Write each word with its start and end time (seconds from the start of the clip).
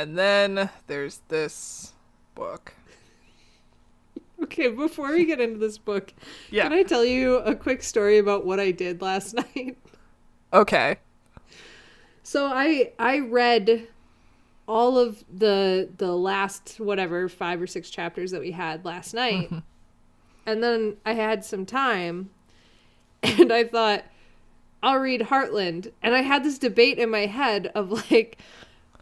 And 0.00 0.16
then 0.16 0.70
there's 0.86 1.20
this 1.28 1.92
book. 2.34 2.72
Okay, 4.42 4.68
before 4.68 5.12
we 5.12 5.26
get 5.26 5.42
into 5.42 5.58
this 5.58 5.76
book, 5.76 6.14
Yeah. 6.50 6.62
can 6.62 6.72
I 6.72 6.84
tell 6.84 7.04
you 7.04 7.36
a 7.40 7.54
quick 7.54 7.82
story 7.82 8.16
about 8.16 8.46
what 8.46 8.58
I 8.58 8.70
did 8.70 9.02
last 9.02 9.34
night? 9.54 9.76
Okay. 10.54 10.96
So 12.22 12.46
I 12.46 12.92
I 12.98 13.18
read 13.18 13.88
all 14.66 14.96
of 14.98 15.22
the 15.30 15.90
the 15.98 16.16
last 16.16 16.76
whatever 16.80 17.28
five 17.28 17.60
or 17.60 17.66
six 17.66 17.90
chapters 17.90 18.30
that 18.30 18.40
we 18.40 18.52
had 18.52 18.86
last 18.86 19.12
night, 19.12 19.50
mm-hmm. 19.50 19.58
and 20.46 20.62
then 20.62 20.96
I 21.04 21.12
had 21.12 21.44
some 21.44 21.66
time, 21.66 22.30
and 23.22 23.52
I 23.52 23.64
thought 23.64 24.04
I'll 24.82 24.98
read 24.98 25.20
Heartland, 25.20 25.92
and 26.02 26.14
I 26.14 26.22
had 26.22 26.42
this 26.42 26.56
debate 26.56 26.98
in 26.98 27.10
my 27.10 27.26
head 27.26 27.70
of 27.74 27.90
like. 28.10 28.38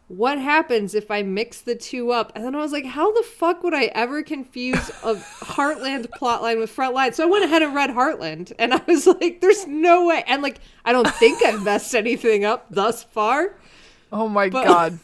What 0.08 0.38
happens 0.38 0.94
if 0.94 1.10
I 1.10 1.22
mix 1.22 1.60
the 1.60 1.74
two 1.74 2.12
up? 2.12 2.32
And 2.34 2.42
then 2.42 2.54
I 2.54 2.58
was 2.58 2.72
like, 2.72 2.86
how 2.86 3.12
the 3.12 3.22
fuck 3.22 3.62
would 3.62 3.74
I 3.74 3.84
ever 3.94 4.22
confuse 4.22 4.88
a 5.04 5.14
Heartland 5.16 6.06
plotline 6.18 6.58
with 6.58 6.74
Frontline? 6.74 7.12
So 7.14 7.24
I 7.24 7.30
went 7.30 7.44
ahead 7.44 7.60
and 7.62 7.74
read 7.74 7.90
Heartland, 7.90 8.52
and 8.58 8.72
I 8.72 8.80
was 8.86 9.06
like, 9.06 9.42
there's 9.42 9.66
no 9.66 10.06
way. 10.06 10.24
And 10.26 10.40
like, 10.42 10.60
I 10.84 10.92
don't 10.92 11.06
think 11.16 11.44
I've 11.44 11.62
messed 11.62 11.94
anything 11.94 12.44
up 12.46 12.66
thus 12.70 13.02
far. 13.04 13.54
Oh 14.10 14.28
my 14.28 14.48
But- 14.48 14.64
god. 14.66 14.98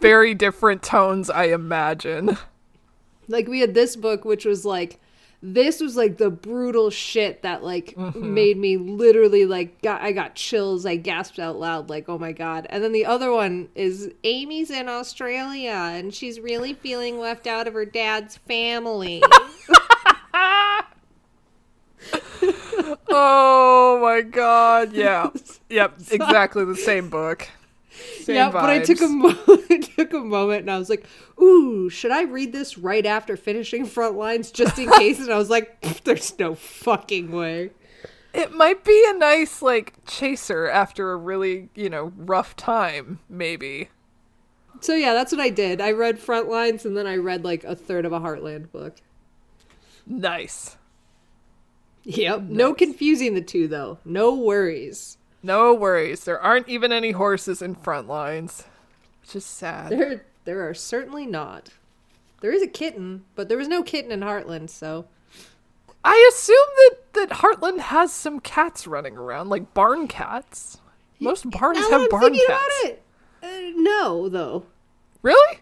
Very 0.00 0.34
different 0.34 0.82
tones, 0.82 1.30
I 1.30 1.44
imagine. 1.44 2.36
like 3.28 3.48
we 3.48 3.60
had 3.60 3.72
this 3.72 3.96
book 3.96 4.26
which 4.26 4.44
was 4.44 4.66
like 4.66 5.00
this 5.46 5.78
was 5.78 5.94
like 5.94 6.16
the 6.16 6.30
brutal 6.30 6.88
shit 6.88 7.42
that 7.42 7.62
like 7.62 7.94
mm-hmm. 7.94 8.32
made 8.32 8.56
me 8.56 8.78
literally 8.78 9.44
like 9.44 9.82
got 9.82 10.00
I 10.00 10.12
got 10.12 10.34
chills. 10.34 10.86
I 10.86 10.96
gasped 10.96 11.38
out 11.38 11.56
loud 11.56 11.90
like, 11.90 12.08
"Oh 12.08 12.18
my 12.18 12.32
god." 12.32 12.66
And 12.70 12.82
then 12.82 12.92
the 12.92 13.04
other 13.04 13.30
one 13.30 13.68
is 13.74 14.10
Amy's 14.24 14.70
in 14.70 14.88
Australia 14.88 15.70
and 15.70 16.14
she's 16.14 16.40
really 16.40 16.72
feeling 16.72 17.18
left 17.18 17.46
out 17.46 17.68
of 17.68 17.74
her 17.74 17.84
dad's 17.84 18.38
family. 18.38 19.22
Oh 23.08 24.00
my 24.02 24.22
god. 24.22 24.92
Yeah. 24.92 25.30
Yep. 25.68 26.00
Exactly 26.10 26.64
the 26.64 26.76
same 26.76 27.08
book. 27.08 27.48
Same 28.20 28.36
yeah, 28.36 28.50
but 28.50 28.70
I 28.70 28.80
took 28.80 29.00
a 29.00 29.04
vibes. 29.04 29.46
moment 29.46 29.90
took 29.96 30.12
a 30.12 30.18
moment 30.18 30.60
and 30.62 30.70
I 30.70 30.78
was 30.78 30.90
like, 30.90 31.06
"Ooh, 31.40 31.88
should 31.88 32.10
I 32.10 32.22
read 32.22 32.52
this 32.52 32.78
right 32.78 33.04
after 33.06 33.36
finishing 33.36 33.86
Frontlines 33.86 34.52
just 34.52 34.78
in 34.78 34.90
case?" 34.92 35.20
and 35.20 35.32
I 35.32 35.38
was 35.38 35.50
like, 35.50 36.02
"There's 36.04 36.38
no 36.38 36.54
fucking 36.54 37.30
way." 37.30 37.70
It 38.32 38.52
might 38.52 38.84
be 38.84 39.04
a 39.06 39.16
nice 39.16 39.62
like 39.62 39.94
chaser 40.06 40.68
after 40.68 41.12
a 41.12 41.16
really, 41.16 41.68
you 41.74 41.88
know, 41.88 42.12
rough 42.16 42.56
time, 42.56 43.20
maybe. 43.28 43.90
So 44.80 44.94
yeah, 44.94 45.14
that's 45.14 45.30
what 45.30 45.40
I 45.40 45.50
did. 45.50 45.80
I 45.80 45.92
read 45.92 46.18
Frontlines 46.18 46.84
and 46.84 46.96
then 46.96 47.06
I 47.06 47.16
read 47.16 47.44
like 47.44 47.62
a 47.64 47.76
third 47.76 48.04
of 48.04 48.12
a 48.12 48.20
Heartland 48.20 48.72
book. 48.72 48.96
Nice. 50.06 50.76
Yep. 52.02 52.42
No 52.42 52.74
confusing 52.74 53.34
the 53.34 53.40
two 53.40 53.68
though. 53.68 53.98
No 54.04 54.34
worries. 54.34 55.16
No 55.44 55.74
worries. 55.74 56.24
There 56.24 56.40
aren't 56.40 56.68
even 56.70 56.90
any 56.90 57.10
horses 57.10 57.60
in 57.60 57.74
front 57.74 58.08
lines. 58.08 58.64
Which 59.20 59.36
is 59.36 59.44
sad. 59.44 59.92
There 59.92 60.24
there 60.44 60.66
are 60.68 60.72
certainly 60.74 61.26
not. 61.26 61.68
There 62.40 62.50
is 62.50 62.62
a 62.62 62.66
kitten, 62.66 63.24
but 63.34 63.48
there 63.50 63.58
was 63.58 63.68
no 63.68 63.82
kitten 63.82 64.10
in 64.10 64.20
Heartland, 64.20 64.70
so 64.70 65.04
I 66.02 66.30
assume 66.32 66.56
that 66.76 66.96
that 67.12 67.36
Heartland 67.38 67.78
has 67.80 68.10
some 68.10 68.40
cats 68.40 68.86
running 68.86 69.16
around, 69.18 69.50
like 69.50 69.74
barn 69.74 70.08
cats. 70.08 70.78
Most 71.20 71.48
barns 71.50 71.78
now 71.78 71.90
have 71.90 72.00
I'm 72.02 72.08
barn 72.08 72.22
thinking 72.22 72.44
cats. 72.46 72.62
about 72.82 72.90
it. 72.90 73.02
Uh, 73.42 73.72
no, 73.76 74.28
though. 74.30 74.64
Really? 75.22 75.58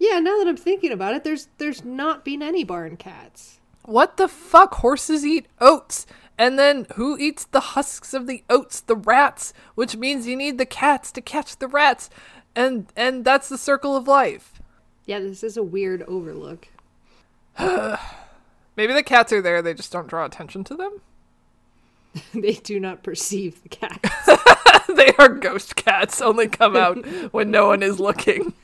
Yeah, 0.00 0.18
now 0.18 0.38
that 0.38 0.48
I'm 0.48 0.56
thinking 0.56 0.90
about 0.90 1.14
it, 1.14 1.22
there's 1.22 1.48
there's 1.58 1.84
not 1.84 2.24
been 2.24 2.42
any 2.42 2.64
barn 2.64 2.96
cats. 2.96 3.60
What 3.84 4.16
the 4.16 4.26
fuck? 4.28 4.74
Horses 4.74 5.24
eat 5.24 5.46
oats. 5.60 6.04
And 6.36 6.58
then 6.58 6.86
who 6.96 7.16
eats 7.16 7.44
the 7.44 7.60
husks 7.60 8.12
of 8.12 8.26
the 8.26 8.42
oats? 8.50 8.80
The 8.80 8.96
rats, 8.96 9.52
which 9.74 9.96
means 9.96 10.26
you 10.26 10.36
need 10.36 10.58
the 10.58 10.66
cats 10.66 11.12
to 11.12 11.20
catch 11.20 11.56
the 11.58 11.68
rats. 11.68 12.10
And 12.56 12.86
and 12.96 13.24
that's 13.24 13.48
the 13.48 13.58
circle 13.58 13.96
of 13.96 14.08
life. 14.08 14.60
Yeah, 15.06 15.20
this 15.20 15.44
is 15.44 15.56
a 15.56 15.62
weird 15.62 16.02
overlook. 16.02 16.68
Maybe 17.58 18.92
the 18.92 19.02
cats 19.04 19.32
are 19.32 19.42
there, 19.42 19.62
they 19.62 19.74
just 19.74 19.92
don't 19.92 20.08
draw 20.08 20.24
attention 20.24 20.64
to 20.64 20.74
them. 20.74 21.00
they 22.34 22.54
do 22.54 22.80
not 22.80 23.02
perceive 23.02 23.62
the 23.62 23.68
cats. 23.68 24.86
they 24.94 25.12
are 25.18 25.28
ghost 25.28 25.76
cats, 25.76 26.20
only 26.20 26.48
come 26.48 26.76
out 26.76 27.04
when 27.32 27.50
no 27.50 27.68
one 27.68 27.82
is 27.82 28.00
looking. 28.00 28.54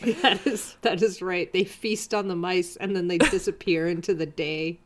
that 0.00 0.46
is 0.46 0.76
that 0.82 1.02
is 1.02 1.20
right. 1.20 1.52
They 1.52 1.64
feast 1.64 2.14
on 2.14 2.28
the 2.28 2.36
mice 2.36 2.76
and 2.76 2.96
then 2.96 3.08
they 3.08 3.18
disappear 3.18 3.86
into 3.86 4.14
the 4.14 4.26
day. 4.26 4.78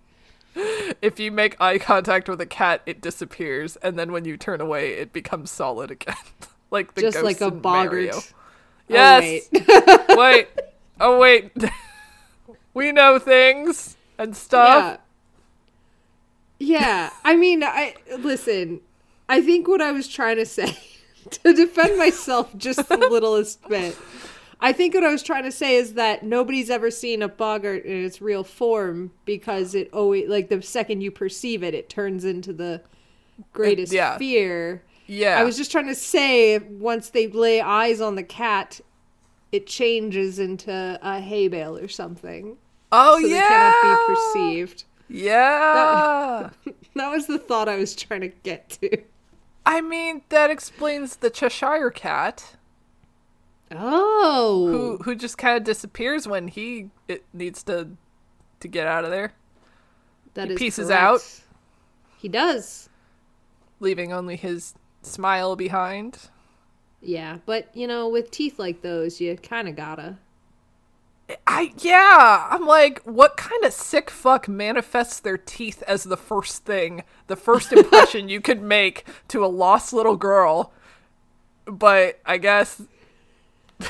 If 1.00 1.20
you 1.20 1.30
make 1.30 1.60
eye 1.60 1.78
contact 1.78 2.28
with 2.28 2.40
a 2.40 2.46
cat, 2.46 2.82
it 2.86 3.00
disappears, 3.00 3.76
and 3.76 3.98
then 3.98 4.12
when 4.12 4.24
you 4.24 4.36
turn 4.36 4.60
away, 4.60 4.94
it 4.94 5.12
becomes 5.12 5.50
solid 5.50 5.90
again. 5.90 6.16
like 6.70 6.94
the 6.94 7.02
Just 7.02 7.22
like 7.22 7.40
a 7.40 7.50
boggart. 7.50 8.32
Oh, 8.90 8.94
yes. 8.94 9.48
Oh, 9.54 10.06
wait. 10.16 10.16
wait. 10.16 10.48
Oh 10.98 11.18
wait. 11.18 11.52
we 12.72 12.90
know 12.90 13.18
things 13.18 13.98
and 14.16 14.34
stuff. 14.34 14.98
Yeah. 16.58 16.78
Yeah. 16.80 17.10
I 17.22 17.36
mean, 17.36 17.62
I 17.62 17.94
listen. 18.18 18.80
I 19.28 19.42
think 19.42 19.68
what 19.68 19.82
I 19.82 19.92
was 19.92 20.08
trying 20.08 20.36
to 20.36 20.46
say 20.46 20.74
to 21.30 21.52
defend 21.52 21.98
myself 21.98 22.56
just 22.56 22.88
the 22.88 22.96
littlest 22.96 23.68
bit. 23.68 23.94
I 24.60 24.72
think 24.72 24.94
what 24.94 25.04
I 25.04 25.12
was 25.12 25.22
trying 25.22 25.44
to 25.44 25.52
say 25.52 25.76
is 25.76 25.94
that 25.94 26.24
nobody's 26.24 26.68
ever 26.68 26.90
seen 26.90 27.22
a 27.22 27.28
boggart 27.28 27.84
in 27.84 28.04
its 28.04 28.20
real 28.20 28.42
form 28.42 29.12
because 29.24 29.74
it 29.74 29.92
always 29.92 30.28
like 30.28 30.48
the 30.48 30.60
second 30.62 31.00
you 31.00 31.10
perceive 31.10 31.62
it, 31.62 31.74
it 31.74 31.88
turns 31.88 32.24
into 32.24 32.52
the 32.52 32.82
greatest 33.52 33.92
yeah. 33.92 34.18
fear. 34.18 34.82
Yeah. 35.06 35.38
I 35.38 35.44
was 35.44 35.56
just 35.56 35.70
trying 35.70 35.86
to 35.86 35.94
say 35.94 36.58
once 36.58 37.10
they 37.10 37.28
lay 37.28 37.60
eyes 37.60 38.00
on 38.00 38.16
the 38.16 38.22
cat, 38.24 38.80
it 39.52 39.66
changes 39.66 40.38
into 40.38 40.98
a 41.02 41.20
hay 41.20 41.48
bale 41.48 41.76
or 41.76 41.88
something. 41.88 42.56
oh 42.90 43.20
So 43.20 43.26
yeah. 43.26 43.40
they 43.40 43.48
cannot 43.48 44.08
be 44.08 44.14
perceived. 44.14 44.84
Yeah. 45.08 46.50
That 46.94 47.12
was 47.12 47.28
the 47.28 47.38
thought 47.38 47.68
I 47.68 47.76
was 47.76 47.94
trying 47.94 48.22
to 48.22 48.28
get 48.28 48.70
to. 48.80 48.98
I 49.64 49.80
mean, 49.80 50.22
that 50.30 50.50
explains 50.50 51.16
the 51.16 51.30
Cheshire 51.30 51.90
cat, 51.90 52.56
Oh. 53.70 54.68
who 54.70 54.96
who 54.98 55.14
just 55.14 55.36
kind 55.38 55.56
of 55.56 55.64
disappears 55.64 56.26
when 56.26 56.48
he 56.48 56.90
it 57.06 57.24
needs 57.32 57.62
to 57.64 57.88
to 58.60 58.68
get 58.68 58.86
out 58.86 59.04
of 59.04 59.10
there, 59.10 59.34
that 60.34 60.48
he 60.48 60.54
is 60.54 60.58
pieces 60.58 60.88
correct. 60.88 61.02
out. 61.02 61.40
He 62.18 62.28
does. 62.28 62.88
leaving 63.80 64.12
only 64.12 64.36
his 64.36 64.74
smile 65.02 65.54
behind. 65.54 66.30
Yeah, 67.00 67.38
but 67.46 67.74
you 67.76 67.86
know, 67.86 68.08
with 68.08 68.30
teeth 68.30 68.58
like 68.58 68.82
those, 68.82 69.20
you 69.20 69.36
kind 69.36 69.68
of 69.68 69.76
gotta. 69.76 70.18
I 71.46 71.72
yeah, 71.78 72.48
I'm 72.50 72.66
like, 72.66 73.02
what 73.04 73.36
kind 73.36 73.64
of 73.64 73.72
sick 73.72 74.08
fuck 74.10 74.48
manifests 74.48 75.20
their 75.20 75.36
teeth 75.36 75.82
as 75.86 76.04
the 76.04 76.16
first 76.16 76.64
thing, 76.64 77.04
the 77.26 77.36
first 77.36 77.72
impression 77.72 78.28
you 78.30 78.40
could 78.40 78.62
make 78.62 79.06
to 79.28 79.44
a 79.44 79.46
lost 79.46 79.92
little 79.92 80.16
girl? 80.16 80.72
But 81.66 82.18
I 82.24 82.38
guess 82.38 82.82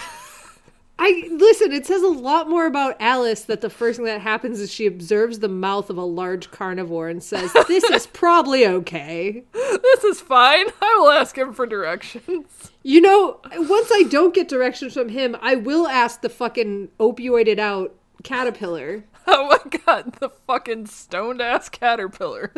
I 1.00 1.28
listen, 1.30 1.70
it 1.70 1.86
says 1.86 2.02
a 2.02 2.08
lot 2.08 2.48
more 2.48 2.66
about 2.66 2.96
Alice 2.98 3.42
that 3.42 3.60
the 3.60 3.70
first 3.70 3.98
thing 3.98 4.06
that 4.06 4.20
happens 4.20 4.60
is 4.60 4.72
she 4.72 4.86
observes 4.86 5.38
the 5.38 5.48
mouth 5.48 5.90
of 5.90 5.96
a 5.96 6.04
large 6.04 6.50
carnivore 6.50 7.08
and 7.08 7.22
says, 7.22 7.52
This 7.68 7.84
is 7.84 8.06
probably 8.12 8.66
okay. 8.66 9.44
This 9.52 10.04
is 10.04 10.20
fine. 10.20 10.66
I 10.82 10.96
will 10.98 11.10
ask 11.10 11.38
him 11.38 11.52
for 11.52 11.66
directions. 11.66 12.72
You 12.82 13.00
know, 13.00 13.40
once 13.54 13.90
I 13.92 14.04
don't 14.04 14.34
get 14.34 14.48
directions 14.48 14.94
from 14.94 15.10
him, 15.10 15.36
I 15.40 15.54
will 15.54 15.86
ask 15.86 16.20
the 16.20 16.28
fucking 16.28 16.88
opioided 16.98 17.58
out 17.58 17.94
caterpillar. 18.22 19.04
Oh 19.30 19.46
my 19.46 19.78
god, 19.84 20.14
the 20.20 20.30
fucking 20.30 20.86
stoned 20.86 21.42
ass 21.42 21.68
caterpillar. 21.68 22.50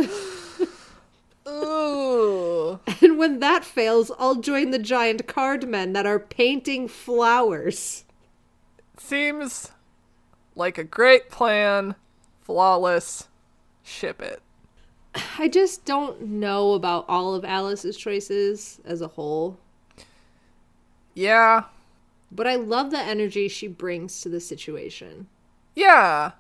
Ooh. 1.49 2.79
And 3.03 3.19
when 3.19 3.41
that 3.41 3.65
fails, 3.65 4.11
I'll 4.19 4.37
join 4.37 4.71
the 4.71 4.79
giant 4.79 5.27
card 5.27 5.69
men 5.69 5.93
that 5.95 6.07
are 6.07 6.19
painting 6.19 6.87
flowers. 6.89 8.05
Seems 8.99 9.73
like 10.55 10.77
a 10.79 10.85
great 10.85 11.31
plan. 11.31 11.95
Flawless. 12.43 13.29
Ship 13.83 14.21
it. 14.21 14.43
I 15.39 15.49
just 15.49 15.85
don't 15.85 16.23
know 16.23 16.73
about 16.75 17.05
all 17.09 17.35
of 17.35 17.45
Alice's 17.45 17.97
choices 17.97 18.81
as 18.85 19.01
a 19.01 19.09
whole, 19.09 19.59
Yeah. 21.15 21.65
but 22.31 22.47
I 22.47 22.55
love 22.55 22.93
the 22.93 23.01
energy 23.01 23.49
she 23.49 23.67
brings 23.67 24.21
to 24.21 24.29
the 24.29 24.39
situation. 24.41 25.27
Yeah. 25.75 26.33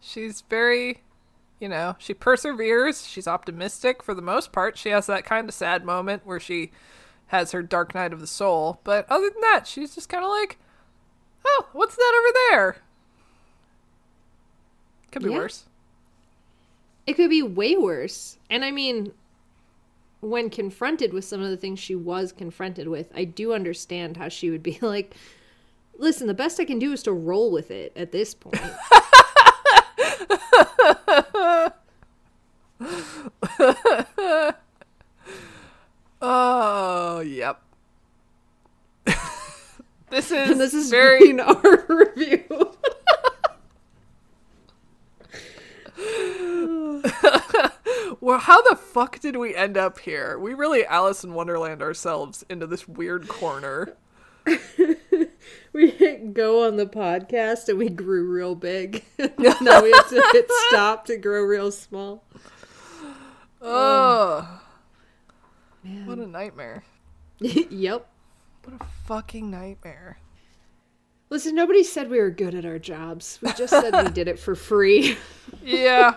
She's 0.00 0.42
very, 0.42 1.02
you 1.60 1.68
know, 1.68 1.96
she 1.98 2.12
perseveres. 2.14 3.06
She's 3.06 3.26
optimistic 3.28 4.02
for 4.02 4.14
the 4.14 4.22
most 4.22 4.52
part. 4.52 4.76
She 4.76 4.90
has 4.90 5.06
that 5.06 5.24
kind 5.24 5.48
of 5.48 5.54
sad 5.54 5.84
moment 5.84 6.26
where 6.26 6.40
she 6.40 6.70
has 7.28 7.52
her 7.52 7.62
dark 7.62 7.94
night 7.94 8.12
of 8.12 8.20
the 8.20 8.26
soul. 8.26 8.80
But 8.84 9.06
other 9.10 9.30
than 9.30 9.40
that, 9.40 9.66
she's 9.66 9.94
just 9.94 10.08
kind 10.08 10.22
of 10.24 10.30
like, 10.30 10.58
oh, 11.46 11.68
what's 11.72 11.96
that 11.96 12.14
over 12.18 12.38
there? 12.50 12.76
Could 15.12 15.22
be 15.22 15.30
Yeah. 15.30 15.38
worse. 15.38 15.64
It 17.06 17.14
could 17.14 17.30
be 17.30 17.42
way 17.42 17.76
worse. 17.76 18.38
And 18.50 18.64
I 18.64 18.70
mean, 18.70 19.12
when 20.20 20.50
confronted 20.50 21.12
with 21.12 21.24
some 21.24 21.40
of 21.40 21.48
the 21.50 21.56
things 21.56 21.78
she 21.78 21.94
was 21.94 22.32
confronted 22.32 22.88
with, 22.88 23.10
I 23.14 23.24
do 23.24 23.52
understand 23.52 24.16
how 24.16 24.28
she 24.28 24.50
would 24.50 24.62
be 24.62 24.78
like, 24.82 25.14
listen, 25.98 26.26
the 26.26 26.34
best 26.34 26.60
I 26.60 26.64
can 26.64 26.78
do 26.78 26.92
is 26.92 27.02
to 27.04 27.12
roll 27.12 27.50
with 27.50 27.70
it 27.70 27.92
at 27.96 28.12
this 28.12 28.34
point. 28.34 28.60
Oh, 36.20 37.20
yep. 37.20 37.60
this 40.10 40.30
is 40.30 40.50
and 40.50 40.60
this 40.60 40.74
is 40.74 40.90
very 40.90 41.20
being 41.20 41.40
our 41.40 41.84
review. 41.88 42.72
Well, 48.20 48.38
how 48.38 48.60
the 48.62 48.74
fuck 48.76 49.20
did 49.20 49.36
we 49.36 49.54
end 49.54 49.76
up 49.76 50.00
here? 50.00 50.36
We 50.38 50.54
really 50.54 50.84
Alice 50.84 51.22
in 51.22 51.34
Wonderland 51.34 51.80
ourselves 51.80 52.44
into 52.48 52.66
this 52.66 52.88
weird 52.88 53.28
corner. 53.28 53.96
we 55.72 55.90
hit 55.90 56.34
go 56.34 56.66
on 56.66 56.76
the 56.76 56.86
podcast 56.86 57.68
and 57.68 57.78
we 57.78 57.88
grew 57.88 58.30
real 58.30 58.54
big. 58.54 59.04
now 59.18 59.82
we 59.82 59.90
have 59.92 60.08
to 60.08 60.28
hit 60.32 60.50
stop 60.68 61.04
to 61.06 61.16
grow 61.16 61.42
real 61.42 61.70
small. 61.72 62.24
Oh, 63.60 64.60
Man. 65.82 66.06
What 66.06 66.18
a 66.18 66.26
nightmare. 66.26 66.84
yep. 67.40 68.08
What 68.64 68.80
a 68.80 68.84
fucking 69.06 69.50
nightmare. 69.50 70.18
Listen, 71.30 71.54
nobody 71.54 71.82
said 71.82 72.10
we 72.10 72.18
were 72.20 72.30
good 72.30 72.54
at 72.54 72.64
our 72.64 72.78
jobs. 72.78 73.38
We 73.42 73.52
just 73.52 73.70
said 73.70 73.94
we 74.04 74.10
did 74.12 74.28
it 74.28 74.38
for 74.38 74.54
free. 74.54 75.16
Yeah. 75.62 76.16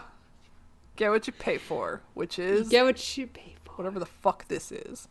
Get 0.95 1.09
what 1.11 1.25
you 1.27 1.33
pay 1.33 1.57
for, 1.57 2.01
which 2.13 2.37
is 2.37 2.69
Get 2.69 2.83
what 2.83 3.17
you 3.17 3.27
pay 3.27 3.55
for. 3.63 3.71
whatever 3.77 3.99
the 3.99 4.05
fuck 4.05 4.47
this 4.47 4.71
is. 4.71 5.07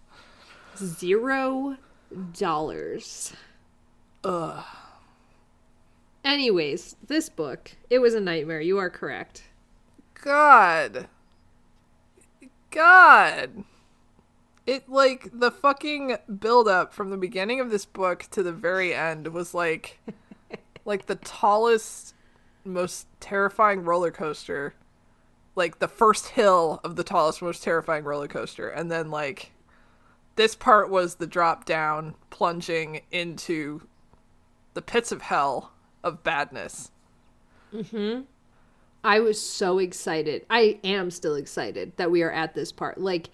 Zero 0.76 1.76
dollars. 2.32 3.32
Ugh. 4.24 4.64
Anyways, 6.24 6.96
this 7.06 7.28
book, 7.28 7.72
it 7.88 8.00
was 8.00 8.14
a 8.14 8.20
nightmare. 8.20 8.60
You 8.60 8.78
are 8.78 8.90
correct. 8.90 9.44
God. 10.22 11.08
God. 12.70 13.64
It 14.66 14.88
like 14.88 15.30
the 15.32 15.50
fucking 15.50 16.18
build 16.38 16.68
up 16.68 16.92
from 16.92 17.10
the 17.10 17.16
beginning 17.16 17.60
of 17.60 17.70
this 17.70 17.86
book 17.86 18.26
to 18.32 18.42
the 18.42 18.52
very 18.52 18.92
end 18.92 19.28
was 19.28 19.54
like 19.54 19.98
like 20.84 21.06
the 21.06 21.14
tallest 21.14 22.14
most 22.64 23.06
terrifying 23.20 23.84
roller 23.84 24.10
coaster. 24.10 24.74
Like 25.56 25.78
the 25.78 25.88
first 25.88 26.28
hill 26.28 26.80
of 26.84 26.96
the 26.96 27.04
tallest 27.04 27.40
most 27.40 27.62
terrifying 27.62 28.04
roller 28.04 28.28
coaster 28.28 28.68
and 28.68 28.90
then 28.90 29.10
like 29.10 29.52
this 30.36 30.54
part 30.54 30.90
was 30.90 31.14
the 31.16 31.26
drop 31.26 31.64
down 31.64 32.14
plunging 32.30 33.00
into 33.10 33.80
the 34.78 34.82
pits 34.82 35.10
of 35.10 35.22
hell 35.22 35.72
of 36.04 36.22
badness. 36.22 36.92
Mm-hmm. 37.74 38.20
I 39.02 39.18
was 39.18 39.42
so 39.42 39.80
excited. 39.80 40.46
I 40.48 40.78
am 40.84 41.10
still 41.10 41.34
excited 41.34 41.96
that 41.96 42.12
we 42.12 42.22
are 42.22 42.30
at 42.30 42.54
this 42.54 42.70
part. 42.70 42.96
Like, 42.96 43.30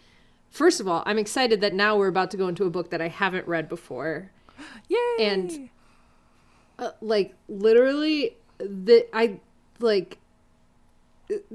first 0.49 0.81
of 0.81 0.88
all, 0.88 1.02
I'm 1.05 1.19
excited 1.19 1.61
that 1.61 1.75
now 1.75 1.99
we're 1.99 2.08
about 2.08 2.31
to 2.31 2.38
go 2.38 2.49
into 2.49 2.64
a 2.64 2.70
book 2.70 2.88
that 2.93 3.02
I 3.02 3.08
haven't 3.08 3.46
read 3.46 3.69
before. 3.69 4.31
Yay! 4.88 5.17
And 5.20 5.69
uh, 6.79 6.93
like 7.02 7.35
literally 7.46 8.38
the 8.56 9.06
I 9.12 9.38
like 9.81 10.17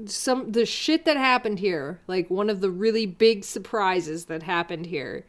some 0.06 0.52
the 0.52 0.66
shit 0.66 1.04
that 1.04 1.16
happened 1.16 1.58
here, 1.58 1.98
like 2.06 2.30
one 2.30 2.48
of 2.48 2.60
the 2.60 2.70
really 2.70 3.06
big 3.06 3.42
surprises 3.42 4.26
that 4.26 4.44
happened 4.44 4.86
here. 4.86 5.26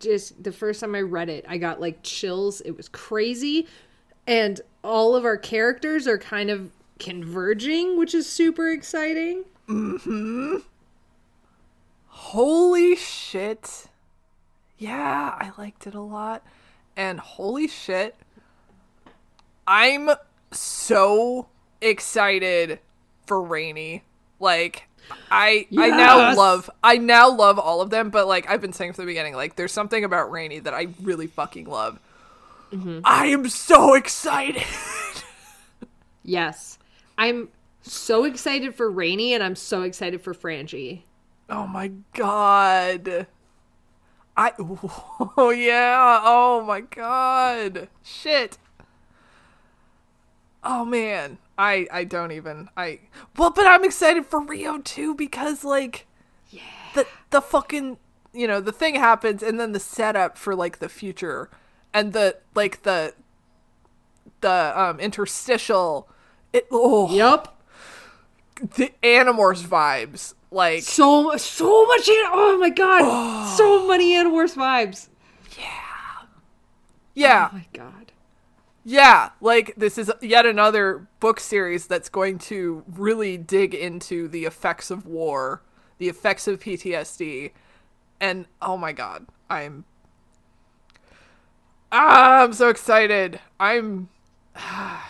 Just 0.00 0.42
the 0.42 0.52
first 0.52 0.80
time 0.80 0.94
I 0.94 1.00
read 1.00 1.28
it, 1.28 1.44
I 1.48 1.58
got 1.58 1.80
like 1.80 2.02
chills. 2.02 2.60
It 2.62 2.76
was 2.76 2.88
crazy. 2.88 3.66
And 4.26 4.60
all 4.84 5.14
of 5.14 5.24
our 5.24 5.36
characters 5.36 6.06
are 6.06 6.18
kind 6.18 6.50
of 6.50 6.70
converging, 6.98 7.98
which 7.98 8.14
is 8.14 8.28
super 8.28 8.68
exciting. 8.68 9.44
Mm-hmm. 9.68 10.58
Holy 12.06 12.96
shit. 12.96 13.86
Yeah, 14.78 15.36
I 15.38 15.52
liked 15.58 15.86
it 15.86 15.94
a 15.94 16.00
lot. 16.00 16.44
And 16.96 17.20
holy 17.20 17.68
shit. 17.68 18.16
I'm 19.66 20.10
so 20.50 21.48
excited 21.80 22.80
for 23.26 23.42
Rainy. 23.42 24.04
Like 24.40 24.88
I 25.30 25.66
I 25.76 25.88
now 25.88 26.34
love 26.34 26.70
I 26.82 26.98
now 26.98 27.30
love 27.30 27.58
all 27.58 27.80
of 27.80 27.90
them, 27.90 28.10
but 28.10 28.26
like 28.26 28.48
I've 28.48 28.60
been 28.60 28.72
saying 28.72 28.92
from 28.92 29.04
the 29.04 29.10
beginning, 29.10 29.34
like 29.34 29.56
there's 29.56 29.72
something 29.72 30.04
about 30.04 30.30
Rainy 30.30 30.58
that 30.60 30.74
I 30.74 30.88
really 31.02 31.26
fucking 31.26 31.66
love. 31.66 31.98
Mm-hmm. 32.72 33.00
I 33.04 33.26
am 33.26 33.48
so 33.48 33.94
excited. 33.94 34.62
Yes. 36.22 36.78
I'm 37.18 37.48
so 37.82 38.24
excited 38.24 38.74
for 38.74 38.90
Rainy 38.90 39.34
and 39.34 39.42
I'm 39.42 39.56
so 39.56 39.82
excited 39.82 40.20
for 40.22 40.34
Frangie. 40.34 41.02
Oh 41.48 41.66
my 41.66 41.92
god. 42.14 43.26
I 44.36 44.52
oh 45.36 45.50
yeah. 45.50 46.20
Oh 46.22 46.64
my 46.64 46.80
god. 46.80 47.88
Shit. 48.02 48.58
Oh 50.64 50.84
man. 50.84 51.38
I 51.58 51.86
I 51.92 52.04
don't 52.04 52.32
even. 52.32 52.68
I 52.76 53.00
Well, 53.36 53.50
but 53.50 53.66
I'm 53.66 53.84
excited 53.84 54.26
for 54.26 54.40
Rio 54.40 54.78
too 54.78 55.14
because 55.14 55.64
like 55.64 56.06
yeah. 56.50 56.60
The 56.94 57.06
the 57.30 57.40
fucking, 57.40 57.98
you 58.32 58.46
know, 58.46 58.60
the 58.60 58.72
thing 58.72 58.94
happens 58.94 59.42
and 59.42 59.58
then 59.58 59.72
the 59.72 59.80
setup 59.80 60.36
for 60.36 60.54
like 60.54 60.78
the 60.78 60.88
future 60.88 61.50
and 61.94 62.12
the 62.12 62.36
like 62.54 62.82
the 62.82 63.14
the 64.40 64.72
um 64.80 64.98
interstitial 64.98 66.08
it 66.52 66.66
oh 66.70 67.12
Yup. 67.14 67.62
the 68.76 68.92
Animorphs 69.02 69.64
vibes 69.64 70.34
like 70.50 70.82
So 70.82 71.36
so 71.36 71.86
much 71.86 72.08
oh 72.08 72.58
my 72.60 72.70
god. 72.70 73.56
So 73.56 73.86
many 73.88 74.14
Animorphs 74.14 74.54
vibes. 74.56 75.08
Yeah 75.58 76.26
yeah 77.14 77.48
Oh 77.52 77.56
my 77.56 77.66
god. 77.72 78.01
Yeah, 78.84 79.30
like 79.40 79.74
this 79.76 79.96
is 79.96 80.10
yet 80.20 80.44
another 80.44 81.06
book 81.20 81.38
series 81.38 81.86
that's 81.86 82.08
going 82.08 82.38
to 82.40 82.82
really 82.88 83.36
dig 83.36 83.74
into 83.74 84.26
the 84.26 84.44
effects 84.44 84.90
of 84.90 85.06
war, 85.06 85.62
the 85.98 86.08
effects 86.08 86.48
of 86.48 86.60
PTSD, 86.60 87.52
and 88.20 88.46
oh 88.60 88.76
my 88.76 88.92
god, 88.92 89.26
I'm 89.48 89.84
ah, 91.92 92.42
I'm 92.42 92.52
so 92.52 92.68
excited. 92.68 93.38
I'm 93.60 94.08
I 94.56 95.04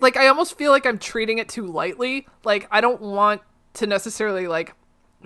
like 0.00 0.16
I 0.16 0.28
almost 0.28 0.56
feel 0.56 0.70
like 0.70 0.86
I'm 0.86 0.98
treating 0.98 1.38
it 1.38 1.48
too 1.48 1.66
lightly. 1.66 2.28
Like 2.44 2.68
I 2.70 2.80
don't 2.80 3.00
want 3.00 3.40
to 3.74 3.88
necessarily 3.88 4.46
like 4.46 4.74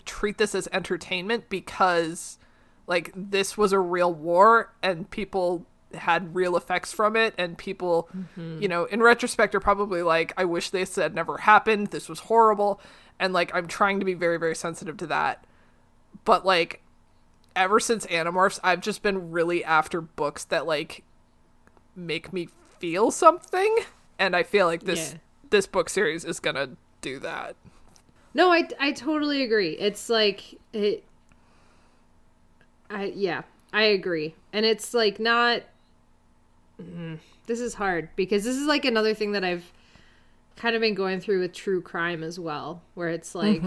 treat 0.06 0.38
this 0.38 0.54
as 0.54 0.68
entertainment 0.72 1.50
because 1.50 2.38
like 2.86 3.12
this 3.14 3.58
was 3.58 3.72
a 3.72 3.78
real 3.78 4.14
war 4.14 4.72
and 4.82 5.10
people 5.10 5.66
had 5.94 6.34
real 6.34 6.56
effects 6.56 6.92
from 6.92 7.16
it. 7.16 7.34
And 7.38 7.56
people 7.56 8.08
mm-hmm. 8.16 8.60
you 8.60 8.68
know 8.68 8.84
in 8.86 9.02
retrospect 9.02 9.54
are 9.54 9.60
probably 9.60 10.02
like 10.02 10.32
i 10.36 10.44
wish 10.44 10.70
this 10.70 10.96
had 10.96 11.14
never 11.14 11.38
happened. 11.38 11.88
This 11.88 12.08
was 12.08 12.20
horrible. 12.20 12.80
And 13.18 13.32
like 13.32 13.54
i'm 13.54 13.66
trying 13.66 13.98
to 14.00 14.06
be 14.06 14.14
very 14.14 14.38
very 14.38 14.54
sensitive 14.54 14.96
to 14.98 15.06
that. 15.08 15.44
But 16.24 16.44
like 16.44 16.82
ever 17.54 17.80
since 17.80 18.04
animorphs 18.06 18.60
i've 18.62 18.80
just 18.80 19.02
been 19.02 19.30
really 19.30 19.64
after 19.64 20.00
books 20.00 20.44
that 20.44 20.66
like 20.66 21.04
make 21.94 22.32
me 22.32 22.48
feel 22.78 23.10
something. 23.10 23.78
And 24.18 24.34
i 24.36 24.42
feel 24.42 24.66
like 24.66 24.84
this 24.84 25.12
Yeah. 25.12 25.18
this 25.50 25.66
book 25.66 25.88
series 25.88 26.24
is 26.24 26.40
gonna 26.40 26.70
do 27.00 27.18
that. 27.20 27.56
No, 28.34 28.50
I 28.52 28.68
I 28.78 28.92
totally 28.92 29.42
agree. 29.42 29.70
It's 29.78 30.10
like 30.10 30.58
it 30.72 31.04
I 32.90 33.12
yeah, 33.14 33.42
I 33.72 33.84
agree. 33.84 34.34
And 34.52 34.66
it's 34.66 34.92
like 34.94 35.18
not 35.18 35.62
Mm, 36.80 37.18
this 37.46 37.60
is 37.60 37.74
hard 37.74 38.10
because 38.16 38.44
this 38.44 38.56
is 38.56 38.66
like 38.66 38.84
another 38.84 39.14
thing 39.14 39.32
that 39.32 39.44
I've 39.44 39.72
kind 40.56 40.74
of 40.74 40.80
been 40.80 40.94
going 40.94 41.20
through 41.20 41.40
with 41.40 41.52
true 41.52 41.80
crime 41.80 42.22
as 42.22 42.38
well, 42.38 42.82
where 42.94 43.08
it's 43.08 43.34
like 43.34 43.62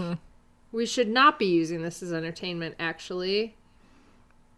we 0.72 0.86
should 0.86 1.08
not 1.08 1.38
be 1.38 1.46
using 1.46 1.82
this 1.82 2.02
as 2.02 2.12
entertainment 2.12 2.76
actually. 2.78 3.56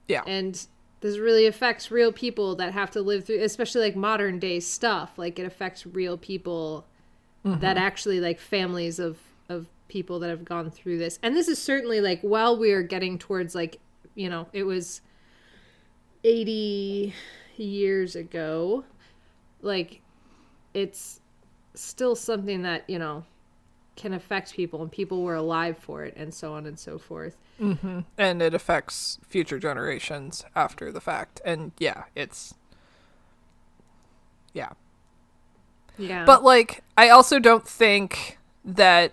yeah 0.09 0.23
And 0.27 0.67
this 1.01 1.19
really 1.19 1.47
affects 1.47 1.91
real 1.91 2.13
people 2.13 2.55
that 2.57 2.73
have 2.73 2.91
to 2.93 3.03
live 3.03 3.25
through 3.25 3.43
especially 3.43 3.83
like 3.83 3.97
modern 3.97 4.39
day 4.39 4.61
stuff. 4.61 5.13
Like 5.17 5.39
it 5.39 5.47
affects 5.47 5.87
real 5.87 6.17
people 6.17 6.87
that 7.45 7.77
actually 7.77 8.21
like 8.21 8.39
families 8.39 8.99
of 8.99 9.19
of 9.49 9.67
people 9.89 10.21
that 10.21 10.31
have 10.31 10.45
gone 10.45 10.71
through 10.71 10.99
this. 10.99 11.19
And 11.23 11.37
this 11.37 11.49
is 11.49 11.61
certainly 11.61 12.01
like 12.01 12.21
while 12.23 12.57
we 12.57 12.73
are 12.73 12.83
getting 12.83 13.19
towards 13.19 13.55
like, 13.55 13.79
you 14.15 14.31
know, 14.31 14.47
it 14.53 14.63
was 14.63 15.01
80 16.25 17.15
years 17.57 18.17
ago. 18.17 18.85
Like 19.61 20.01
it's 20.75 21.21
still 21.75 22.15
something 22.17 22.63
that, 22.63 22.89
you 22.89 22.99
know, 22.99 23.25
can 23.97 24.13
affect 24.15 24.55
people 24.55 24.81
and 24.83 24.91
people 24.91 25.23
were 25.23 25.35
alive 25.35 25.77
for 25.79 26.03
it 26.05 26.15
and 26.17 26.33
so 26.33 26.55
on 26.55 26.67
and 26.67 26.79
so 26.79 26.99
forth. 26.99 27.37
Mm-hmm. 27.61 28.01
and 28.19 28.43
it 28.43 28.55
affects 28.55 29.19
future 29.29 29.59
generations 29.59 30.45
after 30.57 30.91
the 30.91 31.01
fact 31.03 31.41
and 31.45 31.71
yeah 31.79 32.05
it's 32.17 32.55
yeah 34.53 34.71
Yeah. 35.97 36.25
but 36.25 36.43
like 36.43 36.83
i 36.97 37.11
also 37.11 37.39
don't 37.39 37.69
think 37.69 38.39
that 38.65 39.13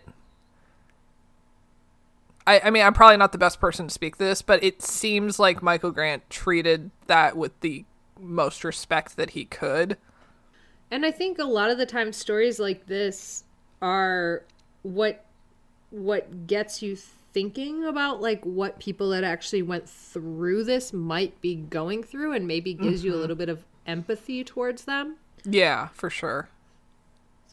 I, 2.48 2.62
I 2.64 2.70
mean 2.72 2.84
i'm 2.84 2.94
probably 2.94 3.18
not 3.18 3.34
the 3.34 3.38
best 3.38 3.60
person 3.60 3.88
to 3.90 3.94
speak 3.94 4.18
this 4.18 4.42
but 4.42 4.64
it 4.64 4.82
seems 4.82 5.38
like 5.38 5.62
michael 5.62 5.92
grant 5.92 6.28
treated 6.30 6.90
that 7.08 7.38
with 7.38 7.60
the 7.60 7.86
most 8.20 8.64
respect 8.64 9.16
that 9.18 9.32
he 9.32 9.46
could 9.46 9.98
And 10.92 11.06
I 11.06 11.12
think 11.12 11.38
a 11.40 11.44
lot 11.44 11.70
of 11.70 11.78
the 11.78 11.86
time 11.86 12.12
stories 12.14 12.60
like 12.60 12.88
this 12.88 13.44
are 13.82 14.44
what 14.82 15.26
what 15.92 16.48
gets 16.48 16.82
you 16.82 16.96
thinking 16.96 17.84
about 17.86 18.22
like 18.22 18.44
what 18.44 18.80
people 18.80 19.10
that 19.10 19.24
actually 19.24 19.62
went 19.62 19.88
through 19.88 20.64
this 20.64 20.92
might 20.94 21.40
be 21.42 21.56
going 21.56 22.04
through 22.04 22.34
and 22.34 22.48
maybe 22.48 22.74
gives 22.74 23.04
you 23.04 23.12
a 23.12 23.14
mm-hmm. 23.14 23.22
little 23.22 23.36
bit 23.36 23.50
of 23.50 23.66
empathy 23.86 24.44
towards 24.44 24.86
them. 24.86 25.18
yeah 25.46 25.88
for 25.90 26.10
sure 26.10 26.50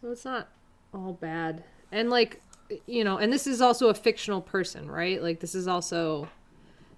So 0.01 0.11
it's 0.11 0.25
not 0.25 0.49
all 0.93 1.13
bad. 1.13 1.65
And 1.93 2.11
like 2.11 2.41
you 2.87 3.05
know, 3.05 3.17
and 3.19 3.33
this 3.33 3.47
is 3.47 3.61
also 3.61 3.89
a 3.89 3.95
fictional 3.95 4.41
person, 4.41 4.91
right? 4.91 5.23
Like 5.23 5.41
this 5.41 5.55
is 5.55 5.69
also 5.69 6.29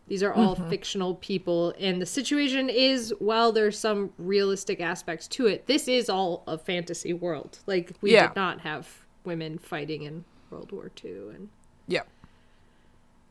these 0.08 0.22
are 0.22 0.32
all 0.32 0.56
mm-hmm. 0.56 0.68
fictional 0.68 1.14
people 1.16 1.74
and 1.78 2.00
the 2.02 2.06
situation 2.06 2.68
is 2.68 3.14
while 3.18 3.52
there's 3.52 3.78
some 3.78 4.10
realistic 4.18 4.80
aspects 4.80 5.28
to 5.28 5.46
it, 5.46 5.66
this 5.66 5.86
is 5.88 6.08
all 6.08 6.42
a 6.46 6.58
fantasy 6.58 7.12
world. 7.12 7.58
Like 7.66 7.92
we 8.00 8.12
Yeah. 8.12 8.28
did 8.28 8.36
not 8.36 8.60
have 8.62 8.88
women 9.24 9.58
fighting 9.58 10.02
in 10.02 10.24
World 10.50 10.72
War 10.72 10.90
II 11.04 11.10
and 11.34 11.48
yeah 11.86 12.02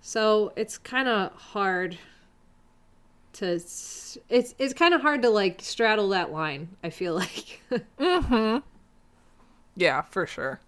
so 0.01 0.53
it's 0.55 0.77
kind 0.77 1.07
of 1.07 1.31
hard 1.33 1.97
to 3.33 3.45
it's 3.55 4.17
it's 4.29 4.73
kind 4.73 4.93
of 4.93 5.01
hard 5.01 5.21
to 5.23 5.29
like 5.29 5.61
straddle 5.61 6.09
that 6.09 6.31
line, 6.31 6.69
I 6.83 6.89
feel 6.89 7.13
like. 7.15 7.61
Mm-hmm. 7.99 8.59
yeah 9.75 10.01
for 10.03 10.25
sure 10.25 10.59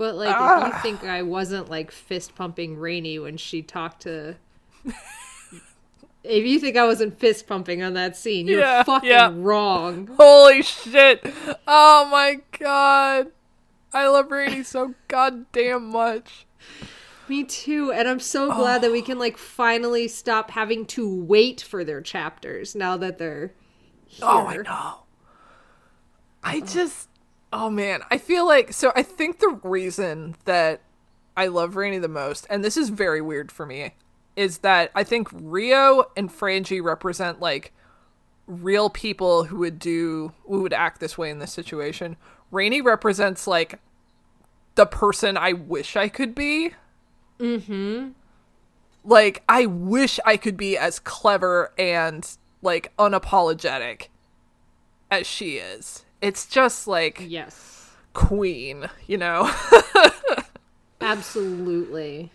But 0.00 0.14
like, 0.14 0.30
if 0.30 0.34
Ah. 0.38 0.66
you 0.66 0.72
think 0.80 1.04
I 1.04 1.20
wasn't 1.20 1.68
like 1.68 1.90
fist 1.90 2.34
pumping 2.34 2.78
Rainy 2.78 3.18
when 3.18 3.36
she 3.36 3.60
talked 3.60 4.00
to, 4.04 4.36
if 6.24 6.46
you 6.46 6.58
think 6.58 6.78
I 6.78 6.86
wasn't 6.86 7.18
fist 7.20 7.46
pumping 7.46 7.82
on 7.82 7.92
that 7.92 8.16
scene, 8.16 8.46
you're 8.48 8.60
Yeah, 8.60 8.82
fucking 8.82 9.10
yeah. 9.10 9.30
wrong. 9.34 10.06
Holy 10.16 10.62
shit. 10.62 11.22
Oh 11.68 12.08
my 12.10 12.38
god. 12.58 13.26
I 13.92 14.08
love 14.08 14.30
Rainy 14.30 14.62
so 14.62 14.94
goddamn 15.08 15.90
much. 15.90 16.46
Me 17.28 17.44
too, 17.44 17.92
and 17.92 18.08
I'm 18.08 18.20
so 18.20 18.46
glad 18.54 18.80
that 18.80 18.90
we 18.90 19.02
can 19.08 19.18
like 19.18 19.36
finally 19.36 20.08
stop 20.08 20.52
having 20.52 20.86
to 20.86 21.14
wait 21.14 21.60
for 21.60 21.84
their 21.84 22.00
chapters 22.00 22.74
now 22.74 22.96
that 22.96 23.18
they're 23.18 23.52
here. 24.06 24.24
Oh, 24.26 24.46
I 24.46 24.56
know. 24.56 24.94
I 26.42 26.60
just, 26.60 27.09
oh 27.52 27.70
man, 27.70 28.02
I 28.10 28.18
feel 28.18 28.46
like, 28.46 28.72
so 28.72 28.92
I 28.94 29.02
think 29.02 29.38
the 29.38 29.60
reason 29.62 30.36
that 30.44 30.80
I 31.36 31.46
love 31.46 31.76
Rainy 31.76 31.98
the 31.98 32.08
most, 32.08 32.46
and 32.50 32.64
this 32.64 32.76
is 32.76 32.90
very 32.90 33.20
weird 33.20 33.50
for 33.50 33.66
me, 33.66 33.94
is 34.36 34.58
that 34.58 34.90
I 34.94 35.04
think 35.04 35.28
Rio 35.32 36.10
and 36.16 36.30
Frangie 36.30 36.82
represent 36.82 37.40
like 37.40 37.72
real 38.46 38.90
people 38.90 39.44
who 39.44 39.58
would 39.58 39.78
do, 39.78 40.32
who 40.44 40.62
would 40.62 40.72
act 40.72 41.00
this 41.00 41.16
way 41.16 41.30
in 41.30 41.38
this 41.38 41.52
situation. 41.52 42.16
Rainy 42.50 42.80
represents 42.80 43.46
like 43.46 43.78
the 44.74 44.86
person 44.86 45.36
I 45.36 45.52
wish 45.52 45.96
I 45.96 46.08
could 46.08 46.34
be. 46.34 46.72
Mm-hmm. 47.38 48.10
Like 49.04 49.42
I 49.48 49.66
wish 49.66 50.20
I 50.24 50.36
could 50.36 50.56
be 50.56 50.76
as 50.76 50.98
clever 50.98 51.72
and 51.78 52.28
like 52.62 52.92
unapologetic 52.98 54.08
as 55.10 55.26
she 55.26 55.56
is. 55.56 56.04
It's 56.20 56.46
just 56.46 56.86
like 56.86 57.24
Yes, 57.26 57.90
queen, 58.12 58.88
you 59.06 59.16
know. 59.16 59.50
absolutely. 61.00 62.30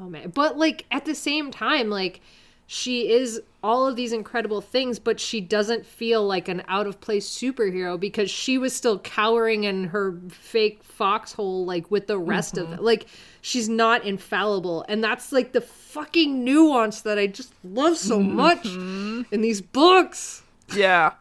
Oh 0.00 0.08
man, 0.08 0.30
but 0.30 0.56
like 0.56 0.84
at 0.90 1.04
the 1.04 1.14
same 1.14 1.50
time, 1.50 1.90
like 1.90 2.20
she 2.66 3.10
is 3.10 3.40
all 3.62 3.86
of 3.86 3.96
these 3.96 4.12
incredible 4.12 4.60
things, 4.60 4.98
but 4.98 5.18
she 5.18 5.40
doesn't 5.40 5.86
feel 5.86 6.24
like 6.26 6.48
an 6.48 6.62
out 6.68 6.86
of 6.86 7.00
place 7.00 7.28
superhero 7.28 7.98
because 7.98 8.30
she 8.30 8.58
was 8.58 8.74
still 8.74 8.98
cowering 8.98 9.64
in 9.64 9.84
her 9.84 10.14
fake 10.28 10.82
foxhole, 10.84 11.64
like 11.64 11.90
with 11.90 12.06
the 12.06 12.18
rest 12.18 12.58
of 12.58 12.64
mm-hmm. 12.66 12.76
them. 12.76 12.84
Like 12.84 13.06
she's 13.40 13.68
not 13.68 14.04
infallible, 14.04 14.84
and 14.88 15.02
that's 15.02 15.32
like 15.32 15.52
the 15.52 15.62
fucking 15.62 16.44
nuance 16.44 17.00
that 17.00 17.18
I 17.18 17.26
just 17.26 17.52
love 17.64 17.96
so 17.96 18.20
much 18.22 18.64
mm-hmm. 18.64 19.22
in 19.32 19.40
these 19.40 19.60
books. 19.60 20.42
yeah. 20.74 21.12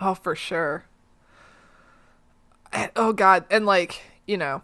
Oh, 0.00 0.14
for 0.14 0.34
sure. 0.34 0.84
And, 2.72 2.90
oh 2.96 3.12
god, 3.12 3.44
and 3.50 3.66
like, 3.66 4.00
you 4.26 4.38
know, 4.38 4.62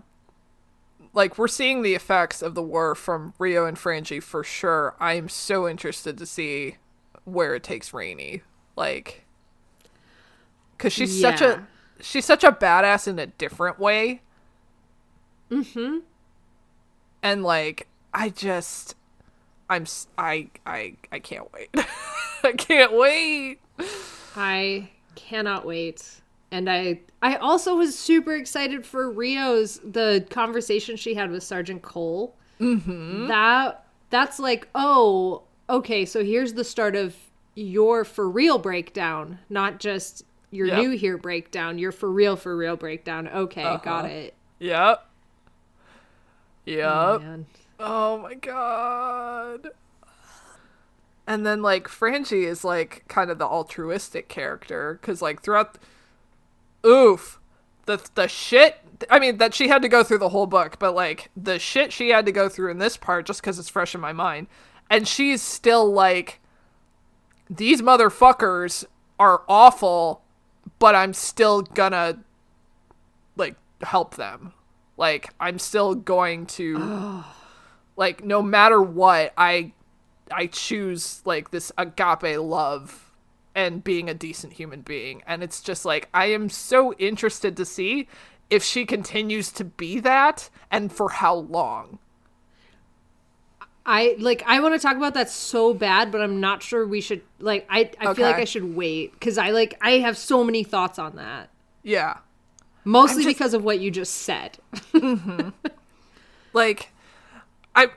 like 1.13 1.39
we're 1.39 1.49
seeing 1.49 1.83
the 1.83 1.95
effects 1.95 2.43
of 2.43 2.55
the 2.55 2.63
war 2.63 2.95
from 2.95 3.35
Rio 3.39 3.67
and 3.67 3.77
Frangie 3.77 4.23
for 4.23 4.43
sure. 4.43 4.95
I 4.99 5.15
am 5.15 5.29
so 5.29 5.69
interested 5.69 6.19
to 6.19 6.27
see 6.27 6.77
where 7.25 7.55
it 7.55 7.63
takes 7.63 7.93
Rainy. 7.93 8.43
Like 8.77 9.25
cuz 10.79 10.93
she's 10.93 11.21
such 11.21 11.41
a 11.41 11.67
she's 12.01 12.27
such 12.27 12.45
a 12.45 12.53
badass 12.53 13.09
in 13.09 13.19
a 13.19 13.27
different 13.27 13.79
way. 13.79 14.23
Mm-hmm. 15.51 15.99
And 17.23 17.43
like 17.43 17.89
I 18.13 18.29
just 18.29 18.95
I'm 19.69 19.87
I 20.19 20.51
I 20.67 20.97
I 21.11 21.19
can't 21.19 21.51
wait. 21.53 21.71
I 22.45 22.53
can't 22.53 22.93
wait. 22.93 23.59
I 24.37 24.91
cannot 25.17 25.67
wait. 25.67 26.21
And 26.53 26.71
I 26.71 27.01
I 27.21 27.35
also 27.37 27.75
was 27.77 27.99
super 27.99 28.35
excited 28.35 28.87
for 28.87 29.11
Rio's 29.11 29.81
the 29.83 30.25
conversation 30.31 30.97
she 30.97 31.15
had 31.15 31.31
with 31.33 31.43
Sergeant 31.43 31.83
Cole. 31.83 32.37
Mm-hmm. 32.61 33.27
That 33.27 33.85
that's 34.11 34.39
like, 34.39 34.69
oh, 34.75 35.43
okay, 35.69 36.05
so 36.05 36.23
here's 36.25 36.53
the 36.55 36.63
start 36.65 36.95
of 36.95 37.17
your 37.57 38.05
for 38.05 38.29
real 38.31 38.59
breakdown, 38.59 39.41
not 39.51 39.81
just 39.81 40.23
your 40.53 40.69
Yep. 40.69 40.79
new 40.79 40.91
here 40.91 41.19
breakdown, 41.19 41.79
your 41.79 41.91
for 41.91 42.11
real 42.11 42.37
for 42.37 42.57
real 42.57 42.77
breakdown. 42.77 43.27
Okay, 43.29 43.63
got 43.83 44.05
Uh-huh. 44.05 44.15
it. 44.15 44.35
Yep. 44.61 45.07
Yep. 46.67 47.21
Man. 47.21 47.47
Oh 47.79 48.19
my 48.19 48.35
god. 48.35 49.71
And 51.27 51.45
then 51.45 51.63
like 51.63 51.89
Frangie 51.89 52.47
is 52.47 52.65
like 52.65 53.05
kind 53.09 53.31
of 53.31 53.39
the 53.39 53.47
altruistic 53.47 54.29
character 54.29 54.99
cuz 55.03 55.21
like 55.21 55.43
throughout 55.43 55.79
oof 56.85 57.41
the 57.87 58.01
the 58.15 58.29
shit 58.29 58.79
I 59.11 59.19
mean 59.19 59.39
that 59.39 59.55
she 59.55 59.69
had 59.69 59.83
to 59.83 59.89
go 59.89 60.05
through 60.05 60.19
the 60.19 60.29
whole 60.29 60.47
book 60.47 60.79
but 60.79 60.95
like 60.95 61.31
the 61.37 61.59
shit 61.59 61.93
she 61.93 62.11
had 62.11 62.27
to 62.27 62.33
go 62.33 62.49
through 62.49 62.71
in 62.71 62.79
this 62.79 62.97
part 62.97 63.27
just 63.27 63.43
cuz 63.43 63.59
it's 63.59 63.69
fresh 63.69 63.95
in 63.95 64.01
my 64.01 64.13
mind 64.13 64.47
and 64.89 65.09
she's 65.09 65.43
still 65.43 65.91
like 65.91 66.41
these 67.49 67.81
motherfuckers 67.81 68.85
are 69.19 69.43
awful, 69.49 70.23
but 70.79 70.95
I'm 70.95 71.15
still 71.15 71.63
gonna 71.63 72.19
like 73.37 73.57
help 73.83 74.17
them. 74.17 74.53
Like 74.97 75.33
I'm 75.41 75.59
still 75.59 75.95
going 75.95 76.47
to 76.47 77.25
like 77.97 78.25
no 78.25 78.43
matter 78.43 78.81
what, 78.81 79.33
I 79.37 79.73
I 80.31 80.47
choose 80.47 81.23
like 81.25 81.51
this 81.51 81.73
agape 81.79 82.39
love 82.39 83.11
and 83.55 83.83
being 83.83 84.11
a 84.11 84.15
decent 84.15 84.55
human 84.55 84.83
being. 84.83 85.23
And 85.27 85.43
it's 85.43 85.61
just 85.61 85.85
like 85.85 86.09
I 86.13 86.27
am 86.27 86.49
so 86.49 86.93
interested 86.95 87.57
to 87.57 87.65
see 87.65 88.09
if 88.51 88.63
she 88.63 88.85
continues 88.85 89.51
to 89.53 89.65
be 89.65 90.01
that 90.01 90.51
and 90.71 90.93
for 90.93 91.09
how 91.11 91.35
long. 91.35 91.99
I 93.85 94.17
like 94.19 94.43
I 94.47 94.61
want 94.61 94.75
to 94.75 94.81
talk 94.81 94.97
about 94.97 95.15
that 95.15 95.31
so 95.31 95.73
bad, 95.73 96.11
but 96.11 96.21
I'm 96.21 96.41
not 96.41 96.63
sure 96.63 96.87
we 96.87 97.01
should 97.01 97.23
like 97.39 97.67
I 97.71 97.91
I 98.01 98.13
feel 98.15 98.27
like 98.27 98.37
I 98.37 98.45
should 98.45 98.75
wait 98.75 99.19
cuz 99.21 99.39
I 99.39 99.51
like 99.51 99.79
I 99.81 99.99
have 99.99 100.19
so 100.19 100.43
many 100.43 100.65
thoughts 100.65 100.99
on 100.99 101.17
that. 101.17 101.51
Yeah. 101.83 102.19
Mostly 102.85 103.23
just- 103.23 103.37
because 103.37 103.55
of 103.55 103.63
what 103.65 103.79
you 103.81 103.91
just 103.91 104.15
said. 104.15 104.59
Mm-hmm. 104.93 105.51
like 106.53 106.91
i 107.75 107.89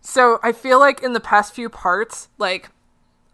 so 0.00 0.38
i 0.42 0.52
feel 0.52 0.78
like 0.78 1.02
in 1.02 1.12
the 1.12 1.20
past 1.20 1.54
few 1.54 1.68
parts 1.68 2.28
like 2.38 2.70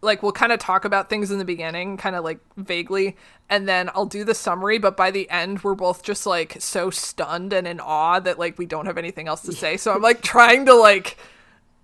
like 0.01 0.21
we'll 0.21 0.31
kind 0.31 0.51
of 0.51 0.59
talk 0.59 0.85
about 0.85 1.09
things 1.09 1.31
in 1.31 1.39
the 1.39 1.45
beginning 1.45 1.97
kind 1.97 2.15
of 2.15 2.23
like 2.23 2.39
vaguely 2.55 3.15
and 3.49 3.67
then 3.67 3.89
i'll 3.93 4.05
do 4.05 4.23
the 4.23 4.35
summary 4.35 4.77
but 4.77 4.95
by 4.95 5.09
the 5.11 5.29
end 5.29 5.63
we're 5.63 5.75
both 5.75 6.03
just 6.03 6.25
like 6.25 6.55
so 6.59 6.89
stunned 6.89 7.51
and 7.53 7.67
in 7.67 7.79
awe 7.79 8.19
that 8.19 8.37
like 8.37 8.57
we 8.57 8.65
don't 8.65 8.85
have 8.85 8.97
anything 8.97 9.27
else 9.27 9.41
to 9.41 9.51
say 9.51 9.77
so 9.77 9.93
i'm 9.93 10.01
like 10.01 10.21
trying 10.21 10.65
to 10.65 10.73
like 10.73 11.17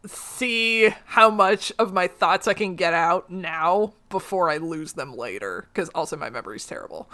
see 0.05 0.89
how 1.05 1.29
much 1.29 1.71
of 1.79 1.93
my 1.93 2.07
thoughts 2.07 2.47
i 2.47 2.53
can 2.53 2.75
get 2.75 2.93
out 2.93 3.29
now 3.31 3.93
before 4.09 4.49
i 4.49 4.57
lose 4.57 4.93
them 4.93 5.15
later 5.15 5.67
because 5.73 5.89
also 5.89 6.15
my 6.17 6.29
memory's 6.29 6.65
terrible 6.65 7.09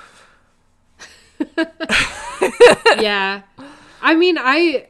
yeah. 2.99 3.41
I 4.01 4.15
mean, 4.15 4.37
I 4.39 4.87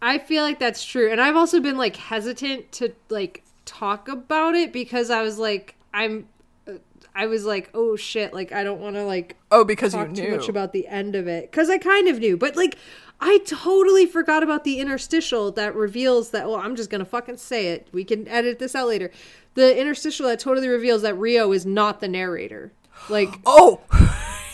I 0.00 0.18
feel 0.18 0.42
like 0.42 0.58
that's 0.58 0.84
true. 0.84 1.10
And 1.10 1.20
I've 1.20 1.36
also 1.36 1.60
been 1.60 1.76
like 1.76 1.96
hesitant 1.96 2.72
to 2.72 2.92
like 3.08 3.42
talk 3.64 4.08
about 4.08 4.54
it 4.54 4.72
because 4.72 5.10
I 5.10 5.22
was 5.22 5.38
like 5.38 5.74
I'm 5.92 6.28
uh, 6.68 6.74
I 7.14 7.26
was 7.26 7.44
like, 7.44 7.70
"Oh 7.74 7.96
shit, 7.96 8.34
like 8.34 8.52
I 8.52 8.62
don't 8.62 8.80
want 8.80 8.96
to 8.96 9.04
like 9.04 9.36
oh 9.50 9.64
because 9.64 9.94
you 9.94 10.06
too 10.12 10.30
much 10.36 10.48
about 10.48 10.72
the 10.72 10.86
end 10.86 11.14
of 11.14 11.26
it 11.26 11.50
cuz 11.52 11.70
I 11.70 11.78
kind 11.78 12.08
of 12.08 12.18
knew." 12.18 12.36
But 12.36 12.56
like 12.56 12.76
I 13.20 13.38
totally 13.38 14.04
forgot 14.06 14.42
about 14.42 14.64
the 14.64 14.78
interstitial 14.78 15.50
that 15.52 15.74
reveals 15.74 16.30
that 16.30 16.46
well, 16.46 16.56
I'm 16.56 16.76
just 16.76 16.90
going 16.90 16.98
to 16.98 17.06
fucking 17.06 17.38
say 17.38 17.68
it. 17.68 17.88
We 17.90 18.04
can 18.04 18.28
edit 18.28 18.58
this 18.58 18.74
out 18.74 18.88
later. 18.88 19.10
The 19.54 19.78
interstitial 19.78 20.26
that 20.26 20.38
totally 20.38 20.68
reveals 20.68 21.00
that 21.02 21.14
Rio 21.14 21.52
is 21.52 21.64
not 21.64 22.00
the 22.00 22.08
narrator. 22.08 22.72
Like 23.08 23.30
oh 23.46 23.80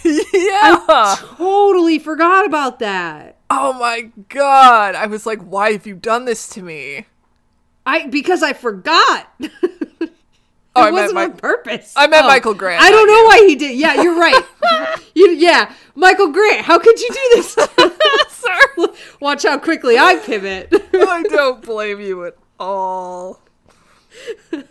yeah 0.05 1.17
totally 1.37 1.99
forgot 1.99 2.47
about 2.47 2.79
that. 2.81 3.39
Oh 3.51 3.73
my 3.75 4.11
god. 4.29 4.95
I 4.95 5.07
was 5.07 5.27
like, 5.27 5.41
why 5.43 5.73
have 5.73 5.87
you 5.87 5.95
done 5.95 6.25
this 6.25 6.49
to 6.51 6.63
me? 6.63 7.07
I 7.85 8.07
because 8.07 8.43
I 8.43 8.53
forgot. 8.53 9.29
it 9.41 9.53
Oh, 10.75 10.81
I 10.85 10.91
wasn't 10.91 11.17
Mi- 11.17 11.23
on 11.25 11.37
purpose. 11.37 11.93
I 11.95 12.07
met 12.07 12.25
Oh. 12.25 12.29
Michael 12.29 12.55
Grant, 12.55 12.83
I 12.83 12.91
don't 12.91 13.07
know 13.07 13.25
why 13.25 13.45
he 13.47 13.57
did. 13.57 13.77
Yeah, 13.77 14.01
you're 14.01 14.19
right. 14.19 14.43
you, 15.15 15.29
yeah, 15.33 15.75
Michael 15.95 16.33
Grant. 16.33 16.65
How 16.65 16.79
could 16.79 16.99
you 16.99 17.09
do 17.11 17.31
this? 17.35 17.53
Sir, 18.31 18.89
Watch 19.21 19.43
how 19.43 19.59
quickly 19.59 19.99
I 19.99 20.17
pivot. 20.17 20.69
I 20.95 21.25
don't 21.29 21.61
blame 21.63 22.01
you 22.01 22.25
at 22.25 22.37
all. 22.59 23.43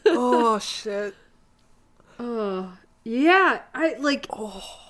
Oh 0.08 0.58
shit. 0.58 1.14
Oh 2.20 2.74
yeah, 3.04 3.62
I 3.76 3.94
like. 4.00 4.26
Oh. 4.32 4.81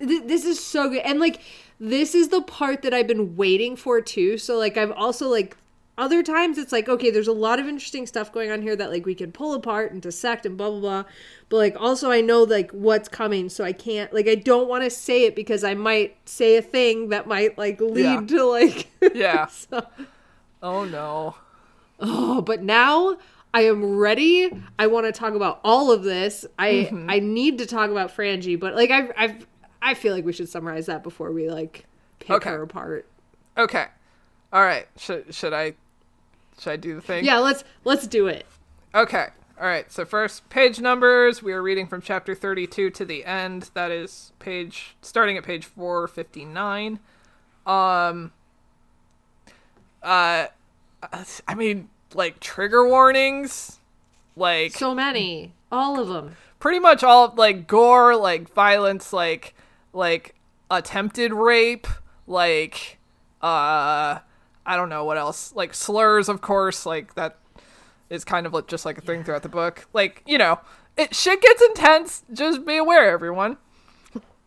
Th- 0.00 0.22
this 0.24 0.44
is 0.44 0.62
so 0.64 0.88
good, 0.90 1.02
and 1.02 1.18
like 1.20 1.40
this 1.80 2.14
is 2.14 2.28
the 2.28 2.42
part 2.42 2.82
that 2.82 2.92
I've 2.94 3.06
been 3.08 3.36
waiting 3.36 3.76
for 3.76 4.00
too. 4.00 4.38
So 4.38 4.56
like 4.56 4.76
I've 4.76 4.92
also 4.92 5.28
like 5.28 5.56
other 5.96 6.22
times 6.22 6.58
it's 6.58 6.70
like 6.70 6.88
okay, 6.88 7.10
there's 7.10 7.26
a 7.28 7.32
lot 7.32 7.58
of 7.58 7.66
interesting 7.66 8.06
stuff 8.06 8.32
going 8.32 8.50
on 8.50 8.62
here 8.62 8.76
that 8.76 8.90
like 8.90 9.04
we 9.06 9.14
can 9.16 9.32
pull 9.32 9.54
apart 9.54 9.90
and 9.92 10.00
dissect 10.00 10.46
and 10.46 10.56
blah 10.56 10.70
blah 10.70 10.80
blah. 10.80 11.04
But 11.48 11.56
like 11.56 11.76
also 11.80 12.10
I 12.10 12.20
know 12.20 12.44
like 12.44 12.70
what's 12.70 13.08
coming, 13.08 13.48
so 13.48 13.64
I 13.64 13.72
can't 13.72 14.12
like 14.12 14.28
I 14.28 14.36
don't 14.36 14.68
want 14.68 14.84
to 14.84 14.90
say 14.90 15.24
it 15.24 15.34
because 15.34 15.64
I 15.64 15.74
might 15.74 16.16
say 16.28 16.56
a 16.56 16.62
thing 16.62 17.08
that 17.08 17.26
might 17.26 17.58
like 17.58 17.80
lead 17.80 18.02
Yeah. 18.04 18.20
to 18.36 18.44
like 18.44 18.88
Yeah. 19.14 19.46
so, 19.46 19.84
Oh 20.62 20.84
no. 20.84 21.34
oh, 22.00 22.42
but 22.42 22.62
now 22.62 23.16
I 23.52 23.62
am 23.62 23.96
ready. 23.96 24.50
I 24.78 24.86
want 24.86 25.06
to 25.06 25.12
talk 25.12 25.34
about 25.34 25.58
all 25.64 25.90
of 25.90 26.02
this. 26.04 26.44
I 26.58 26.70
Mm-hmm. 26.92 27.10
I 27.10 27.18
need 27.18 27.58
to 27.58 27.66
talk 27.66 27.90
about 27.90 28.14
Frangie, 28.14 28.58
but 28.60 28.74
like 28.76 28.90
I've 28.90 29.10
I've 29.16 29.46
I 29.88 29.94
feel 29.94 30.14
like 30.14 30.24
we 30.24 30.32
should 30.32 30.48
summarize 30.48 30.86
that 30.86 31.02
before 31.02 31.32
we 31.32 31.50
like 31.50 31.84
pick 32.20 32.30
Okay. 32.30 32.50
her 32.50 32.62
apart. 32.62 33.06
Okay. 33.56 33.86
All 34.52 34.62
right. 34.62 34.86
Should 34.96 35.34
should 35.34 35.52
I 35.52 35.74
should 36.58 36.70
I 36.72 36.76
do 36.76 36.94
the 36.94 37.00
thing? 37.00 37.24
Yeah, 37.24 37.38
let's 37.38 37.64
let's 37.84 38.06
do 38.06 38.26
it. 38.26 38.46
Okay. 38.94 39.26
All 39.60 39.66
right. 39.66 39.90
So 39.90 40.04
first 40.04 40.48
page 40.50 40.80
numbers. 40.80 41.42
We 41.42 41.52
are 41.52 41.62
reading 41.62 41.86
from 41.86 42.00
chapter 42.02 42.34
32 42.34 42.90
to 42.90 43.04
the 43.04 43.24
end. 43.24 43.70
That 43.74 43.90
is 43.90 44.32
page 44.38 44.96
starting 45.02 45.36
at 45.36 45.44
page 45.44 45.64
459. 45.64 47.00
Um 47.66 48.32
uh 50.02 50.46
I 51.02 51.54
mean 51.56 51.88
like 52.14 52.40
trigger 52.40 52.86
warnings 52.86 53.78
like 54.36 54.72
So 54.72 54.94
many, 54.94 55.52
all 55.72 55.98
of 56.00 56.08
them. 56.08 56.36
pretty 56.60 56.78
much 56.78 57.02
all 57.02 57.34
like 57.36 57.66
gore, 57.66 58.16
like 58.16 58.48
violence, 58.52 59.12
like 59.12 59.54
like 59.98 60.34
attempted 60.70 61.32
rape, 61.32 61.86
like 62.26 62.98
uh 63.42 64.18
I 64.64 64.76
don't 64.76 64.88
know 64.88 65.04
what 65.04 65.18
else. 65.18 65.52
Like 65.54 65.74
slurs, 65.74 66.28
of 66.28 66.40
course, 66.40 66.86
like 66.86 67.14
that 67.14 67.38
is 68.10 68.24
kind 68.24 68.46
of 68.46 68.52
like 68.52 68.66
just 68.66 68.86
like 68.86 68.98
a 68.98 69.00
thing 69.00 69.24
throughout 69.24 69.42
the 69.42 69.48
book. 69.48 69.86
Like, 69.92 70.22
you 70.26 70.38
know, 70.38 70.60
it 70.96 71.14
shit 71.14 71.40
gets 71.40 71.62
intense. 71.62 72.22
Just 72.32 72.64
be 72.64 72.76
aware, 72.76 73.10
everyone. 73.10 73.56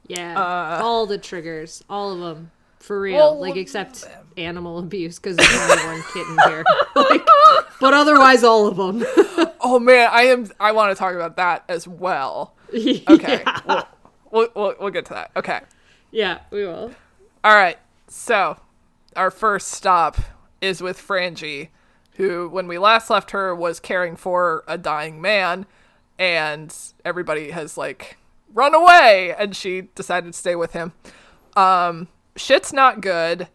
Yeah, 0.07 0.79
all 0.81 1.05
the 1.05 1.17
triggers, 1.17 1.83
all 1.89 2.11
of 2.11 2.19
them, 2.19 2.51
for 2.79 2.99
real. 2.99 3.19
All 3.19 3.39
like 3.39 3.55
except 3.55 4.05
animal 4.37 4.79
abuse 4.79 5.19
because 5.19 5.37
there's 5.37 5.71
only 5.71 5.83
one 5.85 6.03
kitten 6.13 6.37
here. 6.47 6.63
like, 6.95 7.25
but 7.79 7.93
otherwise, 7.93 8.43
all 8.43 8.67
of 8.67 8.77
them. 8.77 9.05
Oh 9.63 9.77
man, 9.79 10.09
I 10.11 10.23
am 10.23 10.49
I 10.59 10.71
want 10.71 10.91
to 10.91 10.95
talk 10.99 11.13
about 11.13 11.37
that 11.37 11.63
as 11.69 11.87
well. 11.87 12.55
Okay. 12.73 13.43
yeah. 13.45 13.59
We'll, 13.67 13.87
we'll, 14.32 14.48
we'll 14.56 14.76
we'll 14.80 14.89
get 14.89 15.06
to 15.06 15.13
that. 15.13 15.32
Okay. 15.36 15.62
yeah, 16.12 16.39
we 16.52 16.65
will. 16.65 16.91
All 17.44 17.56
right. 17.56 17.78
So, 18.08 18.58
our 19.15 19.32
first 19.32 19.70
stop 19.70 20.17
is 20.60 20.82
with 20.82 20.98
Frangie, 20.98 21.70
who, 22.15 22.50
when 22.50 22.67
we 22.67 22.78
last 22.78 23.10
left 23.10 23.32
her, 23.32 23.56
was 23.56 23.80
caring 23.80 24.15
for 24.15 24.63
a 24.67 24.78
dying 24.78 25.22
man, 25.22 25.65
and 26.20 26.76
everybody 27.04 27.52
has 27.52 27.78
like 27.78 28.17
run 28.54 28.76
away, 28.76 29.34
and 29.38 29.56
she 29.56 29.82
decided 29.96 30.34
to 30.34 30.38
stay 30.38 30.56
with 30.56 30.74
him. 30.74 30.94
Um, 31.56 32.08
shit's 32.36 32.74
not 32.74 33.02
good. 33.02 33.48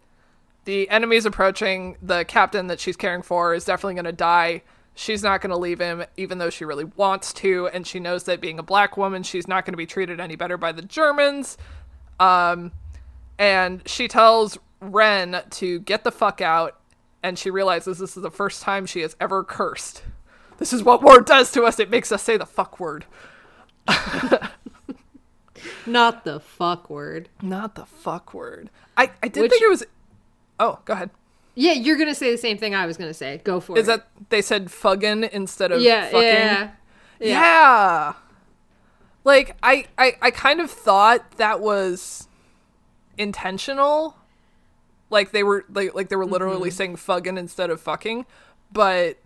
The 0.65 0.89
enemy's 0.89 1.25
approaching. 1.25 1.97
The 2.01 2.25
captain 2.25 2.67
that 2.67 2.79
she's 2.79 2.97
caring 2.97 3.21
for 3.21 3.53
is 3.53 3.63
definitely 3.63 3.93
going 3.93 4.05
to 4.05 4.11
die. 4.11 4.63
She's 4.99 5.21
not 5.21 5.41
going 5.41 5.51
to 5.51 5.57
leave 5.57 5.77
him, 5.79 6.03
even 6.17 6.39
though 6.39 6.49
she 6.49 6.65
really 6.65 6.85
wants 6.85 7.31
to, 7.33 7.67
and 7.67 7.85
she 7.85 7.99
knows 7.99 8.23
that 8.23 8.41
being 8.41 8.57
a 8.57 8.63
black 8.63 8.97
woman, 8.97 9.21
she's 9.21 9.47
not 9.47 9.63
going 9.63 9.73
to 9.73 9.77
be 9.77 9.85
treated 9.85 10.19
any 10.19 10.35
better 10.35 10.57
by 10.57 10.71
the 10.71 10.81
Germans. 10.81 11.55
Um, 12.19 12.71
and 13.37 13.87
she 13.87 14.07
tells 14.07 14.57
Ren 14.81 15.43
to 15.51 15.79
get 15.81 16.03
the 16.03 16.11
fuck 16.11 16.41
out, 16.41 16.79
and 17.21 17.37
she 17.37 17.51
realizes 17.51 17.99
this 17.99 18.17
is 18.17 18.23
the 18.23 18.31
first 18.31 18.63
time 18.63 18.87
she 18.87 19.01
has 19.01 19.15
ever 19.21 19.43
cursed. 19.43 20.01
This 20.57 20.73
is 20.73 20.81
what 20.83 21.03
war 21.03 21.21
does 21.21 21.51
to 21.51 21.63
us. 21.65 21.79
It 21.79 21.91
makes 21.91 22.11
us 22.11 22.23
say 22.23 22.35
the 22.35 22.47
fuck 22.47 22.79
word. 22.79 23.05
Not 25.85 26.23
the 26.23 26.39
fuck 26.39 26.89
word. 26.89 27.29
Not 27.41 27.75
the 27.75 27.85
fuck 27.85 28.33
word. 28.33 28.71
I, 28.97 29.11
I 29.21 29.27
did 29.27 29.41
Which- 29.41 29.51
think 29.51 29.61
it 29.61 29.69
was. 29.69 29.83
Oh, 30.59 30.79
go 30.85 30.93
ahead. 30.93 31.11
Yeah, 31.59 31.71
you're 31.71 31.97
gonna 31.97 32.13
say 32.13 32.31
the 32.31 32.37
same 32.37 32.59
thing 32.59 32.75
I 32.75 32.85
was 32.85 32.97
gonna 32.97 33.15
say. 33.15 33.41
Go 33.43 33.59
for 33.59 33.75
it. 33.75 33.81
Is 33.81 33.87
that 33.87 34.07
they 34.29 34.43
said 34.43 34.69
fuggin 34.69 35.23
instead 35.23 35.71
of 35.71 35.81
yeah, 35.81 36.05
fucking? 36.05 36.21
yeah, 36.21 36.71
yeah, 37.19 37.27
Yeah. 37.27 38.13
Like 39.23 39.57
I, 39.63 39.85
I 39.97 40.17
I 40.21 40.29
kind 40.29 40.61
of 40.61 40.69
thought 40.69 41.31
that 41.37 41.59
was 41.59 42.27
intentional. 43.17 44.17
Like 45.09 45.31
they 45.31 45.41
were 45.41 45.65
like 45.73 45.95
like 45.95 46.09
they 46.09 46.15
were 46.15 46.27
literally 46.27 46.69
mm-hmm. 46.69 46.77
saying 46.77 46.95
fuggin 46.97 47.39
instead 47.39 47.71
of 47.71 47.81
fucking, 47.81 48.27
but 48.71 49.17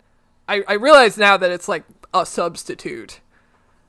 I 0.48 0.64
I 0.66 0.72
realize 0.72 1.18
now 1.18 1.36
that 1.36 1.50
it's 1.50 1.68
like 1.68 1.84
a 2.14 2.24
substitute. 2.24 3.20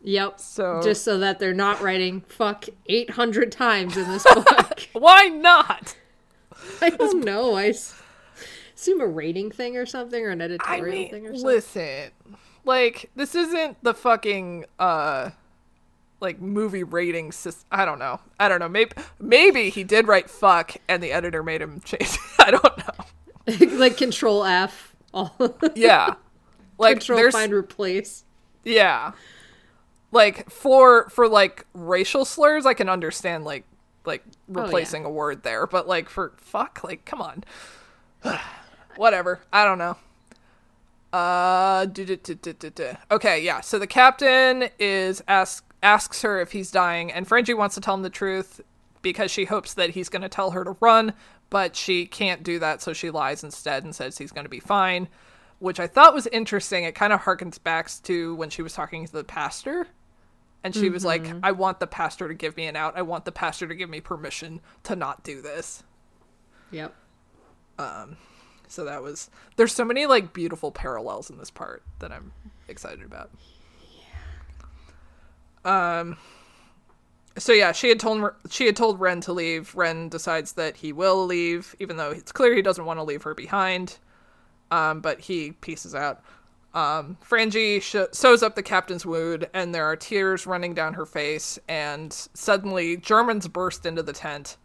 Yep. 0.01 0.41
So- 0.41 0.82
just 0.84 1.06
so 1.06 1.17
that 1.19 1.39
they're 1.39 1.53
not 1.53 1.79
writing 1.79 2.19
fuck 2.27 2.65
800 2.88 3.53
times 3.53 3.95
in 3.95 4.10
this 4.10 4.25
book. 4.25 4.89
Why 4.91 5.29
not? 5.29 5.95
I 6.82 6.89
don't 6.89 7.23
know. 7.23 7.56
I 7.56 7.71
assume 8.75 9.01
a 9.01 9.07
rating 9.07 9.51
thing 9.51 9.77
or 9.77 9.86
something 9.86 10.23
or 10.23 10.29
an 10.29 10.41
I 10.41 10.45
editorial 10.45 10.86
mean, 10.95 11.09
thing 11.09 11.25
or 11.27 11.29
something. 11.36 11.45
listen. 11.45 12.12
like 12.65 13.09
this 13.15 13.36
isn't 13.36 13.83
the 13.83 13.93
fucking 13.93 14.65
uh 14.79 15.31
like 16.19 16.39
movie 16.39 16.83
rating 16.83 17.31
system. 17.33 17.65
I 17.71 17.83
don't 17.86 17.99
know. 17.99 18.19
I 18.39 18.47
don't 18.47 18.59
know. 18.59 18.69
Maybe 18.69 18.91
maybe 19.19 19.69
he 19.69 19.83
did 19.83 20.07
write 20.07 20.29
fuck 20.29 20.75
and 20.88 21.03
the 21.03 21.12
editor 21.12 21.43
made 21.43 21.62
him 21.62 21.81
change. 21.86 22.17
I 22.39 22.51
don't 22.51 22.77
know. 22.77 23.77
like 23.77 23.97
control 23.97 24.43
F. 24.45 24.95
All 25.13 25.36
Yeah. 25.75 26.15
Like 26.77 26.99
control 26.99 27.19
there's 27.19 27.33
find 27.33 27.53
replace. 27.53 28.23
yeah. 28.63 29.12
Like 30.12 30.49
for 30.49 31.09
for 31.09 31.27
like 31.27 31.65
racial 31.73 32.23
slurs 32.25 32.65
I 32.65 32.73
can 32.73 32.88
understand 32.89 33.43
like 33.43 33.65
like 34.05 34.23
Oh, 34.55 34.59
yeah. 34.59 34.62
replacing 34.63 35.05
a 35.05 35.09
word 35.09 35.43
there, 35.43 35.67
but 35.67 35.88
like 35.88 36.09
for 36.09 36.33
fuck 36.38 36.83
like 36.83 37.03
come 37.05 37.21
on. 37.21 37.43
Whatever. 38.97 39.41
I 39.51 39.65
don't 39.65 39.77
know. 39.77 39.97
Uh, 41.13 41.86
okay, 43.12 43.39
yeah. 43.41 43.62
So 43.62 43.77
the 43.77 43.88
captain 43.88 44.69
is 44.79 45.23
ask 45.27 45.63
asks 45.84 46.21
her 46.23 46.41
if 46.41 46.53
he's 46.53 46.71
dying, 46.71 47.12
and 47.12 47.27
Frangie 47.27 47.56
wants 47.56 47.75
to 47.75 47.82
tell 47.82 47.93
him 47.93 48.01
the 48.01 48.10
truth 48.10 48.62
because 49.03 49.29
she 49.29 49.45
hopes 49.45 49.75
that 49.75 49.91
he's 49.91 50.10
going 50.10 50.21
to 50.21 50.29
tell 50.29 50.51
her 50.51 50.63
to 50.63 50.75
run, 50.79 51.13
but 51.51 51.75
she 51.75 52.06
can't 52.08 52.41
do 52.41 52.58
that, 52.58 52.82
so 52.82 52.93
she 52.93 53.12
lies 53.12 53.43
instead 53.43 53.84
and 53.84 53.93
says 53.93 54.17
he's 54.17 54.32
going 54.32 54.45
to 54.45 54.49
be 54.49 54.62
fine, 54.62 55.08
which 55.60 55.79
I 55.79 55.86
thought 55.86 56.13
was 56.15 56.25
interesting. 56.27 56.84
It 56.86 56.95
kind 56.95 57.13
of 57.13 57.21
harkens 57.21 57.62
back 57.62 57.91
to 58.03 58.34
when 58.36 58.49
she 58.49 58.62
was 58.63 58.73
talking 58.73 59.06
to 59.06 59.12
the 59.12 59.23
pastor, 59.23 59.88
and 60.63 60.73
she 60.73 60.89
was 60.89 61.06
like, 61.06 61.27
"I 61.43 61.51
want 61.51 61.79
the 61.79 61.88
pastor 61.88 62.27
to 62.27 62.34
give 62.34 62.58
me 62.58 62.65
an 62.65 62.75
out. 62.75 62.97
I 62.97 63.03
want 63.03 63.25
the 63.25 63.32
pastor 63.32 63.67
to 63.67 63.75
give 63.75 63.89
me 63.89 63.99
permission 64.01 64.62
to 64.84 64.95
not 64.95 65.23
do 65.23 65.41
this." 65.41 65.84
Yep. 66.71 66.95
So 68.73 68.86
that 68.86 69.03
was 69.03 69.29
there's 69.55 69.71
so 69.71 69.86
many 69.86 70.07
like 70.07 70.33
beautiful 70.33 70.71
parallels 70.71 71.29
in 71.29 71.38
this 71.38 71.51
part 71.51 71.83
that 71.99 72.12
I'm 72.12 72.31
excited 72.67 73.03
about. 73.05 73.29
Um 75.63 76.17
so 77.38 77.53
yeah, 77.53 77.71
she 77.71 77.89
had 77.89 77.99
told 77.99 78.31
she 78.49 78.65
had 78.65 78.75
told 78.75 78.99
Ren 78.99 79.21
to 79.21 79.31
leave. 79.31 79.75
Ren 79.75 80.09
decides 80.09 80.53
that 80.53 80.77
he 80.77 80.91
will 80.91 81.23
leave 81.27 81.75
even 81.79 81.97
though 81.97 82.09
it's 82.09 82.31
clear 82.31 82.55
he 82.55 82.63
doesn't 82.63 82.86
want 82.86 82.97
to 82.97 83.03
leave 83.03 83.21
her 83.21 83.36
behind. 83.36 83.99
Um 84.71 85.01
but 85.01 85.19
he 85.19 85.51
pieces 85.51 85.93
out. 85.93 86.23
Um 86.73 87.19
Frangie 87.23 87.79
sh- 87.79 88.12
sews 88.12 88.41
up 88.41 88.55
the 88.55 88.63
captain's 88.63 89.05
wound 89.05 89.47
and 89.53 89.75
there 89.75 89.86
are 89.86 89.95
tears 89.95 90.47
running 90.47 90.73
down 90.73 90.95
her 90.95 91.05
face 91.05 91.59
and 91.67 92.12
suddenly 92.33 92.97
Germans 92.97 93.47
burst 93.47 93.86
into 93.86 94.01
the 94.01 94.13
tent. 94.13 94.57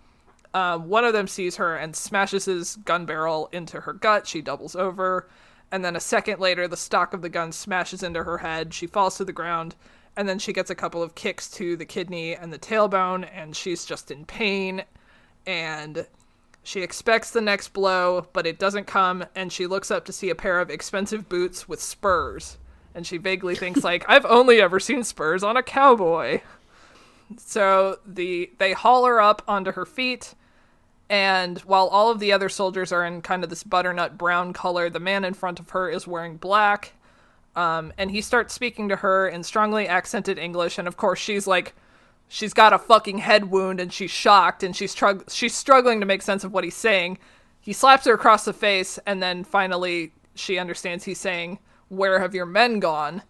Um, 0.55 0.89
one 0.89 1.05
of 1.05 1.13
them 1.13 1.27
sees 1.27 1.57
her 1.57 1.77
and 1.77 1.95
smashes 1.95 2.47
his 2.47 2.77
gun 2.77 3.07
barrel 3.07 3.49
into 3.53 3.81
her 3.81 3.93
gut. 3.93 4.27
She 4.27 4.41
doubles 4.41 4.75
over. 4.75 5.29
And 5.71 5.85
then 5.85 5.97
a 5.97 6.01
second 6.01 6.41
later, 6.41 6.67
the 6.67 6.77
stock 6.77 7.13
of 7.13 7.23
the 7.23 7.29
gun 7.29 7.53
smashes 7.53 8.03
into 8.03 8.25
her 8.25 8.39
head. 8.39 8.73
She 8.73 8.87
falls 8.87 9.17
to 9.19 9.25
the 9.25 9.33
ground. 9.33 9.75
And 10.17 10.29
then 10.29 10.39
she 10.39 10.53
gets 10.53 10.71
a 10.71 10.75
couple 10.75 11.03
of 11.03 11.15
kicks 11.15 11.49
to 11.53 11.77
the 11.77 11.85
kidney 11.85 12.35
and 12.35 12.53
the 12.53 12.59
tailbone. 12.59 13.29
And 13.33 13.55
she's 13.55 13.85
just 13.85 14.11
in 14.11 14.25
pain. 14.25 14.85
And 15.47 16.07
she 16.63 16.81
expects 16.81 17.31
the 17.31 17.41
next 17.41 17.73
blow, 17.73 18.27
but 18.33 18.47
it 18.47 18.59
doesn't 18.59 18.87
come. 18.87 19.25
And 19.35 19.53
she 19.53 19.67
looks 19.67 19.91
up 19.91 20.05
to 20.07 20.13
see 20.13 20.31
a 20.31 20.35
pair 20.35 20.61
of 20.61 20.71
expensive 20.71 21.29
boots 21.29 21.69
with 21.69 21.81
spurs. 21.81 22.59
And 22.95 23.07
she 23.07 23.19
vaguely 23.19 23.55
thinks, 23.55 23.85
like, 23.85 24.05
I've 24.09 24.27
only 24.27 24.61
ever 24.61 24.81
seen 24.81 25.05
spurs 25.05 25.43
on 25.43 25.57
a 25.57 25.63
cowboy. 25.63 26.41
So 27.37 27.99
the 28.07 28.51
they 28.59 28.73
haul 28.73 29.05
her 29.05 29.21
up 29.21 29.43
onto 29.47 29.73
her 29.73 29.85
feet, 29.85 30.35
and 31.11 31.59
while 31.61 31.89
all 31.89 32.11
of 32.11 32.21
the 32.21 32.33
other 32.33 32.49
soldiers 32.49 32.93
are 32.93 33.05
in 33.05 33.23
kind 33.23 33.45
of 33.45 33.51
this 33.51 33.63
butternut 33.63 34.17
brown 34.17 34.53
color, 34.53 34.89
the 34.89 35.01
man 35.01 35.25
in 35.25 35.35
front 35.35 35.61
of 35.61 35.71
her 35.71 35.91
is 35.91 36.07
wearing 36.07 36.37
black. 36.37 36.95
Um, 37.57 37.93
and 37.99 38.11
he 38.11 38.21
starts 38.21 38.55
speaking 38.55 38.89
to 38.89 38.97
her 38.97 39.29
in 39.29 39.43
strongly 39.43 39.89
accented 39.89 40.39
English, 40.39 40.79
and 40.79 40.87
of 40.87 40.97
course 40.97 41.19
she's 41.19 41.47
like, 41.47 41.75
she's 42.29 42.55
got 42.55 42.73
a 42.73 42.79
fucking 42.79 43.19
head 43.19 43.51
wound, 43.51 43.81
and 43.81 43.93
she's 43.93 44.11
shocked, 44.11 44.63
and 44.63 44.77
she's 44.77 44.95
trug- 44.95 45.31
she's 45.33 45.55
struggling 45.55 46.01
to 46.01 46.07
make 46.07 46.23
sense 46.23 46.45
of 46.45 46.53
what 46.53 46.65
he's 46.65 46.77
saying. 46.77 47.19
He 47.61 47.73
slaps 47.73 48.07
her 48.07 48.15
across 48.15 48.45
the 48.45 48.53
face, 48.53 48.99
and 49.07 49.23
then 49.23 49.45
finally 49.45 50.13
she 50.35 50.59
understands 50.59 51.05
he's 51.05 51.19
saying, 51.19 51.59
"Where 51.89 52.21
have 52.21 52.35
your 52.35 52.47
men 52.47 52.81
gone?" 52.81 53.23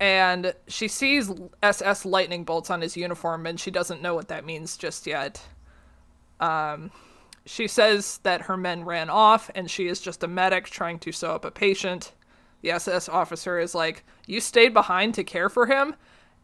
And 0.00 0.54
she 0.66 0.88
sees 0.88 1.30
SS 1.62 2.04
lightning 2.04 2.44
bolts 2.44 2.70
on 2.70 2.80
his 2.80 2.96
uniform 2.96 3.46
and 3.46 3.58
she 3.58 3.70
doesn't 3.70 4.02
know 4.02 4.14
what 4.14 4.28
that 4.28 4.44
means 4.44 4.76
just 4.76 5.06
yet. 5.06 5.42
Um, 6.40 6.90
she 7.44 7.68
says 7.68 8.18
that 8.24 8.42
her 8.42 8.56
men 8.56 8.84
ran 8.84 9.10
off 9.10 9.50
and 9.54 9.70
she 9.70 9.86
is 9.86 10.00
just 10.00 10.22
a 10.22 10.28
medic 10.28 10.66
trying 10.66 10.98
to 11.00 11.12
sew 11.12 11.32
up 11.32 11.44
a 11.44 11.50
patient. 11.50 12.12
The 12.62 12.70
SS 12.72 13.08
officer 13.08 13.58
is 13.58 13.74
like, 13.74 14.04
"You 14.26 14.40
stayed 14.40 14.72
behind 14.72 15.14
to 15.14 15.24
care 15.24 15.48
for 15.48 15.66
him?" 15.66 15.96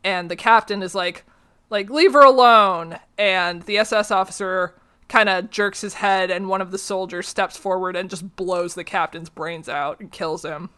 And 0.03 0.31
the 0.31 0.37
captain 0.37 0.83
is 0.83 0.95
like, 0.95 1.25
"Like 1.71 1.91
leave 1.91 2.13
her 2.13 2.25
alone." 2.25 2.99
And 3.17 3.63
the 3.63 3.79
SS 3.79 4.11
officer 4.11 4.75
kind 5.09 5.29
of 5.29 5.51
jerks 5.51 5.81
his 5.81 5.95
head 5.95 6.31
and 6.31 6.49
one 6.49 6.61
of 6.61 6.71
the 6.71 6.79
soldiers 6.79 7.27
steps 7.27 7.57
forward 7.57 7.97
and 7.97 8.11
just 8.11 8.37
blows 8.37 8.75
the 8.75 8.85
captain's 8.85 9.31
brains 9.31 9.69
out 9.69 10.01
and 10.01 10.13
kills 10.13 10.45
him. 10.45 10.71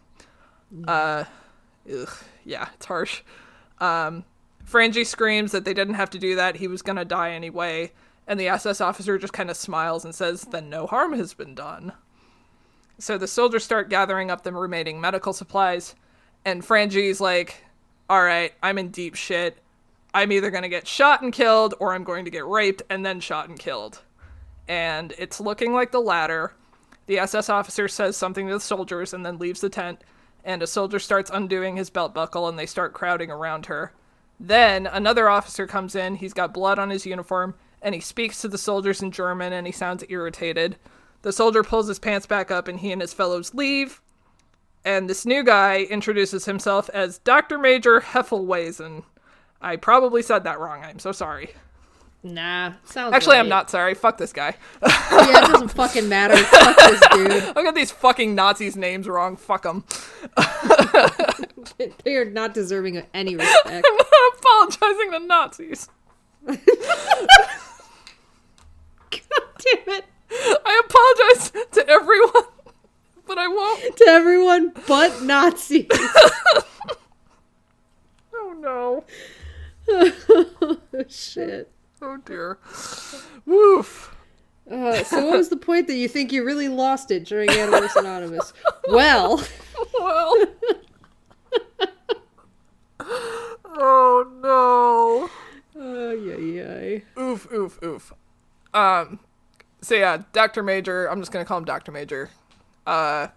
Uh 0.87 1.25
Ugh, 1.91 2.09
yeah, 2.43 2.69
it's 2.75 2.85
harsh. 2.85 3.21
Um, 3.79 4.25
Frangie 4.65 5.05
screams 5.05 5.51
that 5.51 5.65
they 5.65 5.73
didn't 5.73 5.95
have 5.95 6.09
to 6.11 6.19
do 6.19 6.35
that. 6.35 6.55
He 6.55 6.67
was 6.67 6.81
going 6.81 6.95
to 6.97 7.05
die 7.05 7.31
anyway. 7.31 7.91
And 8.27 8.39
the 8.39 8.47
SS 8.47 8.79
officer 8.79 9.17
just 9.17 9.33
kind 9.33 9.49
of 9.49 9.57
smiles 9.57 10.05
and 10.05 10.13
says, 10.15 10.43
then 10.43 10.69
no 10.69 10.87
harm 10.87 11.13
has 11.13 11.33
been 11.33 11.55
done. 11.55 11.91
So 12.99 13.17
the 13.17 13.27
soldiers 13.27 13.63
start 13.63 13.89
gathering 13.89 14.29
up 14.29 14.43
the 14.43 14.53
remaining 14.53 15.01
medical 15.01 15.33
supplies. 15.33 15.95
And 16.45 16.61
Frangie's 16.61 17.19
like, 17.19 17.63
all 18.09 18.23
right, 18.23 18.53
I'm 18.61 18.77
in 18.77 18.89
deep 18.89 19.15
shit. 19.15 19.57
I'm 20.13 20.31
either 20.31 20.51
going 20.51 20.63
to 20.63 20.69
get 20.69 20.87
shot 20.87 21.21
and 21.21 21.33
killed 21.33 21.73
or 21.79 21.93
I'm 21.93 22.03
going 22.03 22.25
to 22.25 22.31
get 22.31 22.45
raped 22.45 22.83
and 22.89 23.05
then 23.05 23.19
shot 23.19 23.49
and 23.49 23.57
killed. 23.57 24.01
And 24.67 25.13
it's 25.17 25.39
looking 25.39 25.73
like 25.73 25.91
the 25.91 26.01
latter. 26.01 26.53
The 27.07 27.19
SS 27.19 27.49
officer 27.49 27.87
says 27.87 28.15
something 28.15 28.47
to 28.47 28.53
the 28.53 28.59
soldiers 28.59 29.13
and 29.13 29.25
then 29.25 29.39
leaves 29.39 29.61
the 29.61 29.69
tent 29.69 30.01
and 30.43 30.61
a 30.61 30.67
soldier 30.67 30.99
starts 30.99 31.31
undoing 31.33 31.75
his 31.75 31.89
belt 31.89 32.13
buckle 32.13 32.47
and 32.47 32.57
they 32.57 32.65
start 32.65 32.93
crowding 32.93 33.31
around 33.31 33.67
her. 33.67 33.93
Then 34.39 34.87
another 34.87 35.29
officer 35.29 35.67
comes 35.67 35.95
in, 35.95 36.15
he's 36.15 36.33
got 36.33 36.53
blood 36.53 36.79
on 36.79 36.89
his 36.89 37.05
uniform, 37.05 37.53
and 37.81 37.93
he 37.93 38.01
speaks 38.01 38.41
to 38.41 38.47
the 38.47 38.57
soldiers 38.57 39.01
in 39.01 39.11
German 39.11 39.53
and 39.53 39.67
he 39.67 39.73
sounds 39.73 40.03
irritated. 40.09 40.77
The 41.21 41.31
soldier 41.31 41.63
pulls 41.63 41.87
his 41.87 41.99
pants 41.99 42.25
back 42.25 42.49
up 42.49 42.67
and 42.67 42.79
he 42.79 42.91
and 42.91 43.01
his 43.01 43.13
fellows 43.13 43.53
leave. 43.53 44.01
And 44.83 45.07
this 45.07 45.25
new 45.25 45.43
guy 45.43 45.83
introduces 45.83 46.45
himself 46.45 46.89
as 46.89 47.19
Dr. 47.19 47.59
Major 47.59 48.01
Heffelweisen. 48.01 49.03
I 49.61 49.75
probably 49.75 50.23
said 50.23 50.43
that 50.43 50.59
wrong. 50.59 50.83
I'm 50.83 50.97
so 50.97 51.11
sorry. 51.11 51.51
Nah. 52.23 52.73
Sounds 52.85 53.15
Actually, 53.15 53.37
I'm 53.37 53.49
not 53.49 53.69
sorry. 53.71 53.95
Fuck 53.95 54.17
this 54.17 54.31
guy. 54.31 54.55
Yeah, 54.83 55.43
it 55.43 55.51
doesn't 55.51 55.69
fucking 55.69 56.07
matter. 56.07 56.37
Fuck 56.43 56.77
this 56.77 57.01
dude. 57.11 57.57
I 57.57 57.63
got 57.63 57.73
these 57.73 57.89
fucking 57.91 58.35
Nazis' 58.35 58.75
names 58.75 59.07
wrong. 59.07 59.35
Fuck 59.37 59.63
them. 59.63 59.83
They 62.03 62.15
are 62.15 62.25
not 62.25 62.53
deserving 62.53 62.97
of 62.97 63.05
any 63.13 63.35
respect. 63.37 63.67
I'm 63.67 63.81
not 63.81 64.07
apologizing 64.37 65.11
to 65.11 65.19
Nazis. 65.19 65.89
God 66.45 66.59
damn 69.09 69.95
it. 69.95 70.05
I 70.31 70.81
apologize 70.85 71.51
to 71.71 71.87
everyone, 71.87 72.43
but 73.27 73.37
I 73.37 73.47
won't. 73.47 73.97
To 73.97 74.05
everyone 74.07 74.73
but 74.87 75.23
Nazis. 75.23 75.87
Oh 78.33 78.53
no. 78.59 79.03
oh, 79.89 80.77
shit. 81.07 81.71
Oh 82.03 82.17
dear. 82.17 82.57
Woof. 83.45 84.15
Uh, 84.69 85.03
so 85.03 85.23
what 85.27 85.37
was 85.37 85.49
the 85.49 85.57
point 85.57 85.85
that 85.85 85.95
you 85.95 86.07
think 86.07 86.31
you 86.31 86.43
really 86.43 86.67
lost 86.67 87.11
it 87.11 87.25
during 87.25 87.49
Animals 87.51 87.95
Anonymous? 87.95 88.53
Well, 88.87 89.37
Well. 89.99 90.45
oh 93.65 95.29
uh, 95.79 96.11
yeah, 96.11 96.37
yeah. 96.37 96.99
Oof, 97.19 97.51
oof, 97.51 97.79
oof. 97.83 98.13
Um. 98.73 99.19
So 99.81 99.95
yeah, 99.95 100.23
Dr. 100.33 100.63
Major. 100.63 101.05
I'm 101.07 101.19
just 101.19 101.31
gonna 101.31 101.45
call 101.45 101.57
him 101.59 101.65
Dr. 101.65 101.91
Major. 101.91 102.29
Uh. 102.87 103.27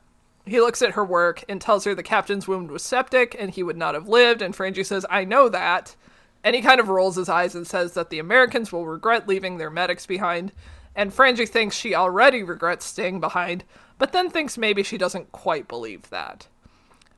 He 0.47 0.61
looks 0.61 0.83
at 0.83 0.91
her 0.91 1.05
work 1.05 1.43
and 1.49 1.59
tells 1.59 1.85
her 1.85 1.95
the 1.95 2.03
captain's 2.03 2.47
wound 2.47 2.71
was 2.71 2.83
septic 2.83 3.35
and 3.39 3.51
he 3.51 3.63
would 3.63 3.79
not 3.79 3.95
have 3.95 4.09
lived. 4.09 4.43
And 4.43 4.55
Frangie 4.55 4.85
says, 4.85 5.07
I 5.09 5.25
know 5.25 5.49
that. 5.49 5.97
And 6.45 6.55
he 6.55 6.63
kind 6.63 6.79
of 6.79 6.89
rolls 6.89 7.17
his 7.17 7.31
eyes 7.31 7.55
and 7.55 7.67
says 7.67 7.95
that 7.95 8.11
the 8.11 8.19
Americans 8.19 8.71
will 8.71 8.87
regret 8.87 9.27
leaving 9.27 9.57
their 9.57 9.71
medics 9.71 10.07
behind. 10.07 10.53
And 10.95 11.11
Frangie 11.11 11.49
thinks 11.49 11.75
she 11.75 11.95
already 11.95 12.43
regrets 12.43 12.85
staying 12.85 13.19
behind, 13.19 13.65
but 13.99 14.13
then 14.13 14.31
thinks 14.31 14.59
maybe 14.59 14.83
she 14.83 14.99
doesn't 14.99 15.33
quite 15.33 15.67
believe 15.67 16.09
that. 16.11 16.47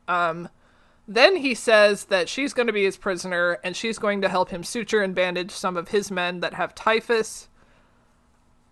Um, 0.07 0.49
then 1.07 1.35
he 1.35 1.53
says 1.53 2.05
that 2.05 2.29
she's 2.29 2.53
going 2.53 2.67
to 2.67 2.73
be 2.73 2.85
his 2.85 2.97
prisoner 2.97 3.59
and 3.63 3.75
she's 3.75 3.99
going 3.99 4.21
to 4.21 4.29
help 4.29 4.49
him 4.49 4.63
suture 4.63 5.01
and 5.01 5.13
bandage 5.13 5.51
some 5.51 5.77
of 5.77 5.89
his 5.89 6.09
men 6.09 6.39
that 6.39 6.53
have 6.53 6.73
typhus. 6.73 7.49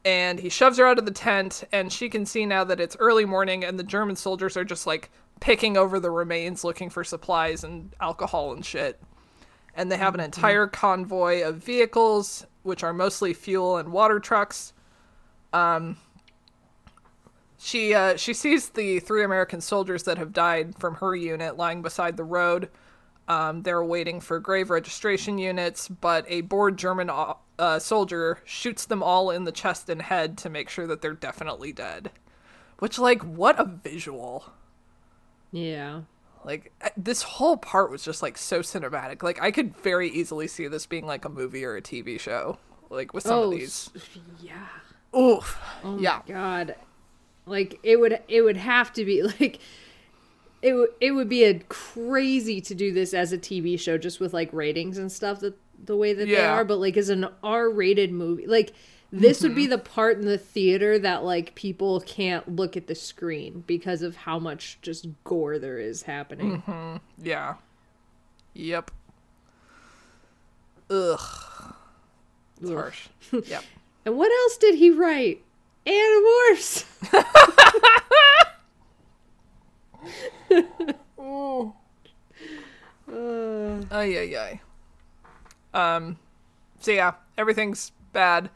And 0.06 0.40
he 0.40 0.50
shoves 0.50 0.78
her 0.78 0.86
out 0.86 1.00
of 1.00 1.06
the 1.06 1.12
tent, 1.12 1.64
and 1.72 1.92
she 1.92 2.10
can 2.10 2.28
see 2.28 2.46
now 2.46 2.64
that 2.64 2.80
it's 2.80 2.96
early 3.00 3.26
morning 3.26 3.66
and 3.66 3.80
the 3.80 3.84
German 3.84 4.16
soldiers 4.16 4.56
are 4.56 4.64
just 4.64 4.86
like 4.86 5.10
picking 5.40 5.78
over 5.78 6.00
the 6.00 6.12
remains 6.12 6.64
looking 6.64 6.92
for 6.92 7.04
supplies 7.04 7.64
and 7.64 7.94
alcohol 8.00 8.54
and 8.54 8.64
shit. 8.64 9.02
And 9.76 9.92
they 9.92 9.98
have 9.98 10.14
an 10.14 10.22
entire 10.22 10.68
convoy 10.68 11.44
of 11.44 11.58
vehicles, 11.58 12.46
which 12.64 12.84
are 12.84 12.94
mostly 12.94 13.34
fuel 13.34 13.78
and 13.78 13.92
water 13.92 14.20
trucks. 14.20 14.74
Um, 15.52 15.98
she 17.58 17.94
uh, 17.94 18.16
she 18.16 18.34
sees 18.34 18.70
the 18.70 19.00
three 19.00 19.24
American 19.24 19.60
soldiers 19.60 20.04
that 20.04 20.18
have 20.18 20.34
died 20.34 20.76
from 20.78 20.96
her 20.96 21.16
unit 21.16 21.58
lying 21.58 21.82
beside 21.82 22.16
the 22.16 22.24
road. 22.24 22.70
Um, 23.28 23.64
they're 23.64 23.84
waiting 23.84 24.22
for 24.22 24.40
grave 24.40 24.70
registration 24.70 25.38
units, 25.38 25.88
but 25.88 26.26
a 26.28 26.42
bored 26.42 26.78
German 26.78 27.10
uh, 27.10 27.34
uh, 27.58 27.80
soldier 27.80 28.40
shoots 28.46 28.86
them 28.86 29.02
all 29.02 29.32
in 29.32 29.46
the 29.46 29.52
chest 29.52 29.90
and 29.90 30.02
head 30.02 30.38
to 30.40 30.50
make 30.50 30.70
sure 30.70 30.86
that 30.88 31.02
they're 31.02 31.14
definitely 31.14 31.72
dead. 31.72 32.12
Which, 32.80 33.00
like, 33.00 33.24
what 33.24 33.60
a 33.60 33.66
visual! 33.66 34.46
Yeah. 35.52 36.02
Like 36.46 36.72
this 36.96 37.24
whole 37.24 37.58
part 37.58 37.90
was 37.90 38.04
just 38.04 38.22
like 38.22 38.38
so 38.38 38.60
cinematic. 38.60 39.24
Like 39.24 39.42
I 39.42 39.50
could 39.50 39.76
very 39.78 40.10
easily 40.10 40.48
see 40.48 40.68
this 40.68 40.86
being 40.86 41.06
like 41.06 41.26
a 41.26 41.30
movie 41.30 41.66
or 41.66 41.76
a 41.76 41.82
TV 41.82 42.20
show. 42.20 42.60
Like 42.90 43.14
with 43.14 43.24
some 43.24 43.34
oh, 43.34 43.44
of 43.46 43.52
these. 43.52 43.90
yeah. 44.40 44.68
Oof. 45.20 45.60
Oh 45.84 45.98
yeah. 45.98 46.22
my 46.28 46.34
god. 46.34 46.76
Like 47.48 47.80
it 47.82 48.00
would 48.00 48.22
it 48.28 48.44
would 48.44 48.58
have 48.58 48.94
to 48.94 49.06
be 49.06 49.24
like 49.40 49.60
it 50.62 50.74
would 50.74 50.90
it 51.02 51.12
would 51.12 51.30
be 51.30 51.44
a 51.46 51.60
crazy 51.68 52.62
to 52.62 52.76
do 52.76 52.94
this 52.94 53.16
as 53.16 53.34
a 53.34 53.38
TV 53.40 53.80
show 53.80 53.98
just 53.98 54.20
with 54.20 54.34
like 54.34 54.54
ratings 54.54 55.00
and 55.00 55.12
stuff 55.12 55.40
that 55.40 55.58
the 55.84 55.96
way 55.98 56.14
that 56.14 56.28
they 56.28 56.38
are 56.46 56.64
but 56.64 56.78
like 56.78 56.96
as 56.96 57.10
an 57.10 57.28
R-rated 57.44 58.12
movie 58.12 58.48
like 58.48 58.72
this 59.20 59.42
would 59.42 59.56
be 59.56 59.68
the 59.68 59.78
part 59.78 60.18
in 60.18 60.26
the 60.26 60.38
theater 60.38 61.00
that 61.00 61.24
like 61.24 61.56
people 61.56 62.02
can't 62.02 62.56
look 62.56 62.76
at 62.76 62.88
the 62.88 62.96
screen 62.96 63.64
because 63.66 64.02
of 64.02 64.16
how 64.16 64.40
much 64.40 64.78
just 64.82 65.08
gore 65.24 65.58
there 65.58 65.80
is 65.80 66.04
happening. 66.04 66.62
Yeah. 67.22 67.56
Yep. 68.54 68.92
Ugh. 70.90 71.20
It's 72.62 72.70
Ugh. 72.70 72.74
harsh. 72.76 73.08
yep. 73.48 73.64
And 74.06 74.18
what 74.18 74.32
else 74.32 74.58
did 74.58 74.76
he 74.76 74.92
write? 74.92 75.42
Animorphs. 75.86 76.86
uh, 83.12 83.82
Ay 83.92 84.18
ay 84.18 84.36
ay. 84.38 84.62
Um. 85.74 86.18
So 86.80 86.92
yeah, 86.92 87.14
everything's 87.38 87.92
bad. 88.14 88.50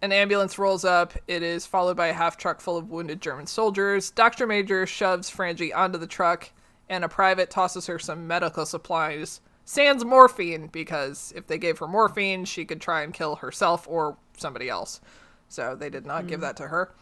An 0.00 0.12
ambulance 0.12 0.58
rolls 0.58 0.84
up. 0.84 1.14
It 1.26 1.42
is 1.42 1.66
followed 1.66 1.96
by 1.96 2.06
a 2.06 2.12
half 2.12 2.36
truck 2.36 2.60
full 2.60 2.76
of 2.76 2.90
wounded 2.90 3.20
German 3.20 3.46
soldiers. 3.46 4.10
Dr. 4.10 4.46
Major 4.46 4.86
shoves 4.86 5.30
Frangie 5.30 5.74
onto 5.74 5.98
the 5.98 6.06
truck, 6.06 6.50
and 6.88 7.04
a 7.04 7.08
private 7.08 7.50
tosses 7.50 7.86
her 7.86 7.98
some 7.98 8.26
medical 8.26 8.64
supplies. 8.64 9.40
Sans 9.64 10.04
morphine, 10.04 10.68
because 10.68 11.32
if 11.36 11.46
they 11.46 11.58
gave 11.58 11.78
her 11.78 11.88
morphine, 11.88 12.44
she 12.44 12.64
could 12.64 12.80
try 12.80 13.02
and 13.02 13.12
kill 13.12 13.36
herself 13.36 13.86
or 13.88 14.16
somebody 14.36 14.68
else. 14.68 15.00
So 15.48 15.74
they 15.74 15.90
did 15.90 16.06
not 16.06 16.26
give 16.26 16.40
that 16.40 16.56
to 16.58 16.68
her. 16.68 16.94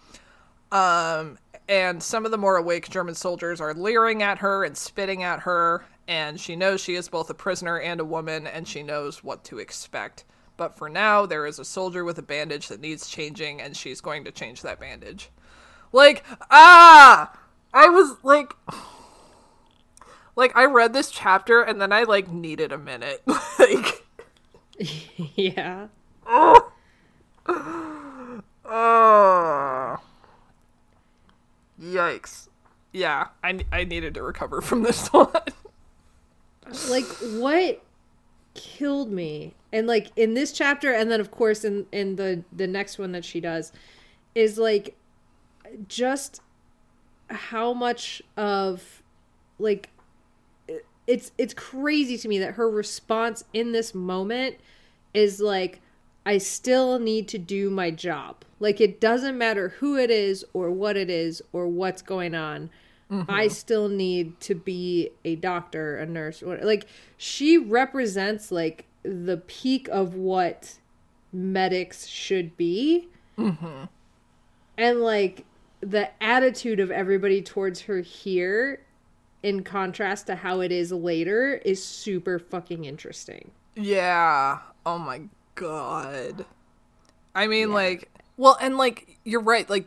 Um, 0.73 1.39
and 1.69 2.03
some 2.03 2.25
of 2.25 2.31
the 2.31 2.39
more 2.39 2.57
awake 2.57 2.89
German 2.89 3.15
soldiers 3.15 3.61
are 3.61 3.75
leering 3.75 4.23
at 4.23 4.39
her 4.39 4.65
and 4.65 4.77
spitting 4.77 5.23
at 5.23 5.41
her, 5.41 5.85
and 6.09 6.41
she 6.41 6.57
knows 6.57 6.81
she 6.81 6.95
is 6.95 7.09
both 7.09 7.29
a 7.29 7.35
prisoner 7.35 7.79
and 7.79 8.01
a 8.01 8.05
woman, 8.05 8.47
and 8.47 8.67
she 8.67 8.83
knows 8.83 9.23
what 9.23 9.45
to 9.45 9.59
expect. 9.59 10.25
But 10.57 10.77
for 10.77 10.89
now, 10.89 11.27
there 11.27 11.47
is 11.47 11.59
a 11.59 11.65
soldier 11.65 12.05
with 12.05 12.19
a 12.19 12.23
bandage 12.23 12.69
that 12.69 12.81
needs 12.81 13.09
changing, 13.09 13.61
and 13.61 13.77
she's 13.77 14.01
going 14.01 14.25
to 14.25 14.33
change 14.33 14.63
that 14.63 14.81
bandage. 14.81 15.31
Like, 15.93 16.25
ah! 16.51 17.33
I 17.73 17.89
was 17.89 18.17
like. 18.23 18.53
Like, 20.39 20.55
I 20.55 20.67
read 20.67 20.93
this 20.93 21.11
chapter, 21.11 21.63
and 21.63 21.81
then 21.81 21.93
I, 21.93 22.03
like, 22.03 22.31
needed 22.31 22.71
a 22.71 22.77
minute. 22.77 23.23
like. 23.59 24.05
yeah. 25.35 25.87
Oh. 26.27 26.73
Yikes. 31.81 32.49
Yeah, 32.93 33.29
I, 33.43 33.65
I 33.73 33.85
needed 33.85 34.13
to 34.15 34.23
recover 34.23 34.61
from 34.61 34.83
this 34.83 35.09
one. 35.13 35.31
like 36.91 37.07
what 37.39 37.83
killed 38.57 39.13
me 39.13 39.55
and 39.73 39.87
like 39.87 40.11
in 40.17 40.35
this 40.35 40.53
chapter 40.53 40.93
and 40.93 41.11
then 41.11 41.21
of 41.21 41.31
course 41.31 41.65
in 41.65 41.87
in 41.93 42.17
the 42.17 42.43
the 42.53 42.67
next 42.67 42.99
one 42.99 43.13
that 43.13 43.25
she 43.25 43.41
does 43.41 43.73
is 44.35 44.59
like 44.59 44.97
just 45.89 46.41
how 47.29 47.73
much 47.73 48.23
of 48.37 49.03
like 49.59 49.91
it's 51.07 51.33
it's 51.39 51.55
crazy 51.55 52.17
to 52.19 52.29
me 52.29 52.39
that 52.39 52.55
her 52.55 52.69
response 52.69 53.45
in 53.53 53.73
this 53.73 53.95
moment 53.95 54.57
is 55.15 55.41
like 55.41 55.81
I 56.25 56.39
still 56.39 56.99
need 56.99 57.29
to 57.29 57.39
do 57.39 57.71
my 57.71 57.93
job. 57.93 58.45
Like 58.59 58.81
it 58.81 59.01
doesn't 59.01 59.39
matter 59.39 59.69
who 59.79 59.97
it 59.97 60.11
is 60.11 60.45
or 60.53 60.71
what 60.71 60.97
it 60.97 61.09
is 61.09 61.41
or 61.53 61.69
what's 61.69 62.03
going 62.03 62.35
on. 62.35 62.71
Mm-hmm. 63.11 63.31
I 63.31 63.49
still 63.49 63.89
need 63.89 64.41
to 64.41 64.55
be 64.55 65.11
a 65.25 65.37
doctor, 65.37 65.97
a 65.97 66.07
nurse, 66.07 66.43
like 66.43 66.87
she 67.17 67.57
represents 67.57 68.51
like 68.51 68.87
the 69.03 69.37
peak 69.37 69.89
of 69.89 70.15
what 70.15 70.79
medics 71.33 72.07
should 72.07 72.57
be. 72.57 73.09
Mm-hmm. 73.39 73.85
And 74.79 75.01
like 75.01 75.45
the 75.81 76.11
attitude 76.23 76.81
of 76.81 76.91
everybody 76.91 77.43
towards 77.43 77.83
her 77.83 78.01
here 78.01 78.81
in 79.43 79.63
contrast 79.63 80.27
to 80.27 80.35
how 80.35 80.61
it 80.61 80.73
is 80.73 80.91
later 80.91 81.61
is 81.65 81.85
super 81.85 82.39
fucking 82.39 82.85
interesting. 82.85 83.53
yeah. 83.77 84.59
Oh 84.85 84.99
my 84.99 85.23
god. 85.57 86.45
I 87.35 87.47
mean, 87.49 87.73
like, 87.73 88.09
well, 88.37 88.57
and 88.61 88.79
like, 88.79 89.19
you're 89.25 89.43
right. 89.43 89.69
Like, 89.69 89.87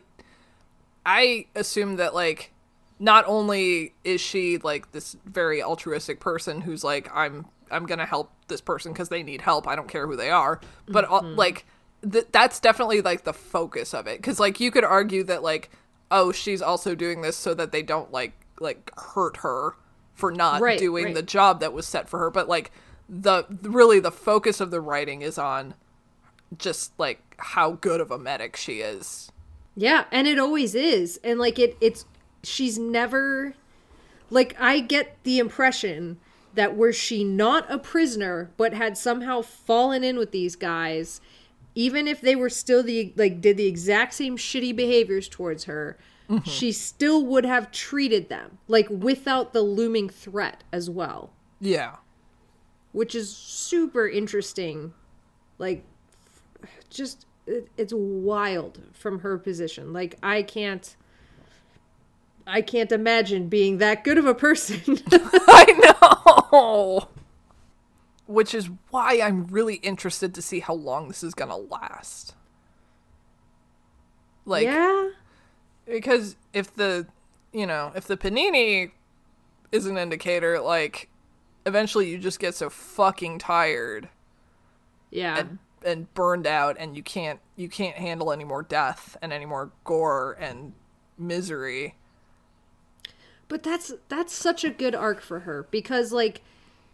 I 1.04 1.46
assume 1.56 1.96
that, 1.96 2.14
like, 2.14 2.52
not 3.00 3.24
only 3.26 3.94
is 4.04 4.20
she 4.20 4.58
like 4.58 4.92
this 4.92 5.16
very 5.24 5.62
altruistic 5.62 6.20
person 6.20 6.60
who's 6.60 6.84
like, 6.84 7.10
I'm, 7.12 7.46
I'm 7.70 7.86
gonna 7.86 8.06
help 8.06 8.30
this 8.48 8.60
person 8.60 8.92
because 8.92 9.08
they 9.08 9.22
need 9.22 9.40
help. 9.40 9.66
I 9.66 9.74
don't 9.74 9.88
care 9.88 10.06
who 10.06 10.14
they 10.16 10.30
are, 10.30 10.60
but 10.86 11.10
uh, 11.10 11.22
like, 11.22 11.64
th- 12.08 12.26
that's 12.30 12.60
definitely 12.60 13.00
like 13.00 13.24
the 13.24 13.32
focus 13.32 13.94
of 13.94 14.06
it. 14.06 14.18
Because 14.18 14.38
like, 14.38 14.60
you 14.60 14.70
could 14.70 14.84
argue 14.84 15.24
that 15.24 15.42
like, 15.42 15.70
oh, 16.10 16.30
she's 16.30 16.60
also 16.60 16.94
doing 16.94 17.22
this 17.22 17.36
so 17.36 17.54
that 17.54 17.72
they 17.72 17.82
don't 17.82 18.12
like 18.12 18.34
like 18.60 18.92
hurt 18.98 19.38
her 19.38 19.76
for 20.12 20.30
not 20.30 20.60
Right, 20.60 20.78
doing 20.78 21.06
right. 21.06 21.14
the 21.14 21.22
job 21.22 21.60
that 21.60 21.72
was 21.72 21.86
set 21.86 22.08
for 22.08 22.18
her. 22.18 22.30
But 22.30 22.48
like, 22.48 22.70
the 23.08 23.44
really 23.62 23.98
the 23.98 24.12
focus 24.12 24.60
of 24.60 24.70
the 24.70 24.80
writing 24.80 25.22
is 25.22 25.38
on 25.38 25.74
just 26.58 26.92
like 26.98 27.34
how 27.38 27.72
good 27.72 28.00
of 28.00 28.10
a 28.10 28.18
medic 28.18 28.56
she 28.56 28.80
is. 28.80 29.32
Yeah, 29.74 30.04
and 30.12 30.28
it 30.28 30.38
always 30.38 30.74
is. 30.74 31.18
And 31.24 31.38
like 31.38 31.58
it 31.58 31.76
it's 31.80 32.04
she's 32.42 32.78
never 32.78 33.54
like 34.30 34.56
I 34.58 34.80
get 34.80 35.16
the 35.24 35.38
impression 35.38 36.18
that 36.54 36.76
were 36.76 36.92
she 36.92 37.24
not 37.24 37.70
a 37.70 37.78
prisoner 37.78 38.50
but 38.56 38.74
had 38.74 38.96
somehow 38.96 39.42
fallen 39.42 40.02
in 40.02 40.16
with 40.16 40.32
these 40.32 40.56
guys 40.56 41.20
even 41.74 42.08
if 42.08 42.20
they 42.20 42.34
were 42.34 42.50
still 42.50 42.82
the 42.82 43.12
like 43.16 43.40
did 43.40 43.56
the 43.56 43.66
exact 43.66 44.14
same 44.14 44.36
shitty 44.36 44.74
behaviors 44.74 45.28
towards 45.28 45.64
her 45.64 45.98
mm-hmm. 46.28 46.48
she 46.48 46.72
still 46.72 47.24
would 47.24 47.44
have 47.44 47.70
treated 47.70 48.28
them 48.28 48.58
like 48.68 48.88
without 48.90 49.52
the 49.52 49.62
looming 49.62 50.08
threat 50.08 50.64
as 50.72 50.88
well. 50.88 51.32
Yeah. 51.60 51.96
which 52.92 53.14
is 53.14 53.34
super 53.34 54.08
interesting 54.08 54.94
like 55.58 55.84
just 56.88 57.26
it, 57.46 57.68
it's 57.76 57.92
wild 57.94 58.80
from 58.92 59.20
her 59.20 59.38
position. 59.38 59.92
Like 59.92 60.16
i 60.22 60.42
can't 60.42 60.96
i 62.50 62.60
can't 62.60 62.92
imagine 62.92 63.48
being 63.48 63.78
that 63.78 64.04
good 64.04 64.18
of 64.18 64.26
a 64.26 64.34
person 64.34 64.98
I 65.12 65.94
know. 66.52 67.08
Which 68.26 68.54
is 68.54 68.70
why 68.90 69.20
I'm 69.20 69.46
really 69.46 69.76
interested 69.76 70.34
to 70.34 70.42
see 70.42 70.60
how 70.60 70.74
long 70.74 71.08
this 71.08 71.24
is 71.24 71.34
gonna 71.34 71.56
last. 71.56 72.34
Like, 74.44 74.66
yeah 74.66 75.10
because 75.90 76.36
if 76.52 76.74
the, 76.74 77.06
you 77.52 77.66
know, 77.66 77.92
if 77.94 78.06
the 78.06 78.16
panini 78.16 78.92
is 79.72 79.86
an 79.86 79.98
indicator, 79.98 80.60
like, 80.60 81.08
eventually 81.66 82.08
you 82.08 82.18
just 82.18 82.38
get 82.40 82.54
so 82.54 82.70
fucking 82.70 83.38
tired 83.38 84.08
yeah 85.10 85.38
and 85.38 85.58
and 85.84 86.12
burned 86.14 86.46
out, 86.46 86.76
and 86.78 86.96
you 86.96 87.02
can't 87.02 87.40
you 87.56 87.68
can't 87.68 87.96
handle 87.96 88.32
any 88.32 88.44
more 88.44 88.62
death 88.62 89.16
and 89.20 89.32
any 89.32 89.46
more 89.46 89.72
gore 89.84 90.36
and 90.38 90.72
misery. 91.18 91.96
But 93.50 93.64
that's 93.64 93.92
that's 94.08 94.32
such 94.32 94.64
a 94.64 94.70
good 94.70 94.94
arc 94.94 95.20
for 95.20 95.40
her 95.40 95.66
because 95.70 96.12
like 96.12 96.40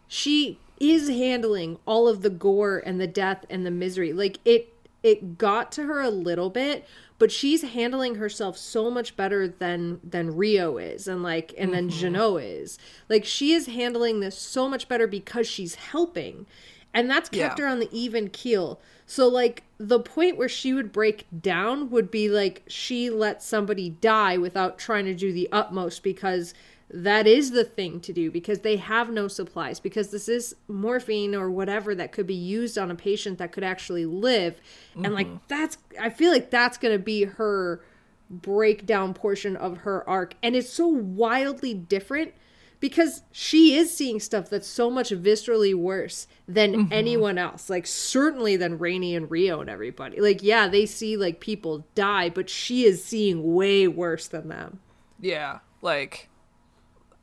she 0.08 0.58
is 0.80 1.08
handling 1.08 1.78
all 1.86 2.08
of 2.08 2.22
the 2.22 2.30
gore 2.30 2.82
and 2.84 3.00
the 3.00 3.06
death 3.06 3.44
and 3.48 3.64
the 3.64 3.70
misery 3.70 4.12
like 4.12 4.38
it 4.44 4.72
it 5.02 5.38
got 5.38 5.70
to 5.72 5.84
her 5.84 6.00
a 6.00 6.10
little 6.10 6.50
bit, 6.50 6.84
but 7.18 7.30
she's 7.30 7.62
handling 7.62 8.16
herself 8.16 8.56
so 8.56 8.90
much 8.90 9.16
better 9.16 9.46
than 9.46 10.00
than 10.02 10.34
Rio 10.34 10.78
is 10.78 11.06
and 11.06 11.22
like 11.22 11.54
and 11.58 11.72
then 11.74 11.90
mm-hmm. 11.90 12.16
Jenou 12.16 12.42
is. 12.42 12.78
Like 13.10 13.24
she 13.26 13.52
is 13.52 13.66
handling 13.66 14.20
this 14.20 14.36
so 14.38 14.66
much 14.68 14.88
better 14.88 15.06
because 15.06 15.46
she's 15.46 15.74
helping. 15.76 16.46
And 16.94 17.10
that's 17.10 17.28
kept 17.28 17.58
Yeah. 17.58 17.66
her 17.66 17.70
on 17.70 17.80
the 17.80 17.90
even 17.92 18.30
keel. 18.30 18.80
So 19.06 19.28
like 19.28 19.62
the 19.78 20.00
point 20.00 20.36
where 20.36 20.48
she 20.48 20.74
would 20.74 20.92
break 20.92 21.26
down 21.40 21.90
would 21.90 22.10
be 22.10 22.28
like 22.28 22.64
she 22.66 23.08
let 23.08 23.42
somebody 23.42 23.90
die 23.90 24.36
without 24.36 24.78
trying 24.78 25.04
to 25.04 25.14
do 25.14 25.32
the 25.32 25.48
utmost 25.52 26.02
because 26.02 26.54
that 26.90 27.26
is 27.26 27.50
the 27.50 27.64
thing 27.64 28.00
to 28.00 28.12
do 28.12 28.30
because 28.30 28.60
they 28.60 28.76
have 28.76 29.10
no 29.10 29.28
supplies 29.28 29.80
because 29.80 30.10
this 30.10 30.28
is 30.28 30.54
morphine 30.68 31.34
or 31.34 31.50
whatever 31.50 31.94
that 31.94 32.12
could 32.12 32.26
be 32.26 32.34
used 32.34 32.78
on 32.78 32.90
a 32.90 32.94
patient 32.94 33.38
that 33.38 33.52
could 33.52 33.64
actually 33.64 34.06
live. 34.06 34.60
And 34.94 35.14
like 35.14 35.26
mm-hmm. 35.28 35.36
that's 35.48 35.78
i 36.00 36.10
feel 36.10 36.32
like 36.32 36.50
that's 36.50 36.76
going 36.76 36.94
to 36.94 37.02
be 37.02 37.24
her 37.24 37.80
breakdown 38.28 39.14
portion 39.14 39.56
of 39.56 39.78
her 39.78 40.08
arc. 40.08 40.34
And 40.42 40.56
it's 40.56 40.70
so 40.70 40.86
wildly 40.88 41.74
different 41.74 42.34
because 42.80 43.22
she 43.32 43.74
is 43.74 43.94
seeing 43.96 44.20
stuff 44.20 44.50
that's 44.50 44.66
so 44.68 44.90
much 44.90 45.10
viscerally 45.10 45.74
worse 45.74 46.26
than 46.46 46.92
anyone 46.92 47.38
else 47.38 47.68
like 47.70 47.86
certainly 47.86 48.56
than 48.56 48.78
Rainey 48.78 49.14
and 49.16 49.30
Rio 49.30 49.60
and 49.60 49.70
everybody 49.70 50.20
like 50.20 50.42
yeah 50.42 50.68
they 50.68 50.86
see 50.86 51.16
like 51.16 51.40
people 51.40 51.86
die 51.94 52.28
but 52.28 52.48
she 52.50 52.84
is 52.84 53.02
seeing 53.04 53.54
way 53.54 53.88
worse 53.88 54.28
than 54.28 54.48
them 54.48 54.80
Yeah, 55.20 55.60
like, 55.82 56.28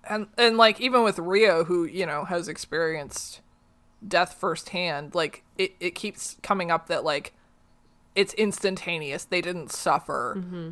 and 0.09 0.27
and 0.37 0.57
like 0.57 0.81
even 0.81 1.03
with 1.03 1.19
Rio, 1.19 1.63
who 1.65 1.85
you 1.85 2.05
know 2.05 2.25
has 2.25 2.47
experienced 2.47 3.41
death 4.05 4.33
firsthand, 4.39 5.13
like 5.15 5.43
it 5.57 5.73
it 5.79 5.91
keeps 5.95 6.37
coming 6.41 6.71
up 6.71 6.87
that 6.87 7.03
like 7.03 7.33
it's 8.15 8.33
instantaneous. 8.33 9.23
They 9.25 9.41
didn't 9.41 9.71
suffer, 9.71 10.35
Mm-hmm. 10.37 10.69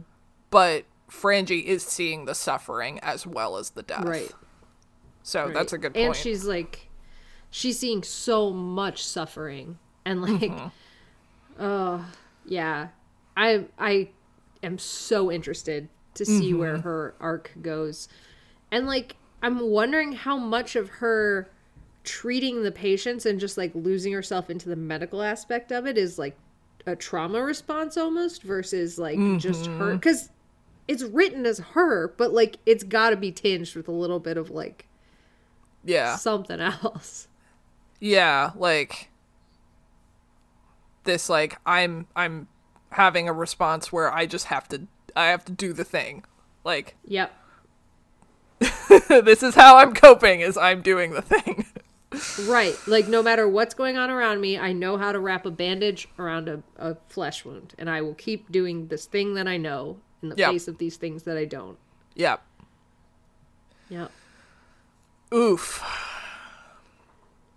but 0.49 0.85
Frangie 1.09 1.63
is 1.63 1.83
seeing 1.83 2.25
the 2.25 2.35
suffering 2.35 2.99
as 2.99 3.25
well 3.27 3.57
as 3.57 3.71
the 3.71 3.83
death. 3.83 4.03
right 4.05 4.31
So 5.23 5.45
Right. 5.45 5.53
that's 5.53 5.73
a 5.73 5.77
good 5.77 5.93
point. 5.93 6.05
And 6.05 6.15
she's 6.15 6.45
like, 6.45 6.89
she's 7.49 7.79
seeing 7.79 8.03
so 8.03 8.51
much 8.51 9.03
suffering, 9.05 9.77
and 10.05 10.21
like, 10.21 10.31
Mm-hmm. 10.41 10.67
oh 11.59 12.05
yeah, 12.45 12.89
I 13.35 13.65
I 13.77 14.09
am 14.63 14.77
so 14.77 15.31
interested 15.31 15.89
to 16.15 16.25
see 16.25 16.53
where 16.53 16.73
Mm-hmm. 16.73 16.81
her 16.81 17.15
arc 17.19 17.51
goes, 17.61 18.07
and 18.71 18.87
like 18.87 19.15
I'm 19.41 19.59
wondering 19.59 20.11
how 20.13 20.37
much 20.37 20.75
of 20.75 20.89
her 20.89 21.49
treating 22.03 22.63
the 22.63 22.71
patients 22.71 23.25
and 23.25 23.39
just 23.39 23.57
like 23.57 23.71
losing 23.75 24.11
herself 24.13 24.49
into 24.49 24.69
the 24.69 24.75
medical 24.75 25.21
aspect 25.21 25.71
of 25.71 25.85
it 25.85 25.97
is 25.97 26.17
like 26.17 26.35
a 26.87 26.95
trauma 26.95 27.41
response 27.43 27.95
almost 27.95 28.41
versus 28.41 28.97
like 28.97 29.19
just 29.37 29.67
Mm-hmm. 29.67 29.77
her 29.77 29.93
because 29.93 30.29
it's 30.87 31.03
written 31.03 31.45
as 31.45 31.59
her 31.59 32.07
but 32.17 32.33
like 32.33 32.57
it's 32.65 32.83
got 32.83 33.11
to 33.11 33.15
be 33.15 33.31
tinged 33.31 33.75
with 33.75 33.87
a 33.87 33.91
little 33.91 34.19
bit 34.19 34.35
of 34.35 34.49
like 34.49 34.87
yeah, 35.83 36.15
something 36.15 36.59
else. 36.59 37.27
yeah, 37.99 38.51
like 38.55 39.09
this. 41.03 41.29
Like 41.29 41.57
I'm 41.65 42.07
I'm 42.15 42.47
having 42.91 43.27
a 43.29 43.33
response 43.33 43.91
where 43.91 44.13
I 44.13 44.25
just 44.25 44.45
have 44.47 44.67
to 44.69 44.87
I 45.15 45.27
have 45.27 45.45
to 45.45 45.51
do 45.51 45.73
the 45.73 45.83
thing. 45.83 46.23
Like 46.63 46.95
Yep. 47.05 47.33
this 49.09 49.41
is 49.41 49.55
how 49.55 49.77
I'm 49.77 49.93
coping 49.93 50.41
is 50.41 50.57
I'm 50.57 50.81
doing 50.81 51.11
the 51.11 51.21
thing. 51.21 51.65
Right. 52.45 52.75
Like 52.87 53.07
no 53.07 53.23
matter 53.23 53.47
what's 53.47 53.73
going 53.73 53.97
on 53.97 54.09
around 54.11 54.41
me, 54.41 54.57
I 54.59 54.73
know 54.73 54.97
how 54.97 55.11
to 55.11 55.19
wrap 55.19 55.45
a 55.45 55.51
bandage 55.51 56.07
around 56.19 56.49
a, 56.49 56.61
a 56.77 56.95
flesh 57.07 57.43
wound. 57.45 57.73
And 57.79 57.89
I 57.89 58.01
will 58.01 58.13
keep 58.13 58.51
doing 58.51 58.87
this 58.87 59.05
thing 59.05 59.33
that 59.35 59.47
I 59.47 59.57
know 59.57 59.97
in 60.21 60.29
the 60.29 60.35
Yep. 60.35 60.51
face 60.51 60.67
of 60.67 60.77
these 60.77 60.97
things 60.97 61.23
that 61.23 61.37
I 61.37 61.45
don't. 61.45 61.77
yep. 62.15 62.43
Yep. 63.89 64.11
Oof. 65.33 65.83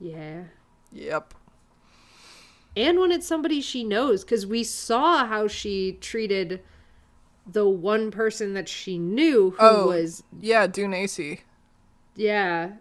Yeah. 0.00 0.44
Yep. 0.92 1.34
And 2.76 2.98
when 2.98 3.12
it's 3.12 3.26
somebody 3.26 3.60
she 3.60 3.84
knows, 3.84 4.24
because 4.24 4.46
we 4.46 4.64
saw 4.64 5.26
how 5.26 5.46
she 5.48 5.92
treated 6.00 6.60
the 7.46 7.68
one 7.68 8.10
person 8.10 8.54
that 8.54 8.68
she 8.68 8.98
knew 8.98 9.50
who 9.50 9.56
Oh. 9.60 9.86
was 9.88 10.22
Yeah, 10.40 10.66
Dune 10.66 10.94
AC. 10.94 11.40
yeah. 12.16 12.72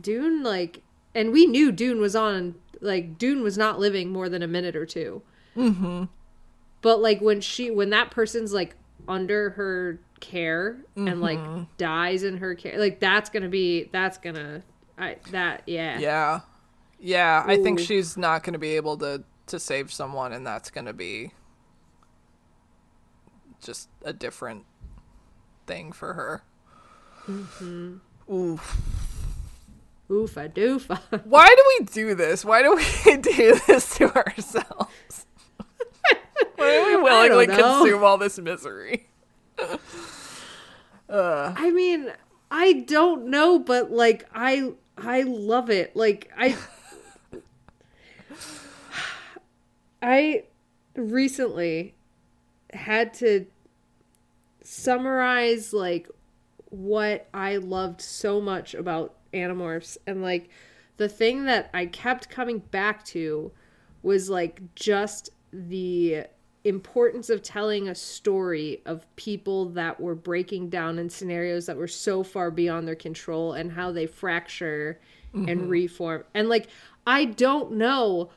Dune 0.00 0.42
like 0.42 0.82
and 1.14 1.32
we 1.32 1.46
knew 1.46 1.72
Dune 1.72 2.00
was 2.00 2.14
on 2.14 2.54
like 2.80 3.16
Dune 3.18 3.42
was 3.42 3.56
not 3.56 3.78
living 3.80 4.10
more 4.10 4.28
than 4.28 4.42
a 4.42 4.46
minute 4.46 4.76
or 4.76 4.84
2 4.86 5.22
Mm-hmm. 5.56 6.04
But 6.82 7.00
like 7.00 7.20
when 7.20 7.40
she 7.40 7.70
when 7.70 7.90
that 7.90 8.10
person's 8.10 8.52
like 8.52 8.76
under 9.08 9.50
her 9.50 9.98
care 10.20 10.78
and 10.96 11.20
like 11.20 11.38
dies 11.78 12.22
in 12.22 12.38
her 12.38 12.54
care, 12.54 12.78
like 12.78 13.00
that's 13.00 13.30
gonna 13.30 13.48
be 13.48 13.88
that's 13.92 14.18
gonna 14.18 14.62
I 14.98 15.16
that 15.30 15.62
yeah 15.66 15.98
Yeah. 15.98 16.40
Yeah, 17.00 17.44
I 17.46 17.56
think 17.62 17.78
she's 17.78 18.16
not 18.16 18.42
to 18.54 18.58
be 18.58 18.74
able 18.76 18.96
to 18.98 19.22
to 19.46 19.60
save 19.60 19.92
someone 19.92 20.32
and 20.32 20.46
that's 20.46 20.70
to 20.86 20.92
be 20.92 21.32
just 23.62 23.88
a 24.04 24.12
different 24.12 24.64
thing 25.66 25.92
for 25.92 26.14
her. 26.14 26.42
Mm-hmm. 27.26 28.32
Oof. 28.32 28.76
oofa 30.10 30.52
doofa. 30.52 31.24
Why 31.24 31.46
do 31.46 31.64
we 31.78 31.86
do 31.86 32.14
this? 32.14 32.44
Why 32.44 32.62
do 32.62 32.74
we 32.74 33.16
do 33.16 33.60
this 33.66 33.96
to 33.96 34.14
ourselves? 34.14 35.26
Why 36.56 36.74
do 36.74 36.86
we 36.86 37.02
willingly 37.02 37.46
consume 37.46 38.02
all 38.02 38.18
this 38.18 38.38
misery? 38.38 39.08
I 41.56 41.70
mean, 41.70 42.12
I 42.50 42.72
don't 42.72 43.28
know, 43.28 43.58
but 43.58 43.90
like 43.90 44.28
I 44.34 44.72
I 44.96 45.22
love 45.22 45.70
it. 45.70 45.96
Like 45.96 46.30
I 46.36 46.56
I 50.02 50.44
recently 50.94 51.94
had 52.72 53.14
to 53.14 53.46
summarize 54.62 55.72
like 55.72 56.08
what 56.70 57.28
I 57.32 57.56
loved 57.56 58.02
so 58.02 58.40
much 58.40 58.74
about 58.74 59.14
Animorphs 59.32 59.96
and 60.06 60.22
like 60.22 60.50
the 60.98 61.08
thing 61.08 61.44
that 61.44 61.70
I 61.72 61.86
kept 61.86 62.28
coming 62.28 62.58
back 62.58 63.04
to 63.06 63.52
was 64.02 64.28
like 64.28 64.60
just 64.74 65.30
the 65.52 66.26
importance 66.68 67.30
of 67.30 67.42
telling 67.42 67.88
a 67.88 67.94
story 67.94 68.82
of 68.86 69.06
people 69.16 69.66
that 69.70 70.00
were 70.00 70.14
breaking 70.14 70.68
down 70.68 70.98
in 70.98 71.08
scenarios 71.10 71.66
that 71.66 71.76
were 71.76 71.88
so 71.88 72.22
far 72.22 72.50
beyond 72.50 72.86
their 72.86 72.94
control 72.94 73.52
and 73.52 73.72
how 73.72 73.92
they 73.92 74.06
fracture 74.06 75.00
and 75.32 75.46
mm-hmm. 75.46 75.68
reform. 75.68 76.24
And 76.34 76.48
like 76.48 76.68
I 77.06 77.24
don't 77.24 77.72
know 77.72 78.30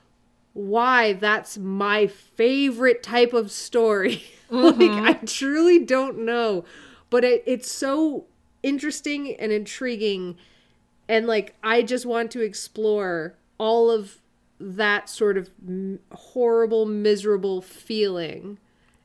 why 0.53 1.13
that's 1.13 1.57
my 1.57 2.07
favorite 2.07 3.03
type 3.03 3.33
of 3.33 3.51
story. 3.51 4.23
like 4.49 4.75
mm-hmm. 4.75 5.05
I 5.05 5.13
truly 5.13 5.79
don't 5.79 6.19
know, 6.19 6.65
but 7.09 7.23
it, 7.23 7.43
it's 7.45 7.71
so 7.71 8.25
interesting 8.63 9.35
and 9.35 9.51
intriguing 9.51 10.37
and 11.07 11.27
like 11.27 11.55
I 11.61 11.81
just 11.81 12.05
want 12.05 12.31
to 12.31 12.41
explore 12.41 13.35
all 13.57 13.91
of 13.91 14.20
that 14.61 15.09
sort 15.09 15.37
of 15.37 15.49
m- 15.67 15.99
horrible 16.13 16.85
miserable 16.85 17.61
feeling. 17.61 18.59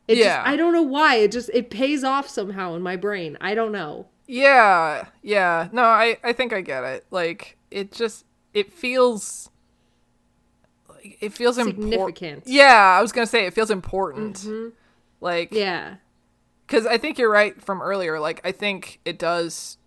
It 0.09 0.19
Yeah. 0.19 0.37
just, 0.37 0.47
I 0.49 0.57
don't 0.57 0.73
know 0.73 0.83
why. 0.83 1.16
It 1.16 1.33
just 1.33 1.51
it 1.53 1.71
pays 1.71 2.05
off 2.05 2.29
somehow 2.29 2.75
in 2.75 2.83
my 2.83 2.97
brain. 2.97 3.37
I 3.40 3.55
don't 3.55 3.73
know. 3.73 4.07
Yeah, 4.29 5.07
yeah. 5.23 5.69
No, 5.73 5.83
I 5.83 6.19
I 6.23 6.33
think 6.33 6.53
I 6.53 6.61
get 6.61 6.85
it. 6.85 7.07
Like 7.11 7.57
it 7.71 7.92
just 7.92 8.25
it 8.55 8.73
feels 8.73 9.51
like 10.88 11.16
it 11.21 11.33
feels 11.33 11.59
important. 11.59 11.90
Significant. 11.92 12.42
Yeah, 12.47 12.97
I 12.99 13.03
was 13.03 13.12
gonna 13.12 13.27
say 13.27 13.47
it 13.47 13.55
feels 13.55 13.71
important. 13.71 14.37
Mm-hmm. 14.38 14.69
Like 15.21 15.51
Yeah. 15.53 15.97
because 16.66 16.87
I 16.87 16.99
think 16.99 17.19
you're 17.19 17.31
right 17.31 17.61
from 17.61 17.81
earlier. 17.83 18.21
Like 18.21 18.40
I 18.45 18.53
think 18.53 19.01
it 19.05 19.19
does 19.19 19.79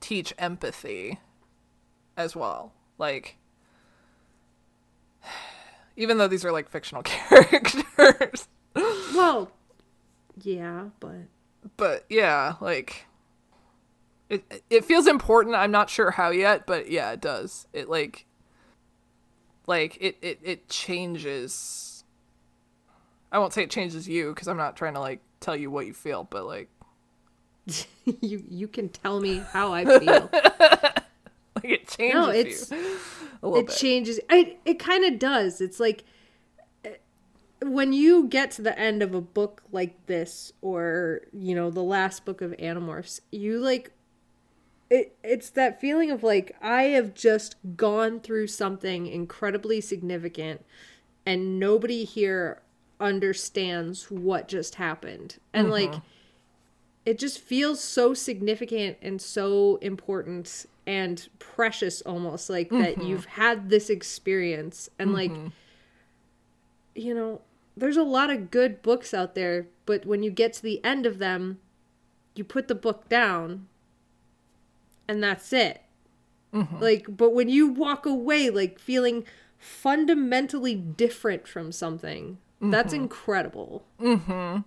teach 0.00 0.32
empathy 0.38 1.20
as 2.16 2.34
well. 2.34 2.72
Like 2.98 3.36
even 5.96 6.18
though 6.18 6.28
these 6.28 6.44
are 6.44 6.52
like 6.52 6.68
fictional 6.68 7.02
characters, 7.04 8.48
Well, 9.14 9.50
yeah, 10.42 10.86
but 11.00 11.26
but 11.76 12.04
yeah, 12.08 12.54
like 12.60 13.06
it 14.28 14.62
it 14.70 14.84
feels 14.84 15.06
important. 15.06 15.54
I'm 15.54 15.70
not 15.70 15.90
sure 15.90 16.10
how 16.12 16.30
yet, 16.30 16.66
but 16.66 16.90
yeah, 16.90 17.12
it 17.12 17.20
does. 17.20 17.66
It 17.72 17.88
like 17.88 18.26
like 19.66 19.96
it 20.00 20.16
it 20.22 20.40
it 20.42 20.68
changes. 20.68 22.04
I 23.30 23.38
won't 23.38 23.52
say 23.52 23.62
it 23.62 23.70
changes 23.70 24.08
you 24.08 24.30
because 24.30 24.48
I'm 24.48 24.56
not 24.56 24.76
trying 24.76 24.94
to 24.94 25.00
like 25.00 25.20
tell 25.40 25.56
you 25.56 25.70
what 25.70 25.86
you 25.86 25.92
feel, 25.94 26.24
but 26.24 26.46
like 26.46 26.68
you 28.04 28.42
you 28.48 28.68
can 28.68 28.88
tell 28.88 29.20
me 29.20 29.42
how 29.52 29.72
I 29.72 29.84
feel. 29.84 30.30
like 30.32 31.64
it 31.64 31.88
changes 31.88 32.14
no, 32.14 32.30
it's 32.30 32.70
you 32.70 32.98
a 33.42 33.48
little 33.48 33.60
it 33.60 33.66
bit. 33.68 33.76
changes. 33.76 34.20
It 34.30 34.58
it 34.64 34.78
kind 34.78 35.04
of 35.04 35.18
does. 35.18 35.60
It's 35.60 35.80
like 35.80 36.04
eh, 36.84 36.94
when 37.62 37.92
you 37.92 38.26
get 38.28 38.50
to 38.52 38.62
the 38.62 38.78
end 38.78 39.02
of 39.02 39.14
a 39.14 39.20
book 39.20 39.62
like 39.72 40.06
this 40.06 40.52
or 40.60 41.22
you 41.32 41.54
know 41.54 41.70
the 41.70 41.82
last 41.82 42.24
book 42.24 42.40
of 42.40 42.52
animorphs 42.52 43.20
you 43.30 43.58
like 43.58 43.92
it, 44.90 45.16
it's 45.22 45.48
that 45.50 45.80
feeling 45.80 46.10
of 46.10 46.22
like 46.22 46.54
i 46.60 46.84
have 46.84 47.14
just 47.14 47.56
gone 47.76 48.20
through 48.20 48.46
something 48.46 49.06
incredibly 49.06 49.80
significant 49.80 50.64
and 51.24 51.58
nobody 51.58 52.04
here 52.04 52.60
understands 53.00 54.10
what 54.10 54.48
just 54.48 54.76
happened 54.76 55.38
and 55.52 55.70
like 55.70 55.90
mm-hmm. 55.90 56.06
it 57.06 57.18
just 57.18 57.40
feels 57.40 57.82
so 57.82 58.12
significant 58.12 58.96
and 59.02 59.20
so 59.20 59.76
important 59.76 60.66
and 60.86 61.28
precious 61.38 62.00
almost 62.02 62.50
like 62.50 62.70
that 62.70 62.96
mm-hmm. 62.96 63.02
you've 63.02 63.24
had 63.26 63.68
this 63.68 63.90
experience. 63.90 64.88
And 64.98 65.12
like 65.12 65.30
mm-hmm. 65.30 65.48
you 66.94 67.14
know 67.14 67.40
there's 67.76 67.96
a 67.96 68.02
lot 68.02 68.30
of 68.30 68.50
good 68.50 68.82
books 68.82 69.14
out 69.14 69.34
there 69.34 69.66
but 69.86 70.04
when 70.04 70.22
you 70.22 70.30
get 70.30 70.52
to 70.52 70.62
the 70.62 70.84
end 70.84 71.06
of 71.06 71.18
them 71.18 71.58
you 72.34 72.44
put 72.44 72.68
the 72.68 72.74
book 72.74 73.08
down 73.08 73.66
and 75.08 75.22
that's 75.22 75.52
it. 75.52 75.82
Mm-hmm. 76.52 76.78
Like 76.78 77.16
but 77.16 77.32
when 77.32 77.48
you 77.48 77.68
walk 77.68 78.06
away 78.06 78.50
like 78.50 78.78
feeling 78.78 79.24
fundamentally 79.58 80.74
different 80.74 81.46
from 81.46 81.72
something 81.72 82.38
that's 82.70 82.92
incredible. 82.92 83.84
Mm-hmm. 84.00 84.60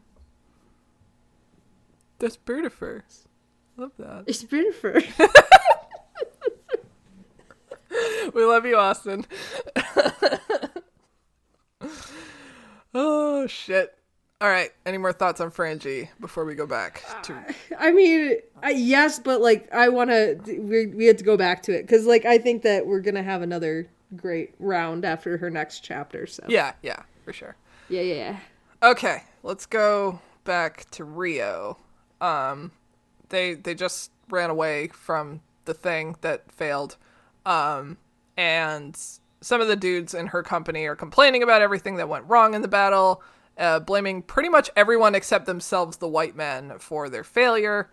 That's 2.20 2.36
beautiful. 2.36 3.01
Love 3.78 3.91
that. 3.97 4.24
it's 4.26 4.43
beautiful 4.43 5.01
We 8.33 8.43
love 8.43 8.65
you, 8.65 8.75
Austin. 8.75 9.25
oh 12.93 13.47
shit. 13.47 13.97
All 14.41 14.49
right. 14.49 14.71
Any 14.85 14.97
more 14.97 15.13
thoughts 15.13 15.39
on 15.39 15.49
Frangie 15.51 16.09
before 16.19 16.43
we 16.45 16.55
go 16.55 16.67
back 16.67 17.01
to? 17.23 17.35
I 17.79 17.91
mean, 17.91 18.37
I, 18.61 18.71
yes, 18.71 19.19
but 19.19 19.41
like 19.41 19.71
I 19.73 19.89
want 19.89 20.09
to. 20.09 20.39
We 20.45 20.87
we 20.87 21.05
had 21.05 21.17
to 21.19 21.23
go 21.23 21.37
back 21.37 21.63
to 21.63 21.71
it 21.77 21.83
because 21.83 22.05
like 22.05 22.25
I 22.25 22.37
think 22.37 22.63
that 22.63 22.85
we're 22.85 22.99
gonna 22.99 23.23
have 23.23 23.41
another 23.41 23.87
great 24.15 24.53
round 24.59 25.05
after 25.05 25.37
her 25.37 25.49
next 25.49 25.81
chapter. 25.81 26.27
So 26.27 26.43
Yeah, 26.47 26.73
yeah, 26.83 27.03
for 27.23 27.31
sure. 27.33 27.55
yeah, 27.89 28.01
yeah. 28.01 28.15
yeah. 28.15 28.39
Okay, 28.83 29.23
let's 29.43 29.65
go 29.65 30.19
back 30.43 30.89
to 30.91 31.03
Rio. 31.05 31.77
Um, 32.21 32.71
they 33.29 33.53
they 33.55 33.73
just 33.73 34.11
ran 34.29 34.49
away 34.49 34.89
from 34.89 35.41
the 35.65 35.73
thing 35.73 36.17
that 36.21 36.51
failed, 36.51 36.97
um, 37.45 37.97
and 38.37 38.97
some 39.41 39.61
of 39.61 39.67
the 39.67 39.75
dudes 39.75 40.13
in 40.13 40.27
her 40.27 40.43
company 40.43 40.85
are 40.85 40.95
complaining 40.95 41.43
about 41.43 41.61
everything 41.61 41.95
that 41.97 42.09
went 42.09 42.25
wrong 42.27 42.53
in 42.53 42.61
the 42.61 42.67
battle, 42.67 43.21
uh, 43.57 43.79
blaming 43.79 44.21
pretty 44.21 44.49
much 44.49 44.69
everyone 44.75 45.15
except 45.15 45.45
themselves, 45.45 45.97
the 45.97 46.07
white 46.07 46.35
men, 46.35 46.73
for 46.79 47.09
their 47.09 47.23
failure. 47.23 47.89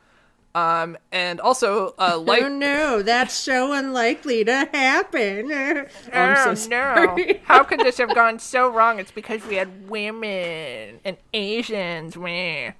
Um, 0.54 0.98
and 1.10 1.40
also, 1.40 1.94
uh, 1.98 2.18
like 2.26 2.42
oh 2.42 2.48
no, 2.48 3.02
that's 3.02 3.34
so 3.34 3.72
unlikely 3.72 4.44
to 4.44 4.68
happen. 4.72 5.50
Oh, 5.52 5.86
I'm 6.12 6.36
so 6.36 6.54
sorry. 6.54 7.40
How 7.44 7.62
could 7.64 7.80
this 7.80 7.98
have 7.98 8.14
gone 8.14 8.38
so 8.38 8.68
wrong? 8.68 8.98
It's 8.98 9.12
because 9.12 9.44
we 9.46 9.56
had 9.56 9.88
women 9.88 11.00
and 11.04 11.16
Asians. 11.32 12.16
Meh. 12.16 12.72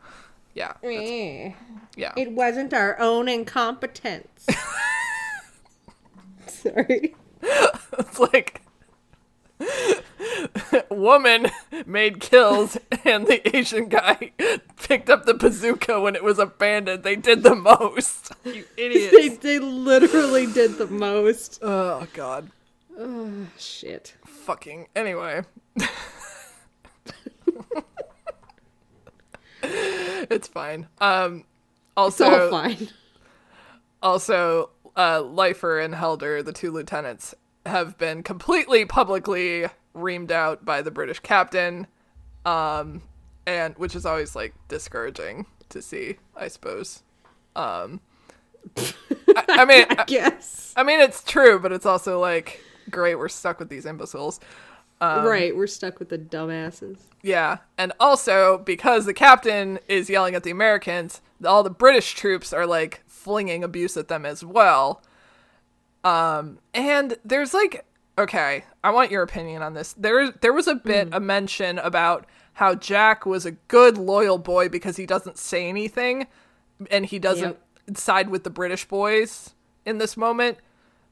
Yeah. 0.55 0.75
that's-. 0.83 1.55
Yeah. 1.97 2.13
It 2.17 2.33
wasn't 2.33 2.73
our 2.75 2.99
own 2.99 3.29
incompetence. 3.29 4.47
Sorry. 6.47 7.15
It's 7.99 8.19
like 8.19 8.63
woman 10.91 11.49
made 11.87 12.21
kills 12.21 12.77
and 13.05 13.27
the 13.27 13.57
Asian 13.57 13.89
guy 13.89 14.33
picked 14.83 15.11
up 15.11 15.25
the 15.27 15.35
bazooka 15.35 16.01
when 16.01 16.15
it 16.17 16.23
was 16.25 16.39
abandoned. 16.39 17.03
They 17.03 17.17
did 17.17 17.43
the 17.43 17.55
most. 17.55 18.33
You 18.45 18.65
They, 18.77 18.85
idiots. 18.87 19.39
they 19.39 19.59
literally 19.59 20.47
did 20.47 20.79
the 20.79 20.87
most. 20.87 21.59
oh 21.63 22.07
god. 22.15 22.51
Oh, 22.99 23.47
shit. 23.59 24.15
Fucking 24.27 24.89
anyway. 24.95 25.43
it's 29.63 30.49
fine. 30.49 30.89
Um 31.01 31.39
It's 31.39 31.47
also 31.97 32.25
all 32.25 32.51
fine. 32.51 32.89
Also, 34.03 34.71
uh, 34.97 35.23
Lifer 35.23 35.81
and 35.81 35.95
Helder, 35.95 36.43
the 36.43 36.53
two 36.53 36.71
lieutenants, 36.71 37.35
have 37.65 37.97
been 37.99 38.23
completely 38.23 38.85
publicly 38.85 39.67
reamed 39.95 40.31
out 40.31 40.65
by 40.65 40.83
the 40.83 40.91
British 40.91 41.21
captain, 41.21 41.87
um, 42.45 43.03
and 43.47 43.77
which 43.77 43.95
is 43.95 44.07
always 44.07 44.35
like 44.35 44.55
discouraging 44.69 45.47
to 45.69 45.83
see, 45.83 46.17
I 46.37 46.49
suppose. 46.49 47.03
Um, 47.55 48.01
I, 48.77 49.45
I 49.49 49.65
mean, 49.67 49.87
I, 49.91 50.05
Yes. 50.09 50.73
I 50.77 50.83
mean 50.83 51.01
it's 51.01 51.23
true, 51.23 51.59
but 51.59 51.73
it's 51.73 51.87
also 51.87 52.21
like 52.21 52.61
great. 52.91 53.17
We're 53.17 53.29
stuck 53.29 53.59
with 53.59 53.69
these 53.69 53.87
imbeciles. 53.87 54.41
Um, 55.01 55.25
right, 55.27 55.55
we're 55.57 55.67
stuck 55.67 55.99
with 55.99 56.11
the 56.11 56.19
dumbasses. 56.19 56.99
Yeah, 57.23 57.59
and 57.77 57.93
also 57.99 58.59
because 58.59 59.05
the 59.05 59.15
captain 59.15 59.81
is 59.89 60.09
yelling 60.09 60.37
at 60.37 60.45
the 60.45 60.53
Americans, 60.53 61.21
all 61.45 61.65
the 61.65 61.71
British 61.71 62.15
troops 62.15 62.53
are 62.53 62.67
like 62.67 63.02
flinging 63.23 63.63
abuse 63.65 63.97
at 63.97 64.09
them 64.09 64.27
as 64.27 64.45
well. 64.45 65.03
Um, 66.05 66.59
and 66.75 67.17
there's 67.25 67.55
like, 67.55 67.85
okay, 68.19 68.65
I 68.83 68.91
want 68.91 69.11
your 69.11 69.23
opinion 69.23 69.63
on 69.63 69.75
this. 69.75 69.93
There, 69.95 70.31
there 70.31 70.53
was 70.53 70.67
a 70.67 70.75
bit 70.75 71.09
a 71.13 71.21
mention 71.21 71.79
about 71.79 72.27
how 72.55 72.75
Jack 72.75 73.25
was 73.25 73.47
a 73.47 73.53
good 73.53 73.97
loyal 73.97 74.39
boy 74.39 74.69
because 74.69 74.97
he 74.97 75.07
doesn't 75.07 75.39
say 75.39 75.69
anything, 75.69 76.27
and 76.91 77.07
he 77.07 77.19
doesn't 77.19 77.57
side 77.95 78.29
with 78.29 78.45
the 78.45 78.51
British 78.51 78.87
boys 78.87 79.55
in 79.87 79.99
this 79.99 80.17
moment. 80.17 80.59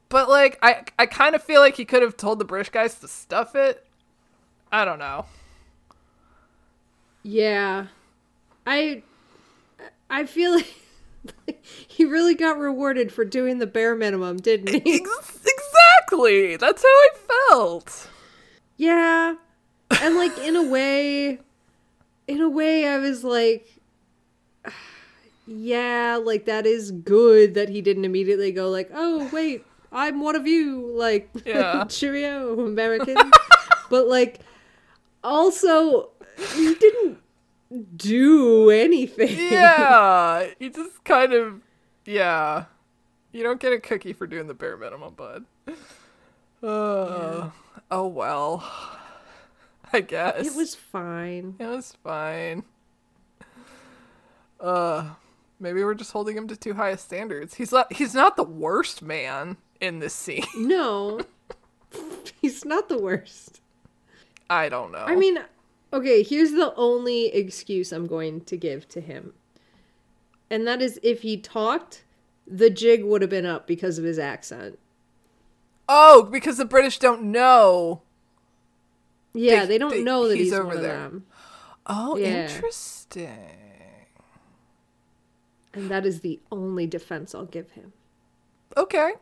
But 0.09 0.29
like, 0.29 0.59
I, 0.61 0.83
I 0.99 1.05
kind 1.05 1.35
of 1.35 1.43
feel 1.43 1.61
like 1.61 1.77
he 1.77 1.85
could 1.85 2.01
have 2.01 2.17
told 2.17 2.37
the 2.39 2.45
British 2.45 2.69
guys 2.69 2.95
to 2.95 3.07
stuff 3.07 3.55
it. 3.55 3.85
I 4.71 4.85
don't 4.85 4.99
know. 4.99 5.25
Yeah. 7.23 7.87
I 8.65 9.03
I 10.09 10.25
feel 10.25 10.55
like 10.55 10.73
he 11.87 12.05
really 12.05 12.35
got 12.35 12.57
rewarded 12.57 13.11
for 13.11 13.23
doing 13.25 13.59
the 13.59 13.67
bare 13.67 13.95
minimum, 13.95 14.37
didn't 14.37 14.69
he? 14.83 14.95
Ex- 14.95 15.39
exactly. 15.45 16.55
That's 16.57 16.81
how 16.81 16.87
I 16.87 17.09
felt. 17.49 18.09
yeah. 18.77 19.35
And 20.01 20.15
like 20.15 20.37
in 20.39 20.55
a 20.55 20.63
way 20.63 21.39
in 22.27 22.39
a 22.41 22.49
way 22.49 22.87
I 22.87 22.97
was 22.97 23.23
like 23.23 23.67
yeah, 25.47 26.17
like 26.23 26.45
that 26.45 26.65
is 26.65 26.91
good 26.91 27.55
that 27.55 27.69
he 27.69 27.81
didn't 27.81 28.05
immediately 28.05 28.51
go 28.51 28.69
like, 28.69 28.89
"Oh, 28.93 29.29
wait, 29.33 29.65
I'm 29.91 30.21
one 30.21 30.35
of 30.35 30.47
you." 30.47 30.91
Like, 30.95 31.29
Yeah. 31.45 31.83
cheerio, 31.85 32.59
American. 32.65 33.15
but 33.89 34.07
like 34.07 34.39
also 35.23 36.09
he 36.55 36.73
didn't 36.75 37.17
do 37.95 38.69
anything. 38.69 39.37
Yeah. 39.51 40.47
You 40.59 40.69
just 40.69 41.03
kind 41.03 41.33
of, 41.33 41.61
yeah. 42.05 42.65
You 43.31 43.43
don't 43.43 43.59
get 43.59 43.73
a 43.73 43.79
cookie 43.79 44.13
for 44.13 44.27
doing 44.27 44.47
the 44.47 44.53
bare 44.53 44.77
minimum, 44.77 45.13
bud. 45.13 45.45
Uh, 46.63 47.49
Oh 47.89 48.05
well. 48.07 48.63
I 49.93 50.01
guess. 50.01 50.45
It 50.45 50.55
was 50.55 50.75
fine. 50.75 51.55
It 51.57 51.65
was 51.65 51.97
fine. 52.03 52.63
Uh, 54.59 55.09
maybe 55.59 55.83
we're 55.83 55.95
just 55.95 56.11
holding 56.11 56.37
him 56.37 56.47
to 56.47 56.55
too 56.55 56.75
high 56.75 56.89
a 56.91 56.97
standards. 56.97 57.55
He's 57.55 57.71
not. 57.71 57.91
He's 57.91 58.13
not 58.13 58.37
the 58.37 58.43
worst 58.43 59.01
man 59.01 59.57
in 59.81 59.99
this 59.99 60.13
scene. 60.13 60.45
No. 60.55 61.21
He's 62.41 62.63
not 62.63 62.89
the 62.89 62.99
worst. 62.99 63.59
I 64.49 64.69
don't 64.69 64.91
know. 64.91 65.03
I 65.05 65.15
mean, 65.15 65.39
okay, 65.93 66.23
here's 66.23 66.51
the 66.51 66.73
only 66.75 67.27
excuse 67.27 67.91
I'm 67.91 68.07
going 68.07 68.41
to 68.41 68.57
give 68.57 68.87
to 68.89 69.01
him. 69.01 69.33
And 70.49 70.67
that 70.67 70.81
is 70.81 70.99
if 71.03 71.21
he 71.21 71.37
talked, 71.37 72.03
the 72.45 72.69
jig 72.69 73.03
would 73.03 73.21
have 73.21 73.29
been 73.31 73.45
up 73.45 73.67
because 73.67 73.97
of 73.97 74.03
his 74.03 74.19
accent. 74.19 74.77
oh, 75.89 76.23
because 76.23 76.57
the 76.57 76.65
British 76.65 76.99
don't 76.99 77.23
know. 77.23 78.01
Yeah, 79.33 79.61
They- 79.61 79.67
they, 79.67 79.77
don't 79.77 79.91
they- 79.91 80.03
know 80.03 80.27
that 80.27 80.37
he's 80.37 80.47
he's, 80.47 80.53
over 80.53 80.75
there. 80.77 80.97
them. 80.97 81.25
Oh, 81.85 82.15
Yeah. 82.17 82.47
interesting. 82.49 83.37
And 85.73 85.89
that 85.89 86.05
is 86.05 86.19
the 86.21 86.39
only 86.51 86.85
defense 86.87 87.33
I'll 87.33 87.45
give 87.45 87.71
him. 87.71 87.93
Okay. 88.77 89.13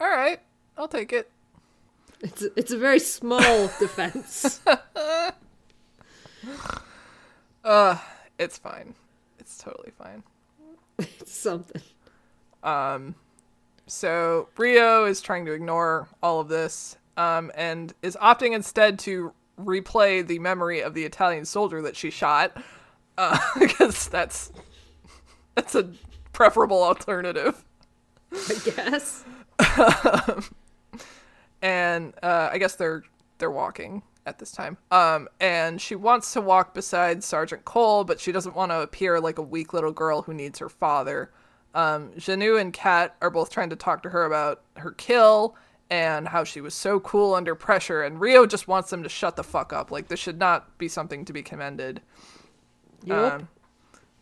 All 0.00 0.08
right. 0.08 0.40
I'll 0.76 0.88
take 0.88 1.12
it. 1.12 1.30
It's 2.20 2.42
it's 2.56 2.72
a 2.72 2.78
very 2.78 2.98
small 3.00 3.68
defense. 3.80 4.60
Uh, 7.64 7.98
it's 8.38 8.56
fine. 8.56 8.94
It's 9.38 9.58
totally 9.58 9.90
fine. 9.98 10.22
It's 10.98 11.36
something. 11.36 11.82
Um, 12.62 13.14
so 13.86 14.48
Rio 14.56 15.04
is 15.04 15.20
trying 15.20 15.44
to 15.46 15.52
ignore 15.52 16.08
all 16.22 16.40
of 16.40 16.48
this, 16.48 16.96
um, 17.16 17.50
and 17.54 17.92
is 18.02 18.16
opting 18.22 18.52
instead 18.52 18.98
to 19.00 19.32
replay 19.60 20.26
the 20.26 20.38
memory 20.38 20.80
of 20.80 20.94
the 20.94 21.04
Italian 21.04 21.44
soldier 21.44 21.82
that 21.82 21.96
she 21.96 22.10
shot, 22.10 22.56
uh, 23.18 23.38
because 23.58 24.08
that's 24.08 24.50
that's 25.54 25.74
a 25.74 25.90
preferable 26.32 26.82
alternative. 26.82 27.64
I 28.32 28.54
guess. 28.64 29.24
and 31.62 32.14
uh, 32.22 32.50
I 32.52 32.58
guess 32.58 32.76
they're 32.76 33.02
they're 33.38 33.50
walking 33.50 34.02
at 34.28 34.38
this 34.38 34.52
time. 34.52 34.76
Um, 34.90 35.28
and 35.40 35.80
she 35.80 35.94
wants 35.94 36.32
to 36.34 36.40
walk 36.40 36.74
beside 36.74 37.24
Sergeant 37.24 37.64
Cole, 37.64 38.04
but 38.04 38.20
she 38.20 38.30
doesn't 38.30 38.54
want 38.54 38.70
to 38.70 38.80
appear 38.80 39.20
like 39.20 39.38
a 39.38 39.42
weak 39.42 39.72
little 39.72 39.92
girl 39.92 40.22
who 40.22 40.34
needs 40.34 40.58
her 40.58 40.68
father. 40.68 41.32
Um, 41.74 42.10
Jenou 42.16 42.60
and 42.60 42.72
Kat 42.72 43.16
are 43.20 43.30
both 43.30 43.50
trying 43.50 43.70
to 43.70 43.76
talk 43.76 44.02
to 44.02 44.10
her 44.10 44.24
about 44.24 44.62
her 44.76 44.92
kill 44.92 45.56
and 45.90 46.28
how 46.28 46.44
she 46.44 46.60
was 46.60 46.74
so 46.74 47.00
cool 47.00 47.34
under 47.34 47.54
pressure, 47.54 48.02
and 48.02 48.20
Rio 48.20 48.46
just 48.46 48.68
wants 48.68 48.90
them 48.90 49.02
to 49.02 49.08
shut 49.08 49.36
the 49.36 49.44
fuck 49.44 49.72
up. 49.72 49.90
Like 49.90 50.08
this 50.08 50.20
should 50.20 50.38
not 50.38 50.76
be 50.78 50.88
something 50.88 51.24
to 51.24 51.32
be 51.32 51.42
commended. 51.42 52.02
Yup. 53.04 53.32
Um, 53.32 53.48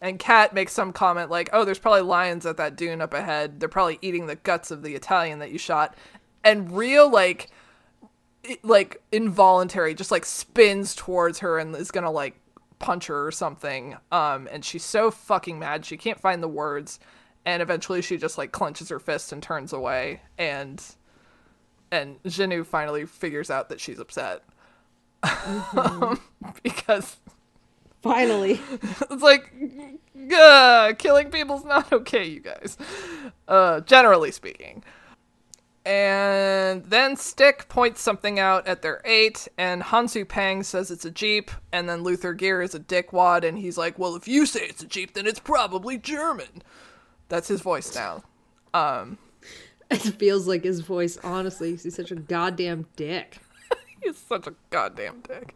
and 0.00 0.18
Kat 0.18 0.54
makes 0.54 0.72
some 0.72 0.92
comment 0.92 1.30
like, 1.30 1.48
"Oh, 1.52 1.64
there's 1.64 1.78
probably 1.78 2.02
lions 2.02 2.46
at 2.46 2.57
that 2.59 2.76
dune 2.76 3.00
up 3.00 3.14
ahead. 3.14 3.59
They're 3.59 3.68
probably 3.68 3.98
eating 4.02 4.26
the 4.26 4.36
guts 4.36 4.70
of 4.70 4.82
the 4.82 4.94
Italian 4.94 5.40
that 5.40 5.50
you 5.50 5.59
shot." 5.59 5.96
And 6.44 6.76
Rio 6.76 7.09
like 7.09 7.50
like 8.62 9.03
involuntary 9.12 9.94
just 9.94 10.11
like 10.11 10.24
spins 10.24 10.94
towards 10.94 11.40
her 11.40 11.59
and 11.59 11.74
is 11.76 11.90
to 12.05 12.11
like 12.11 12.38
punch 12.78 13.07
her 13.07 13.26
or 13.26 13.32
something. 13.32 13.97
Um 14.12 14.49
and 14.51 14.64
she's 14.64 14.84
so 14.84 15.11
fucking 15.11 15.59
mad 15.59 15.84
she 15.84 15.97
can't 15.97 16.20
find 16.20 16.42
the 16.42 16.49
words 16.49 16.99
and 17.44 17.62
eventually 17.62 18.03
she 18.03 18.16
just 18.16 18.38
like 18.38 18.53
clenches 18.53 18.88
her 18.88 18.99
fist 18.99 19.32
and 19.32 19.42
turns 19.42 19.72
away 19.72 20.20
and 20.38 20.82
and 21.90 22.22
Jenou 22.24 22.66
finally 22.66 23.07
figures 23.07 23.51
out 23.51 23.68
that 23.68 23.80
she's 23.80 23.99
upset. 23.99 24.42
um 25.72 26.20
because 26.62 27.16
Finally. 28.07 28.61
it's 29.11 29.22
like, 29.22 29.53
uh, 30.32 30.92
killing 30.97 31.30
people's 31.30 31.64
not 31.64 31.92
okay, 31.92 32.24
you 32.24 32.40
guys. 32.40 32.78
Uh, 33.49 33.80
generally 33.80 34.30
speaking. 34.30 34.84
And 35.87 36.84
then 36.84 37.16
Stick 37.16 37.68
points 37.68 38.01
something 38.01 38.41
out 38.41 38.66
at 38.66 38.82
their 38.82 39.01
eight, 39.05 39.47
and 39.57 39.84
Hansu 39.84 40.28
Pang 40.28 40.64
says 40.64 40.91
it's 40.91 41.05
a 41.05 41.12
Jeep, 41.12 41.49
and 41.72 41.89
then 41.89 42.03
Luther 42.03 42.34
Geer 42.34 42.61
is 42.61 42.74
a 42.74 42.80
dickwad, 42.80 43.45
and 43.45 43.57
he's 43.57 43.78
like, 43.78 43.97
well, 43.97 44.16
if 44.16 44.26
you 44.26 44.47
say 44.47 44.62
it's 44.64 44.82
a 44.82 44.87
Jeep, 44.87 45.14
then 45.14 45.28
it's 45.28 45.39
probably 45.39 45.97
German. 45.97 46.64
That's 47.28 47.47
his 47.47 47.61
voice 47.61 47.95
now. 47.95 48.24
Um, 48.74 49.18
It 49.91 50.01
feels 50.01 50.49
like 50.49 50.64
his 50.64 50.80
voice, 50.80 51.16
honestly. 51.22 51.76
He's 51.76 51.95
such 51.95 52.11
a 52.11 52.16
goddamn 52.16 52.87
dick. 52.97 53.39
He's 54.03 54.18
such 54.18 54.49
a 54.49 54.55
goddamn 54.70 55.20
dick. 55.20 55.55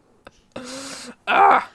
ah. 1.27 1.69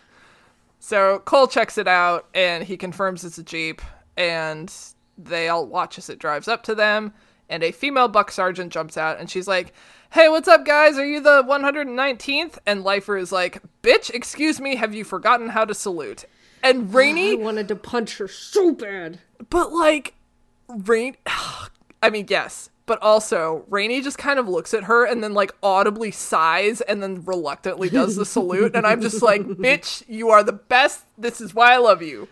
So 0.79 1.19
Cole 1.27 1.49
checks 1.49 1.77
it 1.77 1.87
out 1.87 2.29
and 2.35 2.65
he 2.65 2.79
confirms 2.79 3.25
it's 3.25 3.37
a 3.37 3.43
Jeep 3.43 3.83
and 4.17 4.73
they 5.19 5.49
all 5.49 5.67
watch 5.67 5.99
as 5.99 6.09
it 6.09 6.19
drives 6.19 6.49
up 6.49 6.63
to 6.63 6.75
them 6.75 7.13
and 7.49 7.63
a 7.63 7.73
female 7.73 8.09
buck 8.09 8.31
sergeant 8.31 8.73
jumps 8.73 8.97
out 8.97 9.19
and 9.19 9.31
she's 9.31 9.49
like, 9.49 9.73
"Hey, 10.11 10.29
what's 10.29 10.49
up 10.49 10.65
guys? 10.65 10.99
Are 10.99 11.07
you 11.07 11.21
the 11.21 11.43
119th?" 11.43 12.59
And 12.67 12.85
Lifer 12.85 13.17
is 13.17 13.33
like, 13.33 13.63
"Bitch, 13.83 14.11
excuse 14.11 14.61
me, 14.61 14.77
have 14.77 14.95
you 14.95 15.05
forgotten 15.05 15.51
how 15.51 15.65
to 15.65 15.75
salute?" 15.75 16.25
And 16.63 16.93
I 16.95 17.35
wanted 17.37 17.69
to 17.69 17.77
punch 17.77 18.19
her 18.19 18.29
so 18.29 18.73
bad. 18.73 19.21
but 19.51 19.73
like 19.73 20.15
Rain 20.69 21.17
I 22.03 22.11
mean, 22.11 22.27
yes. 22.29 22.71
But 22.87 23.03
also, 23.03 23.65
Rainey 23.69 24.01
just 24.01 24.17
kind 24.17 24.39
of 24.39 24.49
looks 24.49 24.73
at 24.73 24.85
her 24.85 25.05
and 25.05 25.23
then 25.23 25.35
like 25.35 25.53
audibly 25.61 26.13
sighs 26.13 26.81
and 26.81 27.03
then 27.03 27.25
reluctantly 27.25 27.91
does 27.91 28.15
the 28.15 28.25
salute. 28.25 28.77
And 28.77 28.87
I'm 28.87 29.01
just 29.01 29.23
like, 29.23 29.43
bitch, 29.43 30.05
you 30.07 30.31
are 30.31 30.45
the 30.45 30.53
best. 30.53 31.05
This 31.19 31.41
is 31.41 31.53
why 31.53 31.75
I 31.75 31.79
love 31.79 32.01
you. 32.01 32.29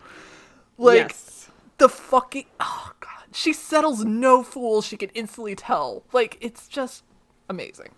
Like 0.77 1.09
yes. 1.09 1.49
the 1.77 1.89
fucking 1.89 2.45
oh. 2.61 2.91
She 3.35 3.51
settles 3.51 4.05
no 4.05 4.43
fool 4.43 4.81
she 4.81 4.95
can 4.95 5.09
instantly 5.09 5.55
tell. 5.55 6.03
Like, 6.13 6.37
it's 6.39 6.69
just 6.69 7.03
amazing. 7.49 7.91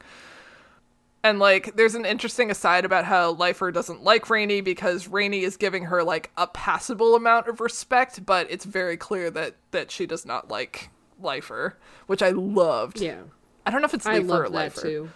And 1.24 1.38
like, 1.38 1.76
there's 1.76 1.94
an 1.94 2.06
interesting 2.06 2.50
aside 2.50 2.86
about 2.86 3.06
how 3.06 3.32
Lifer 3.32 3.72
doesn't 3.72 4.04
like 4.04 4.32
Rainey 4.32 4.62
because 4.62 5.08
Rainey 5.08 5.44
is 5.44 5.56
giving 5.56 5.86
her 5.86 6.04
like 6.04 6.32
a 6.38 6.48
passable 6.48 7.16
amount 7.16 7.48
of 7.48 7.62
respect, 7.62 8.26
but 8.26 8.50
it's 8.50 8.66
very 8.66 8.98
clear 8.98 9.30
that 9.30 9.56
that 9.72 9.92
she 9.92 10.08
does 10.08 10.26
not 10.26 10.50
like 10.50 10.90
Lifer, 11.22 11.78
which 12.08 12.24
I 12.24 12.32
loved. 12.32 13.00
Yeah. 13.00 13.22
I 13.64 13.70
don't 13.70 13.82
know 13.82 13.86
if 13.86 13.94
it's 13.94 14.06
Lifer 14.08 14.18
I 14.18 14.20
Lifer 14.20 14.44
or 14.44 14.50
love 14.50 14.74
that 14.74 14.82
too. 14.82 15.10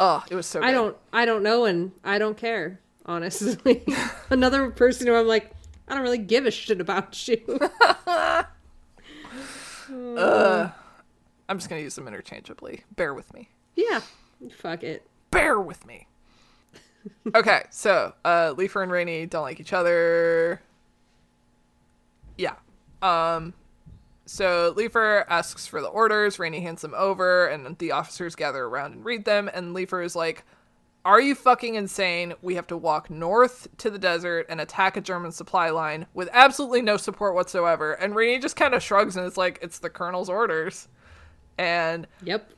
Oh, 0.00 0.24
it 0.28 0.34
was 0.34 0.46
so. 0.46 0.62
I 0.62 0.72
don't 0.72 0.96
I 1.12 1.24
don't 1.24 1.44
know 1.44 1.64
and 1.64 1.92
I 2.02 2.18
don't 2.18 2.36
care, 2.36 2.80
honestly. 3.06 3.84
Another 4.30 4.70
person 4.72 5.06
who 5.06 5.14
I'm 5.14 5.28
like, 5.28 5.52
I 5.86 5.94
don't 5.94 6.02
really 6.02 6.18
give 6.18 6.44
a 6.44 6.50
shit 6.50 6.80
about 6.80 7.28
you. 7.28 7.40
I'm 10.16 11.58
just 11.58 11.68
gonna 11.68 11.80
use 11.82 11.94
them 11.94 12.06
interchangeably. 12.08 12.84
Bear 12.96 13.14
with 13.14 13.32
me. 13.34 13.48
yeah. 13.76 14.00
Fuck 14.56 14.84
it. 14.84 15.06
bear 15.32 15.58
with 15.60 15.84
me. 15.86 16.06
okay, 17.34 17.64
so 17.70 18.14
uh 18.24 18.54
Leifer 18.54 18.82
and 18.82 18.92
Rainey 18.92 19.26
don't 19.26 19.42
like 19.42 19.58
each 19.60 19.72
other. 19.72 20.60
Yeah. 22.36 22.54
Um 23.02 23.54
so 24.26 24.74
Leifer 24.74 25.24
asks 25.28 25.66
for 25.66 25.80
the 25.80 25.88
orders, 25.88 26.38
Rainey 26.38 26.60
hands 26.60 26.82
them 26.82 26.94
over, 26.96 27.46
and 27.46 27.78
the 27.78 27.92
officers 27.92 28.34
gather 28.34 28.64
around 28.64 28.92
and 28.92 29.04
read 29.04 29.24
them, 29.24 29.48
and 29.52 29.74
Leifer 29.74 30.04
is 30.04 30.14
like, 30.14 30.44
Are 31.04 31.20
you 31.20 31.34
fucking 31.34 31.74
insane? 31.74 32.34
We 32.42 32.56
have 32.56 32.66
to 32.66 32.76
walk 32.76 33.08
north 33.08 33.68
to 33.78 33.88
the 33.90 33.98
desert 33.98 34.46
and 34.48 34.60
attack 34.60 34.96
a 34.96 35.00
German 35.00 35.32
supply 35.32 35.70
line 35.70 36.06
with 36.12 36.28
absolutely 36.32 36.82
no 36.82 36.96
support 36.96 37.34
whatsoever. 37.34 37.92
And 37.94 38.14
Rainey 38.14 38.38
just 38.40 38.56
kind 38.56 38.74
of 38.74 38.82
shrugs 38.82 39.16
and 39.16 39.24
is 39.26 39.36
like, 39.36 39.58
It's 39.62 39.78
the 39.78 39.90
colonel's 39.90 40.28
orders. 40.28 40.88
And 41.56 42.06
Yep. 42.24 42.52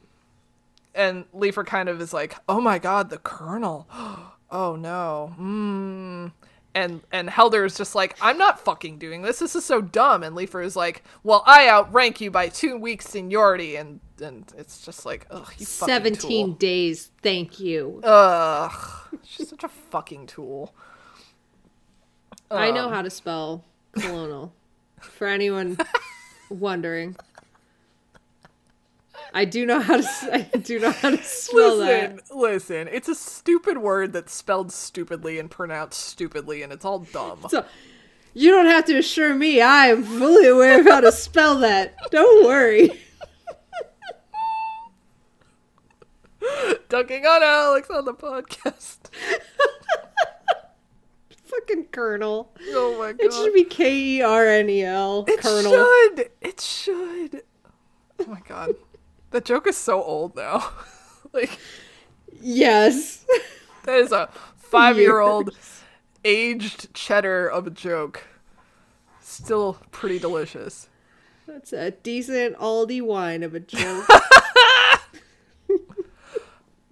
and 0.94 1.24
Leifer 1.32 1.64
kind 1.64 1.88
of 1.88 2.00
is 2.00 2.12
like, 2.12 2.34
"Oh 2.48 2.60
my 2.60 2.78
god, 2.78 3.10
the 3.10 3.18
colonel. 3.18 3.86
Oh 4.52 4.74
no." 4.74 5.32
Mm. 5.38 6.32
And 6.74 7.00
and 7.10 7.28
Helder 7.28 7.64
is 7.64 7.76
just 7.76 7.96
like, 7.96 8.16
"I'm 8.20 8.38
not 8.38 8.60
fucking 8.60 8.98
doing 8.98 9.22
this. 9.22 9.40
This 9.40 9.56
is 9.56 9.64
so 9.64 9.80
dumb." 9.80 10.22
And 10.22 10.36
Leifer 10.36 10.64
is 10.64 10.76
like, 10.76 11.02
"Well, 11.24 11.42
I 11.44 11.68
outrank 11.68 12.20
you 12.20 12.30
by 12.30 12.48
2 12.48 12.76
weeks 12.76 13.08
seniority." 13.08 13.74
And 13.74 13.98
and 14.22 14.44
it's 14.56 14.84
just 14.84 15.04
like, 15.04 15.26
"Ugh, 15.32 15.48
you 15.58 15.66
fucking 15.66 15.92
17 15.94 16.46
tool." 16.46 16.54
days. 16.54 17.10
Thank 17.22 17.58
you. 17.58 18.00
Ugh. 18.04 18.72
She's 19.24 19.48
such 19.48 19.64
a 19.64 19.68
fucking 19.68 20.28
tool. 20.28 20.72
I 22.52 22.68
Um. 22.68 22.74
know 22.76 22.88
how 22.88 23.02
to 23.02 23.10
spell 23.10 23.64
colonel. 23.98 24.52
For 25.00 25.26
anyone 25.26 25.76
wondering. 26.50 27.16
I 29.32 29.44
do 29.44 29.64
know 29.66 29.80
how 29.80 29.96
to 30.00 30.06
I 30.54 30.58
do 30.58 30.78
know 30.80 30.90
how 30.90 31.10
to 31.10 31.22
spell 31.22 31.76
Listen, 31.76 32.16
that. 32.16 32.34
listen. 32.36 32.88
It's 32.90 33.08
a 33.08 33.14
stupid 33.14 33.78
word 33.78 34.12
that's 34.12 34.32
spelled 34.32 34.72
stupidly 34.72 35.38
and 35.38 35.50
pronounced 35.50 36.00
stupidly 36.00 36.62
and 36.62 36.72
it's 36.72 36.84
all 36.84 37.00
dumb. 37.00 37.46
So 37.48 37.64
you 38.34 38.50
don't 38.50 38.66
have 38.66 38.84
to 38.86 38.98
assure 38.98 39.34
me 39.34 39.60
I 39.60 39.86
am 39.86 40.02
fully 40.02 40.46
aware 40.48 40.80
of 40.80 40.86
how 40.86 41.00
to 41.00 41.12
spell 41.12 41.58
that. 41.60 41.94
Don't 42.10 42.44
worry. 42.46 42.90
Dunking 46.88 47.26
on 47.26 47.42
Alex 47.42 47.88
on 47.90 48.04
the 48.06 48.14
podcast. 48.14 48.98
Fucking 51.44 51.86
colonel. 51.92 52.52
Oh 52.68 52.96
my 52.98 53.12
god. 53.12 53.20
It 53.20 53.32
should 53.32 53.52
be 53.52 53.64
K 53.64 53.94
E 53.96 54.22
R 54.22 54.46
N 54.46 54.70
E 54.70 54.82
L. 54.82 55.24
It 55.28 55.40
Colonel. 55.40 55.70
should. 55.72 56.30
It 56.40 56.60
should. 56.60 57.42
Oh 58.20 58.26
my 58.26 58.40
god. 58.48 58.74
That 59.30 59.44
joke 59.44 59.66
is 59.66 59.76
so 59.76 60.02
old 60.02 60.36
now. 60.36 60.70
like 61.32 61.58
Yes. 62.40 63.24
that 63.84 63.98
is 63.98 64.12
a 64.12 64.28
five 64.56 64.96
year 64.98 65.20
old 65.20 65.50
aged 66.24 66.92
cheddar 66.94 67.46
of 67.48 67.66
a 67.66 67.70
joke. 67.70 68.24
Still 69.20 69.78
pretty 69.90 70.18
delicious. 70.18 70.88
That's 71.46 71.72
a 71.72 71.90
decent 71.90 72.56
Aldi 72.58 73.02
wine 73.02 73.42
of 73.42 73.54
a 73.54 73.60
joke. 73.60 74.06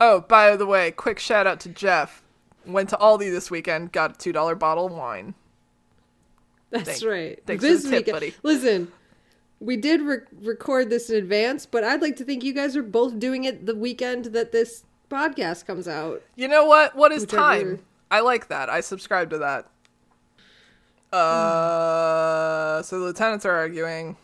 Oh, 0.01 0.21
by 0.21 0.55
the 0.57 0.65
way, 0.67 0.93
quick 0.93 1.19
shout 1.19 1.49
out 1.49 1.59
to 1.61 1.69
Jeff. 1.69 2.23
Went 2.65 2.91
to 2.91 2.97
Aldi 2.99 3.31
this 3.33 3.51
weekend, 3.51 3.91
got 3.91 4.15
a 4.15 4.19
two 4.19 4.33
dollar 4.33 4.55
bottle 4.55 4.87
of 4.87 4.93
wine. 4.93 5.35
That's 6.71 7.01
Thank- 7.01 7.11
right. 7.11 7.43
thanks 7.47 7.65
for 7.65 7.69
this 7.71 7.83
the 7.83 7.91
tip, 7.91 7.99
weekend- 8.07 8.15
buddy. 8.15 8.35
Listen, 8.45 8.93
we 9.61 9.77
did 9.77 10.01
re- 10.03 10.19
record 10.43 10.91
this 10.91 11.11
in 11.11 11.17
advance, 11.17 11.67
but 11.67 11.85
I'd 11.85 12.03
like 12.03 12.17
to 12.17 12.25
think 12.25 12.45
you 12.45 12.53
guys 12.53 12.77
are 12.77 12.83
both 12.83 13.19
doing 13.19 13.45
it 13.45 13.67
the 13.67 13.75
weekend 13.75 14.27
that 14.27 14.53
this 14.53 14.85
podcast 15.11 15.67
comes 15.67 15.89
out. 15.89 16.23
You 16.37 16.49
know 16.49 16.65
what? 16.67 16.95
What 16.95 17.13
is 17.13 17.23
Whichever- 17.23 17.43
time? 17.43 17.79
I 18.11 18.21
like 18.21 18.49
that. 18.49 18.71
I 18.71 18.81
subscribe 18.81 19.31
to 19.31 19.39
that. 19.39 19.67
Uh, 21.13 22.83
so 22.83 22.99
the 23.01 23.07
lieutenants 23.07 23.45
are 23.47 23.53
arguing, 23.55 24.17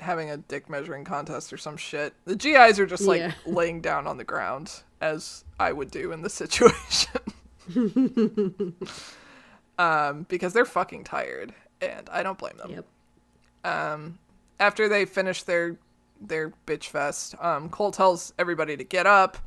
having 0.00 0.30
a 0.30 0.36
dick 0.36 0.68
measuring 0.68 1.04
contest 1.04 1.52
or 1.52 1.56
some 1.56 1.76
shit. 1.76 2.12
The 2.24 2.36
GIs 2.36 2.78
are 2.78 2.86
just 2.86 3.04
like 3.04 3.20
Yeah. 3.20 3.32
laying 3.46 3.80
down 3.80 4.06
on 4.06 4.16
the 4.18 4.24
ground, 4.24 4.70
as 5.00 5.44
I 5.58 5.72
would 5.72 5.90
do 5.90 6.12
in 6.12 6.22
this 6.22 6.34
situation. 6.44 7.20
um, 9.78 10.26
because 10.28 10.52
they're 10.52 10.64
fucking 10.64 11.04
tired, 11.04 11.54
and 11.80 12.08
I 12.10 12.22
don't 12.22 12.38
blame 12.38 12.56
them. 12.58 12.70
Yep. 12.70 12.86
Um, 13.64 14.18
after 14.60 14.88
they 14.88 15.04
finish 15.04 15.42
their 15.42 15.78
their 16.20 16.52
bitch 16.66 16.84
fest, 16.84 17.34
um, 17.40 17.68
Cole 17.68 17.90
tells 17.90 18.32
everybody 18.38 18.76
to 18.76 18.84
get 18.84 19.06
up, 19.06 19.38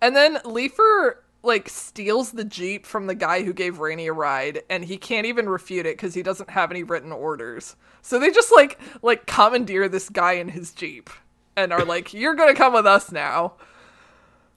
and 0.00 0.14
then 0.14 0.36
Leifer 0.44 1.16
like 1.42 1.68
steals 1.68 2.32
the 2.32 2.44
jeep 2.44 2.86
from 2.86 3.06
the 3.06 3.14
guy 3.14 3.42
who 3.42 3.52
gave 3.52 3.78
Rainey 3.78 4.06
a 4.06 4.12
ride, 4.12 4.62
and 4.70 4.84
he 4.84 4.96
can't 4.96 5.26
even 5.26 5.48
refute 5.48 5.86
it 5.86 5.96
because 5.96 6.14
he 6.14 6.22
doesn't 6.22 6.50
have 6.50 6.70
any 6.70 6.82
written 6.82 7.12
orders. 7.12 7.76
So 8.02 8.18
they 8.18 8.30
just 8.30 8.52
like 8.52 8.78
like 9.02 9.26
commandeer 9.26 9.88
this 9.88 10.08
guy 10.08 10.32
in 10.32 10.48
his 10.48 10.72
jeep, 10.72 11.10
and 11.56 11.72
are 11.72 11.84
like, 11.84 12.14
"You're 12.14 12.34
gonna 12.34 12.54
come 12.54 12.72
with 12.72 12.86
us 12.86 13.12
now." 13.12 13.54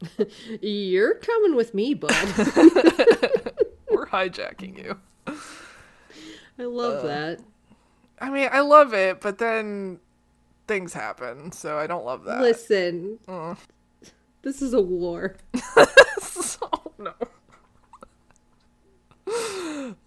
You're 0.62 1.16
coming 1.16 1.56
with 1.56 1.74
me, 1.74 1.94
bud. 1.94 2.12
We're 3.90 4.06
hijacking 4.08 4.78
you. 4.78 5.00
I 6.60 6.64
love 6.64 7.04
that. 7.04 7.40
I 8.20 8.30
mean, 8.30 8.50
I 8.52 8.62
love 8.62 8.94
it, 8.94 9.22
but 9.22 9.38
then 9.38 10.00
things 10.68 10.94
happen, 10.94 11.52
so 11.52 11.78
I 11.78 11.88
don't 11.88 12.06
love 12.06 12.24
that. 12.26 12.42
Listen, 12.42 13.20
Uh. 13.28 13.56
this 14.42 14.62
is 14.62 14.74
a 14.74 14.82
war. 14.82 15.36
oh 15.78 16.92
no. 16.98 17.14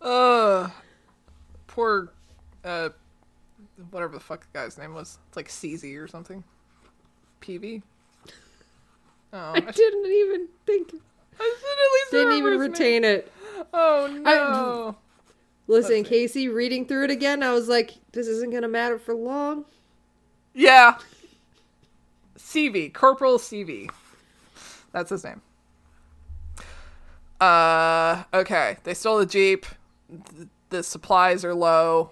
uh, 0.01 0.69
poor, 1.67 2.13
uh, 2.65 2.89
whatever 3.91 4.15
the 4.15 4.21
fuck 4.21 4.41
the 4.53 4.59
guy's 4.59 4.79
name 4.79 4.95
was. 4.95 5.19
It's 5.29 5.37
like 5.37 5.49
CZ 5.49 5.97
or 6.03 6.09
something. 6.09 6.43
PV. 7.41 7.83
Oh, 9.33 9.39
I 9.39 9.53
I, 9.67 9.71
sh- 9.71 9.77
didn't 9.77 10.07
even 10.07 10.49
think. 10.67 10.93
I 11.39 11.55
should 11.59 11.71
at 11.71 11.93
least 11.95 12.11
Didn't 12.11 12.33
even 12.39 12.53
his 12.53 12.61
name. 12.61 12.71
retain 12.73 13.05
it. 13.05 13.33
Oh 13.73 14.09
no. 14.23 14.97
Listen. 15.71 16.05
Casey, 16.05 16.49
reading 16.49 16.85
through 16.85 17.05
it 17.05 17.11
again, 17.11 17.43
I 17.43 17.53
was 17.53 17.69
like, 17.69 17.93
this 18.13 18.27
isn't 18.27 18.53
gonna 18.53 18.69
matter 18.69 18.99
for 18.99 19.15
long. 19.15 19.65
Yeah. 20.53 20.99
CV, 22.37 22.93
Corporal 22.93 23.39
CV. 23.39 23.89
That's 24.93 25.11
his 25.11 25.23
name. 25.23 25.41
Uh, 27.41 28.25
okay. 28.35 28.79
They 28.83 28.95
stole 28.95 29.19
the 29.19 29.27
Jeep. 29.27 29.65
The 30.71 30.83
supplies 30.83 31.45
are 31.45 31.55
low 31.55 32.11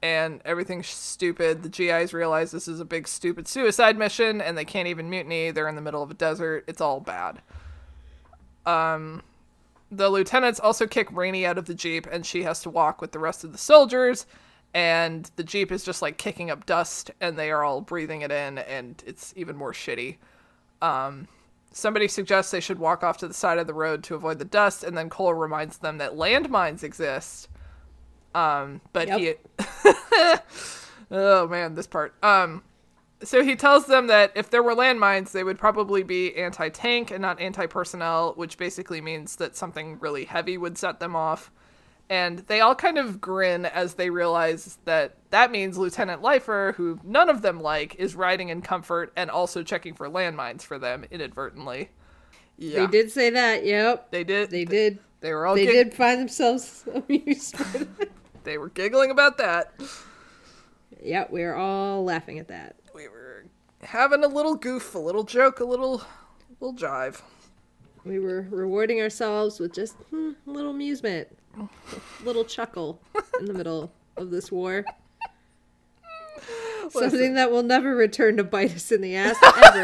and 0.00 0.40
everything's 0.44 0.86
stupid. 0.86 1.62
The 1.62 1.68
GIs 1.68 2.14
realize 2.14 2.52
this 2.52 2.68
is 2.68 2.78
a 2.78 2.84
big 2.84 3.08
stupid 3.08 3.48
suicide 3.48 3.98
mission 3.98 4.40
and 4.40 4.56
they 4.56 4.64
can't 4.64 4.88
even 4.88 5.10
mutiny. 5.10 5.50
They're 5.50 5.68
in 5.68 5.74
the 5.74 5.82
middle 5.82 6.02
of 6.02 6.10
a 6.10 6.14
desert. 6.14 6.64
It's 6.68 6.80
all 6.80 7.00
bad. 7.00 7.42
Um 8.64 9.22
the 9.92 10.08
lieutenants 10.08 10.58
also 10.58 10.86
kick 10.86 11.12
Rainey 11.12 11.44
out 11.44 11.58
of 11.58 11.66
the 11.66 11.74
Jeep 11.74 12.06
and 12.10 12.24
she 12.24 12.42
has 12.44 12.60
to 12.62 12.70
walk 12.70 13.00
with 13.02 13.12
the 13.12 13.18
rest 13.18 13.44
of 13.44 13.52
the 13.52 13.58
soldiers 13.58 14.26
and 14.72 15.30
the 15.36 15.44
Jeep 15.44 15.70
is 15.70 15.84
just 15.84 16.00
like 16.00 16.16
kicking 16.16 16.50
up 16.50 16.64
dust 16.64 17.10
and 17.20 17.36
they 17.36 17.50
are 17.50 17.62
all 17.62 17.82
breathing 17.82 18.22
it 18.22 18.32
in 18.32 18.56
and 18.58 19.02
it's 19.06 19.34
even 19.36 19.54
more 19.54 19.72
shitty. 19.72 20.16
Um 20.80 21.28
somebody 21.72 22.08
suggests 22.08 22.50
they 22.50 22.60
should 22.60 22.78
walk 22.78 23.04
off 23.04 23.18
to 23.18 23.28
the 23.28 23.34
side 23.34 23.58
of 23.58 23.66
the 23.66 23.74
road 23.74 24.02
to 24.04 24.14
avoid 24.14 24.38
the 24.38 24.46
dust 24.46 24.82
and 24.82 24.96
then 24.96 25.10
Cole 25.10 25.34
reminds 25.34 25.78
them 25.78 25.98
that 25.98 26.12
landmines 26.12 26.82
exist. 26.82 27.48
Um 28.34 28.80
but 28.94 29.10
he 29.10 29.34
Oh 31.10 31.46
man, 31.46 31.74
this 31.74 31.86
part. 31.86 32.14
Um 32.22 32.62
so 33.24 33.42
he 33.42 33.56
tells 33.56 33.86
them 33.86 34.06
that 34.08 34.32
if 34.34 34.50
there 34.50 34.62
were 34.62 34.74
landmines, 34.74 35.32
they 35.32 35.44
would 35.44 35.58
probably 35.58 36.02
be 36.02 36.34
anti-tank 36.36 37.10
and 37.10 37.20
not 37.22 37.40
anti-personnel, 37.40 38.34
which 38.36 38.58
basically 38.58 39.00
means 39.00 39.36
that 39.36 39.56
something 39.56 39.98
really 40.00 40.24
heavy 40.24 40.56
would 40.58 40.76
set 40.78 41.00
them 41.00 41.14
off. 41.16 41.50
And 42.10 42.40
they 42.40 42.60
all 42.60 42.74
kind 42.74 42.98
of 42.98 43.20
grin 43.20 43.64
as 43.64 43.94
they 43.94 44.10
realize 44.10 44.78
that 44.84 45.16
that 45.30 45.50
means 45.50 45.78
Lieutenant 45.78 46.20
Lifer, 46.20 46.74
who 46.76 47.00
none 47.02 47.30
of 47.30 47.40
them 47.42 47.60
like, 47.60 47.94
is 47.94 48.14
riding 48.14 48.50
in 48.50 48.60
comfort 48.60 49.12
and 49.16 49.30
also 49.30 49.62
checking 49.62 49.94
for 49.94 50.08
landmines 50.08 50.62
for 50.62 50.78
them 50.78 51.04
inadvertently. 51.10 51.90
Yeah, 52.58 52.80
They 52.80 52.86
did 52.88 53.10
say 53.10 53.30
that. 53.30 53.64
Yep. 53.64 54.10
They 54.10 54.24
did. 54.24 54.50
They 54.50 54.64
did. 54.66 54.98
They 55.20 55.32
were 55.32 55.46
all. 55.46 55.54
They 55.54 55.64
gig- 55.64 55.72
did 55.90 55.94
find 55.94 56.20
themselves 56.20 56.84
amused. 57.08 57.56
by 57.56 57.64
that. 57.64 58.10
They 58.44 58.58
were 58.58 58.68
giggling 58.68 59.10
about 59.10 59.38
that. 59.38 59.72
yep, 61.02 61.30
we 61.30 61.42
are 61.44 61.54
all 61.54 62.04
laughing 62.04 62.38
at 62.38 62.48
that. 62.48 62.76
Having 63.82 64.24
a 64.24 64.28
little 64.28 64.54
goof, 64.54 64.94
a 64.94 64.98
little 64.98 65.24
joke, 65.24 65.60
a 65.60 65.64
little, 65.64 66.02
little 66.60 66.76
jive. 66.76 67.20
We 68.04 68.18
were 68.18 68.46
rewarding 68.50 69.00
ourselves 69.00 69.60
with 69.60 69.72
just 69.72 69.94
hmm, 70.10 70.32
a 70.46 70.50
little 70.50 70.70
amusement, 70.70 71.28
a 71.58 71.68
little 72.24 72.44
chuckle 72.44 73.00
in 73.38 73.46
the 73.46 73.54
middle 73.54 73.92
of 74.16 74.30
this 74.30 74.50
war. 74.50 74.84
Something 76.90 77.34
that 77.34 77.50
will 77.50 77.62
never 77.62 77.94
return 77.94 78.36
to 78.36 78.44
bite 78.44 78.74
us 78.74 78.92
in 78.92 79.00
the 79.00 79.16
ass 79.16 79.36
ever. 79.42 79.80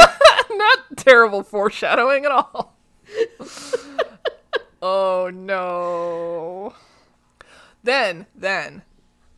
Not 0.56 0.78
terrible 0.96 1.42
foreshadowing 1.42 2.24
at 2.24 2.30
all. 2.30 2.76
oh 4.82 5.30
no. 5.32 6.74
Then, 7.82 8.26
then, 8.34 8.82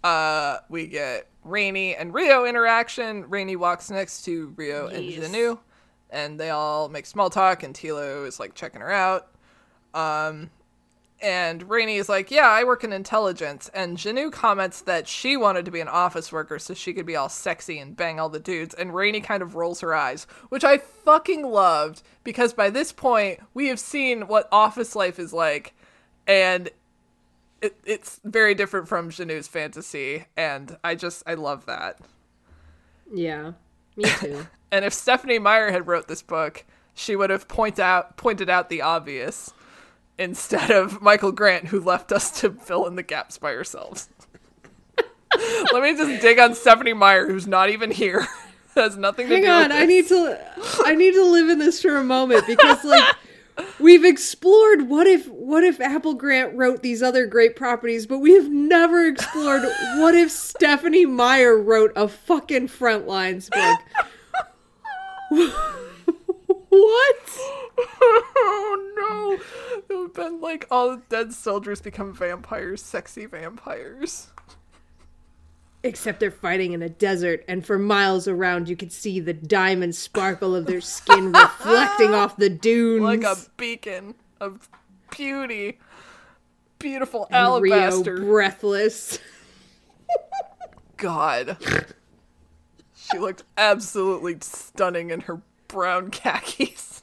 uh, 0.02 0.58
we 0.68 0.86
get 0.86 1.28
Rainy 1.44 1.94
and 1.94 2.12
Rio 2.12 2.44
interaction. 2.44 3.28
Rainy 3.28 3.56
walks 3.56 3.90
next 3.90 4.24
to 4.24 4.52
Rio 4.56 4.86
and. 4.88 5.04
Jenou, 5.04 5.58
and 6.10 6.38
they 6.38 6.50
all 6.50 6.88
make 6.88 7.06
small 7.06 7.30
talk, 7.30 7.62
and 7.62 7.74
Tilo 7.74 8.26
is 8.26 8.38
like 8.40 8.54
checking 8.54 8.80
her 8.80 8.90
out. 8.90 9.28
Um, 9.94 10.50
and 11.22 11.68
Rainy 11.68 11.96
is 11.96 12.08
like, 12.08 12.30
Yeah, 12.30 12.48
I 12.48 12.64
work 12.64 12.84
in 12.84 12.92
intelligence. 12.92 13.70
And 13.74 13.96
Jenou 13.96 14.32
comments 14.32 14.80
that 14.82 15.06
she 15.06 15.36
wanted 15.36 15.64
to 15.66 15.70
be 15.70 15.80
an 15.80 15.88
office 15.88 16.32
worker 16.32 16.58
so 16.58 16.74
she 16.74 16.92
could 16.92 17.06
be 17.06 17.16
all 17.16 17.28
sexy 17.28 17.78
and 17.78 17.96
bang 17.96 18.18
all 18.18 18.28
the 18.28 18.40
dudes. 18.40 18.74
And 18.74 18.94
Rainy 18.94 19.20
kind 19.20 19.42
of 19.42 19.54
rolls 19.54 19.80
her 19.80 19.94
eyes, 19.94 20.26
which 20.48 20.64
I 20.64 20.78
fucking 20.78 21.42
loved 21.42 22.02
because 22.24 22.52
by 22.52 22.70
this 22.70 22.92
point, 22.92 23.40
we 23.52 23.68
have 23.68 23.80
seen 23.80 24.28
what 24.28 24.48
office 24.50 24.96
life 24.96 25.18
is 25.18 25.32
like. 25.32 25.74
And 26.26 26.70
it, 27.62 27.76
it's 27.84 28.20
very 28.24 28.54
different 28.54 28.88
from 28.88 29.10
Jenou's 29.10 29.48
fantasy. 29.48 30.26
And 30.36 30.76
I 30.84 30.94
just, 30.94 31.22
I 31.26 31.34
love 31.34 31.66
that. 31.66 31.98
yeah, 33.12 33.52
me 33.96 34.04
too. 34.18 34.46
And 34.72 34.84
if 34.84 34.94
Stephenie 34.94 35.40
Meyer 35.40 35.72
had 35.72 35.88
wrote 35.88 36.06
this 36.06 36.22
book, 36.22 36.64
she 36.94 37.16
would 37.16 37.28
have 37.30 37.48
point 37.48 37.80
out 37.80 38.16
pointed 38.16 38.48
out 38.48 38.68
the 38.68 38.82
obvious 38.82 39.52
instead 40.16 40.70
of 40.70 41.02
Michael 41.02 41.32
Grant, 41.32 41.66
who 41.66 41.80
left 41.80 42.12
us 42.12 42.40
to 42.40 42.52
fill 42.52 42.86
in 42.86 42.94
the 42.94 43.02
gaps 43.02 43.36
by 43.36 43.52
ourselves. 43.52 44.08
Let 45.72 45.82
me 45.82 45.96
just 45.96 46.22
dig 46.22 46.38
on 46.38 46.54
Stephenie 46.54 46.92
Meyer, 46.92 47.26
who's 47.26 47.48
not 47.48 47.70
even 47.70 47.90
here. 47.90 48.26
Has 48.76 48.96
nothing 48.96 49.28
to 49.28 49.34
Hang 49.34 49.42
do 49.42 49.48
on, 49.50 49.62
with 49.70 49.72
I 49.72 49.86
need 49.86 50.06
to 50.08 50.38
I 50.84 50.94
need 50.94 51.14
to 51.14 51.24
live 51.24 51.48
in 51.48 51.58
this 51.58 51.82
for 51.82 51.96
a 51.96 52.04
moment 52.04 52.46
because 52.46 52.84
like 52.84 53.16
we've 53.78 54.04
explored 54.04 54.88
what 54.88 55.06
if 55.06 55.28
what 55.28 55.64
if 55.64 55.80
Apple 55.80 56.14
Grant 56.14 56.56
wrote 56.56 56.82
these 56.82 57.02
other 57.02 57.26
great 57.26 57.56
properties, 57.56 58.06
but 58.06 58.18
we 58.18 58.32
have 58.34 58.50
never 58.50 59.06
explored 59.06 59.62
what 59.96 60.14
if 60.14 60.30
Stephenie 60.30 61.06
Meyer 61.06 61.58
wrote 61.58 61.92
a 61.96 62.08
fucking 62.08 62.68
Frontlines 62.68 63.50
book. 63.50 63.80
what? 66.68 67.38
oh 68.36 68.92
no! 68.96 69.32
It 69.76 69.84
would 69.88 70.02
have 70.02 70.14
been 70.14 70.40
like 70.40 70.66
all 70.70 70.96
the 70.96 71.02
dead 71.08 71.32
soldiers 71.32 71.80
become 71.80 72.12
vampires, 72.14 72.82
sexy 72.82 73.26
vampires. 73.26 74.28
Except 75.82 76.20
they're 76.20 76.30
fighting 76.30 76.72
in 76.72 76.82
a 76.82 76.90
desert, 76.90 77.42
and 77.48 77.64
for 77.64 77.78
miles 77.78 78.28
around 78.28 78.68
you 78.68 78.76
could 78.76 78.92
see 78.92 79.18
the 79.18 79.32
diamond 79.32 79.94
sparkle 79.94 80.54
of 80.54 80.66
their 80.66 80.82
skin 80.82 81.32
reflecting 81.32 82.12
off 82.14 82.36
the 82.36 82.50
dunes. 82.50 83.02
Like 83.02 83.22
a 83.22 83.36
beacon 83.56 84.14
of 84.40 84.68
beauty. 85.10 85.78
Beautiful 86.78 87.26
And 87.30 87.62
Rio 87.62 87.74
alabaster. 87.74 88.18
breathless. 88.18 89.18
God. 90.98 91.56
She 92.94 93.18
looked 93.18 93.42
absolutely 93.56 94.36
stunning 94.40 95.10
in 95.10 95.20
her 95.22 95.40
brown 95.68 96.10
khakis. 96.10 97.02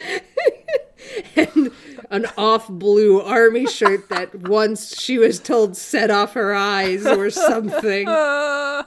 and 1.36 1.72
an 2.10 2.26
off 2.36 2.68
blue 2.68 3.20
army 3.20 3.66
shirt 3.66 4.08
that 4.08 4.34
once 4.48 4.98
she 4.98 5.18
was 5.18 5.40
told 5.40 5.76
set 5.76 6.10
off 6.10 6.34
her 6.34 6.54
eyes 6.54 7.06
or 7.06 7.30
something. 7.30 8.06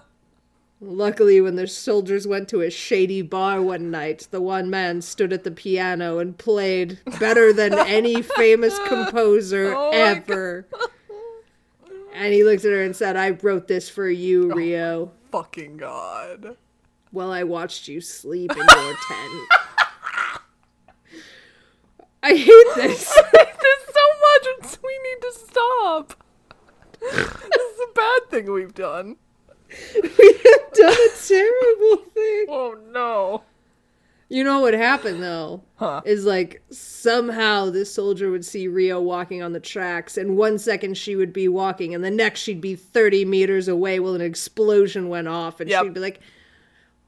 Luckily, 0.81 1.41
when 1.41 1.57
the 1.57 1.67
soldiers 1.67 2.25
went 2.25 2.47
to 2.49 2.61
a 2.61 2.69
shady 2.69 3.21
bar 3.21 3.61
one 3.61 3.91
night, 3.91 4.29
the 4.31 4.41
one 4.41 4.69
man 4.69 5.01
stood 5.01 5.33
at 5.33 5.43
the 5.43 5.51
piano 5.51 6.19
and 6.19 6.37
played 6.37 6.99
better 7.19 7.51
than 7.51 7.77
any 7.77 8.21
famous 8.21 8.79
composer 8.87 9.73
Oh 9.75 9.91
ever. 9.91 10.67
And 12.13 12.33
he 12.33 12.45
looked 12.45 12.63
at 12.63 12.71
her 12.71 12.81
and 12.81 12.95
said, 12.95 13.17
I 13.17 13.31
wrote 13.31 13.67
this 13.67 13.89
for 13.89 14.09
you, 14.09 14.51
oh 14.53 14.55
Rio, 14.55 15.11
fucking 15.31 15.77
God. 15.77 16.55
while 17.11 17.31
I 17.31 17.43
watched 17.43 17.89
you 17.89 17.99
sleep 17.99 18.51
in 18.51 18.57
your 18.57 18.95
tent. 19.07 19.49
I 22.23 22.33
hate 22.35 22.65
this. 22.75 23.11
I 23.17 23.23
hate 23.37 23.59
this 23.59 23.95
so 23.95 24.61
much. 24.61 24.77
We 24.83 24.99
need 25.03 25.21
to 25.21 25.33
stop. 25.47 26.13
this 26.99 27.25
is 27.53 27.79
a 27.89 27.93
bad 27.93 28.19
thing 28.29 28.51
we've 28.51 28.73
done. 28.73 29.15
we 29.69 30.09
have 30.27 30.73
done 30.73 30.93
a 30.93 31.09
terrible 31.27 31.97
thing. 32.13 32.45
Oh 32.49 32.75
no. 32.91 33.43
You 34.31 34.43
know 34.43 34.59
what 34.59 34.73
happened 34.75 35.23
though? 35.23 35.63
Huh. 35.75 36.01
Is 36.05 36.25
like 36.25 36.61
somehow 36.69 37.69
this 37.69 37.91
soldier 37.93 38.29
would 38.29 38.45
see 38.45 38.67
Rio 38.67 38.99
walking 39.01 39.41
on 39.41 39.53
the 39.53 39.59
tracks, 39.59 40.17
and 40.17 40.37
one 40.37 40.57
second 40.59 40.97
she 40.97 41.15
would 41.15 41.33
be 41.33 41.47
walking, 41.47 41.95
and 41.95 42.03
the 42.03 42.11
next 42.11 42.41
she'd 42.41 42.61
be 42.61 42.75
30 42.75 43.25
meters 43.25 43.67
away 43.67 43.99
while 43.99 44.13
an 44.13 44.21
explosion 44.21 45.09
went 45.09 45.27
off, 45.27 45.59
and 45.59 45.69
Yep. 45.69 45.83
she'd 45.83 45.93
be 45.95 45.99
like, 45.99 46.19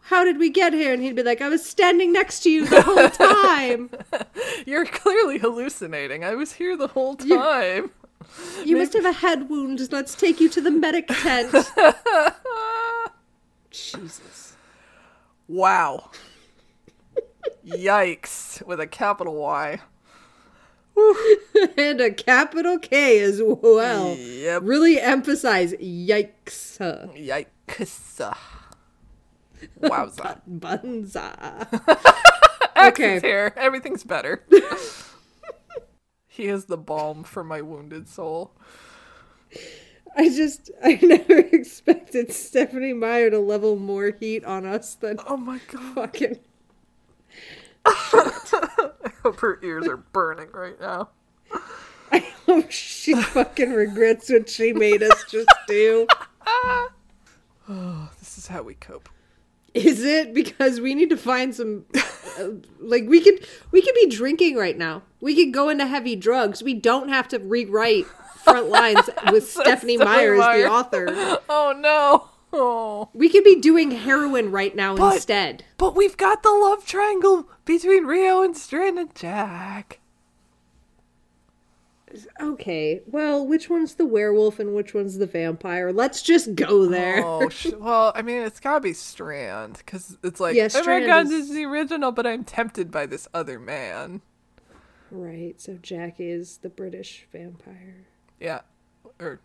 How 0.04 0.24
did 0.26 0.38
we 0.40 0.50
get 0.50 0.74
here? 0.74 0.92
And 0.94 1.02
he'd 1.02 1.16
be 1.16 1.24
like, 1.24 1.42
I 1.42 1.48
was 1.50 1.66
standing 1.66 2.12
next 2.12 2.42
to 2.42 2.50
you 2.50 2.66
the 2.68 2.82
whole 2.82 3.10
time. 3.10 3.90
You're 4.66 4.86
clearly 4.86 5.38
hallucinating. 5.38 6.24
I 6.24 6.36
was 6.36 6.54
here 6.54 6.76
the 6.76 6.88
whole 6.88 7.16
You- 7.24 7.38
time. 7.38 7.92
You 8.64 8.78
must 8.78 8.94
have 8.94 9.04
a 9.04 9.12
head 9.12 9.50
wound. 9.50 9.92
Let's 9.92 10.16
take 10.16 10.40
you 10.40 10.48
to 10.50 10.62
the 10.62 10.72
medic 10.72 11.08
tent. 11.10 11.52
Jesus. 13.72 14.54
Wow. 15.48 16.12
Yikes 17.66 18.66
with 18.66 18.80
a 18.80 18.88
capital 18.88 19.36
Y. 19.36 19.82
and 21.78 22.00
a 22.00 22.12
capital 22.14 22.78
K 22.80 23.20
as 23.20 23.42
well. 23.44 24.16
Yep. 24.16 24.62
Really 24.64 25.00
emphasize 25.02 25.74
yikes. 25.74 26.78
Yikes. 27.68 28.36
Wowza. 29.82 30.42
Bunza. 30.48 31.68
Okay. 32.78 33.20
here. 33.20 33.54
Everything's 33.58 34.04
better. 34.04 34.44
he 36.28 36.46
is 36.48 36.66
the 36.66 36.78
balm 36.78 37.24
for 37.24 37.44
my 37.44 37.62
wounded 37.62 38.08
soul. 38.08 38.54
I 40.18 40.30
just, 40.30 40.72
I 40.84 40.98
never 41.04 41.38
expected 41.54 42.32
Stephenie 42.32 42.94
Meyer 42.94 43.30
to 43.30 43.38
level 43.40 43.76
more 43.78 44.16
heat 44.20 44.44
on 44.46 44.66
us 44.66 44.96
than 44.96 45.20
Oh 45.28 45.38
my 45.38 45.60
god. 45.72 45.94
fucking. 45.94 46.40
I 47.86 49.12
hope 49.22 49.40
her 49.42 49.60
ears 49.62 49.88
are 49.88 49.98
burning 49.98 50.50
right 50.54 50.80
now. 50.80 51.10
I 52.12 52.20
hope 52.48 52.72
she 52.72 53.14
fucking 53.14 53.72
regrets 53.72 54.30
what 54.32 54.50
she 54.50 54.74
made 54.74 55.04
us 55.04 55.24
just 55.30 55.50
do. 55.68 56.08
oh, 57.70 58.10
This 58.20 58.38
is 58.40 58.48
how 58.48 58.64
we 58.64 58.74
cope. 58.74 59.08
Is 59.74 60.04
it 60.04 60.34
because 60.34 60.82
we 60.82 60.94
need 60.96 61.10
to 61.12 61.18
find 61.18 61.56
some, 61.56 61.86
uh, 62.40 62.50
like 62.80 63.06
we 63.08 63.22
could, 63.22 63.46
we 63.72 63.82
could 63.82 63.96
be 63.96 64.08
drinking 64.08 64.58
right 64.58 64.78
now. 64.78 65.04
We 65.22 65.34
could 65.36 65.54
go 65.54 65.70
into 65.70 65.86
heavy 65.88 66.16
drugs. 66.18 66.62
We 66.62 66.74
don't 66.74 67.08
have 67.10 67.28
to 67.30 67.40
rewrite 67.40 68.06
front 68.44 68.68
lines 68.70 69.10
with 69.32 69.50
Stephenie 69.50 69.96
Stephenie 69.96 69.98
Meyer 69.98 70.34
as 70.34 70.40
Meyer. 70.40 70.62
the 70.64 70.70
author. 70.70 71.06
Oh 71.48 71.74
no. 71.78 72.28
Oh. 72.54 73.10
We 73.14 73.30
could 73.30 73.46
be 73.46 73.62
doing 73.62 73.92
heroin 73.92 74.52
right 74.52 74.76
now 74.76 74.98
But- 74.98 75.14
instead. 75.16 75.64
But 75.78 75.96
we've 75.96 76.18
got 76.18 76.44
the 76.44 76.50
love 76.52 76.86
triangle 76.86 77.48
between 77.64 78.06
Rio 78.06 78.44
and 78.44 78.58
Strand 78.58 79.00
and 79.00 79.16
Jack. 79.16 80.01
Okay, 82.40 83.02
well, 83.06 83.46
which 83.46 83.70
one's 83.70 83.96
the 83.96 84.06
werewolf 84.06 84.60
and 84.60 84.74
which 84.76 84.94
one's 84.94 85.18
the 85.18 85.26
vampire? 85.26 85.92
Let's 85.92 86.22
just 86.22 86.56
go 86.56 86.86
there. 86.88 87.24
Oh, 87.26 87.50
sh- 87.50 87.68
well, 87.78 88.12
I 88.16 88.22
mean, 88.22 88.42
it's 88.42 88.60
gotta 88.60 88.82
be 88.82 88.94
Strand 88.94 89.78
because 89.78 90.18
it's 90.24 90.40
like, 90.40 90.56
Yeah, 90.56 90.68
oh 90.76 90.84
my 90.86 91.06
god, 91.06 91.26
is- 91.26 91.30
this 91.30 91.50
is 91.50 91.56
the 91.56 91.66
original, 91.66 92.12
but 92.12 92.28
I'm 92.28 92.44
tempted 92.44 92.92
by 92.92 93.06
this 93.06 93.28
other 93.34 93.60
man. 93.60 94.22
Right, 95.10 95.60
so 95.60 95.78
Jack 95.82 96.16
is 96.20 96.58
the 96.58 96.70
British 96.70 97.28
vampire. 97.32 98.06
Yeah, 98.40 98.62
or 99.20 99.40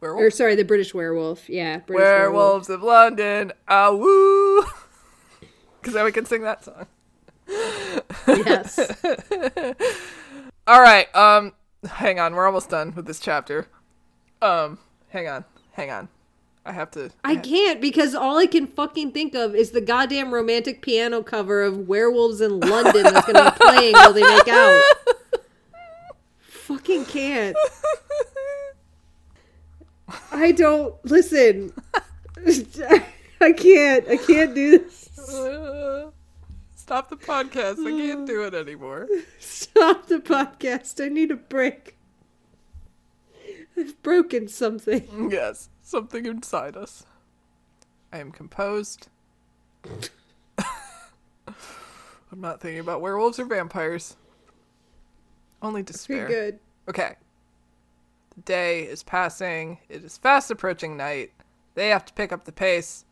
Or 0.00 0.30
sorry, 0.30 0.54
the 0.54 0.64
British 0.64 0.94
werewolf. 0.94 1.48
Yeah, 1.48 1.78
British 1.78 2.02
Werewolves 2.02 2.70
of 2.70 2.82
London, 2.82 3.52
ah 3.68 3.92
woo! 3.92 4.62
Because 5.80 5.92
then 5.94 6.04
we 6.04 6.12
can 6.12 6.24
sing 6.26 6.42
that 6.42 6.64
song. 6.64 6.86
Yes. 8.26 8.78
All 10.66 10.80
right, 10.80 11.14
um, 11.14 11.52
hang 11.88 12.18
on, 12.18 12.34
we're 12.34 12.46
almost 12.46 12.70
done 12.70 12.92
with 12.94 13.06
this 13.06 13.20
chapter. 13.20 13.66
Um, 14.42 14.78
hang 15.08 15.28
on, 15.28 15.44
hang 15.72 15.90
on. 15.90 16.08
I 16.64 16.72
have 16.72 16.90
to. 16.92 17.10
I 17.24 17.36
can't 17.36 17.80
because 17.80 18.14
all 18.14 18.36
I 18.36 18.46
can 18.46 18.66
fucking 18.66 19.12
think 19.12 19.34
of 19.34 19.54
is 19.54 19.70
the 19.70 19.80
goddamn 19.80 20.32
romantic 20.32 20.82
piano 20.82 21.22
cover 21.22 21.62
of 21.62 21.88
Werewolves 21.88 22.40
in 22.40 22.60
London 22.60 23.02
that's 23.02 23.26
gonna 23.26 23.50
be 23.50 23.56
playing 23.58 23.94
while 23.94 24.12
they 24.12 24.22
make 24.22 24.48
out. 24.48 24.82
Fucking 26.42 27.06
can't. 27.06 27.56
I 30.30 30.52
don't 30.52 30.94
listen. 31.04 31.72
I 33.40 33.52
can't. 33.52 34.08
I 34.08 34.16
can't 34.16 34.54
do 34.54 34.78
this. 34.78 35.08
Stop 36.90 37.08
the 37.08 37.14
podcast. 37.14 37.86
I 37.86 37.90
can't 37.96 38.26
do 38.26 38.42
it 38.42 38.52
anymore. 38.52 39.06
Stop 39.38 40.08
the 40.08 40.18
podcast. 40.18 41.00
I 41.00 41.06
need 41.06 41.30
a 41.30 41.36
break. 41.36 41.96
I've 43.76 44.02
broken 44.02 44.48
something. 44.48 45.30
Yes, 45.30 45.68
something 45.82 46.26
inside 46.26 46.76
us. 46.76 47.06
I 48.12 48.18
am 48.18 48.32
composed. 48.32 49.06
I'm 51.46 51.54
not 52.34 52.60
thinking 52.60 52.80
about 52.80 53.00
werewolves 53.00 53.38
or 53.38 53.44
vampires. 53.44 54.16
Only 55.62 55.84
Pretty 55.84 55.92
despair. 55.92 56.26
good. 56.26 56.58
Okay. 56.88 57.14
The 58.34 58.40
day 58.42 58.80
is 58.82 59.04
passing. 59.04 59.78
It 59.88 60.02
is 60.02 60.18
fast 60.18 60.50
approaching 60.50 60.96
night. 60.96 61.30
They 61.76 61.90
have 61.90 62.04
to 62.06 62.12
pick 62.14 62.32
up 62.32 62.46
the 62.46 62.52
pace, 62.52 63.04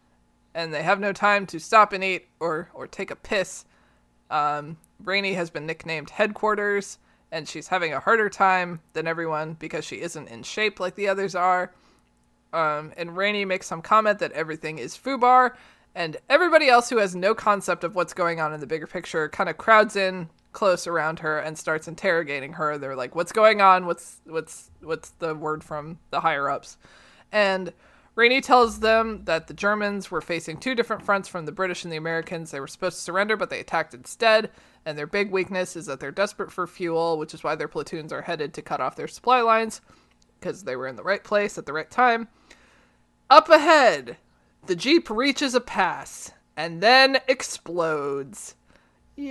and 0.59 0.75
they 0.75 0.83
have 0.83 0.99
no 0.99 1.13
time 1.13 1.47
to 1.47 1.61
stop 1.61 1.93
and 1.93 2.03
eat 2.03 2.27
or 2.41 2.69
or 2.75 2.89
take 2.89 3.13
a 3.13 3.17
piss. 3.17 3.65
Um, 4.29 4.77
Rainey 5.05 5.35
has 5.35 5.51
been 5.51 5.67
nicknamed 5.67 6.11
headquarters, 6.11 6.99
and 7.31 7.49
she's 7.49 7.69
having 7.69 7.93
a 7.93 8.01
harder 8.01 8.29
time 8.29 8.81
than 8.93 9.07
everyone 9.07 9.55
because 9.55 9.85
she 9.85 10.01
isn't 10.01 10.29
in 10.29 10.43
shape 10.43 10.81
like 10.81 10.97
the 10.97 11.09
others 11.09 11.37
are. 11.37 11.73
Um, 12.53 12.93
and 12.97 13.17
Rainey 13.17 13.45
makes 13.45 13.69
some 13.69 13.83
comment 13.83 14.19
that 14.19 14.33
everything 14.33 14.81
is 14.81 14.97
FUBAR, 14.97 15.55
and 15.95 16.17
everybody 16.29 16.69
else 16.69 16.91
who 16.91 16.97
has 16.97 17.15
no 17.15 17.37
concept 17.37 17.85
of 17.85 17.95
what's 17.95 18.13
going 18.13 18.41
on 18.41 18.53
in 18.53 18.59
the 18.59 18.67
bigger 18.67 18.89
picture 18.89 19.29
kind 19.29 19.49
of 19.49 19.59
crowds 19.59 19.95
in 19.95 20.29
close 20.53 20.89
around 20.89 21.21
her 21.21 21.39
and 21.39 21.57
starts 21.57 21.87
interrogating 21.87 22.55
her. 22.55 22.77
They're 22.79 22.97
like, 22.97 23.15
"What's 23.15 23.31
going 23.31 23.61
on? 23.61 23.87
What's 23.87 24.21
what's 24.25 24.73
what's 24.81 25.11
the 25.21 25.37
word 25.37 25.63
from 25.63 26.01
the 26.11 26.21
higher 26.21 26.51
ups?" 26.51 26.79
And 27.31 27.73
Rainey 28.19 28.41
tells 28.41 28.81
them 28.81 29.23
that 29.27 29.47
the 29.47 29.55
Germans 29.55 30.11
were 30.11 30.21
facing 30.21 30.57
two 30.57 30.75
different 30.75 31.05
fronts 31.05 31.29
from 31.29 31.47
the 31.47 31.53
British 31.53 31.85
and 31.85 31.93
the 31.93 31.97
Americans. 31.97 32.51
They 32.51 32.59
were 32.59 32.67
supposed 32.67 32.97
to 32.97 33.03
surrender, 33.03 33.37
but 33.37 33.49
they 33.49 33.61
attacked 33.61 33.95
instead. 33.95 34.51
And 34.85 34.99
their 34.99 35.07
big 35.07 35.31
weakness 35.31 35.77
is 35.77 35.87
that 35.87 36.01
they're 36.01 36.11
desperate 36.11 36.51
for 36.51 36.67
fuel, 36.67 37.17
which 37.17 37.33
is 37.33 37.45
why 37.45 37.55
their 37.55 37.69
platoons 37.69 38.13
are 38.13 38.23
headed 38.23 38.53
to 38.55 38.61
cut 38.61 38.81
off 38.81 38.97
their 38.97 39.07
supply 39.07 39.41
lines 39.41 39.81
because 40.41 40.65
they 40.65 40.75
were 40.75 40.89
in 40.89 40.97
the 40.97 41.05
right 41.05 41.23
place 41.23 41.59
at 41.59 41.67
the 41.67 41.73
right 41.73 41.93
time. 41.93 42.27
Up 43.31 43.49
ahead, 43.51 44.17
the 44.67 44.75
Jeep 44.75 45.09
reaches 45.11 45.55
a 45.55 45.61
pass 45.61 46.33
and 46.57 46.83
then 46.83 47.21
explodes. 47.29 48.57
Yay! 49.15 49.31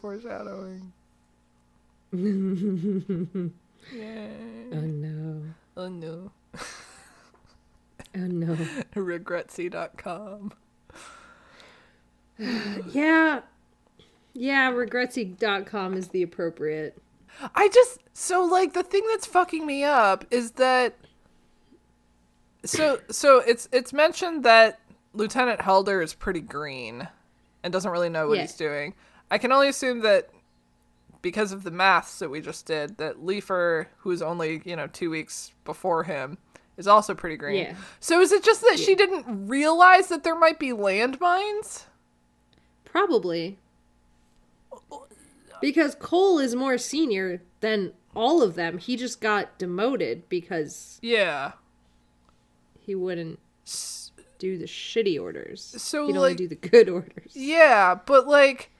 Foreshadowing. 0.00 0.92
Yay. 3.94 4.30
Oh 4.72 4.80
no. 4.80 5.42
Oh 5.80 5.88
no. 5.88 6.30
Oh 8.14 8.18
no. 8.18 8.54
Regretsy.com. 8.94 10.52
Yeah. 12.92 13.40
Yeah, 14.32 14.72
regretsy.com 14.72 15.94
is 15.94 16.08
the 16.08 16.22
appropriate. 16.22 16.96
I 17.54 17.68
just 17.68 17.98
so 18.14 18.44
like 18.44 18.72
the 18.72 18.82
thing 18.82 19.02
that's 19.10 19.26
fucking 19.26 19.66
me 19.66 19.84
up 19.84 20.24
is 20.30 20.52
that 20.52 20.94
so 22.64 22.98
so 23.10 23.40
it's 23.46 23.68
it's 23.72 23.92
mentioned 23.92 24.44
that 24.44 24.80
Lieutenant 25.12 25.60
Helder 25.60 26.00
is 26.00 26.14
pretty 26.14 26.40
green 26.40 27.08
and 27.62 27.72
doesn't 27.72 27.90
really 27.90 28.08
know 28.08 28.28
what 28.28 28.36
Yeah. 28.36 28.42
he's 28.42 28.54
doing. 28.56 28.94
I 29.30 29.36
can 29.38 29.52
only 29.52 29.68
assume 29.68 30.00
that 30.00 30.30
because 31.22 31.52
of 31.52 31.62
the 31.64 31.70
maths 31.70 32.18
that 32.18 32.30
we 32.30 32.40
just 32.40 32.66
did, 32.66 32.96
that 32.98 33.18
Leifer, 33.24 33.86
who's 33.98 34.22
only, 34.22 34.62
you 34.64 34.74
know, 34.76 34.86
two 34.86 35.10
weeks 35.10 35.52
before 35.64 36.04
him, 36.04 36.38
is 36.76 36.86
also 36.86 37.14
pretty 37.14 37.36
green. 37.36 37.64
Yeah. 37.64 37.74
So 38.00 38.20
is 38.20 38.32
it 38.32 38.42
just 38.42 38.62
that 38.62 38.78
she 38.78 38.94
didn't 38.94 39.48
realize 39.48 40.08
that 40.08 40.24
there 40.24 40.34
might 40.38 40.58
be 40.58 40.70
landmines? 40.70 41.84
Probably. 42.84 43.58
Because 45.60 45.94
Cole 45.94 46.38
is 46.38 46.54
more 46.54 46.78
senior 46.78 47.42
than 47.60 47.92
all 48.16 48.42
of 48.42 48.54
them. 48.54 48.78
He 48.78 48.96
just 48.96 49.20
got 49.20 49.58
demoted 49.58 50.28
because 50.28 50.98
Yeah. 51.02 51.52
he 52.80 52.94
wouldn't 52.94 53.38
do 54.38 54.56
the 54.56 54.64
shitty 54.64 55.20
orders. 55.20 55.74
So, 55.76 56.06
He'd 56.06 56.16
only 56.16 56.30
like- 56.30 56.36
do 56.38 56.48
the 56.48 56.54
good 56.56 56.88
orders. 56.88 57.32
Yeah, 57.36 57.94
but 58.06 58.26
like 58.26 58.70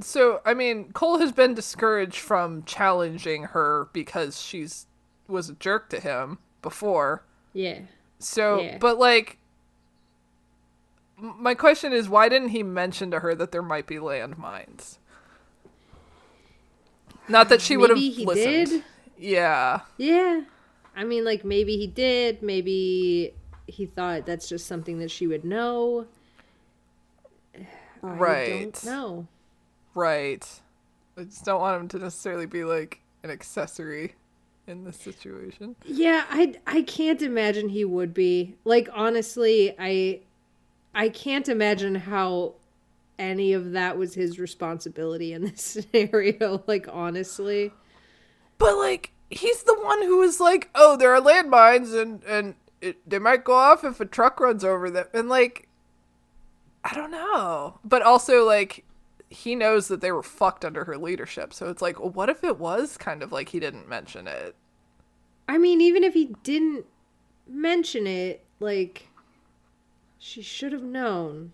So, 0.00 0.40
I 0.44 0.54
mean, 0.54 0.92
Cole 0.92 1.18
has 1.18 1.32
been 1.32 1.54
discouraged 1.54 2.18
from 2.20 2.62
challenging 2.64 3.44
her 3.44 3.88
because 3.92 4.40
she's 4.40 4.86
was 5.26 5.48
a 5.50 5.54
jerk 5.54 5.90
to 5.90 6.00
him 6.00 6.38
before. 6.62 7.24
Yeah. 7.52 7.80
So, 8.18 8.60
Yeah. 8.60 8.78
but 8.78 8.98
like 8.98 9.38
my 11.20 11.54
question 11.54 11.92
is 11.92 12.08
why 12.08 12.28
didn't 12.28 12.50
he 12.50 12.62
mention 12.62 13.10
to 13.10 13.18
her 13.20 13.34
that 13.34 13.50
there 13.52 13.62
might 13.62 13.86
be 13.86 13.96
landmines? 13.96 14.98
Not 17.28 17.48
that 17.50 17.60
she 17.60 17.76
would 17.76 17.90
have 17.90 17.98
he 17.98 18.24
listened. 18.24 18.68
did. 18.68 18.84
Yeah. 19.18 19.80
Yeah. 19.96 20.42
I 20.96 21.04
mean, 21.04 21.24
like 21.24 21.44
maybe 21.44 21.76
he 21.76 21.86
did. 21.86 22.42
Maybe 22.42 23.34
he 23.66 23.86
thought 23.86 24.24
that's 24.26 24.48
just 24.48 24.66
something 24.66 24.98
that 25.00 25.10
she 25.10 25.26
would 25.26 25.44
know. 25.44 26.06
I 27.56 27.66
Right. 28.02 28.72
don't 28.72 28.84
know. 28.84 29.26
Right. 29.98 30.46
I 31.16 31.24
just 31.24 31.44
don't 31.44 31.60
want 31.60 31.80
him 31.80 31.88
to 31.88 31.98
necessarily 31.98 32.46
be 32.46 32.62
like 32.62 33.00
an 33.24 33.30
accessory 33.30 34.14
in 34.68 34.84
this 34.84 34.96
situation. 34.96 35.74
Yeah, 35.84 36.24
I 36.30 36.54
I 36.66 36.82
can't 36.82 37.20
imagine 37.20 37.68
he 37.68 37.84
would 37.84 38.14
be. 38.14 38.54
Like 38.64 38.88
honestly, 38.94 39.74
I 39.76 40.20
I 40.94 41.08
can't 41.08 41.48
imagine 41.48 41.96
how 41.96 42.54
any 43.18 43.52
of 43.52 43.72
that 43.72 43.98
was 43.98 44.14
his 44.14 44.38
responsibility 44.38 45.32
in 45.32 45.42
this 45.42 45.62
scenario, 45.92 46.62
like 46.68 46.86
honestly. 46.88 47.72
But 48.58 48.76
like 48.76 49.10
he's 49.30 49.64
the 49.64 49.78
one 49.82 50.02
who 50.02 50.18
was 50.18 50.38
like, 50.38 50.70
"Oh, 50.76 50.96
there 50.96 51.12
are 51.12 51.20
landmines 51.20 51.92
and 52.00 52.22
and 52.22 52.54
it, 52.80 52.98
they 53.08 53.18
might 53.18 53.42
go 53.42 53.54
off 53.54 53.82
if 53.82 53.98
a 53.98 54.06
truck 54.06 54.38
runs 54.38 54.62
over 54.62 54.90
them." 54.90 55.06
And 55.12 55.28
like 55.28 55.68
I 56.84 56.94
don't 56.94 57.10
know. 57.10 57.80
But 57.84 58.02
also 58.02 58.44
like 58.44 58.84
he 59.30 59.54
knows 59.54 59.88
that 59.88 60.00
they 60.00 60.12
were 60.12 60.22
fucked 60.22 60.64
under 60.64 60.84
her 60.84 60.96
leadership. 60.96 61.52
So 61.52 61.68
it's 61.68 61.82
like, 61.82 62.00
well, 62.00 62.10
what 62.10 62.28
if 62.28 62.42
it 62.42 62.58
was 62.58 62.96
kind 62.96 63.22
of 63.22 63.32
like 63.32 63.50
he 63.50 63.60
didn't 63.60 63.88
mention 63.88 64.26
it? 64.26 64.54
I 65.48 65.58
mean, 65.58 65.80
even 65.80 66.04
if 66.04 66.14
he 66.14 66.34
didn't 66.42 66.86
mention 67.46 68.06
it, 68.06 68.44
like 68.60 69.08
she 70.18 70.42
should 70.42 70.72
have 70.72 70.82
known. 70.82 71.52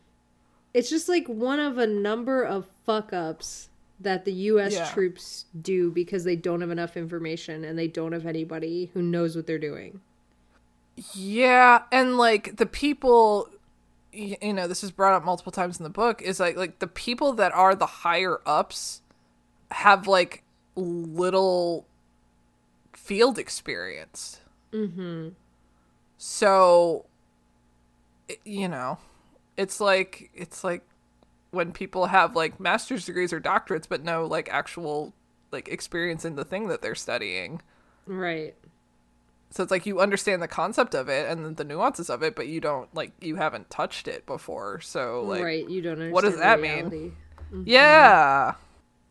It's 0.72 0.91
just 0.91 1.09
like 1.09 1.29
one 1.29 1.61
of 1.61 1.79
a 1.79 1.87
number 1.87 2.43
of 2.43 2.66
fuck 2.85 3.12
ups 3.12 3.68
that 4.01 4.25
the 4.25 4.33
US 4.33 4.72
Yeah. 4.75 4.91
troops 4.93 5.47
do 5.61 5.91
because 5.91 6.25
they 6.25 6.35
don't 6.37 6.61
have 6.61 6.70
enough 6.70 6.97
information 6.97 7.64
and 7.64 7.79
they 7.79 7.87
don't 7.87 8.12
have 8.12 8.27
anybody 8.27 8.91
who 8.95 9.03
knows 9.03 9.37
what 9.37 9.47
they're 9.47 9.59
doing. 9.59 10.01
Yeah, 11.14 11.83
and 11.93 12.16
like 12.16 12.57
the 12.57 12.66
people 12.66 13.49
you 14.15 14.53
know, 14.53 14.67
this 14.67 14.85
is 14.85 14.91
brought 14.91 15.15
up 15.15 15.25
multiple 15.25 15.53
times 15.53 15.79
in 15.79 15.85
the 15.85 15.91
book 15.91 16.23
is 16.23 16.41
like 16.41 16.57
like 16.57 16.79
the 16.79 16.87
people 16.87 17.33
that 17.35 17.53
are 17.53 17.75
the 17.75 17.87
higher 17.87 18.41
ups 18.47 19.03
have 19.71 20.07
like 20.07 20.43
little 20.77 21.87
field 22.93 23.39
experience. 23.39 24.41
mm-hmm. 24.73 25.31
So 26.19 27.07
you 28.45 28.69
know, 28.69 28.99
it's 29.57 29.81
like 29.81 30.31
it's 30.35 30.65
like 30.65 30.83
when 31.51 31.73
people 31.73 32.07
have 32.07 32.35
like 32.35 32.59
master's 32.59 33.05
degrees 33.05 33.33
or 33.33 33.41
doctorates 33.41 33.89
but 33.89 34.03
no 34.03 34.27
like 34.27 34.49
actual 34.51 35.12
like 35.53 35.69
experience 35.69 36.25
in 36.25 36.35
the 36.35 36.45
thing 36.45 36.69
that 36.69 36.83
they're 36.83 36.95
studying. 36.95 37.62
Right. 38.07 38.55
So 39.55 39.63
it's 39.63 39.71
like 39.71 39.87
you 39.87 40.01
understand 40.01 40.43
the 40.43 40.49
concept 40.49 40.97
of 40.97 41.09
it 41.09 41.31
and 41.31 41.57
the 41.57 41.63
nuances 41.63 42.11
of 42.11 42.25
it, 42.25 42.35
but 42.35 42.49
you 42.49 42.61
don't 42.61 42.93
like 42.93 43.13
you 43.21 43.37
haven't 43.37 43.71
touched 43.71 44.09
it 44.09 44.27
before. 44.27 44.81
So 44.81 45.23
like, 45.23 45.45
right. 45.45 45.71
You 45.71 45.81
don't 45.81 45.93
understand. 45.93 46.13
what 46.13 46.25
does 46.25 46.39
that 46.39 46.61
mean? 46.61 46.73
reality. 46.73 47.13
Mm-hmm. 47.53 47.63
yeah, 47.65 48.55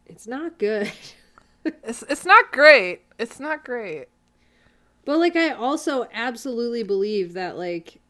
It's 0.05 0.27
not 0.27 0.59
good. 0.59 0.91
it's 1.65 2.03
it's 2.09 2.25
not 2.25 2.51
great. 2.51 3.03
It's 3.17 3.39
not 3.39 3.63
great. 3.63 4.07
But 5.05 5.19
like 5.19 5.37
I 5.37 5.51
also 5.51 6.09
absolutely 6.11 6.83
believe 6.83 7.31
that 7.35 7.57
like 7.57 8.01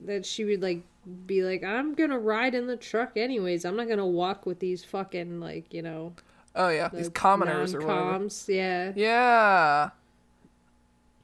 that 0.00 0.26
she 0.26 0.44
would 0.44 0.62
like 0.62 0.82
be 1.24 1.44
like 1.44 1.62
I'm 1.62 1.94
going 1.94 2.10
to 2.10 2.18
ride 2.18 2.56
in 2.56 2.66
the 2.66 2.76
truck 2.76 3.16
anyways. 3.16 3.64
I'm 3.64 3.76
not 3.76 3.86
going 3.86 3.98
to 3.98 4.06
walk 4.06 4.44
with 4.44 4.58
these 4.58 4.82
fucking 4.82 5.38
like, 5.38 5.72
you 5.72 5.82
know, 5.82 6.14
Oh 6.56 6.68
yeah, 6.68 6.88
these 6.88 7.10
commoners 7.10 7.74
or 7.74 7.80
whatever. 7.80 8.28
Yeah. 8.48 8.92
Yeah. 8.96 9.90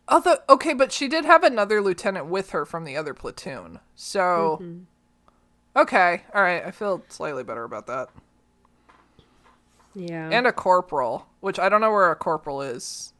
Although 0.08 0.36
okay, 0.48 0.72
but 0.74 0.92
she 0.92 1.08
did 1.08 1.24
have 1.24 1.42
another 1.42 1.80
lieutenant 1.82 2.26
with 2.26 2.50
her 2.50 2.64
from 2.64 2.84
the 2.84 2.96
other 2.96 3.12
platoon. 3.14 3.80
So 3.94 4.58
Mm-hmm. 4.62 4.82
okay, 5.80 6.22
all 6.34 6.42
right. 6.42 6.64
I 6.64 6.70
feel 6.70 7.02
slightly 7.08 7.42
better 7.42 7.64
about 7.64 7.86
that. 7.88 8.08
Yeah. 9.94 10.28
And 10.30 10.46
a 10.46 10.52
corporal, 10.52 11.26
which 11.40 11.58
I 11.58 11.68
don't 11.68 11.80
know 11.80 11.90
where 11.90 12.10
a 12.10 12.16
corporal 12.16 12.60
is. 12.62 13.12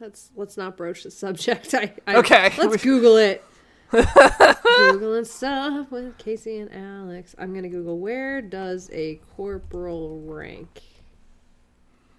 let's 0.00 0.30
let's 0.36 0.56
not 0.56 0.76
broach 0.76 1.02
the 1.02 1.10
subject. 1.10 1.74
I, 1.74 1.94
I 2.06 2.16
Okay. 2.16 2.52
Let's 2.58 2.82
Google 2.82 3.16
it. 3.16 3.42
Googling 3.90 5.26
stuff 5.26 5.90
with 5.90 6.18
Casey 6.18 6.58
and 6.58 6.70
Alex. 6.72 7.34
I'm 7.38 7.54
gonna 7.54 7.70
Google 7.70 7.98
where 7.98 8.42
does 8.42 8.90
a 8.92 9.18
corporal 9.34 10.20
rank 10.20 10.82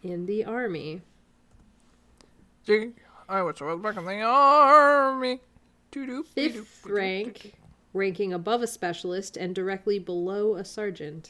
in 0.01 0.25
the 0.25 0.45
army? 0.45 1.01
Gee, 2.65 2.93
I 3.30 3.43
wish 3.43 3.61
I 3.61 3.65
was 3.65 3.80
back 3.80 3.95
in 3.95 4.05
the 4.05 4.21
army. 4.23 5.39
Doo-doo, 5.91 6.23
Fifth 6.23 6.82
doo-doo, 6.84 6.95
rank, 6.95 7.53
ranking 7.93 8.34
above 8.34 8.63
a 8.63 8.67
specialist 8.67 9.38
and 9.38 9.53
directly 9.53 9.99
below 9.99 10.55
a 10.55 10.65
sergeant. 10.65 11.30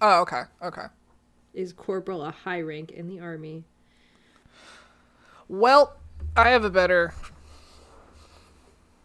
Oh, 0.00 0.22
okay, 0.22 0.42
okay. 0.62 0.86
Is 1.52 1.74
corporal 1.74 2.24
a 2.24 2.30
high 2.30 2.62
rank 2.62 2.92
in 2.92 3.08
the 3.08 3.20
army? 3.20 3.64
Well, 5.48 5.96
I 6.34 6.48
have 6.48 6.64
a 6.64 6.70
better 6.70 7.12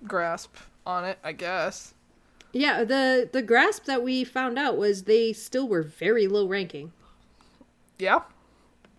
grasp 0.05 0.55
on 0.85 1.03
it, 1.03 1.19
I 1.25 1.33
guess. 1.33 1.93
Yeah, 2.53 2.85
the 2.85 3.29
the 3.33 3.41
grasp 3.41 3.85
that 3.85 4.03
we 4.03 4.23
found 4.23 4.57
out 4.57 4.77
was 4.77 5.03
they 5.03 5.33
still 5.33 5.67
were 5.67 5.83
very 5.83 6.27
low 6.27 6.47
ranking. 6.47 6.93
Yeah, 7.99 8.21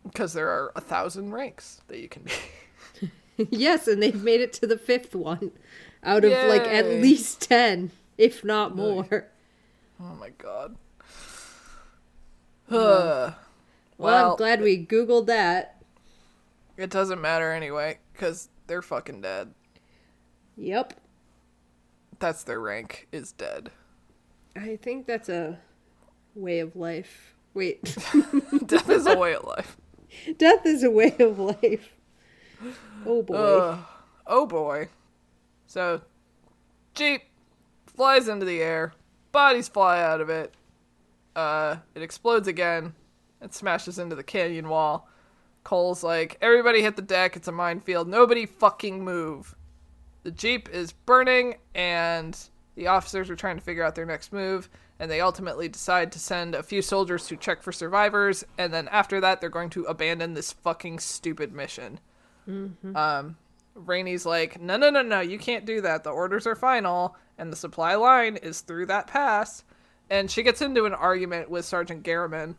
because 0.03 0.35
there 0.35 0.49
are 0.49 0.73
a 0.77 0.81
thousand 0.81 1.33
ranks 1.33 1.81
that 1.89 2.01
you 2.01 2.09
can 2.09 2.25
be. 2.25 2.33
yes, 3.51 3.87
and 3.89 4.03
they've 4.03 4.23
made 4.23 4.41
it 4.41 4.53
to 4.55 4.67
the 4.67 4.79
fifth 4.79 5.15
one 5.15 5.53
out 6.03 6.25
of 6.25 6.33
like 6.49 6.63
at 6.67 6.87
least 6.87 7.41
10, 7.49 7.91
if 8.19 8.45
not 8.45 8.75
more. 8.77 9.29
Oh 10.01 10.17
my 10.17 10.31
god. 10.31 10.75
Uh, 12.69 12.73
Well, 12.73 13.35
well, 13.99 14.31
I'm 14.33 14.37
glad 14.37 14.61
we 14.61 14.85
Googled 14.85 15.27
that. 15.27 15.83
it 16.77 16.91
doesn't 16.91 17.21
matter 17.21 17.53
anyway, 17.53 17.99
because 18.13 18.49
they're 18.67 18.83
fucking 18.83 19.21
dead. 19.23 19.55
Yep. 20.57 20.95
That's 22.19 22.43
their 22.43 22.59
rank, 22.61 23.07
is 23.13 23.31
dead. 23.33 23.71
I 24.57 24.77
think 24.83 25.07
that's 25.07 25.29
a 25.29 25.59
way 26.35 26.59
of 26.59 26.75
life. 26.75 27.35
Wait. 27.55 27.85
Death 28.67 28.91
is 28.91 29.07
a 29.07 29.17
way 29.17 29.35
of 29.35 29.45
life. 29.45 29.77
Death 30.39 30.67
is 30.67 30.83
a 30.83 30.91
way 30.91 31.15
of 31.21 31.39
life. 31.39 31.94
Oh 33.07 33.23
boy. 33.23 33.37
Ugh. 33.37 33.85
oh 34.27 34.47
boy. 34.47 34.89
So, 35.67 36.03
Jeep 36.95 37.23
flies 37.87 38.29
into 38.29 38.45
the 38.47 38.61
air, 38.61 38.93
bodies 39.33 39.69
fly 39.69 40.03
out 40.03 40.21
of 40.21 40.29
it. 40.29 40.55
Uh, 41.35 41.77
it 41.95 42.03
explodes 42.03 42.49
again. 42.49 42.95
It 43.41 43.55
smashes 43.55 43.99
into 43.99 44.17
the 44.17 44.23
canyon 44.23 44.69
wall. 44.69 45.09
Cole's 45.65 46.03
like, 46.05 46.39
everybody 46.41 46.83
hit 46.83 46.97
the 46.97 47.03
deck. 47.03 47.37
It's 47.37 47.49
a 47.49 47.53
minefield. 47.53 48.07
Nobody 48.07 48.47
fucking 48.47 49.03
move. 49.03 49.55
The 50.23 50.31
Jeep 50.31 50.69
is 50.71 50.93
burning, 50.93 51.57
and 51.75 52.39
the 52.77 52.87
officers 52.87 53.31
are 53.31 53.37
trying 53.37 53.57
to 53.57 53.63
figure 53.65 53.83
out 53.83 53.95
their 53.95 54.07
next 54.07 54.33
move. 54.33 54.69
And 54.99 55.11
they 55.11 55.21
ultimately 55.21 55.69
decide 55.69 56.13
to 56.13 56.19
send 56.19 56.55
a 56.55 56.63
few 56.63 56.81
soldiers 56.81 57.27
to 57.27 57.37
check 57.37 57.63
for 57.63 57.73
survivors. 57.73 58.45
And 58.57 58.73
then 58.73 58.89
after 58.89 59.21
that, 59.21 59.41
they're 59.41 59.51
going 59.51 59.71
to 59.71 59.85
abandon 59.85 60.35
this 60.35 60.53
fucking 60.53 61.01
stupid 61.01 61.53
mission. 61.53 61.99
Um, 62.97 63.37
Rainey's 63.75 64.25
like, 64.25 64.61
no, 64.61 64.77
no, 64.77 64.91
no, 64.91 65.03
no, 65.03 65.21
you 65.21 65.39
can't 65.39 65.65
do 65.65 65.81
that. 65.81 66.05
The 66.05 66.11
orders 66.11 66.47
are 66.47 66.55
final, 66.55 67.17
and 67.39 67.53
the 67.53 67.57
supply 67.57 67.95
line 67.97 68.37
is 68.37 68.61
through 68.61 68.87
that 68.87 69.07
pass. 69.07 69.65
And 70.11 70.31
she 70.31 70.43
gets 70.43 70.61
into 70.61 70.85
an 70.85 70.95
argument 70.95 71.51
with 71.51 71.65
Sergeant 71.65 72.03
Garriman, 72.05 72.57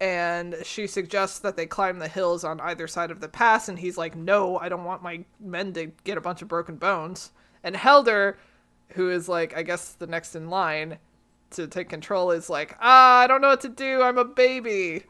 and 0.00 0.56
she 0.64 0.86
suggests 0.86 1.38
that 1.40 1.56
they 1.56 1.66
climb 1.66 1.98
the 1.98 2.08
hills 2.08 2.42
on 2.42 2.60
either 2.60 2.88
side 2.88 3.10
of 3.10 3.20
the 3.20 3.28
pass. 3.28 3.68
And 3.68 3.78
he's 3.78 3.96
like, 3.96 4.16
no, 4.16 4.58
I 4.58 4.68
don't 4.68 4.84
want 4.84 5.02
my 5.02 5.24
men 5.38 5.72
to 5.74 5.92
get 6.04 6.18
a 6.18 6.22
bunch 6.22 6.42
of 6.42 6.48
broken 6.48 6.76
bones. 6.76 7.30
And 7.62 7.76
Helder, 7.76 8.38
who 8.90 9.10
is 9.10 9.28
like, 9.28 9.56
I 9.56 9.62
guess 9.62 9.92
the 9.92 10.06
next 10.06 10.34
in 10.34 10.50
line 10.50 10.98
to 11.50 11.66
take 11.68 11.88
control, 11.88 12.32
is 12.32 12.50
like, 12.50 12.76
ah, 12.80 13.20
I 13.20 13.26
don't 13.26 13.40
know 13.40 13.48
what 13.48 13.60
to 13.60 13.68
do. 13.68 14.02
I'm 14.02 14.18
a 14.18 14.24
baby. 14.24 15.04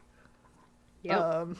yep. 1.01 1.19
Um, 1.19 1.57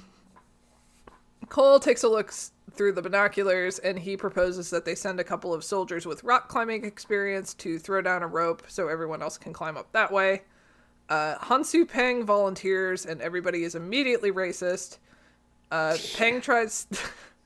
Cole 1.50 1.80
takes 1.80 2.04
a 2.04 2.10
look 2.10 2.34
through 2.72 2.92
the 2.92 3.02
binoculars 3.02 3.80
and 3.80 4.00
he 4.00 4.18
proposes 4.18 4.70
that 4.70 4.86
they 4.86 4.96
send 4.96 5.20
a 5.20 5.24
couple 5.24 5.54
of 5.54 5.64
soldiers 5.64 6.06
with 6.06 6.24
rock 6.24 6.50
climbing 6.50 6.84
experience 6.84 7.54
to 7.54 7.80
throw 7.80 8.02
down 8.02 8.24
a 8.24 8.28
rope 8.28 8.64
so 8.68 8.88
everyone 8.88 9.22
else 9.22 9.38
can 9.38 9.54
climb 9.54 9.78
up 9.78 9.92
that 9.94 10.12
way. 10.12 10.42
Uh, 11.08 11.36
Hansu 11.36 11.88
Pang 11.88 12.26
volunteers, 12.26 13.06
and 13.06 13.22
everybody 13.22 13.64
is 13.64 13.76
immediately 13.76 14.32
racist. 14.32 14.98
Uh, 15.72 15.96
Pang 16.16 16.42
tries, 16.42 16.88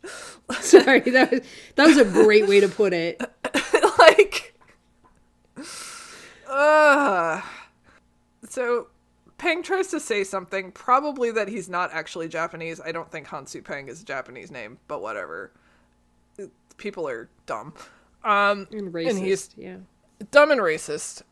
Sorry, 0.61 1.01
that 1.01 1.31
was 1.31 1.41
that 1.75 1.87
was 1.87 1.97
a 1.97 2.05
great 2.05 2.47
way 2.47 2.61
to 2.61 2.69
put 2.69 2.93
it. 2.93 3.21
like, 3.99 4.55
uh, 6.49 7.41
so 8.47 8.87
Pang 9.39 9.63
tries 9.63 9.87
to 9.87 9.99
say 9.99 10.23
something, 10.23 10.71
probably 10.71 11.31
that 11.31 11.47
he's 11.47 11.67
not 11.67 11.91
actually 11.93 12.27
Japanese. 12.27 12.79
I 12.79 12.91
don't 12.91 13.11
think 13.11 13.27
Hansu 13.27 13.63
Pang 13.63 13.87
is 13.87 14.01
a 14.01 14.05
Japanese 14.05 14.51
name, 14.51 14.77
but 14.87 15.01
whatever. 15.01 15.51
People 16.77 17.07
are 17.09 17.29
dumb. 17.45 17.73
Um, 18.23 18.67
And 18.71 18.93
racist. 18.93 19.19
he's- 19.19 19.49
yeah. 19.57 19.77
dumb 20.31 20.51
and 20.51 20.61
racist. 20.61 21.23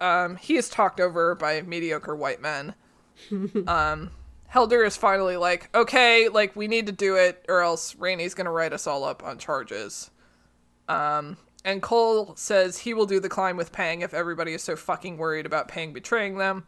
Um, 0.00 0.36
he 0.36 0.56
is 0.56 0.68
talked 0.68 1.00
over 1.00 1.34
by 1.34 1.62
mediocre 1.62 2.14
white 2.16 2.40
men. 2.40 2.74
um, 3.66 4.10
Helder 4.48 4.84
is 4.84 4.96
finally 4.96 5.36
like, 5.36 5.74
okay, 5.74 6.28
like 6.28 6.54
we 6.56 6.68
need 6.68 6.86
to 6.86 6.92
do 6.92 7.16
it, 7.16 7.44
or 7.48 7.60
else 7.62 7.94
Rainey's 7.96 8.34
gonna 8.34 8.50
write 8.50 8.72
us 8.72 8.86
all 8.86 9.04
up 9.04 9.22
on 9.24 9.38
charges. 9.38 10.10
Um, 10.88 11.36
and 11.64 11.82
Cole 11.82 12.34
says 12.36 12.78
he 12.78 12.94
will 12.94 13.06
do 13.06 13.18
the 13.20 13.28
climb 13.28 13.56
with 13.56 13.72
Pang 13.72 14.02
if 14.02 14.12
everybody 14.14 14.52
is 14.54 14.62
so 14.62 14.76
fucking 14.76 15.16
worried 15.18 15.46
about 15.46 15.66
Pang 15.68 15.92
betraying 15.92 16.38
them. 16.38 16.64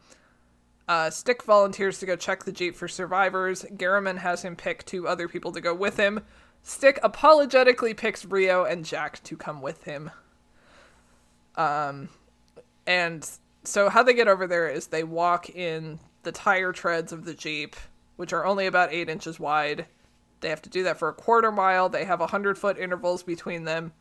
Uh, 0.89 1.11
Stick 1.11 1.43
volunteers 1.43 1.99
to 1.99 2.07
go 2.07 2.15
check 2.15 2.45
the 2.45 2.51
jeep 2.51 2.75
for 2.75 2.87
survivors. 2.87 3.63
Garriman 3.77 4.17
has 4.17 4.41
him 4.41 4.55
pick 4.55 4.83
two 4.83 5.07
other 5.07 5.27
people 5.27 5.51
to 5.51 5.61
go 5.61 5.71
with 5.71 5.97
him. 5.97 6.21
Stick 6.63 6.99
apologetically 7.03 7.93
picks 7.93 8.25
Rio 8.25 8.63
and 8.65 8.83
Jack 8.83 9.21
to 9.25 9.37
come 9.37 9.61
with 9.61 9.83
him. 9.83 10.09
Um, 11.55 12.09
and 12.87 13.29
so 13.63 13.89
how 13.89 14.01
they 14.01 14.15
get 14.15 14.27
over 14.27 14.47
there 14.47 14.67
is 14.67 14.87
they 14.87 15.03
walk 15.03 15.51
in 15.51 15.99
the 16.23 16.31
tire 16.31 16.71
treads 16.71 17.11
of 17.11 17.23
the 17.23 17.35
Jeep, 17.35 17.75
which 18.15 18.33
are 18.33 18.43
only 18.43 18.65
about 18.65 18.91
eight 18.91 19.09
inches 19.09 19.39
wide. 19.39 19.85
They 20.41 20.49
have 20.49 20.63
to 20.63 20.69
do 20.71 20.81
that 20.83 20.97
for 20.97 21.07
a 21.07 21.13
quarter 21.13 21.51
mile. 21.51 21.87
They 21.87 22.05
have 22.05 22.19
a 22.19 22.27
hundred 22.27 22.57
foot 22.57 22.79
intervals 22.79 23.21
between 23.21 23.65
them, 23.65 23.93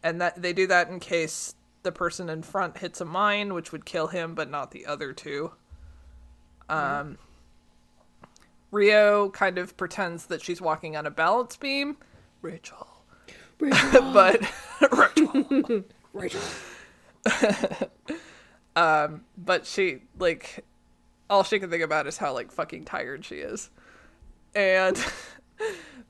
and 0.00 0.20
that 0.20 0.40
they 0.40 0.52
do 0.52 0.68
that 0.68 0.90
in 0.90 1.00
case 1.00 1.56
the 1.82 1.90
person 1.90 2.28
in 2.28 2.42
front 2.42 2.78
hits 2.78 3.00
a 3.00 3.04
mine, 3.04 3.52
which 3.52 3.72
would 3.72 3.84
kill 3.84 4.06
him, 4.06 4.36
but 4.36 4.48
not 4.48 4.70
the 4.70 4.86
other 4.86 5.12
two. 5.12 5.50
Um, 6.70 7.18
Rio 8.70 9.30
kind 9.30 9.58
of 9.58 9.76
pretends 9.76 10.26
that 10.26 10.42
she's 10.42 10.60
walking 10.60 10.96
on 10.96 11.06
a 11.06 11.10
balance 11.10 11.56
beam. 11.56 11.96
Rachel, 12.42 12.86
but 13.58 14.40
Rachel. 14.92 15.84
Rachel. 16.12 16.40
but 18.74 19.66
she 19.66 20.02
like 20.18 20.64
all 21.28 21.44
she 21.44 21.58
can 21.58 21.70
think 21.70 21.82
about 21.82 22.06
is 22.06 22.16
how 22.16 22.32
like 22.32 22.50
fucking 22.50 22.84
tired 22.84 23.24
she 23.24 23.36
is 23.36 23.70
and 24.54 25.04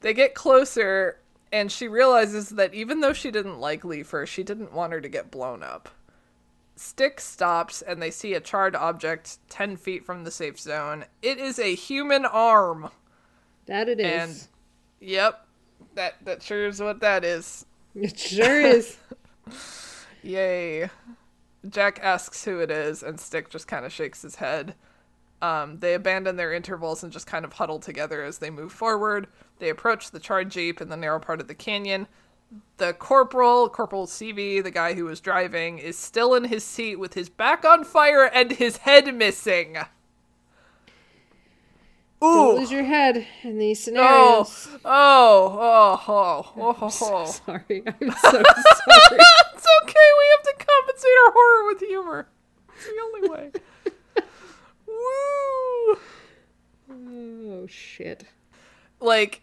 they 0.00 0.14
get 0.14 0.34
closer 0.34 1.18
and 1.52 1.70
she 1.70 1.88
realizes 1.88 2.50
that 2.50 2.72
even 2.74 3.00
though 3.00 3.12
she 3.12 3.30
didn't 3.30 3.58
like 3.58 3.82
Leifer, 3.82 4.26
she 4.26 4.42
didn't 4.42 4.72
want 4.72 4.92
her 4.92 5.00
to 5.00 5.08
get 5.08 5.30
blown 5.30 5.62
up 5.62 5.88
stick 6.80 7.20
stops 7.20 7.82
and 7.82 8.00
they 8.00 8.10
see 8.10 8.32
a 8.34 8.40
charred 8.40 8.74
object 8.74 9.38
10 9.50 9.76
feet 9.76 10.04
from 10.04 10.24
the 10.24 10.30
safe 10.30 10.58
zone 10.58 11.04
it 11.22 11.38
is 11.38 11.58
a 11.58 11.74
human 11.74 12.24
arm 12.24 12.88
That 13.66 13.88
it 13.88 14.00
is. 14.00 14.06
and 14.22 14.48
yep 15.00 15.46
that 15.94 16.14
that 16.24 16.42
sure 16.42 16.66
is 16.66 16.80
what 16.80 17.00
that 17.00 17.24
is 17.24 17.66
It 17.94 18.18
sure 18.18 18.60
is. 18.60 18.96
Yay. 20.22 20.88
Jack 21.68 21.98
asks 22.02 22.44
who 22.44 22.60
it 22.60 22.70
is, 22.70 23.02
and 23.02 23.18
Stick 23.18 23.50
just 23.50 23.66
kind 23.66 23.84
of 23.84 23.92
shakes 23.92 24.22
his 24.22 24.36
head. 24.36 24.74
Um, 25.42 25.78
they 25.80 25.94
abandon 25.94 26.36
their 26.36 26.52
intervals 26.52 27.02
and 27.02 27.12
just 27.12 27.26
kind 27.26 27.44
of 27.44 27.54
huddle 27.54 27.78
together 27.80 28.22
as 28.22 28.38
they 28.38 28.50
move 28.50 28.72
forward. 28.72 29.26
They 29.58 29.70
approach 29.70 30.10
the 30.10 30.20
charred 30.20 30.50
jeep 30.50 30.80
in 30.80 30.88
the 30.88 30.96
narrow 30.96 31.18
part 31.18 31.40
of 31.40 31.48
the 31.48 31.54
canyon. 31.54 32.06
The 32.78 32.92
corporal, 32.94 33.68
Corporal 33.68 34.06
CV, 34.06 34.62
the 34.62 34.70
guy 34.70 34.94
who 34.94 35.04
was 35.04 35.20
driving, 35.20 35.78
is 35.78 35.98
still 35.98 36.34
in 36.34 36.44
his 36.44 36.64
seat 36.64 36.96
with 36.96 37.14
his 37.14 37.28
back 37.28 37.64
on 37.64 37.84
fire 37.84 38.24
and 38.24 38.52
his 38.52 38.78
head 38.78 39.14
missing. 39.14 39.76
Don't 42.20 42.58
lose 42.58 42.70
your 42.72 42.84
head 42.84 43.26
in 43.44 43.56
these 43.58 43.80
Oh, 43.88 44.44
scenarios. 44.44 44.68
oh, 44.84 45.58
oh, 45.58 46.04
oh, 46.06 46.52
oh, 46.56 46.76
oh, 46.82 46.88
So 46.88 47.16
oh. 47.16 47.24
sorry. 47.46 47.82
I'm 47.86 48.10
so 48.10 48.18
sorry. 48.30 48.44
it's 48.44 49.66
okay. 49.82 50.08
We 50.18 50.26
have 50.32 50.42
to 50.44 50.54
compensate 50.58 51.16
our 51.26 51.32
horror 51.32 51.66
with 51.68 51.80
humor. 51.80 52.28
It's 52.76 52.84
the 52.86 53.00
only 53.04 53.28
way. 53.28 53.50
Woo! 54.86 55.98
oh 57.62 57.66
shit. 57.68 58.24
Like, 59.00 59.40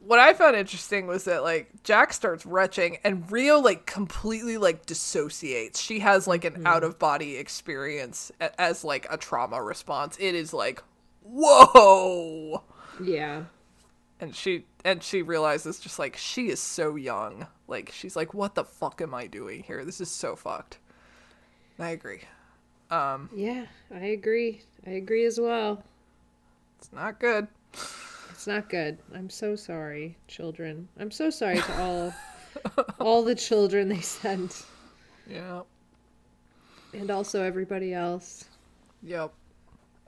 what 0.00 0.18
I 0.18 0.32
found 0.34 0.56
interesting 0.56 1.06
was 1.06 1.24
that 1.24 1.42
like 1.42 1.70
Jack 1.82 2.12
starts 2.12 2.44
retching 2.46 2.98
and 3.04 3.30
Rio 3.30 3.58
like 3.60 3.86
completely 3.86 4.56
like 4.58 4.86
dissociates. 4.86 5.80
She 5.80 6.00
has 6.00 6.26
like 6.26 6.44
an 6.44 6.66
out 6.66 6.84
of 6.84 6.98
body 6.98 7.36
experience 7.36 8.30
a- 8.40 8.60
as 8.60 8.84
like 8.84 9.06
a 9.10 9.16
trauma 9.16 9.62
response. 9.62 10.16
It 10.20 10.34
is 10.34 10.52
like, 10.54 10.82
whoa. 11.22 12.62
Yeah. 13.02 13.44
and 14.20 14.34
she 14.34 14.64
and 14.84 15.02
she 15.02 15.22
realizes 15.22 15.78
just 15.80 15.98
like 15.98 16.16
she 16.16 16.48
is 16.48 16.60
so 16.60 16.94
young 16.96 17.46
like 17.66 17.90
she's 17.92 18.14
like 18.14 18.32
what 18.34 18.54
the 18.54 18.64
fuck 18.64 19.00
am 19.00 19.12
i 19.14 19.26
doing 19.26 19.62
here 19.64 19.84
this 19.84 20.00
is 20.00 20.08
so 20.10 20.36
fucked 20.36 20.78
i 21.78 21.88
agree 21.90 22.20
Um 22.90 23.28
Yeah, 23.34 23.64
I 23.92 24.04
agree. 24.18 24.60
I 24.86 24.90
agree 24.90 25.24
as 25.24 25.40
well. 25.40 25.82
it's 26.78 26.92
not 26.92 27.18
good 27.18 27.48
It's 28.44 28.48
not 28.48 28.68
good. 28.68 28.98
I'm 29.14 29.30
so 29.30 29.56
sorry, 29.56 30.18
children. 30.28 30.86
I'm 31.00 31.10
so 31.10 31.30
sorry 31.30 31.56
to 31.56 31.80
all 31.80 32.14
all 33.00 33.22
the 33.22 33.34
children 33.34 33.88
they 33.88 34.02
sent 34.02 34.66
yeah 35.26 35.62
and 36.92 37.10
also 37.10 37.42
everybody 37.42 37.94
else. 37.94 38.44
yep 39.02 39.32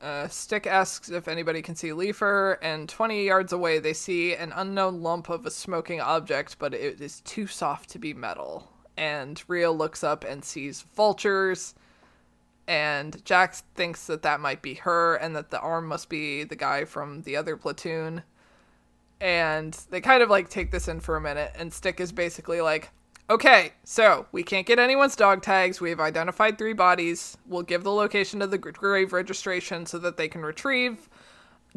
uh, 0.03 0.29
Stick 0.29 0.67
asks 0.67 1.09
if 1.09 1.29
anybody 1.29 1.63
can 1.63 1.77
see 1.77 1.89
Leifer, 1.89 2.59
and 2.61 2.91
20 2.91 3.25
yards 3.25 3.55
away 3.55 3.79
they 3.79 3.95
see 3.95 4.35
an 4.35 4.53
unknown 4.55 5.01
lump 5.01 5.31
of 5.31 5.47
a 5.47 5.51
smoking 5.51 6.03
object, 6.03 6.59
but 6.59 6.75
it 6.75 7.01
is 7.01 7.23
too 7.23 7.47
soft 7.47 7.89
to 7.89 7.99
be 7.99 8.13
metal. 8.13 8.71
And 8.99 9.43
Rio 9.49 9.73
looks 9.73 10.05
up 10.05 10.25
and 10.25 10.45
sees 10.45 10.83
vultures, 10.83 11.75
and 12.69 13.25
Jack 13.25 13.55
thinks 13.75 14.07
that 14.07 14.23
that 14.23 14.41
might 14.41 14.63
be 14.63 14.75
her, 14.75 15.17
and 15.17 15.35
that 15.37 15.51
the 15.51 15.61
arm 15.61 15.87
must 15.87 16.09
be 16.09 16.45
the 16.45 16.57
guy 16.57 16.85
from 16.85 17.23
the 17.23 17.37
other 17.37 17.57
platoon. 17.57 18.23
And 19.21 19.73
they 19.91 20.01
kind 20.01 20.23
of 20.23 20.29
like 20.29 20.51
take 20.51 20.71
this 20.71 20.89
in 20.89 21.01
for 21.01 21.17
a 21.17 21.21
minute, 21.21 21.53
and 21.57 21.73
Stick 21.73 22.01
is 22.01 22.13
basically 22.13 22.61
like, 22.61 22.91
Okay, 23.29 23.73
so 23.83 24.27
we 24.31 24.45
can't 24.45 24.67
get 24.67 24.79
anyone's 24.79 25.17
dog 25.17 25.43
tags. 25.43 25.81
We 25.81 25.91
have 25.91 25.99
identified 25.99 26.59
three 26.59 26.75
bodies. 26.75 27.37
We'll 27.47 27.63
give 27.63 27.83
the 27.83 27.93
location 27.93 28.41
of 28.41 28.53
the 28.53 28.59
grave 28.59 29.13
registration 29.13 29.85
so 29.85 29.99
that 29.99 30.17
they 30.17 30.29
can 30.29 30.43
retrieve. 30.43 31.09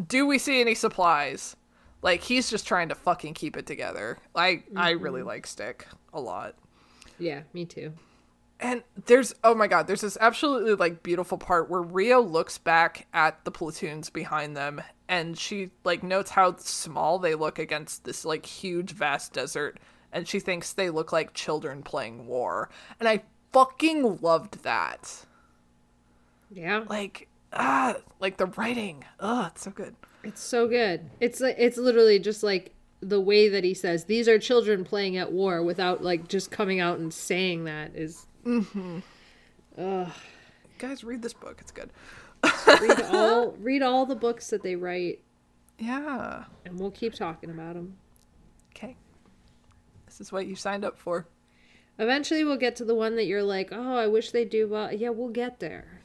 Do 0.07 0.27
we 0.27 0.37
see 0.37 0.61
any 0.61 0.75
supplies? 0.75 1.55
Like 2.03 2.21
he's 2.21 2.51
just 2.51 2.67
trying 2.67 2.89
to 2.89 2.95
fucking 2.95 3.33
keep 3.33 3.57
it 3.57 3.65
together. 3.65 4.19
I 4.35 4.63
I 4.75 4.91
really 4.91 5.21
mm-hmm. 5.21 5.29
like 5.29 5.47
Stick 5.47 5.87
a 6.13 6.21
lot. 6.21 6.55
Yeah, 7.17 7.41
me 7.53 7.65
too. 7.65 7.93
And 8.59 8.83
there's 9.05 9.33
oh 9.43 9.55
my 9.55 9.67
god, 9.67 9.87
there's 9.87 10.01
this 10.01 10.17
absolutely 10.19 10.75
like 10.75 11.01
beautiful 11.01 11.37
part 11.37 11.69
where 11.69 11.81
Rio 11.81 12.21
looks 12.21 12.57
back 12.57 13.07
at 13.13 13.43
the 13.45 13.51
platoons 13.51 14.09
behind 14.09 14.57
them 14.57 14.81
and 15.07 15.37
she 15.37 15.71
like 15.83 16.03
notes 16.03 16.31
how 16.31 16.55
small 16.57 17.19
they 17.19 17.35
look 17.35 17.57
against 17.57 18.03
this 18.03 18.25
like 18.25 18.45
huge 18.45 18.91
vast 18.91 19.33
desert 19.33 19.79
and 20.11 20.27
she 20.27 20.39
thinks 20.39 20.73
they 20.73 20.89
look 20.89 21.11
like 21.11 21.33
children 21.33 21.83
playing 21.83 22.27
war. 22.27 22.69
And 22.99 23.07
I 23.07 23.23
fucking 23.53 24.19
loved 24.21 24.63
that. 24.63 25.25
Yeah. 26.51 26.83
Like 26.89 27.27
ah, 27.53 27.95
like 28.19 28.37
the 28.37 28.47
writing. 28.47 29.05
Oh, 29.19 29.47
it's 29.47 29.63
so 29.63 29.71
good. 29.71 29.95
It's 30.23 30.41
so 30.41 30.67
good. 30.67 31.09
It's 31.19 31.39
like 31.39 31.55
it's 31.57 31.77
literally 31.77 32.19
just 32.19 32.43
like 32.43 32.73
the 33.01 33.21
way 33.21 33.47
that 33.47 33.63
he 33.63 33.73
says 33.73 34.05
these 34.05 34.27
are 34.27 34.37
children 34.37 34.83
playing 34.83 35.15
at 35.15 35.31
war 35.31 35.63
without 35.63 36.03
like 36.03 36.27
just 36.27 36.51
coming 36.51 36.81
out 36.81 36.99
and 36.99 37.13
saying 37.13 37.63
that 37.63 37.95
is 37.95 38.27
Mm-hmm. 38.45 38.99
Guys, 40.77 41.03
read 41.03 41.21
this 41.21 41.33
book. 41.33 41.57
It's 41.61 41.71
good. 41.71 41.89
read 42.81 43.01
all 43.11 43.51
read 43.59 43.81
all 43.81 44.05
the 44.05 44.15
books 44.15 44.49
that 44.49 44.63
they 44.63 44.75
write 44.75 45.19
Yeah. 45.77 46.45
and 46.65 46.79
we'll 46.79 46.91
keep 46.91 47.13
talking 47.13 47.49
about 47.49 47.75
them. 47.75 47.97
Okay. 48.75 48.95
This 50.05 50.21
is 50.21 50.31
what 50.31 50.47
you 50.47 50.55
signed 50.55 50.85
up 50.85 50.97
for. 50.97 51.27
Eventually 51.97 52.43
we'll 52.45 52.57
get 52.57 52.77
to 52.77 52.85
the 52.85 52.95
one 52.95 53.15
that 53.17 53.25
you're 53.25 53.43
like, 53.43 53.69
"Oh, 53.73 53.95
I 53.97 54.07
wish 54.07 54.31
they 54.31 54.45
do 54.45 54.67
well." 54.69 54.91
Yeah, 54.93 55.09
we'll 55.09 55.29
get 55.29 55.59
there. 55.59 56.01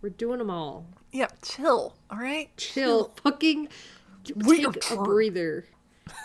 We're 0.00 0.08
doing 0.08 0.38
them 0.38 0.50
all. 0.50 0.86
Yeah, 1.12 1.28
chill. 1.42 1.94
All 2.10 2.18
right. 2.18 2.48
Chill, 2.56 3.12
fucking 3.22 3.68
Wait 4.36 4.60
your 4.60 4.72
take 4.72 4.98
a 4.98 5.02
breather. 5.02 5.66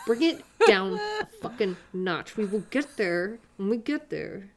Bring 0.05 0.21
it 0.23 0.41
down 0.65 0.93
a 0.97 1.27
fucking 1.41 1.75
notch. 1.91 2.37
We 2.37 2.45
will 2.45 2.63
get 2.69 2.95
there 2.95 3.39
when 3.57 3.69
we 3.69 3.77
get 3.77 4.09
there. 4.09 4.49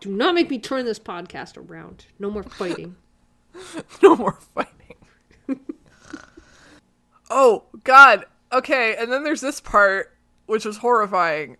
Do 0.00 0.10
not 0.10 0.34
make 0.34 0.50
me 0.50 0.58
turn 0.58 0.84
this 0.84 0.98
podcast 0.98 1.56
around. 1.56 2.06
No 2.18 2.30
more 2.30 2.42
fighting. 2.42 2.96
no 4.02 4.16
more 4.16 4.38
fighting. 4.54 4.96
oh 7.30 7.64
God. 7.84 8.24
Okay, 8.52 8.96
and 8.96 9.10
then 9.10 9.24
there's 9.24 9.40
this 9.40 9.60
part 9.60 10.16
which 10.46 10.64
was 10.64 10.78
horrifying. 10.78 11.56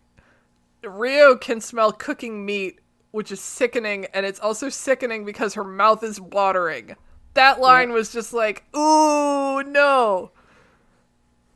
Rio 0.83 1.37
can 1.37 1.61
smell 1.61 1.93
cooking 1.93 2.45
meat, 2.47 2.79
which 3.11 3.33
is 3.33 3.41
sickening, 3.41 4.07
and 4.15 4.25
it's 4.25 4.39
also 4.39 4.69
sickening 4.69 5.25
because 5.25 5.55
her 5.55 5.65
mouth 5.65 6.03
is 6.05 6.21
watering. 6.21 6.95
That 7.35 7.61
line 7.61 7.93
was 7.93 8.13
just 8.13 8.33
like, 8.33 8.65
ooh, 8.75 9.63
no. 9.63 10.31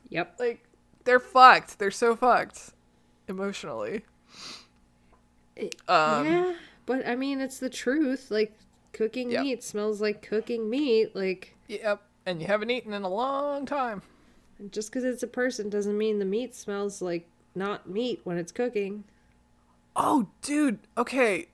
Yep. 0.08 0.36
Like, 0.38 0.64
they're 1.04 1.20
fucked. 1.20 1.78
They're 1.78 1.90
so 1.90 2.16
fucked 2.16 2.72
emotionally. 3.28 4.04
Um, 5.88 6.26
yeah, 6.26 6.52
but 6.90 7.06
I 7.06 7.14
mean, 7.14 7.40
it's 7.40 7.58
the 7.60 7.70
truth. 7.70 8.32
Like, 8.32 8.52
cooking 8.92 9.30
Yep. 9.30 9.42
meat 9.44 9.62
smells 9.62 10.00
like 10.00 10.22
cooking 10.22 10.68
meat. 10.68 11.14
Like, 11.14 11.54
Yep. 11.68 12.02
And 12.26 12.40
you 12.40 12.48
haven't 12.48 12.70
eaten 12.70 12.92
in 12.92 13.04
a 13.04 13.08
long 13.08 13.64
time. 13.64 14.02
just 14.72 14.90
because 14.90 15.04
it's 15.04 15.22
a 15.22 15.26
person 15.28 15.70
doesn't 15.70 15.96
mean 15.96 16.18
the 16.18 16.24
meat 16.24 16.54
smells 16.56 17.00
like 17.00 17.28
not 17.54 17.88
meat 17.88 18.20
when 18.24 18.36
it's 18.38 18.50
cooking. 18.52 19.04
Oh, 19.94 20.26
dude. 20.42 20.80
Okay. 20.98 21.46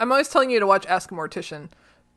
I'm 0.00 0.10
always 0.10 0.28
telling 0.28 0.50
you 0.50 0.58
to 0.60 0.66
watch 0.66 0.84
Ask 0.86 1.12
a 1.12 1.14
Mortician, 1.14 1.68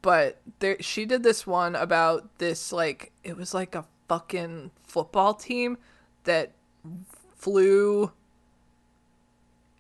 but 0.02 0.40
there 0.60 0.78
she 0.82 1.06
did 1.06 1.22
this 1.24 1.46
one 1.46 1.76
about 1.76 2.40
this 2.40 2.72
like 2.74 3.12
it 3.24 3.38
was 3.38 3.54
like 3.54 3.76
a 3.76 3.86
fucking 4.08 4.72
football 4.88 5.34
team 5.36 5.78
that 6.24 6.52
flew 7.38 8.12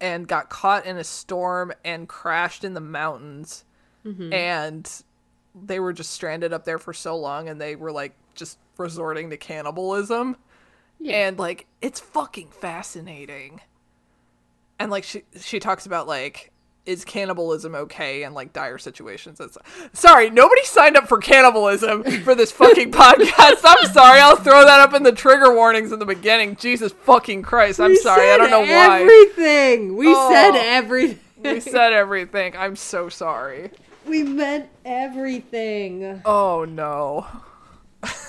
and 0.03 0.27
got 0.27 0.49
caught 0.49 0.85
in 0.85 0.97
a 0.97 1.03
storm 1.03 1.71
and 1.85 2.09
crashed 2.09 2.65
in 2.65 2.73
the 2.73 2.81
mountains. 2.81 3.63
Mm-hmm. 4.05 4.33
And 4.33 5.03
they 5.55 5.79
were 5.79 5.93
just 5.93 6.11
stranded 6.11 6.51
up 6.51 6.65
there 6.65 6.77
for 6.77 6.93
so 6.93 7.15
long 7.15 7.47
and 7.47 7.59
they 7.59 7.77
were 7.77 7.91
like 7.91 8.13
just 8.35 8.59
resorting 8.77 9.29
to 9.29 9.37
cannibalism. 9.37 10.35
Yeah. 10.99 11.27
and 11.27 11.39
like 11.39 11.67
it's 11.81 11.99
fucking 11.99 12.49
fascinating. 12.49 13.61
And 14.77 14.91
like 14.91 15.05
she 15.05 15.23
she 15.39 15.59
talks 15.59 15.85
about 15.85 16.05
like 16.05 16.51
is 16.85 17.05
cannibalism 17.05 17.73
okay 17.75 18.23
in 18.23 18.33
like 18.33 18.51
dire 18.51 18.77
situations 18.77 19.39
it's 19.39 19.57
sorry 19.93 20.29
nobody 20.29 20.63
signed 20.65 20.97
up 20.97 21.07
for 21.07 21.17
cannibalism 21.17 22.03
for 22.23 22.35
this 22.35 22.51
fucking 22.51 22.91
podcast 22.93 23.61
i'm 23.65 23.91
sorry 23.93 24.19
i'll 24.19 24.35
throw 24.35 24.65
that 24.65 24.79
up 24.81 24.93
in 24.93 25.03
the 25.03 25.11
trigger 25.11 25.53
warnings 25.55 25.91
in 25.93 25.99
the 25.99 26.05
beginning 26.05 26.55
jesus 26.57 26.91
fucking 26.91 27.41
christ 27.41 27.79
i'm 27.79 27.91
We 27.91 27.95
sorry 27.97 28.29
i 28.31 28.37
don't 28.37 28.49
know 28.49 28.61
why 28.61 29.01
Everything. 29.01 29.95
We 29.95 30.07
oh, 30.09 30.29
said 30.31 30.51
Oh. 30.51 30.61
everything. 30.61 31.19
we 31.41 31.59
said 31.61 31.93
everything 31.93 32.55
i'm 32.57 32.75
so 32.75 33.07
sorry 33.09 33.71
We 34.05 34.23
meant 34.23 34.67
everything. 34.83 36.21
oh 36.25 36.65
no 36.65 37.25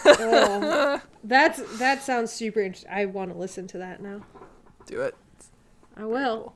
Oh. 0.07 1.01
That's 1.25 1.61
that 1.79 2.03
sounds 2.03 2.31
super 2.31 2.61
interesting. 2.61 2.91
I 2.93 3.07
want 3.07 3.33
to 3.33 3.37
listen 3.39 3.67
to 3.69 3.79
that 3.79 4.01
now. 4.01 4.21
do 4.87 5.01
it 5.01 5.17
I 5.97 6.05
will. 6.05 6.55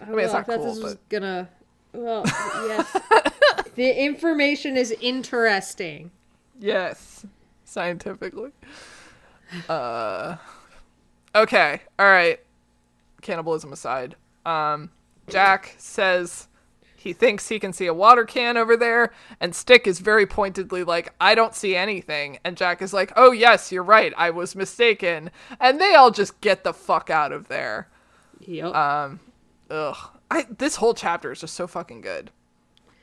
I, 0.00 0.10
mean, 0.10 0.20
it's 0.20 0.32
not 0.32 0.46
thought 0.46 0.56
cool, 0.58 0.74
this 0.74 0.82
was 0.82 0.94
but- 0.94 1.08
gonna. 1.08 1.48
Well, 1.92 2.22
yes. 2.26 2.96
the 3.74 4.04
information 4.04 4.76
is 4.76 4.94
interesting. 5.00 6.10
Yes, 6.60 7.24
scientifically. 7.64 8.50
Uh, 9.68 10.36
okay, 11.34 11.80
all 11.98 12.06
right. 12.06 12.40
Cannibalism 13.22 13.72
aside, 13.72 14.16
um, 14.44 14.90
Jack 15.28 15.74
says 15.78 16.48
he 16.94 17.12
thinks 17.12 17.48
he 17.48 17.58
can 17.58 17.72
see 17.72 17.86
a 17.86 17.94
water 17.94 18.24
can 18.24 18.56
over 18.56 18.76
there, 18.76 19.12
and 19.40 19.54
Stick 19.54 19.86
is 19.86 20.00
very 20.00 20.26
pointedly 20.26 20.84
like, 20.84 21.14
"I 21.20 21.34
don't 21.34 21.54
see 21.54 21.74
anything," 21.74 22.38
and 22.44 22.56
Jack 22.56 22.82
is 22.82 22.92
like, 22.92 23.12
"Oh 23.16 23.32
yes, 23.32 23.72
you're 23.72 23.82
right, 23.82 24.12
I 24.16 24.30
was 24.30 24.54
mistaken," 24.54 25.30
and 25.58 25.80
they 25.80 25.94
all 25.94 26.10
just 26.10 26.40
get 26.40 26.64
the 26.64 26.74
fuck 26.74 27.08
out 27.08 27.32
of 27.32 27.48
there. 27.48 27.88
Yep. 28.40 28.74
Um, 28.74 29.20
ugh, 29.70 29.96
I 30.30 30.46
this 30.56 30.76
whole 30.76 30.94
chapter 30.94 31.32
is 31.32 31.40
just 31.40 31.54
so 31.54 31.66
fucking 31.66 32.00
good. 32.00 32.30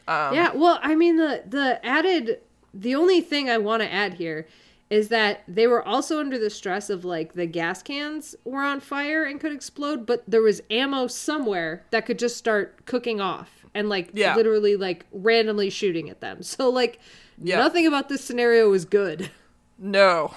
Um, 0.07 0.33
yeah. 0.35 0.51
Well, 0.53 0.79
I 0.81 0.95
mean 0.95 1.15
the 1.17 1.43
the 1.47 1.83
added 1.85 2.39
the 2.73 2.95
only 2.95 3.21
thing 3.21 3.49
I 3.49 3.57
want 3.57 3.81
to 3.83 3.91
add 3.91 4.15
here 4.15 4.47
is 4.89 5.07
that 5.09 5.43
they 5.47 5.65
were 5.65 5.81
also 5.83 6.19
under 6.19 6.37
the 6.37 6.49
stress 6.49 6.91
of 6.91 7.03
like 7.03 7.33
the 7.33 7.47
gas 7.47 7.81
cans 7.81 8.35
were 8.45 8.61
on 8.61 8.79
fire 8.79 9.23
and 9.23 9.39
could 9.39 9.51
explode, 9.51 10.05
but 10.05 10.23
there 10.27 10.43
was 10.43 10.61
ammo 10.69 11.07
somewhere 11.07 11.83
that 11.89 12.05
could 12.05 12.19
just 12.19 12.37
start 12.37 12.85
cooking 12.85 13.19
off 13.19 13.65
and 13.73 13.89
like 13.89 14.11
Yeah. 14.13 14.35
literally 14.35 14.75
like 14.75 15.05
randomly 15.11 15.71
shooting 15.71 16.09
at 16.09 16.21
them. 16.21 16.43
So 16.43 16.69
like 16.69 16.99
Yeah. 17.41 17.57
nothing 17.57 17.87
about 17.87 18.09
this 18.09 18.23
scenario 18.23 18.69
was 18.69 18.85
good. 18.85 19.31
No. 19.79 20.33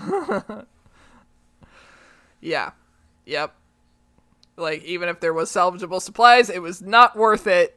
yeah. 2.40 2.72
Yep. 3.26 3.54
Like, 4.56 4.84
even 4.84 5.08
if 5.08 5.20
there 5.20 5.34
was 5.34 5.50
salvageable 5.50 6.00
supplies, 6.00 6.48
it 6.48 6.62
was 6.62 6.80
not 6.80 7.16
worth 7.16 7.46
it. 7.46 7.76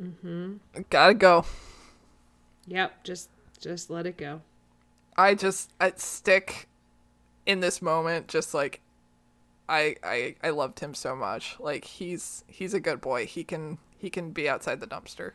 Mm-hmm. 0.00 0.54
Gotta 0.88 1.14
go. 1.14 1.44
Yep, 2.66 3.04
just 3.04 3.28
just 3.58 3.90
let 3.90 4.06
it 4.06 4.16
go. 4.16 4.40
I 5.16 5.34
just 5.34 5.72
I 5.80 5.92
stick 5.96 6.68
in 7.44 7.60
this 7.60 7.82
moment 7.82 8.28
just 8.28 8.54
like 8.54 8.80
I 9.68 9.96
I 10.02 10.36
I 10.42 10.50
loved 10.50 10.80
him 10.80 10.94
so 10.94 11.14
much. 11.14 11.56
Like 11.60 11.84
he's 11.84 12.44
he's 12.46 12.74
a 12.74 12.80
good 12.80 13.00
boy. 13.00 13.26
He 13.26 13.44
can 13.44 13.78
he 13.98 14.08
can 14.08 14.30
be 14.30 14.48
outside 14.48 14.80
the 14.80 14.86
dumpster. 14.86 15.32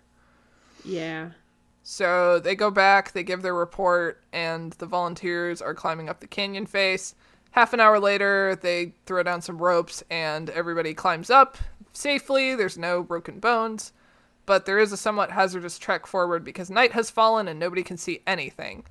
Yeah. 0.84 1.32
So 1.84 2.40
they 2.40 2.56
go 2.56 2.72
back, 2.72 3.12
they 3.12 3.22
give 3.22 3.44
their 3.44 3.54
report, 3.54 4.24
and 4.34 4.74
the 4.74 4.88
volunteers 4.88 5.62
are 5.62 5.76
climbing 5.76 6.10
up 6.10 6.20
the 6.20 6.28
canyon 6.28 6.66
face. 6.66 7.14
Half 7.56 7.72
an 7.72 7.80
hour 7.80 8.02
later, 8.02 8.60
they 8.62 8.96
throw 9.06 9.24
down 9.24 9.42
some 9.42 9.60
ropes, 9.60 10.04
and 10.10 10.50
everybody 10.50 10.94
climbs 10.94 11.30
up 11.30 11.58
safely. 11.94 12.54
There's 12.54 12.78
no 12.78 13.02
broken 13.02 13.40
bones, 13.40 13.94
but 14.46 14.66
there 14.66 14.78
is 14.78 14.92
a 14.92 14.98
somewhat 14.98 15.32
hazardous 15.32 15.80
trek 15.80 16.06
forward 16.06 16.44
because 16.44 16.70
night 16.70 16.92
has 16.92 17.10
fallen 17.10 17.48
and 17.48 17.58
nobody 17.58 17.82
can 17.82 17.96
see 17.96 18.22
anything. 18.28 18.84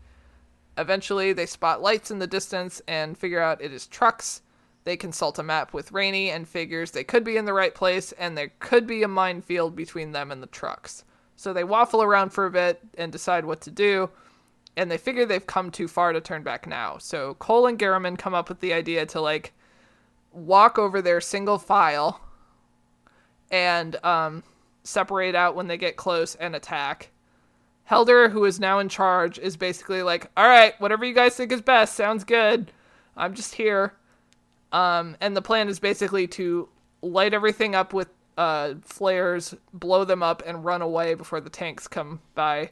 Eventually, 0.79 1.35
they 1.35 1.45
spot 1.45 1.83
lights 1.83 2.11
in 2.11 2.21
the 2.21 2.27
distance 2.27 2.81
and 2.89 3.19
figure 3.19 3.43
out 3.43 3.61
it 3.61 3.71
is 3.71 3.87
trucks. 3.87 4.41
They 4.85 4.97
consult 4.97 5.39
a 5.39 5.43
map 5.43 5.75
with 5.75 5.93
Rainy 5.93 6.31
and 6.31 6.49
figures 6.49 6.91
they 6.91 7.05
could 7.05 7.23
be 7.23 7.37
in 7.37 7.45
the 7.45 7.53
right 7.53 7.75
place 7.75 8.13
and 8.13 8.35
there 8.35 8.53
could 8.61 8.87
be 8.87 9.03
a 9.03 9.09
minefield 9.09 9.77
between 9.77 10.13
them 10.13 10.33
and 10.33 10.43
the 10.43 10.47
trucks. 10.47 11.05
So 11.37 11.53
they 11.53 11.65
waffle 11.65 12.03
around 12.03 12.31
for 12.31 12.47
a 12.47 12.51
bit 12.51 12.81
and 12.97 13.13
decide 13.13 13.45
what 13.45 13.61
to 13.61 13.71
do, 13.71 14.09
and 14.77 14.91
they 14.91 14.99
figure 14.99 15.25
they've 15.25 15.47
come 15.47 15.71
too 15.71 15.89
far 15.89 16.13
to 16.13 16.21
turn 16.21 16.43
back 16.43 16.67
now. 16.67 16.99
So 16.99 17.35
Cole 17.35 17.67
and 17.67 17.79
Garriman 17.79 18.17
come 18.17 18.35
up 18.35 18.49
with 18.49 18.61
the 18.61 18.73
idea 18.73 19.07
to 19.07 19.21
like 19.21 19.53
walk 20.33 20.79
over 20.79 21.01
their 21.01 21.21
single 21.21 21.59
file 21.59 22.21
and 23.51 23.97
um, 24.05 24.43
separate 24.83 25.35
out 25.35 25.55
when 25.55 25.69
they 25.69 25.77
get 25.77 25.97
close 25.97 26.35
and 26.35 26.57
attack. 26.57 27.11
Helder, 27.85 28.31
who 28.31 28.45
is 28.47 28.59
now 28.59 28.79
in 28.79 28.89
charge, 28.89 29.39
is 29.39 29.57
basically 29.57 30.03
like, 30.03 30.31
"All 30.37 30.49
right, 30.49 30.79
whatever 30.81 31.05
you 31.05 31.15
guys 31.15 31.37
think 31.37 31.53
is 31.53 31.61
best, 31.61 31.95
sounds 31.95 32.25
good. 32.25 32.73
I'm 33.17 33.35
just 33.35 33.55
here." 33.55 33.95
Um, 34.73 35.17
and 35.21 35.37
the 35.37 35.43
plan 35.43 35.69
is 35.69 35.79
basically 35.79 36.27
to 36.29 36.69
light 37.03 37.35
everything 37.35 37.75
up 37.75 37.93
with 37.93 38.09
uh, 38.37 38.75
flares, 38.83 39.55
blow 39.73 40.05
them 40.05 40.23
up, 40.23 40.43
and 40.47 40.65
run 40.65 40.83
away 40.83 41.15
before 41.15 41.41
the 41.41 41.51
tanks 41.51 41.87
come 41.87 42.21
by. 42.35 42.71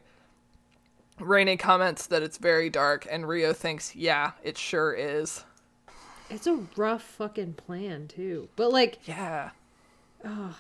Rainy 1.23 1.57
comments 1.57 2.07
that 2.09 2.23
it's 2.23 2.39
very 2.39 2.69
dark, 2.69 3.07
and 3.11 3.29
Rio 3.29 3.53
thinks, 3.53 3.95
"Yeah, 3.95 4.33
it 4.43 4.59
sure 4.59 4.93
is." 4.93 5.45
It's 6.29 6.47
a 6.47 6.65
rough 6.77 7.03
fucking 7.03 7.55
plan 7.55 8.09
too. 8.09 8.49
But 8.57 8.73
like, 8.73 8.99
Yeah, 9.07 9.51
Oh, 10.25 10.57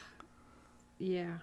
yeah. 0.99 1.39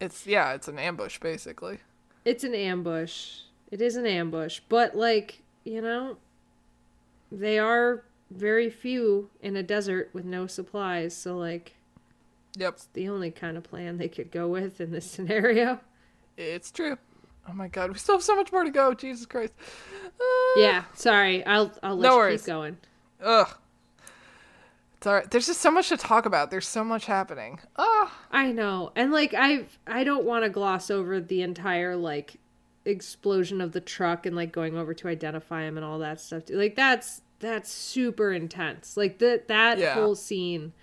it's 0.00 0.26
yeah, 0.26 0.52
it's 0.54 0.68
an 0.68 0.78
ambush 0.78 1.18
basically. 1.20 1.78
It's 2.24 2.44
an 2.44 2.54
ambush. 2.54 3.40
It 3.70 3.80
is 3.80 3.96
an 3.96 4.06
ambush, 4.06 4.60
but 4.68 4.96
like, 4.96 5.42
you 5.64 5.80
know, 5.80 6.16
they 7.30 7.58
are 7.58 8.02
very 8.30 8.68
few 8.70 9.30
in 9.40 9.56
a 9.56 9.62
desert 9.62 10.10
with 10.12 10.24
no 10.24 10.46
supplies, 10.46 11.16
so 11.16 11.36
like 11.36 11.74
Yep, 12.56 12.80
the 12.94 13.08
only 13.08 13.30
kind 13.30 13.56
of 13.56 13.62
plan 13.62 13.98
they 13.98 14.08
could 14.08 14.32
go 14.32 14.48
with 14.48 14.80
in 14.80 14.90
this 14.90 15.08
scenario. 15.10 15.80
it's 16.36 16.70
true. 16.72 16.98
Oh 17.48 17.52
my 17.52 17.68
god, 17.68 17.90
we 17.90 17.98
still 17.98 18.16
have 18.16 18.22
so 18.22 18.36
much 18.36 18.52
more 18.52 18.64
to 18.64 18.70
go. 18.70 18.94
Jesus 18.94 19.26
Christ. 19.26 19.52
Uh, 20.04 20.60
Yeah, 20.60 20.84
sorry. 20.94 21.44
I'll 21.46 21.72
I'll 21.82 21.96
let 21.96 22.08
No 22.08 22.12
you 22.14 22.18
worries. 22.18 22.42
keep 22.42 22.46
going. 22.46 22.76
Ugh. 23.22 23.48
It's 24.96 25.06
alright. 25.06 25.30
There's 25.30 25.46
just 25.46 25.60
so 25.62 25.70
much 25.70 25.88
to 25.88 25.96
talk 25.96 26.26
about. 26.26 26.50
There's 26.50 26.68
so 26.68 26.84
much 26.84 27.06
happening. 27.06 27.58
Ah. 27.76 28.14
I 28.30 28.52
know. 28.52 28.92
And 28.94 29.10
like 29.12 29.34
I 29.36 29.64
I 29.86 30.04
don't 30.04 30.24
want 30.24 30.44
to 30.44 30.50
gloss 30.50 30.90
over 30.90 31.20
the 31.20 31.42
entire 31.42 31.96
like 31.96 32.36
explosion 32.84 33.60
of 33.60 33.72
the 33.72 33.80
truck 33.80 34.26
and 34.26 34.34
like 34.36 34.52
going 34.52 34.76
over 34.76 34.94
to 34.94 35.08
identify 35.08 35.62
him 35.62 35.76
and 35.76 35.84
all 35.84 35.98
that 36.00 36.20
stuff. 36.20 36.44
too. 36.46 36.56
Like 36.56 36.76
that's 36.76 37.22
that's 37.40 37.70
super 37.70 38.30
intense. 38.32 38.96
Like 38.96 39.18
that 39.18 39.48
that 39.48 39.78
Yeah. 39.78 39.94
whole 39.94 40.14
scene 40.14 40.74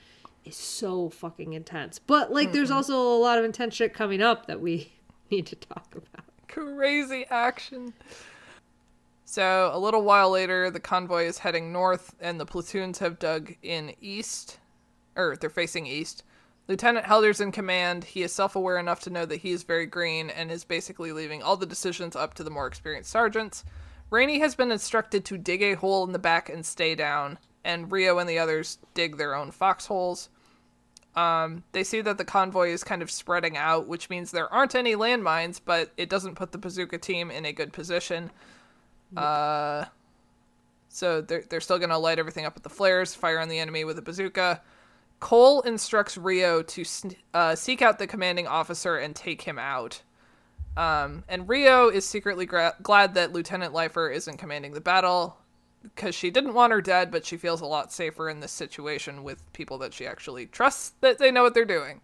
is 0.45 0.55
so 0.55 1.09
fucking 1.09 1.53
intense. 1.53 1.99
But 1.99 2.31
like 2.33 2.51
there's 2.51 2.71
also 2.71 2.95
a 2.99 3.19
lot 3.19 3.37
of 3.37 3.45
intense 3.45 3.75
shit 3.75 3.93
coming 3.93 4.21
up 4.21 4.47
that 4.47 4.59
we 4.59 4.93
need 5.31 5.45
to 5.47 5.55
talk 5.55 5.93
about. 5.95 6.25
Crazy 6.47 7.25
action. 7.29 7.93
So, 9.25 9.71
a 9.73 9.79
little 9.79 10.03
while 10.03 10.29
later, 10.29 10.71
the 10.71 10.79
convoy 10.79 11.25
is 11.25 11.39
heading 11.39 11.71
north, 11.71 12.15
and 12.21 12.39
the 12.39 12.45
platoons 12.45 12.99
have 12.99 13.19
dug 13.19 13.53
in 13.61 13.93
east, 13.99 14.57
or 15.15 15.35
they're 15.35 15.49
facing 15.49 15.85
east. 15.85 16.23
Lieutenant 16.67 17.05
Helder's 17.05 17.41
in 17.41 17.51
command. 17.51 18.03
He 18.03 18.23
is 18.23 18.33
self 18.33 18.55
aware 18.55 18.77
enough 18.77 19.01
to 19.01 19.09
know 19.09 19.25
that 19.25 19.41
he 19.41 19.51
is 19.51 19.63
very 19.63 19.85
green 19.85 20.29
and 20.29 20.51
is 20.51 20.63
basically 20.63 21.11
leaving 21.11 21.41
all 21.41 21.57
the 21.57 21.65
decisions 21.65 22.15
up 22.15 22.33
to 22.35 22.43
the 22.43 22.49
more 22.49 22.67
experienced 22.67 23.11
sergeants. 23.11 23.63
Rainy 24.09 24.39
has 24.39 24.55
been 24.55 24.71
instructed 24.71 25.25
to 25.25 25.37
dig 25.37 25.61
a 25.61 25.73
hole 25.73 26.05
in 26.05 26.13
the 26.13 26.19
back 26.19 26.49
and 26.49 26.65
stay 26.65 26.95
down, 26.95 27.37
and 27.63 27.91
Rio 27.91 28.17
and 28.19 28.29
the 28.29 28.39
others 28.39 28.77
dig 28.93 29.17
their 29.17 29.35
own 29.35 29.51
foxholes. 29.51 30.29
Um, 31.17 31.63
they 31.71 31.83
see 31.83 32.01
that 32.01 32.19
the 32.19 32.25
convoy 32.25 32.69
is 32.69 32.83
kind 32.83 33.01
of 33.01 33.09
spreading 33.09 33.57
out, 33.57 33.87
which 33.87 34.07
means 34.07 34.29
there 34.29 34.53
aren't 34.53 34.75
any 34.75 34.95
landmines, 34.95 35.59
but 35.63 35.91
it 35.97 36.09
doesn't 36.09 36.35
put 36.35 36.51
the 36.51 36.59
bazooka 36.59 36.99
team 36.99 37.31
in 37.31 37.43
a 37.43 37.51
good 37.51 37.73
position. 37.73 38.29
Uh, 39.15 39.85
so 40.89 41.21
they're, 41.21 41.43
they're 41.49 41.59
still 41.59 41.79
going 41.79 41.89
to 41.89 41.97
light 41.97 42.19
everything 42.19 42.45
up 42.45 42.53
with 42.53 42.61
the 42.61 42.69
flares, 42.69 43.15
fire 43.15 43.39
on 43.39 43.49
the 43.49 43.57
enemy 43.57 43.83
with 43.83 43.97
a 43.97 44.01
bazooka. 44.01 44.61
Cole 45.19 45.61
instructs 45.61 46.17
Rio 46.17 46.61
to 46.61 46.85
uh, 47.33 47.55
seek 47.55 47.81
out 47.81 47.97
the 47.97 48.05
commanding 48.05 48.45
officer 48.45 48.97
and 48.97 49.15
take 49.15 49.41
him 49.41 49.57
out. 49.57 50.03
Um, 50.75 51.23
and 51.27 51.49
Rio 51.49 51.89
is 51.89 52.05
secretly 52.05 52.45
gra- 52.45 52.75
glad 52.83 53.15
that 53.15 53.33
Lieutenant 53.33 53.73
Leifer 53.73 54.13
isn't 54.13 54.37
commanding 54.37 54.73
the 54.73 54.81
battle 54.81 55.37
because 55.95 56.15
she 56.15 56.29
didn't 56.29 56.53
want 56.53 56.73
her 56.73 56.81
dead, 56.81 57.11
but 57.11 57.25
she 57.25 57.37
feels 57.37 57.61
a 57.61 57.65
lot 57.65 57.91
safer 57.91 58.29
in 58.29 58.39
this 58.39 58.51
situation 58.51 59.23
with 59.23 59.51
people 59.53 59.77
that 59.79 59.93
she 59.93 60.05
actually 60.05 60.45
trusts 60.45 60.93
that 61.01 61.17
they 61.17 61.31
know 61.31 61.43
what 61.43 61.53
they're 61.53 61.65
doing. 61.65 62.01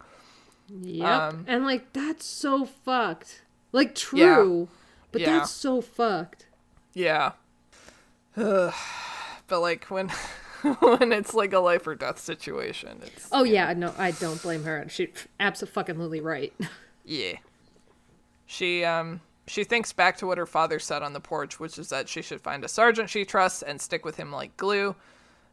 Yep. 0.69 1.07
Um, 1.07 1.45
and 1.47 1.65
like 1.65 1.93
that's 1.93 2.26
so 2.26 2.65
fucked. 2.65 3.43
Like 3.72 3.95
true, 3.95 4.68
yeah. 4.69 4.77
but 5.11 5.22
yeah. 5.22 5.38
that's 5.38 5.51
so 5.51 5.81
fucked. 5.81 6.45
Yeah. 6.93 7.34
Ugh. 8.38 8.73
But 9.47 9.60
like 9.60 9.85
when 9.85 10.10
when 10.80 11.11
it's 11.11 11.34
like 11.34 11.51
a 11.51 11.60
life 11.60 11.85
or 11.85 11.95
death 11.95 12.18
situation, 12.18 13.01
it's 13.05 13.27
Oh 13.31 13.43
yeah, 13.43 13.73
no, 13.73 13.93
I 13.97 14.11
don't 14.11 14.41
blame 14.41 14.64
her. 14.64 14.85
She 14.88 15.10
absolutely 15.38 16.22
right. 16.22 16.53
yeah. 17.05 17.34
She 18.45 18.85
um 18.85 19.19
she 19.48 19.64
thinks 19.64 19.91
back 19.91 20.18
to 20.18 20.28
what 20.28 20.38
her 20.38 20.45
father 20.45 20.80
said 20.80 21.03
on 21.03 21.14
the 21.14 21.20
porch, 21.20 21.60
which 21.60 21.78
is 21.78 21.90
that 21.90 22.07
she 22.07 22.22
should 22.22 22.41
find 22.41 22.64
a 22.64 22.70
sergeant 22.70 23.10
she 23.10 23.26
trusts 23.26 23.61
and 23.61 23.82
stick 23.82 24.06
with 24.06 24.15
him 24.15 24.32
like 24.32 24.56
glue. 24.57 24.95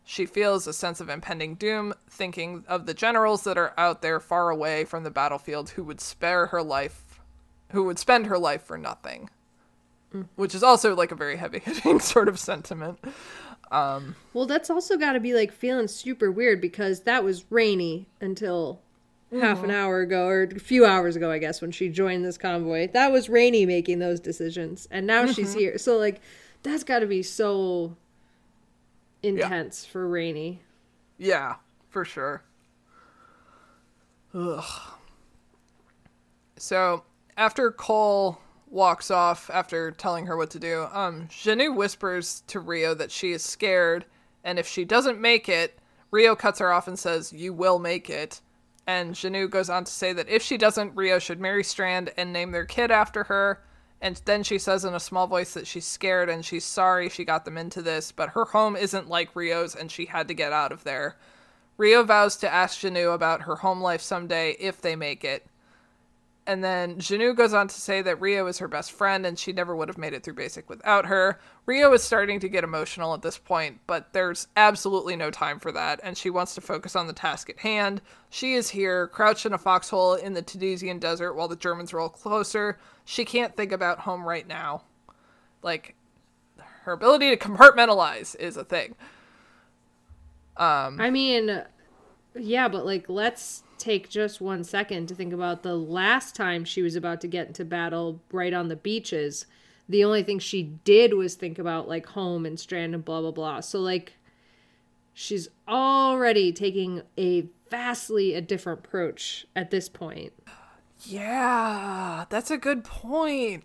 She 0.05 0.27
feels 0.27 0.67
a 0.67 0.73
sense 0.73 1.01
of 1.01 1.09
impending 1.09 1.57
doom, 1.57 1.95
thinking 2.09 2.65
of 2.69 2.87
the 2.87 2.95
generals 2.95 3.45
that 3.45 3.59
are 3.59 3.75
out 3.77 4.03
there 4.03 4.21
far 4.21 4.51
away 4.51 4.85
from 4.85 5.05
the 5.05 5.11
battlefield 5.11 5.71
who 5.71 5.85
would 5.85 6.01
spare 6.01 6.47
her 6.47 6.63
life, 6.63 7.21
who 7.73 7.85
would 7.85 7.99
spend 7.99 8.27
her 8.27 8.39
life 8.39 8.63
for 8.63 8.79
nothing. 8.79 9.29
Mm. 10.15 10.27
Which 10.37 10.55
is 10.55 10.63
also 10.63 10.97
like 10.97 11.13
a 11.13 11.17
very 11.17 11.37
heavy 11.37 11.61
hitting 11.61 12.01
sort 12.01 12.29
of 12.29 12.39
sentiment. 12.39 12.99
Um, 13.71 14.17
well, 14.33 14.47
that's 14.47 14.71
also 14.71 14.97
got 14.97 15.13
to 15.13 15.21
be 15.21 15.35
like 15.35 15.53
feeling 15.53 15.87
super 15.87 16.31
weird 16.31 16.61
because 16.61 17.03
that 17.03 17.23
was 17.23 17.45
rainy 17.51 18.07
until 18.21 18.81
mm-hmm. 19.33 19.41
half 19.41 19.63
an 19.63 19.71
hour 19.71 20.01
ago 20.01 20.27
or 20.27 20.43
a 20.45 20.59
few 20.59 20.85
hours 20.85 21.17
ago, 21.17 21.31
I 21.31 21.39
guess, 21.39 21.61
when 21.61 21.71
she 21.71 21.89
joined 21.89 22.25
this 22.25 22.39
convoy. 22.39 22.89
That 22.93 23.13
was 23.13 23.29
Rainy 23.29 23.67
making 23.67 23.99
those 23.99 24.21
decisions, 24.21 24.89
and 24.91 25.07
now 25.07 25.25
mm-hmm. 25.25 25.33
she's 25.33 25.55
here. 25.55 25.79
So 25.79 25.97
like, 25.97 26.21
that's 26.63 26.85
got 26.85 27.01
to 27.01 27.07
be 27.07 27.23
so 27.23 27.97
intense 29.23 29.85
yeah. 29.85 29.93
for 29.93 30.09
Rainy. 30.09 30.61
Yeah, 31.19 31.57
for 31.89 32.05
sure. 32.05 32.43
Ugh. 34.35 34.65
So 36.57 37.05
after 37.37 37.71
Cole 37.71 38.39
walks 38.69 39.11
off 39.11 39.51
after 39.53 39.91
telling 39.91 40.27
her 40.27 40.37
what 40.37 40.51
to 40.51 40.59
do, 40.59 40.87
um, 40.93 41.27
Jenou 41.29 41.75
whispers 41.75 42.43
to 42.47 42.61
Rio 42.61 42.95
that 42.95 43.11
she 43.11 43.33
is 43.33 43.45
scared, 43.45 44.05
and 44.45 44.59
if 44.59 44.67
she 44.67 44.85
doesn't 44.85 45.21
make 45.21 45.49
it, 45.49 45.79
Rio 46.11 46.35
cuts 46.35 46.59
her 46.59 46.73
off 46.73 46.89
and 46.89 46.99
says, 46.99 47.33
"You 47.33 47.53
will 47.53 47.79
make 47.79 48.09
it." 48.11 48.41
And 48.87 49.15
Jenou 49.15 49.49
goes 49.49 49.71
on 49.71 49.85
to 49.85 49.93
say 49.93 50.13
that 50.13 50.29
if 50.29 50.43
she 50.43 50.57
doesn't, 50.57 50.97
Rio 50.97 51.19
should 51.19 51.41
marry 51.41 51.63
Strand 51.63 52.13
and 52.17 52.33
name 52.33 52.51
their 52.51 52.65
kid 52.65 52.91
after 52.91 53.25
her. 53.25 53.63
And 54.01 54.21
then 54.25 54.43
she 54.43 54.59
says 54.59 54.85
in 54.85 54.95
a 54.95 55.01
small 55.01 55.27
voice 55.27 55.53
that 55.55 55.67
she's 55.67 55.87
scared 55.87 56.31
and 56.31 56.45
she's 56.45 56.65
sorry 56.65 57.09
she 57.09 57.25
got 57.25 57.45
them 57.45 57.59
into 57.59 57.83
this, 57.83 58.13
but 58.13 58.31
her 58.31 58.47
home 58.47 58.77
isn't 58.77 59.09
like 59.09 59.37
Rio's 59.37 59.75
and 59.75 59.91
she 59.91 60.07
had 60.07 60.27
to 60.29 60.35
get 60.35 60.53
out 60.53 60.73
of 60.73 60.85
there. 60.85 61.17
Rio 61.77 62.03
vows 62.03 62.37
to 62.37 62.53
ask 62.53 62.81
Jenou 62.81 63.15
about 63.15 63.43
her 63.43 63.57
home 63.57 63.81
life 63.81 64.01
someday 64.01 64.53
if 64.59 64.81
they 64.81 64.97
make 64.97 65.25
it. 65.25 65.47
And 66.47 66.65
then 66.65 66.97
Jenou 66.97 67.37
goes 67.37 67.53
on 67.55 67.69
to 67.69 67.81
say 67.81 68.03
that 68.03 68.21
Rio 68.21 68.47
is 68.47 68.59
her 68.59 68.67
best 68.67 68.93
friend 68.93 69.27
and 69.27 69.39
she 69.39 69.53
never 69.53 69.77
would 69.77 69.89
have 69.89 69.99
made 69.99 70.15
it 70.15 70.25
through 70.25 70.35
basic 70.35 70.69
without 70.69 71.07
her. 71.07 71.39
Rio 71.67 71.93
is 71.93 72.03
starting 72.03 72.41
to 72.41 72.49
get 72.49 72.65
emotional 72.65 73.15
at 73.15 73.23
this 73.23 73.39
point, 73.39 73.79
but 73.87 74.13
there's 74.13 74.49
absolutely 74.57 75.15
no 75.17 75.31
time 75.31 75.61
for 75.61 75.71
that, 75.71 76.01
and 76.03 76.17
she 76.17 76.31
wants 76.31 76.55
to 76.55 76.61
focus 76.61 76.97
on 76.97 77.07
the 77.07 77.13
task 77.13 77.51
at 77.51 77.59
hand. 77.59 78.01
She 78.31 78.55
is 78.55 78.71
here, 78.71 79.07
crouched 79.09 79.47
in 79.47 79.53
a 79.53 79.59
foxhole 79.59 80.15
in 80.15 80.33
the 80.33 80.43
Tunisian 80.43 80.99
desert 80.99 81.35
while 81.35 81.47
the 81.47 81.57
Germans 81.57 81.93
roll 81.93 82.09
closer. 82.09 82.79
She 83.05 83.25
can't 83.25 83.57
think 83.57 83.71
about 83.71 84.01
home 84.01 84.27
right 84.27 84.49
now. 84.49 84.83
Like, 85.63 85.95
her 86.83 86.93
ability 86.93 87.31
to 87.31 87.37
compartmentalize 87.37 88.35
is 88.37 88.57
a 88.57 88.65
thing. 88.65 88.97
Um, 90.57 91.01
I 91.01 91.11
mean, 91.11 91.63
yeah, 92.35 92.69
but 92.69 92.85
like, 92.85 93.09
let's 93.09 93.63
take 93.81 94.09
just 94.09 94.41
one 94.41 94.63
second 94.63 95.09
to 95.09 95.15
think 95.15 95.33
about 95.33 95.63
the 95.63 95.77
last 95.77 96.37
time 96.37 96.65
she 96.65 96.83
was 96.83 96.95
about 96.95 97.21
to 97.23 97.29
get 97.29 97.49
into 97.49 97.65
battle 97.65 98.21
right 98.31 98.53
on 98.53 98.69
the 98.69 98.77
beaches. 98.77 99.47
The 99.89 100.05
only 100.05 100.23
thing 100.23 100.39
she 100.39 100.63
did 100.85 101.15
was 101.15 101.35
think 101.35 101.59
about 101.59 101.89
like 101.89 102.07
home 102.07 102.47
and 102.47 102.61
strand 102.61 102.95
and 102.95 103.05
blah 103.05 103.21
blah 103.21 103.33
blah. 103.33 103.61
So 103.61 103.81
like 103.81 104.13
she's 105.15 105.49
already 105.67 106.53
taking 106.53 107.03
a 107.19 107.47
vastly 107.71 108.35
a 108.35 108.41
different 108.41 108.81
approach 108.81 109.47
at 109.57 109.71
this 109.71 109.89
point. 109.89 110.33
Yeah, 111.03 112.27
that's 112.29 112.51
a 112.51 112.59
good 112.59 112.85
point. 112.85 113.65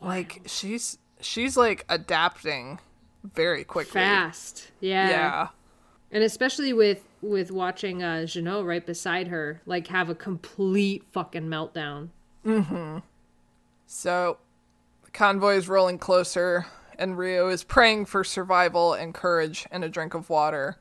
Like 0.00 0.42
she's 0.46 0.98
she's 1.20 1.56
like 1.56 1.84
adapting 1.88 2.78
very 3.24 3.64
quickly. 3.64 3.92
Fast. 3.92 4.70
Yeah. 4.80 5.08
Yeah. 5.08 5.48
And 6.12 6.22
especially 6.22 6.72
with 6.72 7.02
with 7.24 7.50
watching 7.50 8.02
uh 8.02 8.24
Jenou 8.24 8.64
right 8.64 8.84
beside 8.84 9.28
her 9.28 9.60
like 9.66 9.88
have 9.88 10.08
a 10.08 10.14
complete 10.14 11.04
fucking 11.12 11.44
meltdown. 11.44 12.08
Mm-hmm. 12.44 12.98
So 13.86 14.38
the 15.04 15.10
convoy 15.10 15.56
is 15.56 15.68
rolling 15.68 15.98
closer 15.98 16.66
and 16.98 17.18
Rio 17.18 17.48
is 17.48 17.64
praying 17.64 18.06
for 18.06 18.24
survival 18.24 18.92
and 18.94 19.14
courage 19.14 19.66
and 19.70 19.84
a 19.84 19.88
drink 19.88 20.14
of 20.14 20.30
water. 20.30 20.78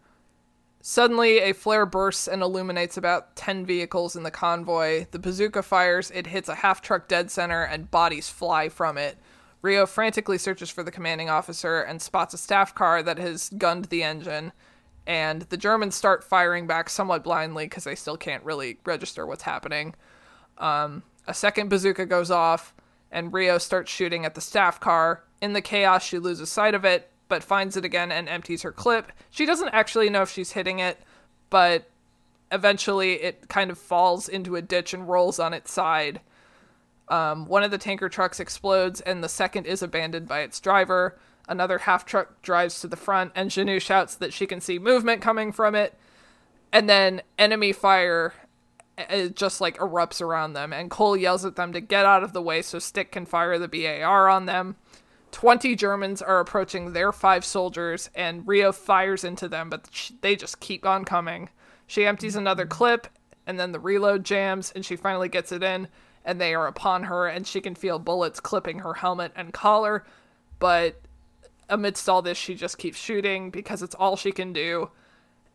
Suddenly, 0.85 1.39
a 1.39 1.53
flare 1.53 1.85
bursts 1.85 2.27
and 2.27 2.41
illuminates 2.41 2.97
about 2.97 3.37
10 3.37 3.65
vehicles 3.65 4.17
in 4.17 4.23
the 4.23 4.31
convoy. 4.31 5.05
The 5.11 5.19
bazooka 5.19 5.63
fires, 5.63 6.11
it 6.11 6.27
hits 6.27 6.49
a 6.49 6.55
half 6.55 6.81
truck 6.81 7.07
dead 7.07 7.31
center, 7.31 7.63
and 7.63 7.89
bodies 7.89 8.29
fly 8.29 8.67
from 8.67 8.97
it. 8.97 9.17
Rio 9.61 9.85
frantically 9.85 10.37
searches 10.37 10.69
for 10.69 10.83
the 10.83 10.91
commanding 10.91 11.29
officer 11.29 11.79
and 11.79 12.01
spots 12.01 12.33
a 12.33 12.37
staff 12.37 12.75
car 12.75 13.01
that 13.01 13.17
has 13.17 13.49
gunned 13.57 13.85
the 13.85 14.03
engine 14.03 14.51
and 15.05 15.43
the 15.43 15.57
Germans 15.57 15.95
start 15.95 16.23
firing 16.23 16.67
back 16.67 16.89
somewhat 16.89 17.23
blindly 17.23 17.65
because 17.65 17.83
they 17.83 17.95
still 17.95 18.17
can't 18.17 18.43
really 18.43 18.77
register 18.85 19.25
what's 19.25 19.43
happening. 19.43 19.95
Um, 20.57 21.03
a 21.27 21.33
second 21.33 21.69
bazooka 21.69 22.05
goes 22.05 22.31
off, 22.31 22.73
and 23.11 23.33
Rio 23.33 23.57
starts 23.57 23.91
shooting 23.91 24.25
at 24.25 24.35
the 24.35 24.41
staff 24.41 24.79
car. 24.79 25.23
In 25.41 25.53
the 25.53 25.61
chaos, 25.61 26.03
she 26.03 26.19
loses 26.19 26.49
sight 26.49 26.73
of 26.73 26.85
it, 26.85 27.09
but 27.27 27.43
finds 27.43 27.75
it 27.77 27.85
again 27.85 28.11
and 28.11 28.29
empties 28.29 28.61
her 28.61 28.71
clip. 28.71 29.11
She 29.29 29.45
doesn't 29.45 29.69
actually 29.69 30.09
know 30.09 30.21
if 30.21 30.31
she's 30.31 30.51
hitting 30.51 30.79
it, 30.79 30.99
but 31.49 31.89
eventually 32.51 33.13
it 33.21 33.49
kind 33.49 33.71
of 33.71 33.77
falls 33.77 34.29
into 34.29 34.55
a 34.55 34.61
ditch 34.61 34.93
and 34.93 35.09
rolls 35.09 35.39
on 35.39 35.53
its 35.53 35.71
side. 35.71 36.21
Um, 37.09 37.47
one 37.47 37.63
of 37.63 37.71
the 37.71 37.77
tanker 37.77 38.09
trucks 38.09 38.39
explodes, 38.39 39.01
and 39.01 39.23
the 39.23 39.29
second 39.29 39.65
is 39.65 39.81
abandoned 39.81 40.27
by 40.27 40.41
its 40.41 40.59
driver. 40.59 41.19
Another 41.47 41.79
half 41.79 42.05
truck 42.05 42.41
drives 42.41 42.79
to 42.81 42.87
the 42.87 42.95
front, 42.95 43.31
and 43.35 43.49
Jenou 43.49 43.81
shouts 43.81 44.15
that 44.15 44.33
she 44.33 44.45
can 44.45 44.61
see 44.61 44.79
movement 44.79 45.21
coming 45.21 45.51
from 45.51 45.75
it. 45.75 45.97
And 46.71 46.89
then 46.89 47.21
enemy 47.37 47.73
fire 47.73 48.33
uh, 48.97 49.27
just 49.27 49.59
like 49.59 49.77
erupts 49.77 50.21
around 50.21 50.53
them, 50.53 50.71
and 50.71 50.91
Cole 50.91 51.17
yells 51.17 51.45
at 51.45 51.55
them 51.55 51.73
to 51.73 51.81
get 51.81 52.05
out 52.05 52.23
of 52.23 52.33
the 52.33 52.41
way 52.41 52.61
so 52.61 52.79
Stick 52.79 53.11
can 53.11 53.25
fire 53.25 53.57
the 53.57 53.67
BAR 53.67 54.29
on 54.29 54.45
them. 54.45 54.75
20 55.31 55.75
Germans 55.75 56.21
are 56.21 56.39
approaching 56.39 56.93
their 56.93 57.11
five 57.11 57.43
soldiers, 57.43 58.09
and 58.13 58.47
Rio 58.47 58.71
fires 58.71 59.23
into 59.23 59.47
them, 59.47 59.69
but 59.69 60.11
they 60.21 60.35
just 60.35 60.59
keep 60.59 60.85
on 60.85 61.05
coming. 61.05 61.49
She 61.87 62.05
empties 62.05 62.35
another 62.35 62.67
clip, 62.67 63.07
and 63.47 63.59
then 63.59 63.71
the 63.71 63.79
reload 63.79 64.23
jams, 64.23 64.71
and 64.71 64.85
she 64.85 64.95
finally 64.95 65.29
gets 65.29 65.51
it 65.51 65.63
in, 65.63 65.87
and 66.23 66.39
they 66.39 66.53
are 66.53 66.67
upon 66.67 67.05
her, 67.05 67.27
and 67.27 67.47
she 67.47 67.61
can 67.61 67.73
feel 67.73 67.97
bullets 67.97 68.39
clipping 68.39 68.79
her 68.79 68.93
helmet 68.93 69.31
and 69.35 69.53
collar, 69.53 70.05
but 70.59 71.01
amidst 71.73 72.07
all 72.07 72.21
this, 72.21 72.37
she 72.37 72.55
just 72.55 72.77
keeps 72.77 72.97
shooting 72.97 73.49
because 73.49 73.81
it's 73.81 73.95
all 73.95 74.15
she 74.15 74.31
can 74.31 74.53
do. 74.53 74.89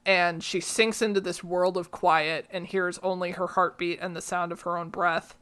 And 0.04 0.42
she 0.42 0.60
sinks 0.60 1.02
into 1.02 1.20
this 1.20 1.44
world 1.44 1.76
of 1.76 1.90
quiet 1.90 2.46
and 2.50 2.66
hears 2.66 2.98
only 3.02 3.32
her 3.32 3.46
heartbeat 3.46 4.00
and 4.00 4.16
the 4.16 4.20
sound 4.22 4.52
of 4.52 4.62
her 4.62 4.76
own 4.76 4.90
breath. 4.90 5.36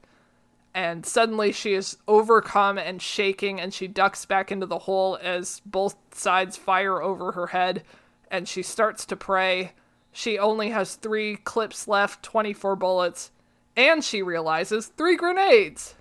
and 0.73 1.05
suddenly 1.05 1.51
she 1.51 1.73
is 1.73 1.97
overcome 2.07 2.77
and 2.77 3.01
shaking 3.01 3.59
and 3.59 3.73
she 3.73 3.87
ducks 3.87 4.25
back 4.25 4.51
into 4.51 4.67
the 4.67 4.79
hole 4.79 5.17
as 5.23 5.59
both 5.65 5.95
sides 6.13 6.55
fire 6.55 7.01
over 7.01 7.31
her 7.31 7.47
head 7.47 7.83
and 8.29 8.47
she 8.47 8.61
starts 8.61 9.05
to 9.05 9.15
pray. 9.15 9.71
She 10.11 10.37
only 10.37 10.69
has 10.69 10.95
three 10.95 11.37
clips 11.37 11.87
left, 11.87 12.21
24 12.23 12.75
bullets, 12.75 13.31
and 13.75 14.03
she 14.03 14.21
realizes 14.21 14.87
three 14.87 15.15
grenades. 15.15 15.95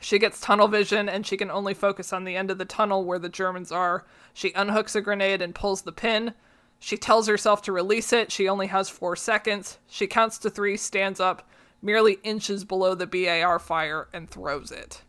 She 0.00 0.18
gets 0.18 0.40
tunnel 0.40 0.66
vision 0.66 1.08
and 1.08 1.26
she 1.26 1.36
can 1.36 1.50
only 1.50 1.74
focus 1.74 2.12
on 2.12 2.24
the 2.24 2.36
end 2.36 2.50
of 2.50 2.58
the 2.58 2.64
tunnel 2.64 3.04
where 3.04 3.18
the 3.18 3.28
Germans 3.28 3.70
are. 3.70 4.04
She 4.32 4.50
unhooks 4.52 4.96
a 4.96 5.00
grenade 5.00 5.42
and 5.42 5.54
pulls 5.54 5.82
the 5.82 5.92
pin. 5.92 6.34
She 6.78 6.96
tells 6.96 7.28
herself 7.28 7.60
to 7.62 7.72
release 7.72 8.12
it. 8.12 8.32
She 8.32 8.48
only 8.48 8.68
has 8.68 8.88
four 8.88 9.14
seconds. 9.14 9.78
She 9.86 10.06
counts 10.06 10.38
to 10.38 10.50
three, 10.50 10.78
stands 10.78 11.20
up, 11.20 11.46
merely 11.82 12.18
inches 12.22 12.64
below 12.64 12.94
the 12.94 13.06
BAR 13.06 13.58
fire, 13.58 14.08
and 14.14 14.28
throws 14.28 14.72
it. 14.72 15.02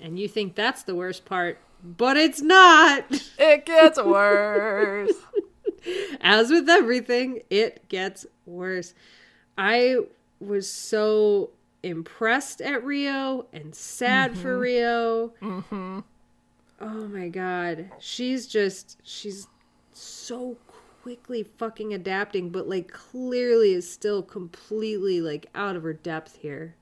And 0.00 0.18
you 0.18 0.28
think 0.28 0.54
that's 0.54 0.84
the 0.84 0.94
worst 0.94 1.24
part, 1.24 1.58
but 1.82 2.16
it's 2.16 2.40
not. 2.40 3.04
It 3.38 3.66
gets 3.66 4.00
worse. 4.00 5.12
As 6.20 6.50
with 6.50 6.68
everything, 6.68 7.42
it 7.50 7.88
gets 7.88 8.26
worse. 8.44 8.94
I 9.58 9.98
was 10.38 10.70
so 10.70 11.50
impressed 11.86 12.60
at 12.60 12.84
Rio 12.84 13.46
and 13.52 13.74
sad 13.74 14.32
mm-hmm. 14.32 14.42
for 14.42 14.58
Rio. 14.58 15.32
Mm-hmm. 15.40 16.00
Oh 16.80 17.08
my 17.08 17.28
god. 17.28 17.90
She's 17.98 18.46
just, 18.46 18.98
she's 19.02 19.46
so 19.92 20.56
quickly 21.02 21.42
fucking 21.42 21.94
adapting, 21.94 22.50
but 22.50 22.68
like 22.68 22.90
clearly 22.90 23.72
is 23.72 23.90
still 23.90 24.22
completely 24.22 25.20
like 25.20 25.46
out 25.54 25.76
of 25.76 25.82
her 25.84 25.92
depth 25.92 26.36
here. 26.36 26.74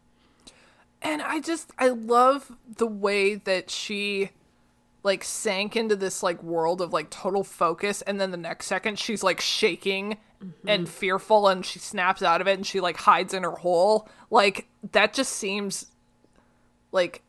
And 1.02 1.20
I 1.20 1.40
just, 1.40 1.70
I 1.78 1.88
love 1.88 2.56
the 2.76 2.86
way 2.86 3.34
that 3.34 3.70
she 3.70 4.30
like 5.04 5.22
sank 5.22 5.76
into 5.76 5.94
this 5.94 6.22
like 6.22 6.42
world 6.42 6.80
of 6.80 6.92
like 6.92 7.10
total 7.10 7.44
focus 7.44 8.02
and 8.02 8.20
then 8.20 8.30
the 8.32 8.36
next 8.36 8.66
second 8.66 8.98
she's 8.98 9.22
like 9.22 9.40
shaking 9.40 10.16
mm-hmm. 10.42 10.68
and 10.68 10.88
fearful 10.88 11.46
and 11.46 11.64
she 11.64 11.78
snaps 11.78 12.22
out 12.22 12.40
of 12.40 12.48
it 12.48 12.54
and 12.54 12.66
she 12.66 12.80
like 12.80 12.96
hides 12.96 13.32
in 13.32 13.44
her 13.44 13.52
hole 13.52 14.08
like 14.30 14.66
that 14.92 15.12
just 15.12 15.32
seems 15.32 15.86
like 16.90 17.22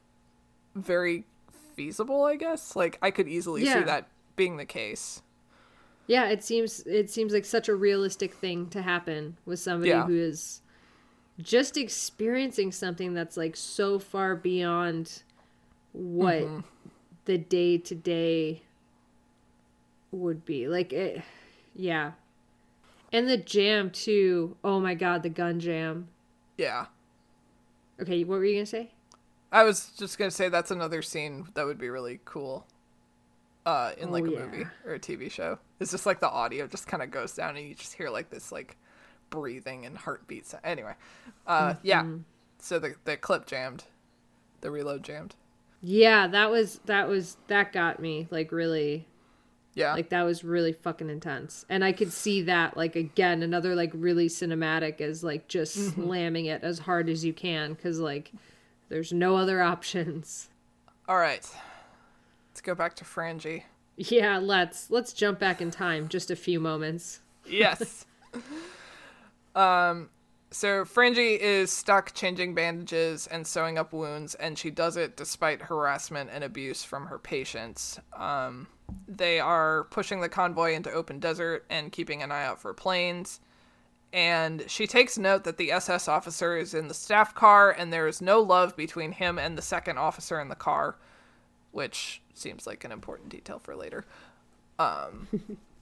very 0.73 1.25
feasible 1.75 2.23
i 2.23 2.35
guess 2.35 2.75
like 2.75 2.97
i 3.01 3.11
could 3.11 3.27
easily 3.27 3.63
yeah. 3.63 3.79
see 3.79 3.83
that 3.83 4.07
being 4.37 4.55
the 4.55 4.65
case 4.65 5.21
yeah 6.07 6.29
it 6.29 6.43
seems 6.43 6.79
it 6.87 7.09
seems 7.09 7.33
like 7.33 7.45
such 7.45 7.67
a 7.67 7.75
realistic 7.75 8.33
thing 8.33 8.67
to 8.67 8.81
happen 8.81 9.37
with 9.45 9.59
somebody 9.59 9.89
yeah. 9.89 10.05
who 10.05 10.15
is 10.15 10.61
just 11.41 11.75
experiencing 11.75 12.71
something 12.71 13.13
that's 13.13 13.35
like 13.35 13.57
so 13.57 13.99
far 13.99 14.33
beyond 14.33 15.23
what 15.91 16.43
mm-hmm 16.43 16.59
the 17.25 17.37
day 17.37 17.77
to 17.77 17.95
day 17.95 18.61
would 20.11 20.45
be. 20.45 20.67
Like 20.67 20.93
it 20.93 21.23
yeah. 21.75 22.13
And 23.11 23.27
the 23.27 23.37
jam 23.37 23.91
too. 23.91 24.55
Oh 24.63 24.79
my 24.79 24.95
god, 24.95 25.23
the 25.23 25.29
gun 25.29 25.59
jam. 25.59 26.07
Yeah. 26.57 26.87
Okay, 28.01 28.23
what 28.23 28.39
were 28.39 28.45
you 28.45 28.55
gonna 28.55 28.65
say? 28.65 28.91
I 29.51 29.63
was 29.63 29.91
just 29.97 30.17
gonna 30.17 30.31
say 30.31 30.49
that's 30.49 30.71
another 30.71 31.01
scene 31.01 31.47
that 31.53 31.65
would 31.65 31.77
be 31.77 31.89
really 31.89 32.19
cool. 32.25 32.65
Uh, 33.65 33.93
in 33.97 34.11
like 34.11 34.23
oh, 34.23 34.27
a 34.27 34.31
yeah. 34.31 34.45
movie 34.45 34.65
or 34.85 34.93
a 34.93 34.99
TV 34.99 35.29
show. 35.29 35.57
It's 35.79 35.91
just 35.91 36.05
like 36.05 36.19
the 36.19 36.29
audio 36.29 36.67
just 36.67 36.87
kind 36.87 37.01
of 37.01 37.09
goes 37.09 37.33
down 37.33 37.57
and 37.57 37.67
you 37.67 37.73
just 37.73 37.93
hear 37.93 38.09
like 38.09 38.29
this 38.29 38.51
like 38.51 38.77
breathing 39.29 39.85
and 39.85 39.97
heartbeats. 39.97 40.53
Anyway, 40.63 40.93
uh, 41.47 41.69
mm-hmm. 41.69 41.79
yeah. 41.83 42.05
So 42.59 42.79
the 42.79 42.95
the 43.05 43.17
clip 43.17 43.45
jammed, 43.45 43.85
the 44.61 44.71
reload 44.71 45.03
jammed. 45.03 45.35
Yeah, 45.81 46.27
that 46.27 46.49
was 46.49 46.79
that 46.85 47.07
was 47.07 47.37
that 47.47 47.71
got 47.73 47.99
me 47.99 48.27
like 48.31 48.51
really 48.51 49.07
yeah. 49.75 49.93
Like 49.93 50.09
that 50.09 50.23
was 50.23 50.43
really 50.43 50.71
fucking 50.71 51.09
intense. 51.09 51.65
And 51.69 51.83
I 51.83 51.91
could 51.91 52.11
see 52.11 52.43
that 52.43 52.77
like 52.77 52.95
again 52.95 53.43
another 53.43 53.75
like 53.75 53.91
really 53.93 54.27
cinematic 54.27 55.01
as 55.01 55.21
like 55.21 55.49
just 55.49 55.77
mm-hmm. 55.77 56.03
slamming 56.03 56.45
it 56.45 56.63
as 56.63 56.79
hard 56.79 57.09
as 57.09 57.25
you 57.25 57.33
can 57.33 57.75
cuz 57.75 57.99
like 57.99 58.31
there's 58.87 59.11
no 59.11 59.35
other 59.35 59.61
options. 59.73 60.49
All 61.09 61.17
right. 61.17 61.45
Let's 62.49 62.61
go 62.61 62.73
back 62.73 62.95
to 62.95 63.03
Frangie. 63.03 63.63
Yeah, 63.97 64.37
let's 64.37 64.89
let's 64.89 65.11
jump 65.11 65.39
back 65.39 65.61
in 65.61 65.71
time 65.71 66.07
just 66.07 66.31
a 66.31 66.37
few 66.37 66.61
moments. 66.61 67.19
Yes. 67.45 68.05
um 69.55 70.09
so 70.55 70.85
Frangie 70.85 71.37
is 71.37 71.69
stuck 71.69 72.13
changing 72.13 72.55
bandages 72.55 73.27
and 73.27 73.45
sewing 73.45 73.77
up 73.77 73.91
wounds, 73.91 74.35
and 74.35 74.57
she 74.57 74.71
does 74.71 74.95
it 74.95 75.17
despite 75.17 75.63
harassment 75.63 76.29
and 76.31 76.45
abuse 76.45 76.81
from 76.81 77.07
her 77.07 77.19
patients. 77.19 77.99
Um, 78.15 78.67
they 79.05 79.41
are 79.41 79.83
pushing 79.91 80.21
the 80.21 80.29
convoy 80.29 80.71
into 80.71 80.89
open 80.89 81.19
desert 81.19 81.65
and 81.69 81.91
keeping 81.91 82.23
an 82.23 82.31
eye 82.31 82.45
out 82.45 82.61
for 82.61 82.73
planes. 82.73 83.41
And 84.13 84.63
she 84.67 84.87
takes 84.87 85.17
note 85.17 85.43
that 85.43 85.57
the 85.57 85.73
SS 85.73 86.07
officer 86.07 86.55
is 86.55 86.73
in 86.73 86.87
the 86.87 86.93
staff 86.93 87.35
car, 87.35 87.71
and 87.71 87.91
there 87.91 88.07
is 88.07 88.21
no 88.21 88.39
love 88.39 88.77
between 88.77 89.11
him 89.11 89.37
and 89.37 89.57
the 89.57 89.61
second 89.61 89.97
officer 89.97 90.39
in 90.39 90.47
the 90.47 90.55
car, 90.55 90.95
which 91.73 92.21
seems 92.33 92.65
like 92.65 92.85
an 92.85 92.93
important 92.93 93.27
detail 93.27 93.59
for 93.59 93.75
later. 93.75 94.05
Um, 94.79 95.27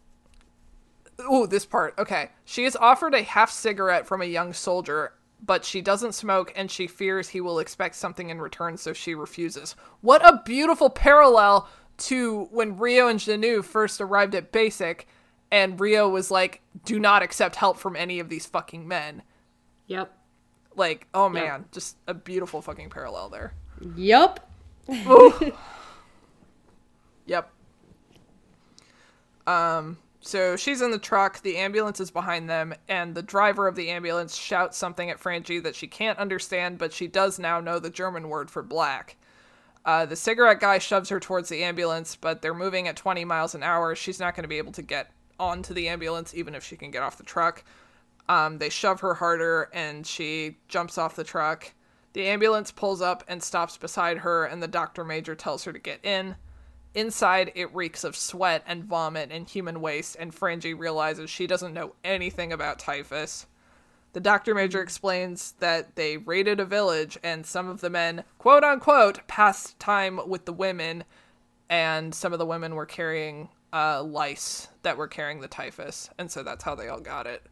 oh, 1.19 1.45
this 1.45 1.65
part. 1.65 1.94
Okay. 1.98 2.30
She 2.45 2.65
is 2.65 2.76
offered 2.76 3.14
a 3.14 3.23
half 3.23 3.52
cigarette 3.52 4.06
from 4.06 4.22
a 4.22 4.26
young 4.26 4.53
soldier, 4.53 5.14
but 5.45 5.65
she 5.65 5.81
doesn't 5.81 6.14
smoke 6.14 6.53
and 6.56 6.72
she 6.72 6.88
fears 6.88 7.30
he 7.30 7.41
will 7.41 7.60
expect 7.60 7.95
something 7.95 8.30
in 8.30 8.40
return, 8.40 8.77
so 8.77 8.94
she 8.94 9.15
refuses. 9.15 9.76
What 10.02 10.26
a 10.26 10.41
beautiful 10.45 10.90
parallel 10.90 11.68
to 11.98 12.45
when 12.52 12.77
Rio 12.77 13.07
and 13.07 13.19
Jenou 13.19 13.64
first 13.64 14.02
arrived 14.02 14.35
at 14.35 14.52
Basic, 14.52 15.07
and 15.52 15.80
Rio 15.80 16.10
was 16.10 16.31
like, 16.31 16.61
do 16.85 16.99
not 16.99 17.22
accept 17.22 17.56
help 17.56 17.77
from 17.77 17.95
any 17.95 18.19
of 18.19 18.30
these 18.30 18.45
fucking 18.45 18.88
men. 18.88 19.22
Yep. 19.88 20.11
Like, 20.76 21.07
oh 21.14 21.30
man, 21.30 21.61
yep. 21.61 21.72
just 21.72 21.98
a 22.07 22.14
beautiful 22.14 22.61
fucking 22.61 22.90
parallel 22.90 23.30
there. 23.30 23.53
Yep. 23.95 24.40
yep. 27.27 27.52
Um, 29.45 29.98
so 30.26 30.56
she's 30.56 30.82
in 30.82 30.91
the 30.91 30.98
truck, 30.98 31.41
the 31.41 31.58
ambulance 31.58 32.00
is 32.00 32.10
behind 32.10 32.50
them, 32.50 32.74
and 32.88 33.14
the 33.14 33.22
driver 33.22 33.68
of 33.68 33.76
the 33.76 33.90
ambulance 33.90 34.36
shouts 34.36 34.78
something 34.78 35.10
at 35.10 35.20
Frangie 35.20 35.62
that 35.62 35.76
she 35.76 35.86
can't 35.86 36.18
understand, 36.18 36.78
but 36.78 36.94
she 36.94 37.08
does 37.08 37.40
now 37.40 37.60
know 37.60 37.78
the 37.78 37.90
German 37.90 38.30
word 38.30 38.50
for 38.50 38.64
black. 38.64 39.18
Uh, 39.86 40.06
the 40.06 40.16
cigarette 40.16 40.62
guy 40.62 40.78
shoves 40.78 41.10
her 41.10 41.20
towards 41.20 41.50
the 41.50 41.62
ambulance, 41.62 42.16
but 42.16 42.41
they're 42.41 42.54
moving 42.54 42.88
at 42.88 42.95
20 42.95 43.26
miles 43.26 43.54
an 43.54 43.64
hour. 43.64 43.95
She's 43.95 44.20
not 44.20 44.34
going 44.34 44.45
to 44.45 44.50
be 44.50 44.58
able 44.58 44.72
to 44.72 44.82
get 44.82 45.12
onto 45.38 45.74
the 45.74 45.90
ambulance, 45.90 46.34
even 46.34 46.56
if 46.56 46.64
she 46.64 46.78
can 46.78 46.90
get 46.90 47.04
off 47.04 47.18
the 47.18 47.24
truck. 47.24 47.66
Um, 48.30 48.60
they 48.60 48.70
shove 48.70 49.02
her 49.02 49.16
harder, 49.16 49.70
and 49.74 50.08
she 50.08 50.58
jumps 50.70 50.98
off 50.98 51.18
the 51.18 51.26
truck. 51.26 51.74
The 52.14 52.28
ambulance 52.28 52.72
pulls 52.72 53.02
up 53.02 53.26
and 53.28 53.44
stops 53.44 53.76
beside 53.76 54.20
her, 54.20 54.45
and 54.45 54.64
the 54.64 54.70
doctor 54.70 55.04
major 55.04 55.36
tells 55.36 55.66
her 55.66 55.74
to 55.74 55.80
get 55.80 56.04
in. 56.06 56.36
Inside, 56.95 57.52
it 57.56 57.74
reeks 57.74 58.03
of 58.03 58.15
sweat 58.15 58.64
and 58.68 58.84
vomit 58.84 59.30
and 59.32 59.48
human 59.48 59.82
waste, 59.82 60.15
and 60.20 60.34
Frangie 60.34 60.78
realizes 60.78 61.30
she 61.30 61.48
doesn't 61.48 61.74
know 61.74 61.95
anything 62.03 62.53
about 62.53 62.78
typhus. 62.78 63.48
The 64.14 64.20
doctor 64.20 64.53
major 64.53 64.80
explains 64.80 65.53
that 65.53 65.95
they 65.95 66.18
raided 66.18 66.60
a 66.60 66.65
village 66.65 67.18
and 67.24 67.45
some 67.45 67.68
of 67.68 67.82
the 67.82 67.90
men, 67.90 68.24
quote 68.38 68.64
unquote, 68.64 69.26
passed 69.28 69.80
time 69.80 70.20
with 70.28 70.45
the 70.45 70.53
women, 70.53 71.03
and 71.68 72.14
some 72.14 72.32
of 72.32 72.38
the 72.38 72.45
women 72.45 72.76
were 72.76 72.86
carrying 72.86 73.49
uh, 73.74 74.03
lice 74.03 74.68
that 74.84 74.98
were 74.98 75.07
carrying 75.07 75.41
the 75.41 75.48
typhus, 75.48 76.11
and 76.20 76.30
so 76.30 76.44
that's 76.44 76.64
how 76.64 76.76
they 76.76 76.90
all 76.90 76.99
got 76.99 77.26
it. 77.26 77.44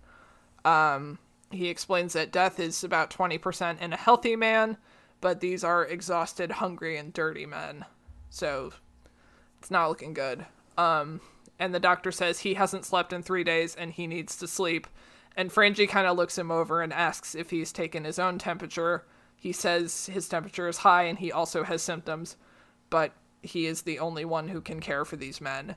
Um, 0.64 1.18
he 1.50 1.68
explains 1.68 2.14
that 2.14 2.32
death 2.32 2.60
is 2.60 2.84
about 2.84 3.10
20% 3.10 3.82
in 3.82 3.92
a 3.92 3.98
healthy 3.98 4.36
man, 4.36 4.78
but 5.20 5.40
these 5.40 5.64
are 5.64 5.84
exhausted, 5.84 6.52
hungry, 6.52 6.98
and 6.98 7.12
dirty 7.12 7.48
men. 7.48 7.86
So 8.30 8.72
it's 9.62 9.70
not 9.70 9.90
looking 9.90 10.16
good. 10.16 10.48
Um, 10.76 11.22
and 11.60 11.72
the 11.72 11.80
doctor 11.80 12.12
says 12.12 12.40
he 12.40 12.56
hasn't 12.56 12.84
slept 12.84 13.14
in 13.14 13.22
three 13.22 13.44
days 13.44 13.76
and 13.76 13.94
he 13.94 14.08
needs 14.08 14.36
to 14.38 14.48
sleep. 14.48 14.88
And 15.38 15.52
Frangie 15.52 15.88
kind 15.88 16.08
of 16.08 16.18
looks 16.18 16.36
him 16.36 16.50
over 16.50 16.82
and 16.82 16.92
asks 16.92 17.36
if 17.36 17.52
he's 17.52 17.72
taken 17.72 18.04
his 18.04 18.18
own 18.18 18.40
temperature. 18.40 19.06
He 19.36 19.52
says 19.52 20.08
his 20.08 20.28
temperature 20.28 20.68
is 20.68 20.78
high 20.78 21.04
and 21.04 21.20
he 21.20 21.32
also 21.32 21.64
has 21.64 21.84
symptoms, 21.84 22.38
but 22.90 23.14
he 23.44 23.68
is 23.68 23.84
the 23.84 24.00
only 24.00 24.26
one 24.26 24.48
who 24.48 24.62
can 24.62 24.80
care 24.80 25.06
for 25.06 25.16
these 25.16 25.40
men. 25.40 25.76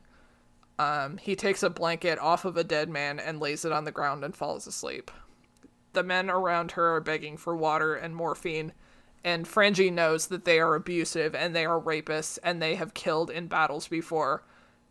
Um, 0.79 1.19
he 1.19 1.37
takes 1.37 1.63
a 1.63 1.69
blanket 1.69 2.19
off 2.19 2.47
of 2.47 2.57
a 2.57 2.65
dead 2.65 2.89
man 2.89 3.21
and 3.21 3.39
lays 3.39 3.67
it 3.67 3.73
on 3.73 3.85
the 3.85 3.93
ground 3.93 4.25
and 4.25 4.35
falls 4.35 4.67
asleep. 4.67 5.11
The 5.93 6.03
men 6.03 6.31
around 6.31 6.73
her 6.73 6.95
are 6.95 7.03
begging 7.03 7.37
for 7.37 7.55
water 7.55 7.95
and 7.95 8.17
morphine, 8.17 8.73
and 9.25 9.47
Frangie 9.47 9.93
knows 9.93 10.27
that 10.29 10.45
they 10.45 10.61
are 10.61 10.75
abusive 10.75 11.35
and 11.35 11.57
they 11.57 11.65
are 11.65 11.81
rapists 11.81 12.39
and 12.43 12.61
they 12.61 12.75
have 12.75 12.95
killed 12.95 13.31
in 13.31 13.47
battles 13.47 13.89
before, 13.89 14.45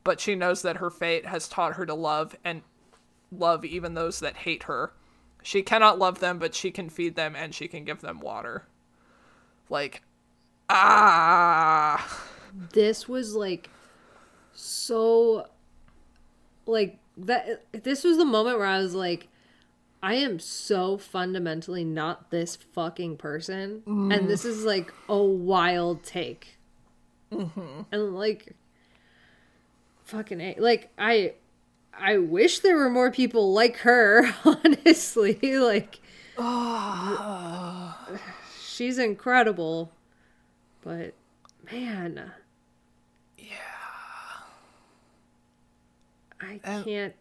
but 0.03 0.19
she 0.19 0.35
knows 0.35 0.63
that 0.63 0.77
her 0.77 0.89
fate 0.89 1.27
has 1.27 1.47
taught 1.47 1.75
her 1.75 1.85
to 1.85 1.93
love 1.93 2.35
and 2.43 2.63
love 3.31 3.63
even 3.63 3.93
those 3.93 4.19
that 4.19 4.37
hate 4.37 4.63
her. 4.63 4.91
She 5.43 5.61
cannot 5.61 5.99
love 5.99 6.19
them, 6.19 6.39
but 6.39 6.55
she 6.55 6.71
can 6.71 6.89
feed 6.89 7.15
them 7.15 7.35
and 7.35 7.53
she 7.53 7.67
can 7.67 7.83
give 7.83 8.01
them 8.01 8.19
water. 8.19 8.65
Like, 9.69 10.01
Ah. 10.69 12.25
this 12.71 13.07
was 13.07 13.35
like 13.35 13.69
so 14.53 15.47
like 16.65 16.97
that 17.17 17.65
this 17.83 18.03
was 18.03 18.17
the 18.17 18.25
moment 18.25 18.57
where 18.57 18.67
I 18.67 18.79
was 18.79 18.95
like 18.95 19.27
I 20.03 20.15
am 20.15 20.37
so 20.37 20.97
fundamentally 20.97 21.85
not 21.85 22.29
this 22.29 22.57
fucking 22.57 23.15
person 23.15 23.83
and 23.85 24.11
mm-hmm. 24.11 24.27
this 24.27 24.43
is 24.43 24.65
like 24.65 24.93
a 25.07 25.17
wild 25.17 26.03
take. 26.03 26.57
Mm-hmm. 27.31 27.83
And 27.89 28.13
like 28.13 28.53
fucking 30.03 30.41
A. 30.41 30.55
like 30.59 30.91
I 30.97 31.35
I 31.97 32.17
wish 32.17 32.59
there 32.59 32.75
were 32.75 32.89
more 32.89 33.11
people 33.11 33.53
like 33.53 33.77
her, 33.77 34.29
honestly. 34.45 35.39
Like 35.63 36.01
ah. 36.37 38.05
she's 38.61 38.97
incredible. 38.97 39.89
But 40.81 41.13
man, 41.71 42.31
yeah, 43.37 43.53
I 46.41 46.59
And- 46.63 46.83
can't 46.83 47.15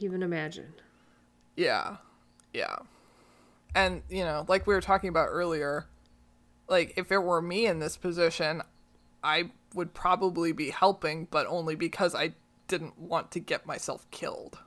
even 0.00 0.24
imagine. 0.24 0.72
Yeah. 1.54 1.98
Yeah. 2.56 2.76
And, 3.74 4.02
you 4.08 4.24
know, 4.24 4.46
like 4.48 4.66
we 4.66 4.72
were 4.72 4.80
talking 4.80 5.10
about 5.10 5.28
earlier, 5.30 5.86
like 6.68 6.94
if 6.96 7.12
it 7.12 7.18
were 7.18 7.42
me 7.42 7.66
in 7.66 7.78
this 7.80 7.98
position, 7.98 8.62
I 9.22 9.50
would 9.74 9.92
probably 9.92 10.52
be 10.52 10.70
helping, 10.70 11.28
but 11.30 11.46
only 11.46 11.74
because 11.74 12.14
I 12.14 12.32
didn't 12.66 12.98
want 12.98 13.30
to 13.32 13.40
get 13.40 13.66
myself 13.66 14.10
killed. 14.10 14.58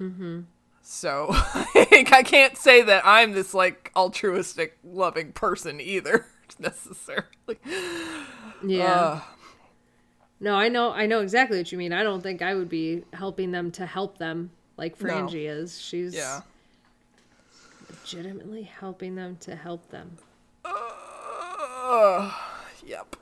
Mm-hmm. 0.00 0.40
So 0.82 1.28
like, 1.74 2.12
I 2.12 2.24
can't 2.24 2.56
say 2.56 2.82
that 2.82 3.06
I'm 3.06 3.32
this 3.32 3.54
like 3.54 3.92
altruistic, 3.94 4.76
loving 4.82 5.32
person 5.32 5.80
either 5.80 6.26
necessarily. 6.58 7.60
Yeah. 8.66 9.20
Ugh. 9.20 9.22
no, 10.40 10.56
I 10.56 10.68
know 10.68 10.90
I 10.90 11.06
know 11.06 11.20
exactly 11.20 11.58
what 11.58 11.70
you 11.70 11.78
mean. 11.78 11.92
I 11.92 12.02
don't 12.02 12.22
think 12.22 12.42
I 12.42 12.56
would 12.56 12.68
be 12.68 13.04
helping 13.12 13.52
them 13.52 13.70
to 13.72 13.86
help 13.86 14.18
them 14.18 14.50
like 14.76 15.00
No. 15.00 15.08
Frangie 15.08 15.48
is. 15.48 15.80
She's 15.80 16.12
yeah. 16.12 16.40
Legitimately 17.90 18.62
helping 18.62 19.14
them 19.14 19.36
to 19.40 19.54
help 19.56 19.88
them. 19.90 20.16
Ugh. 20.64 22.32
yep. 22.86 23.16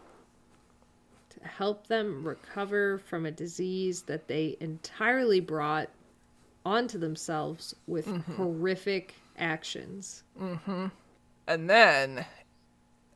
To 1.30 1.46
help 1.46 1.86
them 1.86 2.26
recover 2.26 2.98
from 2.98 3.26
a 3.26 3.30
disease 3.30 4.02
that 4.02 4.28
they 4.28 4.56
entirely 4.60 5.40
brought 5.40 5.88
onto 6.66 6.98
themselves 6.98 7.74
with 7.86 8.06
Mm-hmm. 8.06 8.34
horrific 8.34 9.14
actions. 9.38 10.24
And 11.46 11.70
then 11.70 12.26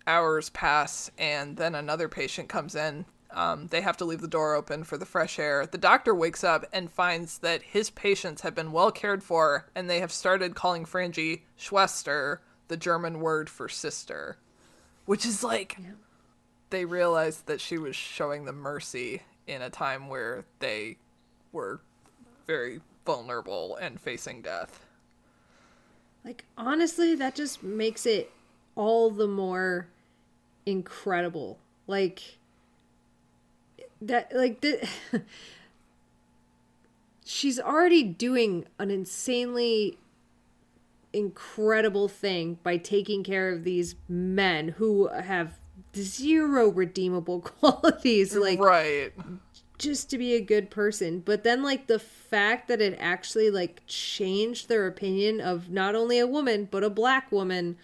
hours 0.06 0.50
pass, 0.50 1.10
and 1.18 1.56
then 1.56 1.74
another 1.74 2.08
patient 2.08 2.48
comes 2.48 2.74
in. 2.74 3.04
Um, 3.32 3.68
they 3.68 3.80
have 3.80 3.96
to 3.98 4.04
leave 4.04 4.20
the 4.20 4.28
door 4.28 4.54
open 4.54 4.84
for 4.84 4.98
the 4.98 5.06
fresh 5.06 5.38
air. 5.38 5.66
The 5.66 5.78
doctor 5.78 6.14
wakes 6.14 6.44
up 6.44 6.66
and 6.72 6.90
finds 6.90 7.38
that 7.38 7.62
his 7.62 7.90
patients 7.90 8.42
have 8.42 8.54
been 8.54 8.72
well 8.72 8.90
cared 8.90 9.22
for, 9.22 9.70
and 9.74 9.88
they 9.88 10.00
have 10.00 10.12
started 10.12 10.54
calling 10.54 10.84
Frangie 10.84 11.42
Schwester, 11.58 12.38
the 12.68 12.76
German 12.76 13.20
word 13.20 13.48
for 13.48 13.68
sister, 13.68 14.36
which 15.06 15.24
is 15.26 15.42
like 15.42 15.78
they 16.70 16.84
realized 16.84 17.46
that 17.46 17.60
she 17.60 17.78
was 17.78 17.96
showing 17.96 18.44
them 18.44 18.56
mercy 18.56 19.22
in 19.46 19.62
a 19.62 19.70
time 19.70 20.08
where 20.08 20.44
they 20.58 20.96
were 21.52 21.80
very 22.46 22.80
vulnerable 23.04 23.76
and 23.76 24.00
facing 24.00 24.42
death. 24.42 24.84
Like 26.24 26.44
honestly, 26.56 27.14
that 27.16 27.34
just 27.34 27.62
makes 27.62 28.06
it 28.06 28.30
all 28.74 29.10
the 29.10 29.26
more 29.26 29.88
incredible. 30.64 31.58
Like 31.86 32.38
that 34.06 34.34
like 34.34 34.60
the 34.60 34.88
she's 37.24 37.58
already 37.58 38.02
doing 38.02 38.66
an 38.78 38.90
insanely 38.90 39.98
incredible 41.12 42.08
thing 42.08 42.58
by 42.62 42.76
taking 42.76 43.22
care 43.22 43.50
of 43.50 43.64
these 43.64 43.94
men 44.08 44.68
who 44.68 45.08
have 45.08 45.58
zero 45.94 46.68
redeemable 46.68 47.40
qualities 47.60 48.34
like 48.34 48.58
right. 48.58 49.12
just 49.78 50.10
to 50.10 50.18
be 50.18 50.34
a 50.34 50.40
good 50.40 50.70
person. 50.70 51.20
But 51.20 51.44
then 51.44 51.62
like 51.62 51.86
the 51.86 51.98
fact 51.98 52.68
that 52.68 52.80
it 52.80 52.96
actually 52.98 53.50
like 53.50 53.82
changed 53.86 54.68
their 54.68 54.86
opinion 54.86 55.40
of 55.40 55.70
not 55.70 55.94
only 55.94 56.18
a 56.18 56.26
woman 56.26 56.68
but 56.70 56.84
a 56.84 56.90
black 56.90 57.30
woman 57.30 57.76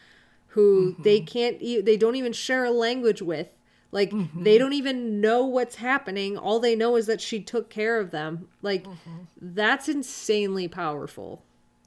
who 0.49 0.93
mm-hmm. 0.93 1.03
they 1.03 1.21
can't 1.21 1.59
e- 1.61 1.81
they 1.81 1.97
don't 1.97 2.17
even 2.17 2.33
share 2.33 2.65
a 2.65 2.71
language 2.71 3.21
with 3.21 3.49
like 3.91 4.11
they 4.11 4.17
mm-hmm. 4.17 4.59
don't 4.59 4.73
even 4.73 5.21
know 5.21 5.45
what's 5.45 5.77
happening. 5.77 6.37
All 6.37 6.61
they 6.61 6.77
know 6.77 6.97
is 6.97 7.07
that 7.07 7.21
she 7.21 7.41
took 7.41 7.71
care 7.71 7.99
of 7.99 8.11
them. 8.11 8.49
Like 8.63 8.85
mm-hmm. 8.85 9.19
that's 9.41 9.89
insanely 9.89 10.69
powerful. 10.69 11.43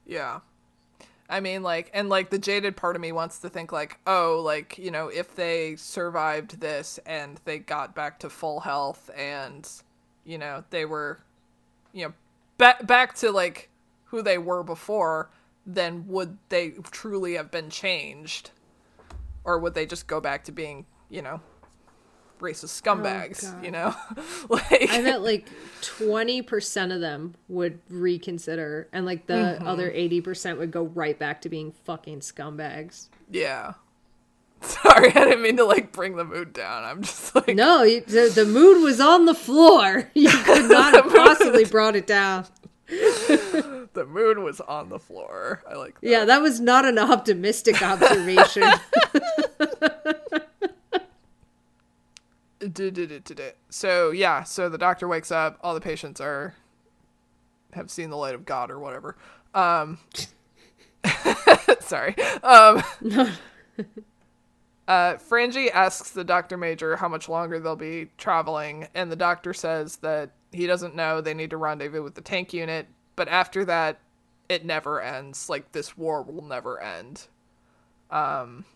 Yeah. 0.06 0.40
I 1.28 1.40
mean, 1.40 1.62
like, 1.62 1.90
and 1.94 2.08
like 2.10 2.28
the 2.28 2.38
jaded 2.38 2.76
part 2.76 2.94
of 2.94 3.00
me 3.00 3.10
wants 3.10 3.38
to 3.38 3.48
think, 3.48 3.72
like, 3.72 3.98
oh, 4.06 4.42
like, 4.44 4.76
you 4.76 4.90
know, 4.90 5.08
if 5.08 5.34
they 5.34 5.76
survived 5.76 6.60
this 6.60 6.98
and 7.06 7.40
they 7.44 7.58
got 7.58 7.94
back 7.94 8.18
to 8.20 8.28
full 8.28 8.60
health 8.60 9.08
and, 9.16 9.66
you 10.24 10.36
know, 10.36 10.64
they 10.68 10.84
were, 10.84 11.20
you 11.92 12.06
know, 12.06 12.12
back 12.58 12.86
back 12.86 13.14
to 13.14 13.30
like 13.30 13.70
who 14.04 14.20
they 14.20 14.36
were 14.36 14.62
before, 14.62 15.30
then 15.64 16.04
would 16.08 16.36
they 16.50 16.70
truly 16.90 17.34
have 17.34 17.50
been 17.50 17.70
changed, 17.70 18.50
or 19.44 19.58
would 19.58 19.74
they 19.74 19.86
just 19.86 20.06
go 20.06 20.20
back 20.20 20.44
to 20.44 20.52
being, 20.52 20.84
you 21.08 21.22
know, 21.22 21.40
racist 22.42 22.82
oh, 22.86 22.94
scumbags? 22.94 23.52
God. 23.52 23.64
you 23.64 23.70
know, 23.70 23.94
like, 24.48 24.90
i 24.90 25.00
bet 25.00 25.22
like 25.22 25.48
20% 25.80 26.94
of 26.94 27.00
them 27.00 27.34
would 27.48 27.78
reconsider 27.88 28.88
and 28.92 29.06
like 29.06 29.26
the 29.26 29.34
mm-hmm. 29.34 29.66
other 29.66 29.90
80% 29.90 30.58
would 30.58 30.70
go 30.70 30.84
right 30.84 31.18
back 31.18 31.40
to 31.42 31.48
being 31.48 31.72
fucking 31.72 32.20
scumbags 32.20 33.08
yeah. 33.32 33.74
Sorry, 34.60 35.08
I 35.08 35.24
didn't 35.24 35.42
mean 35.42 35.56
to 35.56 35.64
like 35.64 35.92
bring 35.92 36.16
the 36.16 36.24
mood 36.24 36.52
down. 36.52 36.84
I'm 36.84 37.02
just 37.02 37.34
like. 37.34 37.56
No, 37.56 37.82
you- 37.82 38.02
the, 38.02 38.30
the 38.32 38.44
mood 38.44 38.82
was 38.82 39.00
on 39.00 39.24
the 39.24 39.34
floor. 39.34 40.10
You 40.14 40.30
could 40.30 40.70
not 40.70 40.94
have 40.94 41.12
possibly 41.12 41.64
brought 41.64 41.96
it 41.96 42.06
down. 42.06 42.46
The 42.88 44.06
moon 44.08 44.44
was 44.44 44.60
on 44.60 44.88
the 44.88 44.98
floor. 44.98 45.62
I 45.68 45.74
like 45.74 46.00
that. 46.00 46.08
Yeah, 46.08 46.24
that 46.26 46.42
was 46.42 46.60
not 46.60 46.84
an 46.84 46.98
optimistic 46.98 47.82
observation. 47.82 48.64
So 53.68 54.10
yeah, 54.10 54.42
so 54.44 54.68
the 54.68 54.78
doctor 54.78 55.08
wakes 55.08 55.30
up. 55.30 55.58
All 55.62 55.74
the 55.74 55.80
patients 55.80 56.20
are 56.20 56.54
have 57.72 57.90
seen 57.90 58.10
the 58.10 58.16
light 58.16 58.34
of 58.34 58.44
God 58.44 58.70
or 58.70 58.78
whatever. 58.78 59.16
Um, 59.54 59.98
sorry. 61.80 62.14
Um, 62.42 62.82
uh, 64.88 65.14
Frangie 65.16 65.70
asks 65.72 66.10
the 66.10 66.24
doctor 66.24 66.56
major 66.56 66.96
how 66.96 67.08
much 67.08 67.28
longer 67.28 67.58
they'll 67.58 67.76
be 67.76 68.10
traveling, 68.18 68.88
and 68.94 69.10
the 69.10 69.16
doctor 69.16 69.54
says 69.54 69.96
that 69.96 70.30
he 70.52 70.66
doesn't 70.66 70.94
know. 70.94 71.20
They 71.20 71.34
need 71.34 71.50
to 71.50 71.56
rendezvous 71.56 72.02
with 72.02 72.14
the 72.14 72.20
tank 72.20 72.52
unit, 72.52 72.86
but 73.16 73.28
after 73.28 73.64
that, 73.64 73.98
it 74.48 74.64
never 74.64 75.00
ends. 75.00 75.48
Like 75.48 75.72
this 75.72 75.96
war 75.96 76.22
will 76.22 76.42
never 76.42 76.80
end. 76.80 77.26
Um, 78.10 78.66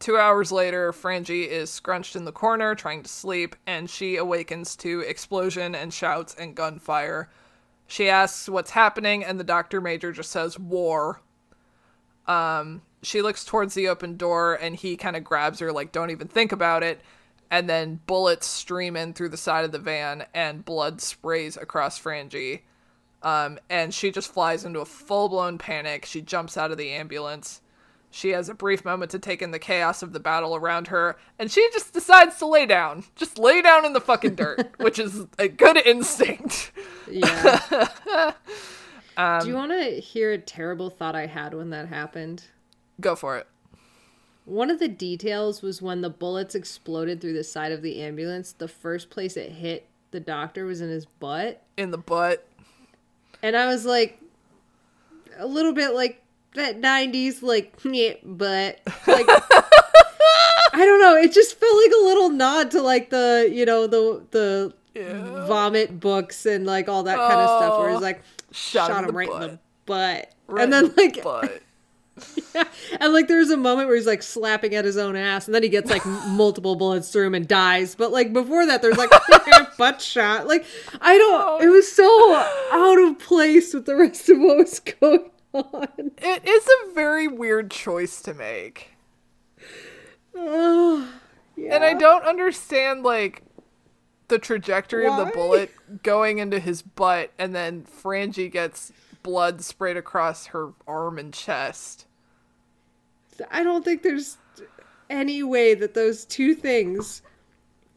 Two 0.00 0.16
hours 0.16 0.50
later, 0.50 0.92
Frangie 0.92 1.46
is 1.46 1.68
scrunched 1.70 2.16
in 2.16 2.24
the 2.24 2.32
corner 2.32 2.74
trying 2.74 3.02
to 3.02 3.08
sleep, 3.08 3.54
and 3.66 3.88
she 3.88 4.16
awakens 4.16 4.74
to 4.76 5.00
explosion 5.00 5.74
and 5.74 5.92
shouts 5.92 6.34
and 6.34 6.54
gunfire. 6.56 7.28
She 7.86 8.08
asks 8.08 8.48
what's 8.48 8.70
happening, 8.70 9.22
and 9.22 9.38
the 9.38 9.44
doctor 9.44 9.78
major 9.78 10.10
just 10.10 10.30
says 10.30 10.58
war. 10.58 11.20
Um, 12.26 12.80
she 13.02 13.20
looks 13.20 13.44
towards 13.44 13.74
the 13.74 13.88
open 13.88 14.16
door, 14.16 14.54
and 14.54 14.74
he 14.74 14.96
kind 14.96 15.16
of 15.16 15.24
grabs 15.24 15.58
her, 15.58 15.70
like, 15.70 15.92
don't 15.92 16.10
even 16.10 16.28
think 16.28 16.50
about 16.50 16.82
it. 16.82 17.02
And 17.50 17.68
then 17.68 18.00
bullets 18.06 18.46
stream 18.46 18.96
in 18.96 19.12
through 19.12 19.30
the 19.30 19.36
side 19.36 19.66
of 19.66 19.72
the 19.72 19.78
van, 19.78 20.24
and 20.32 20.64
blood 20.64 21.02
sprays 21.02 21.58
across 21.58 22.00
Frangie. 22.00 22.62
Um, 23.22 23.58
and 23.68 23.92
she 23.92 24.10
just 24.10 24.32
flies 24.32 24.64
into 24.64 24.80
a 24.80 24.86
full 24.86 25.28
blown 25.28 25.58
panic. 25.58 26.06
She 26.06 26.22
jumps 26.22 26.56
out 26.56 26.70
of 26.70 26.78
the 26.78 26.92
ambulance. 26.92 27.60
She 28.10 28.30
has 28.30 28.48
a 28.48 28.54
brief 28.54 28.84
moment 28.84 29.12
to 29.12 29.18
take 29.18 29.40
in 29.40 29.52
the 29.52 29.58
chaos 29.58 30.02
of 30.02 30.12
the 30.12 30.20
battle 30.20 30.56
around 30.56 30.88
her, 30.88 31.16
and 31.38 31.50
she 31.50 31.68
just 31.72 31.92
decides 31.92 32.38
to 32.38 32.46
lay 32.46 32.66
down. 32.66 33.04
Just 33.14 33.38
lay 33.38 33.62
down 33.62 33.84
in 33.86 33.92
the 33.92 34.00
fucking 34.00 34.34
dirt, 34.34 34.74
which 34.78 34.98
is 34.98 35.26
a 35.38 35.48
good 35.48 35.76
instinct. 35.76 36.72
yeah. 37.08 37.92
Do 39.40 39.48
you 39.48 39.56
um, 39.56 39.68
want 39.68 39.72
to 39.72 40.00
hear 40.00 40.32
a 40.32 40.38
terrible 40.38 40.88
thought 40.88 41.14
I 41.14 41.26
had 41.26 41.54
when 41.54 41.70
that 41.70 41.88
happened? 41.88 42.44
Go 43.00 43.14
for 43.14 43.36
it. 43.36 43.46
One 44.44 44.70
of 44.70 44.78
the 44.78 44.88
details 44.88 45.62
was 45.62 45.82
when 45.82 46.00
the 46.00 46.10
bullets 46.10 46.54
exploded 46.54 47.20
through 47.20 47.34
the 47.34 47.44
side 47.44 47.70
of 47.70 47.82
the 47.82 48.00
ambulance, 48.00 48.52
the 48.52 48.66
first 48.66 49.10
place 49.10 49.36
it 49.36 49.52
hit 49.52 49.86
the 50.10 50.20
doctor 50.20 50.64
was 50.64 50.80
in 50.80 50.88
his 50.88 51.06
butt. 51.06 51.62
In 51.76 51.90
the 51.90 51.98
butt. 51.98 52.46
And 53.42 53.56
I 53.56 53.66
was 53.66 53.84
like, 53.84 54.20
a 55.38 55.46
little 55.46 55.72
bit 55.72 55.94
like 55.94 56.22
that 56.54 56.80
90s, 56.80 57.42
like, 57.42 57.74
yeah, 57.84 58.14
but, 58.24 58.80
like, 59.06 59.26
I 60.72 60.84
don't 60.84 61.00
know. 61.00 61.16
It 61.16 61.32
just 61.32 61.58
felt 61.58 61.76
like 61.76 61.92
a 61.92 62.04
little 62.04 62.28
nod 62.30 62.70
to 62.72 62.82
like 62.82 63.10
the 63.10 63.48
you 63.52 63.66
know 63.66 63.86
the 63.86 64.22
the 64.30 64.72
Yeah. 64.94 65.46
vomit 65.46 65.98
books 65.98 66.46
and 66.46 66.64
like 66.66 66.88
all 66.88 67.02
that 67.04 67.16
kind 67.16 67.40
of 67.40 67.58
stuff. 67.60 67.78
Where 67.78 67.90
Oh. 67.90 67.92
he's 67.94 68.02
like 68.02 68.22
Shot 68.52 68.88
shot, 68.88 69.04
him 69.08 69.16
right 69.16 69.28
in 69.28 69.40
the 69.40 69.48
butt. 69.48 69.58
butt, 69.86 70.32
Right 70.48 70.62
and 70.64 70.72
then 70.72 70.84
the 70.88 70.94
like 70.96 71.22
butt. 71.22 71.62
and 73.00 73.12
like 73.12 73.28
there's 73.28 73.50
a 73.50 73.56
moment 73.56 73.88
where 73.88 73.96
he's 73.96 74.06
like 74.06 74.22
slapping 74.22 74.74
at 74.74 74.84
his 74.84 74.96
own 74.96 75.16
ass, 75.16 75.46
and 75.46 75.54
then 75.54 75.62
he 75.62 75.68
gets 75.68 75.90
like 75.90 76.04
multiple 76.28 76.76
bullets 76.76 77.10
through 77.10 77.26
him 77.26 77.34
and 77.34 77.48
dies. 77.48 77.94
But 77.94 78.12
like 78.12 78.32
before 78.32 78.64
that, 78.66 78.80
there's 78.82 78.96
like 78.98 79.10
butt 79.76 80.00
shot. 80.00 80.46
Like 80.46 80.64
I 81.00 81.16
don't. 81.18 81.62
It 81.62 81.68
was 81.68 81.90
so 81.90 82.04
oh. 82.06 82.70
out 82.72 83.10
of 83.10 83.18
place 83.18 83.74
with 83.74 83.86
the 83.86 83.96
rest 83.96 84.28
of 84.28 84.38
what 84.38 84.56
was 84.58 84.78
going 84.80 85.30
It 86.22 86.46
is 86.46 86.68
a 86.68 86.92
very 86.92 87.26
weird 87.26 87.70
choice 87.70 88.20
to 88.22 88.34
make. 88.34 88.90
Yeah. 90.34 91.74
And 91.74 91.84
I 91.84 91.94
don't 91.94 92.24
understand 92.24 93.02
like 93.02 93.42
the 94.28 94.38
trajectory 94.38 95.06
of 95.06 95.16
the 95.16 95.32
bullet 95.34 95.72
going 96.02 96.38
into 96.38 96.58
his 96.60 96.82
butt 96.82 97.32
and 97.38 97.54
then 97.54 97.84
Frangie 97.84 98.50
gets 98.50 98.92
blood 99.22 99.62
sprayed 99.62 99.96
across 99.96 100.46
her 100.46 100.72
arm 100.86 101.18
and 101.18 101.34
chest. 101.34 102.06
I 103.50 103.62
don't 103.62 103.84
think 103.84 104.02
there's 104.02 104.38
any 105.08 105.42
way 105.42 105.74
that 105.74 105.94
those 105.94 106.24
two 106.24 106.54
things 106.54 107.22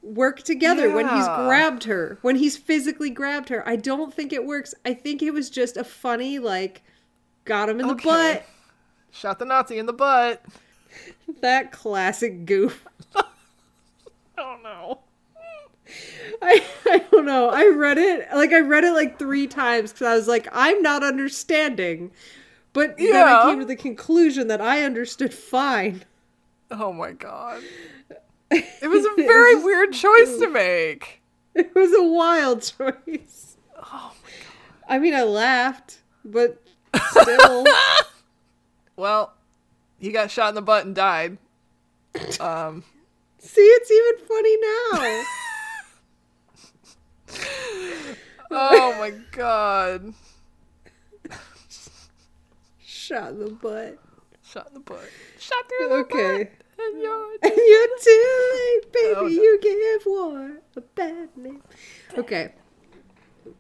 work 0.01 0.41
together 0.41 0.93
when 0.93 1.07
he's 1.07 1.27
grabbed 1.27 1.85
her, 1.85 2.17
when 2.21 2.35
he's 2.35 2.57
physically 2.57 3.09
grabbed 3.09 3.49
her. 3.49 3.67
I 3.67 3.75
don't 3.75 4.13
think 4.13 4.33
it 4.33 4.45
works. 4.45 4.73
I 4.85 4.93
think 4.93 5.21
it 5.21 5.31
was 5.31 5.49
just 5.49 5.77
a 5.77 5.83
funny, 5.83 6.39
like, 6.39 6.83
got 7.45 7.69
him 7.69 7.79
in 7.79 7.87
the 7.87 7.93
Okay. 7.93 8.09
butt. 8.09 8.45
Shot 9.11 9.39
the 9.39 9.45
Nazi 9.45 9.77
in 9.77 9.85
the 9.85 9.93
butt. 9.93 10.43
That 11.41 11.71
classic 11.71 12.45
goof. 12.45 12.85
Oh 14.37 14.57
no. 14.63 14.99
I, 16.41 16.63
I 16.85 16.97
don't 17.11 17.25
know. 17.25 17.49
I 17.49 17.67
read 17.67 17.97
it, 17.99 18.27
like, 18.33 18.51
I 18.51 18.59
read 18.61 18.83
it 18.83 18.93
like 18.93 19.19
three 19.19 19.45
times 19.47 19.91
because 19.93 20.07
I 20.07 20.15
was 20.15 20.27
like, 20.27 20.47
I'm 20.51 20.81
not 20.81 21.03
understanding. 21.03 22.11
But 22.73 22.97
then 22.97 23.07
Yeah. 23.13 23.41
I 23.41 23.49
came 23.49 23.59
to 23.59 23.65
the 23.65 23.75
conclusion 23.75 24.47
that 24.47 24.59
I 24.59 24.83
understood 24.83 25.33
fine. 25.33 26.03
Oh 26.71 26.91
my 26.93 27.11
god. 27.11 27.61
It 28.49 28.89
was 28.89 29.05
a 29.05 29.15
very 29.15 29.63
weird 29.63 29.93
choice 29.93 30.37
to 30.39 30.49
make. 30.49 31.21
It 31.53 31.75
was 31.75 31.93
a 31.93 32.03
wild 32.03 32.63
choice. 32.63 33.57
Oh 33.77 34.13
my 34.23 34.29
god. 34.31 34.87
I 34.87 34.97
mean, 34.99 35.13
I 35.13 35.23
laughed, 35.23 35.99
but 36.25 36.59
still. 37.09 37.65
Well, 38.95 39.33
he 39.99 40.11
got 40.11 40.29
shot 40.31 40.49
in 40.49 40.55
the 40.55 40.61
butt 40.61 40.85
and 40.85 40.95
died. 40.95 41.37
Um 42.39 42.83
See, 43.39 43.61
it's 43.61 43.91
even 43.91 44.27
funny 44.27 44.57
now. 44.57 45.23
oh 48.51 48.95
my 48.99 49.11
god. 49.31 50.13
Shot 52.85 53.31
in 53.31 53.39
the 53.39 53.51
butt. 53.51 53.97
Shot 54.45 54.67
in 54.67 54.73
the 54.75 54.79
butt. 54.79 55.09
Shot 55.39 55.65
through 55.67 55.89
the 55.89 55.95
Okay. 55.95 56.43
butt. 56.45 56.51
And 56.79 57.01
you're 57.01 57.33
And 57.43 57.53
you're 57.55 57.97
too 57.99 58.49
late, 58.53 58.91
baby. 58.93 59.13
Oh, 59.17 59.21
no. 59.23 59.27
You 59.27 59.59
give 59.61 60.05
war 60.05 60.51
a 60.75 60.81
bad 60.81 61.29
name. 61.37 61.61
Okay. 62.17 62.53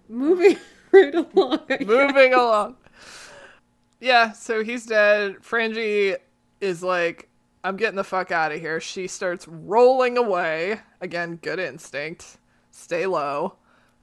Moving 0.07 0.57
right 0.91 1.13
along. 1.13 1.59
Moving 1.81 2.33
along. 2.33 2.75
Yeah, 4.03 4.33
so 4.33 4.65
he's 4.65 4.85
dead. 4.85 5.37
Frangie 5.41 6.17
is 6.59 6.83
like, 6.83 7.29
I'm 7.63 7.77
getting 7.77 7.95
the 7.95 8.03
fuck 8.03 8.31
out 8.31 8.51
of 8.51 8.59
here. 8.59 8.81
She 8.81 9.07
starts 9.07 9.47
rolling 9.47 10.17
away. 10.17 10.81
Again, 10.99 11.39
good 11.41 11.57
instinct. 11.57 12.37
Stay 12.69 13.05
low. 13.05 13.55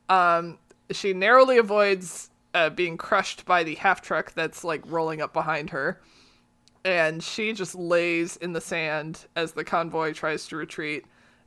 Um, 0.08 0.56
she 0.90 1.12
narrowly 1.12 1.58
avoids 1.58 2.30
uh, 2.54 2.70
being 2.70 2.96
crushed 2.96 3.44
by 3.44 3.62
the 3.62 3.74
half 3.74 4.00
truck 4.00 4.32
that's 4.32 4.64
like 4.64 4.80
rolling 4.86 5.20
up 5.20 5.34
behind 5.34 5.68
her. 5.68 6.00
And 6.82 7.22
she 7.22 7.52
just 7.52 7.74
lays 7.74 8.38
in 8.38 8.54
the 8.54 8.60
sand 8.62 9.26
as 9.36 9.52
the 9.52 9.64
convoy 9.64 10.14
tries 10.14 10.46
to 10.48 10.56
retreat. 10.56 11.04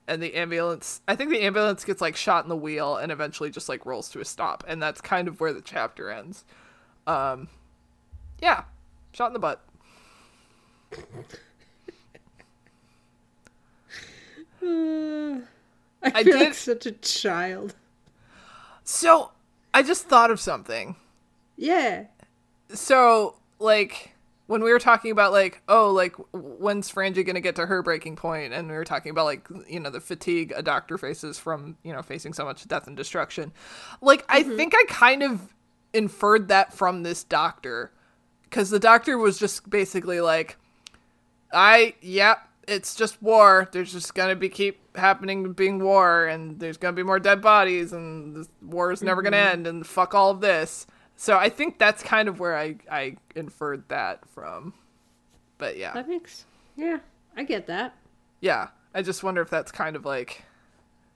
And 0.07 0.21
the 0.21 0.35
ambulance, 0.35 1.01
I 1.07 1.15
think 1.15 1.31
the 1.31 1.41
ambulance 1.41 1.83
gets 1.83 2.01
like 2.01 2.15
shot 2.15 2.45
in 2.45 2.49
the 2.49 2.55
wheel 2.55 2.97
and 2.97 3.11
eventually 3.11 3.49
just 3.49 3.67
like 3.67 3.87
rolls 3.87 4.09
to 4.09 4.19
a 4.19 4.25
stop. 4.25 4.63
And 4.67 4.79
that's 4.79 5.01
kind 5.01 5.27
of 5.27 5.41
where 5.41 5.53
the 5.53 5.61
chapter 5.61 6.11
ends. 6.11 6.45
Um, 7.07 7.47
yeah, 8.43 8.63
shot 9.13 9.27
in 9.27 9.33
the 9.33 9.39
butt. 9.39 9.65
Uh, 14.61 14.65
I, 16.03 16.11
I 16.13 16.23
feel 16.23 16.33
did- 16.37 16.41
like 16.47 16.53
such 16.53 16.85
a 16.85 16.91
child. 16.91 17.75
So 18.83 19.31
I 19.73 19.81
just 19.81 20.07
thought 20.07 20.29
of 20.29 20.41
something. 20.41 20.97
Yeah. 21.55 22.05
So 22.73 23.35
like 23.59 24.13
when 24.47 24.61
we 24.61 24.73
were 24.73 24.79
talking 24.79 25.11
about 25.11 25.31
like 25.31 25.61
oh 25.69 25.89
like 25.91 26.15
when's 26.33 26.91
Frangie 26.91 27.25
gonna 27.25 27.39
get 27.39 27.55
to 27.55 27.65
her 27.65 27.81
breaking 27.81 28.17
point, 28.17 28.51
and 28.51 28.67
we 28.67 28.73
were 28.75 28.83
talking 28.83 29.11
about 29.11 29.23
like 29.23 29.47
you 29.69 29.79
know 29.79 29.89
the 29.89 30.01
fatigue 30.01 30.51
a 30.53 30.61
doctor 30.61 30.97
faces 30.97 31.39
from 31.39 31.77
you 31.83 31.93
know 31.93 32.01
facing 32.01 32.33
so 32.33 32.43
much 32.43 32.67
death 32.67 32.87
and 32.87 32.97
destruction. 32.97 33.53
Like 34.01 34.25
I 34.27 34.43
think 34.43 34.73
I 34.75 34.83
kind 34.89 35.23
of 35.23 35.53
inferred 35.93 36.49
that 36.49 36.73
from 36.73 37.03
this 37.03 37.23
doctor 37.23 37.93
because 38.53 38.69
the 38.69 38.79
doctor 38.79 39.17
was 39.17 39.39
just 39.39 39.67
basically 39.67 40.21
like 40.21 40.57
I 41.51 41.95
yep, 42.01 42.47
it's 42.67 42.93
just 42.93 43.19
war. 43.19 43.67
There's 43.71 43.91
just 43.91 44.13
gonna 44.13 44.35
be 44.35 44.47
keep 44.47 44.95
happening 44.95 45.53
being 45.53 45.79
war 45.79 46.27
and 46.27 46.59
there's 46.59 46.77
gonna 46.77 46.93
be 46.93 47.01
more 47.01 47.19
dead 47.19 47.41
bodies 47.41 47.93
and 47.93 48.35
the 48.35 48.47
war 48.61 48.91
is 48.91 49.01
never 49.01 49.23
gonna 49.23 49.37
mm-hmm. 49.37 49.53
end 49.53 49.67
and 49.67 49.87
fuck 49.87 50.13
all 50.13 50.29
of 50.29 50.39
this. 50.39 50.85
So 51.15 51.35
I 51.35 51.49
think 51.49 51.79
that's 51.79 52.03
kind 52.03 52.29
of 52.29 52.39
where 52.39 52.55
I, 52.55 52.75
I 52.91 53.17
inferred 53.35 53.89
that 53.89 54.27
from. 54.29 54.75
But 55.57 55.77
yeah. 55.77 55.93
That 55.93 56.07
makes. 56.07 56.45
Yeah. 56.75 56.99
I 57.35 57.43
get 57.45 57.65
that. 57.67 57.95
Yeah. 58.39 58.67
I 58.93 59.01
just 59.01 59.23
wonder 59.23 59.41
if 59.41 59.49
that's 59.49 59.71
kind 59.71 59.95
of 59.95 60.05
like 60.05 60.43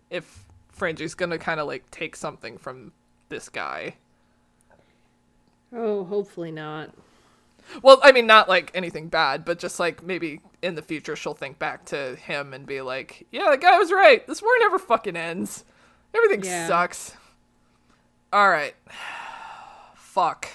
if 0.10 0.44
Frangie's 0.76 1.14
gonna 1.14 1.38
kinda 1.38 1.64
like 1.64 1.90
take 1.92 2.16
something 2.16 2.58
from 2.58 2.94
this 3.30 3.48
guy. 3.48 3.94
Oh, 5.72 6.04
hopefully 6.04 6.52
not. 6.52 6.92
Well, 7.82 8.00
I 8.04 8.12
mean, 8.12 8.28
not 8.28 8.48
like 8.50 8.72
anything 8.74 9.08
bad, 9.10 9.44
but 9.46 9.60
just 9.60 9.80
like 9.80 10.02
maybe 10.04 10.42
in 10.62 10.76
the 10.76 10.82
future 10.82 11.16
she'll 11.16 11.34
think 11.34 11.60
back 11.60 11.86
to 11.86 12.16
him 12.16 12.54
and 12.54 12.66
be 12.66 12.82
like, 12.82 13.28
yeah, 13.32 13.50
the 13.52 13.58
guy 13.58 13.78
was 13.78 13.92
right. 13.92 14.26
This 14.28 14.42
war 14.42 14.52
never 14.60 14.80
fucking 14.80 15.16
ends. 15.18 15.66
Everything 16.14 16.44
Yeah. 16.44 16.68
sucks. 16.68 17.16
All 18.34 18.50
right. 18.50 18.76
Fuck. 19.96 20.48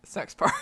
This 0.00 0.16
next 0.16 0.36
part. 0.36 0.52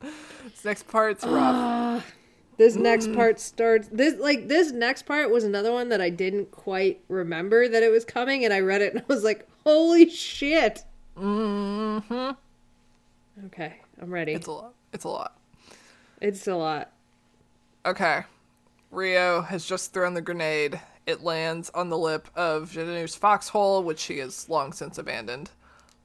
this 0.00 0.64
next 0.64 0.88
part's 0.88 1.24
rough. 1.24 2.12
This 2.56 2.74
next 2.76 3.12
part 3.14 3.40
starts 3.40 3.88
this 3.90 4.18
like 4.18 4.48
this 4.48 4.70
next 4.72 5.06
part 5.06 5.30
was 5.30 5.44
another 5.44 5.72
one 5.72 5.88
that 5.90 6.00
I 6.02 6.10
didn't 6.10 6.50
quite 6.50 7.00
remember 7.08 7.68
that 7.68 7.82
it 7.82 7.90
was 7.90 8.04
coming 8.04 8.44
and 8.44 8.52
I 8.52 8.60
read 8.60 8.82
it 8.82 8.92
and 8.94 9.00
I 9.08 9.12
was 9.12 9.24
like, 9.24 9.46
"Holy 9.64 10.10
shit." 10.10 10.84
Mhm. 11.16 11.89
Okay, 13.52 13.74
I'm 14.00 14.12
ready. 14.12 14.32
It's 14.32 14.46
a 14.46 14.52
lot. 14.52 14.74
It's 14.92 15.04
a 15.04 15.08
lot. 15.08 15.38
It's 16.20 16.46
a 16.46 16.54
lot. 16.54 16.92
Okay. 17.84 18.22
Rio 18.90 19.42
has 19.42 19.64
just 19.64 19.92
thrown 19.92 20.14
the 20.14 20.22
grenade. 20.22 20.80
It 21.06 21.22
lands 21.22 21.70
on 21.70 21.88
the 21.88 21.98
lip 21.98 22.28
of 22.36 22.70
Jenou's 22.70 23.16
foxhole, 23.16 23.82
which 23.82 23.98
she 23.98 24.18
has 24.18 24.48
long 24.48 24.72
since 24.72 24.98
abandoned. 24.98 25.50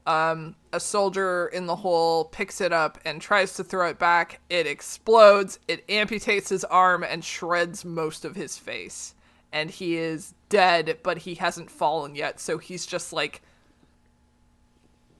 Um, 0.06 0.54
a 0.72 0.80
soldier 0.80 1.48
in 1.48 1.66
the 1.66 1.76
hole 1.76 2.24
picks 2.26 2.60
it 2.60 2.72
up 2.72 2.98
and 3.04 3.20
tries 3.20 3.54
to 3.54 3.64
throw 3.64 3.88
it 3.88 3.98
back. 3.98 4.40
It 4.48 4.66
explodes. 4.66 5.58
It 5.68 5.86
amputates 5.88 6.48
his 6.48 6.64
arm 6.64 7.02
and 7.02 7.24
shreds 7.24 7.84
most 7.84 8.24
of 8.24 8.36
his 8.36 8.56
face. 8.56 9.14
And 9.52 9.70
he 9.70 9.96
is 9.96 10.34
dead, 10.48 10.98
but 11.02 11.18
he 11.18 11.34
hasn't 11.34 11.70
fallen 11.70 12.14
yet, 12.14 12.40
so 12.40 12.58
he's 12.58 12.86
just 12.86 13.12
like 13.12 13.42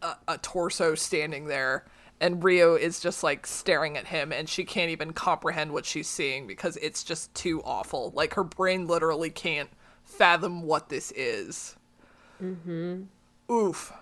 a, 0.03 0.15
a 0.29 0.39
torso 0.39 0.95
standing 0.95 1.47
there. 1.47 1.85
And 2.21 2.43
Rio 2.43 2.75
is 2.77 2.99
just 2.99 3.23
like 3.23 3.47
staring 3.47 3.97
at 3.97 4.07
him, 4.07 4.33
and 4.33 4.49
she 4.49 4.65
can't 4.65 4.91
even 4.91 5.13
comprehend 5.13 5.73
what 5.73 5.85
she's 5.85 6.09
seeing 6.09 6.47
because 6.47 6.77
it's 6.79 7.05
just 7.05 7.35
too 7.35 7.63
awful. 7.63 8.13
Like 8.15 8.35
her 8.35 8.45
brain 8.45 8.87
literally 8.87 9.31
can't 9.31 9.69
fathom 10.05 10.63
what 10.63 10.89
this 10.89 11.13
is. 11.13 11.77
Mm-hmm. 12.43 13.03
Oof. 13.53 13.93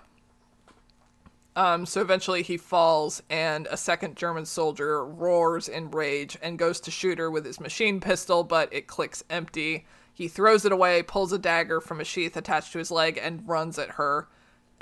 Um, 1.56 1.86
so 1.86 2.00
eventually 2.00 2.42
he 2.42 2.56
falls, 2.56 3.22
and 3.30 3.68
a 3.70 3.76
second 3.76 4.16
German 4.16 4.44
soldier 4.44 5.04
roars 5.04 5.68
in 5.68 5.90
rage 5.90 6.36
and 6.42 6.58
goes 6.58 6.80
to 6.80 6.90
shoot 6.90 7.18
her 7.18 7.30
with 7.30 7.44
his 7.44 7.60
machine 7.60 8.00
pistol, 8.00 8.42
but 8.42 8.72
it 8.72 8.88
clicks 8.88 9.22
empty. 9.30 9.86
He 10.12 10.26
throws 10.26 10.64
it 10.64 10.72
away, 10.72 11.02
pulls 11.02 11.32
a 11.32 11.38
dagger 11.38 11.80
from 11.80 12.00
a 12.00 12.04
sheath 12.04 12.36
attached 12.36 12.72
to 12.72 12.78
his 12.78 12.90
leg, 12.90 13.18
and 13.22 13.48
runs 13.48 13.78
at 13.78 13.90
her. 13.90 14.28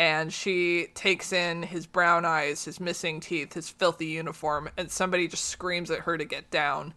And 0.03 0.33
she 0.33 0.89
takes 0.95 1.33
in 1.33 1.63
his 1.63 1.87
brown 1.87 2.25
eyes, 2.25 2.65
his 2.65 2.81
missing 2.81 3.21
teeth, 3.21 3.53
his 3.53 3.71
filthy 3.71 4.07
uniform, 4.07 4.69
and 4.77 4.91
somebody 4.91 5.29
just 5.29 5.45
screams 5.45 5.93
at 5.93 6.01
her 6.01 6.19
to 6.19 6.25
get 6.25 6.51
down. 6.51 6.95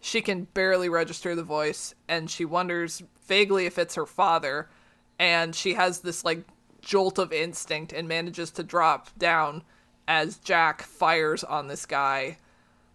she 0.00 0.22
can 0.22 0.44
barely 0.54 0.88
register 0.88 1.34
the 1.34 1.42
voice 1.42 1.94
and 2.08 2.30
she 2.30 2.46
wonders 2.46 3.02
vaguely 3.26 3.66
if 3.66 3.76
it's 3.76 3.94
her 3.96 4.06
father 4.06 4.70
and 5.18 5.54
she 5.54 5.74
has 5.74 6.00
this 6.00 6.24
like 6.24 6.44
jolt 6.80 7.18
of 7.18 7.30
instinct 7.30 7.92
and 7.92 8.08
manages 8.08 8.50
to 8.52 8.62
drop 8.62 9.10
down 9.18 9.62
as 10.08 10.38
Jack 10.38 10.80
fires 10.80 11.44
on 11.44 11.66
this 11.66 11.84
guy. 11.84 12.38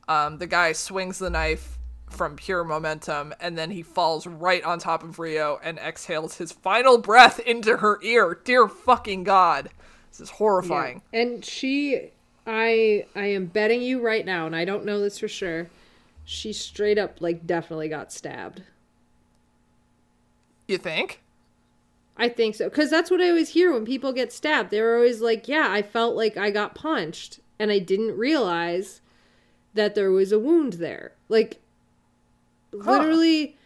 Um, 0.07 0.39
the 0.39 0.47
guy 0.47 0.71
swings 0.71 1.19
the 1.19 1.29
knife 1.29 1.77
from 2.11 2.35
pure 2.35 2.63
momentum 2.63 3.33
and 3.39 3.57
then 3.57 3.71
he 3.71 3.81
falls 3.81 4.27
right 4.27 4.63
on 4.63 4.79
top 4.79 5.03
of 5.03 5.19
Rio 5.19 5.59
and 5.63 5.79
exhales 5.79 6.37
his 6.37 6.51
final 6.51 6.97
breath 6.97 7.39
into 7.39 7.77
her 7.77 7.99
ear. 8.03 8.39
Dear 8.43 8.67
fucking 8.67 9.23
god. 9.23 9.69
This 10.09 10.21
is 10.21 10.29
horrifying. 10.31 11.01
Yeah. 11.11 11.21
And 11.21 11.45
she 11.45 12.11
I 12.45 13.05
I 13.15 13.27
am 13.27 13.45
betting 13.45 13.81
you 13.81 14.01
right 14.01 14.25
now 14.25 14.45
and 14.45 14.55
I 14.55 14.65
don't 14.65 14.85
know 14.85 14.99
this 14.99 15.19
for 15.19 15.27
sure. 15.27 15.69
She 16.25 16.53
straight 16.53 16.97
up 16.97 17.21
like 17.21 17.47
definitely 17.47 17.89
got 17.89 18.11
stabbed. 18.11 18.63
You 20.67 20.77
think? 20.77 21.21
I 22.17 22.29
think 22.29 22.55
so. 22.55 22.69
Because 22.69 22.89
that's 22.89 23.09
what 23.09 23.21
I 23.21 23.29
always 23.29 23.49
hear 23.49 23.73
when 23.73 23.85
people 23.85 24.13
get 24.13 24.31
stabbed. 24.31 24.69
They're 24.69 24.95
always 24.95 25.21
like, 25.21 25.47
yeah, 25.47 25.67
I 25.69 25.81
felt 25.81 26.15
like 26.15 26.37
I 26.37 26.51
got 26.51 26.75
punched 26.75 27.39
and 27.57 27.71
I 27.71 27.79
didn't 27.79 28.17
realize 28.17 29.01
that 29.73 29.95
there 29.95 30.11
was 30.11 30.31
a 30.31 30.39
wound 30.39 30.73
there. 30.73 31.13
Like, 31.29 31.60
huh. 32.71 32.91
literally, 32.91 33.57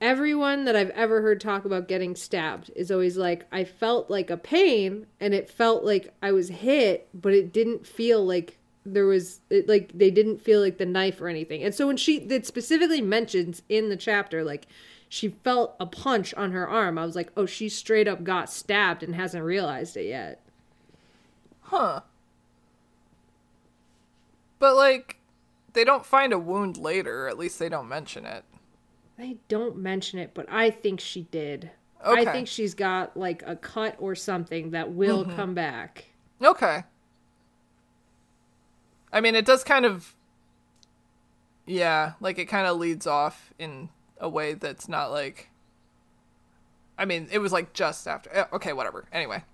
everyone 0.00 0.64
that 0.64 0.76
I've 0.76 0.90
ever 0.90 1.22
heard 1.22 1.40
talk 1.40 1.64
about 1.64 1.88
getting 1.88 2.14
stabbed 2.14 2.70
is 2.76 2.90
always 2.90 3.16
like, 3.16 3.46
I 3.52 3.64
felt 3.64 4.10
like 4.10 4.30
a 4.30 4.36
pain 4.36 5.06
and 5.20 5.34
it 5.34 5.50
felt 5.50 5.84
like 5.84 6.14
I 6.22 6.32
was 6.32 6.48
hit, 6.48 7.08
but 7.14 7.32
it 7.32 7.52
didn't 7.52 7.86
feel 7.86 8.24
like 8.24 8.56
there 8.86 9.06
was 9.06 9.40
it, 9.50 9.68
like 9.68 9.90
they 9.92 10.10
didn't 10.10 10.40
feel 10.40 10.60
like 10.60 10.78
the 10.78 10.86
knife 10.86 11.20
or 11.20 11.28
anything. 11.28 11.62
And 11.62 11.74
so 11.74 11.86
when 11.86 11.98
she 11.98 12.18
that 12.20 12.46
specifically 12.46 13.02
mentions 13.02 13.62
in 13.68 13.90
the 13.90 13.96
chapter 13.96 14.42
like 14.42 14.66
she 15.08 15.28
felt 15.28 15.74
a 15.80 15.86
punch 15.86 16.34
on 16.34 16.52
her 16.52 16.68
arm. 16.68 16.98
I 16.98 17.06
was 17.06 17.16
like, 17.16 17.32
oh, 17.36 17.46
she 17.46 17.68
straight 17.68 18.06
up 18.06 18.24
got 18.24 18.50
stabbed 18.50 19.02
and 19.02 19.14
hasn't 19.14 19.44
realized 19.44 19.96
it 19.96 20.06
yet. 20.06 20.40
Huh. 21.62 22.02
But, 24.58 24.76
like, 24.76 25.17
they 25.78 25.84
don't 25.84 26.04
find 26.04 26.32
a 26.32 26.38
wound 26.38 26.76
later. 26.76 27.28
At 27.28 27.38
least 27.38 27.58
they 27.58 27.68
don't 27.68 27.88
mention 27.88 28.26
it. 28.26 28.44
They 29.16 29.36
don't 29.48 29.76
mention 29.76 30.18
it, 30.18 30.32
but 30.34 30.46
I 30.50 30.70
think 30.70 30.98
she 30.98 31.22
did. 31.30 31.70
Okay. 32.04 32.20
I 32.22 32.32
think 32.32 32.48
she's 32.48 32.74
got, 32.74 33.16
like, 33.16 33.42
a 33.46 33.56
cut 33.56 33.96
or 33.98 34.14
something 34.14 34.70
that 34.70 34.92
will 34.92 35.24
mm-hmm. 35.24 35.36
come 35.36 35.54
back. 35.54 36.06
Okay. 36.42 36.84
I 39.12 39.20
mean, 39.20 39.34
it 39.34 39.44
does 39.44 39.62
kind 39.62 39.84
of. 39.84 40.14
Yeah, 41.66 42.12
like, 42.20 42.38
it 42.38 42.46
kind 42.46 42.66
of 42.66 42.78
leads 42.78 43.06
off 43.06 43.52
in 43.58 43.88
a 44.20 44.28
way 44.28 44.54
that's 44.54 44.88
not 44.88 45.12
like 45.12 45.50
I 46.98 47.04
mean, 47.04 47.28
it 47.30 47.38
was 47.38 47.52
like 47.52 47.72
just 47.72 48.06
after. 48.08 48.30
Eh, 48.32 48.44
okay, 48.52 48.72
whatever. 48.72 49.06
Anyway. 49.12 49.44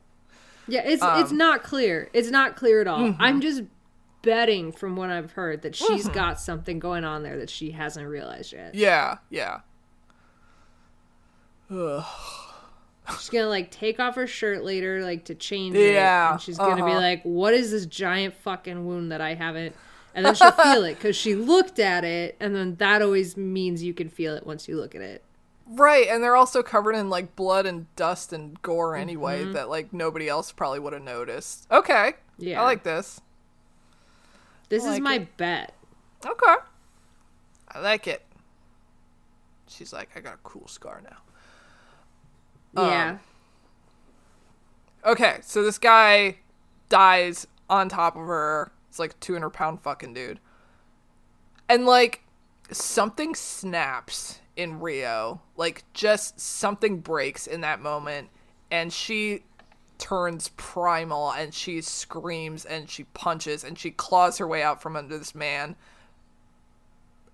Yeah, 0.66 0.80
it's 0.80 1.02
um, 1.02 1.20
it's 1.20 1.30
not 1.30 1.62
clear. 1.62 2.08
It's 2.14 2.30
not 2.30 2.56
clear 2.56 2.80
at 2.80 2.86
all. 2.86 3.00
Mm-hmm. 3.00 3.22
I'm 3.22 3.40
just 3.42 3.64
betting 4.24 4.72
from 4.72 4.96
what 4.96 5.10
I've 5.10 5.32
heard 5.32 5.62
that 5.62 5.74
she's 5.74 6.04
mm-hmm. 6.04 6.14
got 6.14 6.40
something 6.40 6.78
going 6.78 7.04
on 7.04 7.22
there 7.22 7.38
that 7.38 7.50
she 7.50 7.70
hasn't 7.72 8.06
realized 8.06 8.52
yet. 8.52 8.74
Yeah, 8.74 9.18
yeah. 9.30 9.60
Ugh. 11.70 12.04
She's 13.18 13.28
gonna 13.28 13.48
like 13.48 13.70
take 13.70 14.00
off 14.00 14.14
her 14.14 14.26
shirt 14.26 14.64
later, 14.64 15.02
like 15.02 15.26
to 15.26 15.34
change 15.34 15.76
it. 15.76 15.92
Yeah. 15.92 16.32
And 16.32 16.40
she's 16.40 16.56
gonna 16.56 16.82
uh-huh. 16.82 16.86
be 16.86 16.94
like, 16.94 17.22
"What 17.22 17.52
is 17.52 17.70
this 17.70 17.84
giant 17.84 18.34
fucking 18.34 18.86
wound 18.86 19.12
that 19.12 19.20
I 19.20 19.34
haven't 19.34 19.74
and 20.14 20.24
then 20.24 20.34
she'll 20.34 20.52
feel 20.52 20.84
it 20.84 20.94
because 20.94 21.16
she 21.16 21.34
looked 21.34 21.78
at 21.78 22.04
it, 22.04 22.36
and 22.40 22.54
then 22.54 22.76
that 22.76 23.02
always 23.02 23.36
means 23.36 23.82
you 23.82 23.92
can 23.92 24.08
feel 24.08 24.34
it 24.34 24.46
once 24.46 24.68
you 24.68 24.76
look 24.76 24.94
at 24.94 25.02
it. 25.02 25.24
Right, 25.66 26.06
and 26.08 26.22
they're 26.22 26.36
also 26.36 26.62
covered 26.62 26.94
in 26.94 27.10
like 27.10 27.36
blood 27.36 27.66
and 27.66 27.92
dust 27.96 28.32
and 28.32 28.60
gore 28.62 28.96
anyway 28.96 29.42
mm-hmm. 29.42 29.52
that 29.52 29.68
like 29.68 29.92
nobody 29.92 30.28
else 30.28 30.52
probably 30.52 30.78
would 30.78 30.92
have 30.92 31.02
noticed. 31.02 31.66
Okay, 31.70 32.14
yeah, 32.38 32.60
I 32.60 32.64
like 32.64 32.84
this. 32.84 33.20
This 34.74 34.84
like 34.84 34.94
is 34.94 35.00
my 35.00 35.14
it. 35.16 35.36
bet. 35.36 35.74
Okay, 36.24 36.54
I 37.68 37.80
like 37.80 38.06
it. 38.06 38.22
She's 39.68 39.92
like, 39.92 40.10
I 40.16 40.20
got 40.20 40.34
a 40.34 40.38
cool 40.42 40.68
scar 40.68 41.02
now. 41.02 41.16
Yeah. 42.82 43.10
Um, 45.04 45.12
okay, 45.12 45.38
so 45.42 45.62
this 45.62 45.78
guy 45.78 46.38
dies 46.88 47.46
on 47.68 47.88
top 47.88 48.16
of 48.16 48.26
her 48.26 48.72
it's 48.94 49.00
like 49.00 49.18
200 49.18 49.50
pound 49.50 49.80
fucking 49.80 50.14
dude. 50.14 50.38
And 51.68 51.84
like 51.84 52.22
something 52.70 53.34
snaps 53.34 54.38
in 54.54 54.78
Rio. 54.78 55.40
Like 55.56 55.82
just 55.94 56.38
something 56.38 57.00
breaks 57.00 57.48
in 57.48 57.60
that 57.62 57.80
moment 57.80 58.28
and 58.70 58.92
she 58.92 59.42
turns 59.98 60.50
primal 60.56 61.30
and 61.30 61.54
she 61.54 61.80
screams 61.80 62.64
and 62.64 62.88
she 62.88 63.04
punches 63.04 63.64
and 63.64 63.78
she 63.78 63.90
claws 63.90 64.38
her 64.38 64.46
way 64.46 64.62
out 64.62 64.82
from 64.82 64.96
under 64.96 65.18
this 65.18 65.34
man. 65.34 65.76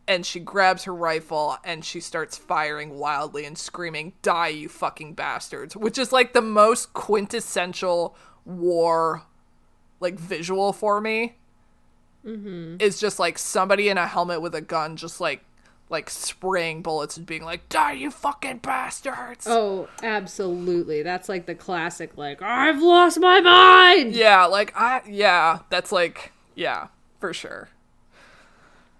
And 0.08 0.26
she 0.26 0.40
grabs 0.40 0.84
her 0.84 0.94
rifle 0.94 1.56
and 1.64 1.84
she 1.84 2.00
starts 2.00 2.36
firing 2.36 2.98
wildly 2.98 3.44
and 3.44 3.56
screaming, 3.56 4.14
Die, 4.22 4.48
you 4.48 4.68
fucking 4.68 5.14
bastards! 5.14 5.76
Which 5.76 5.98
is 5.98 6.12
like 6.12 6.32
the 6.32 6.42
most 6.42 6.92
quintessential 6.92 8.16
war 8.44 9.22
like 10.00 10.18
visual 10.18 10.72
for 10.72 11.00
me 11.00 11.36
mm-hmm. 12.24 12.76
is 12.80 12.98
just 12.98 13.18
like 13.18 13.38
somebody 13.38 13.88
in 13.88 13.98
a 13.98 14.06
helmet 14.06 14.40
with 14.40 14.54
a 14.54 14.60
gun, 14.60 14.96
just 14.96 15.20
like 15.20 15.44
like 15.90 16.08
spraying 16.08 16.82
bullets 16.82 17.16
and 17.16 17.26
being 17.26 17.44
like, 17.44 17.68
"Die, 17.68 17.92
you 17.92 18.10
fucking 18.10 18.58
bastards!" 18.58 19.46
Oh, 19.46 19.88
absolutely. 20.02 21.02
That's 21.02 21.28
like 21.28 21.46
the 21.46 21.54
classic, 21.54 22.16
like 22.16 22.40
I've 22.40 22.80
lost 22.80 23.20
my 23.20 23.40
mind. 23.40 24.14
Yeah, 24.14 24.46
like 24.46 24.72
I, 24.76 25.02
yeah, 25.06 25.60
that's 25.68 25.92
like, 25.92 26.32
yeah, 26.54 26.88
for 27.18 27.34
sure. 27.34 27.68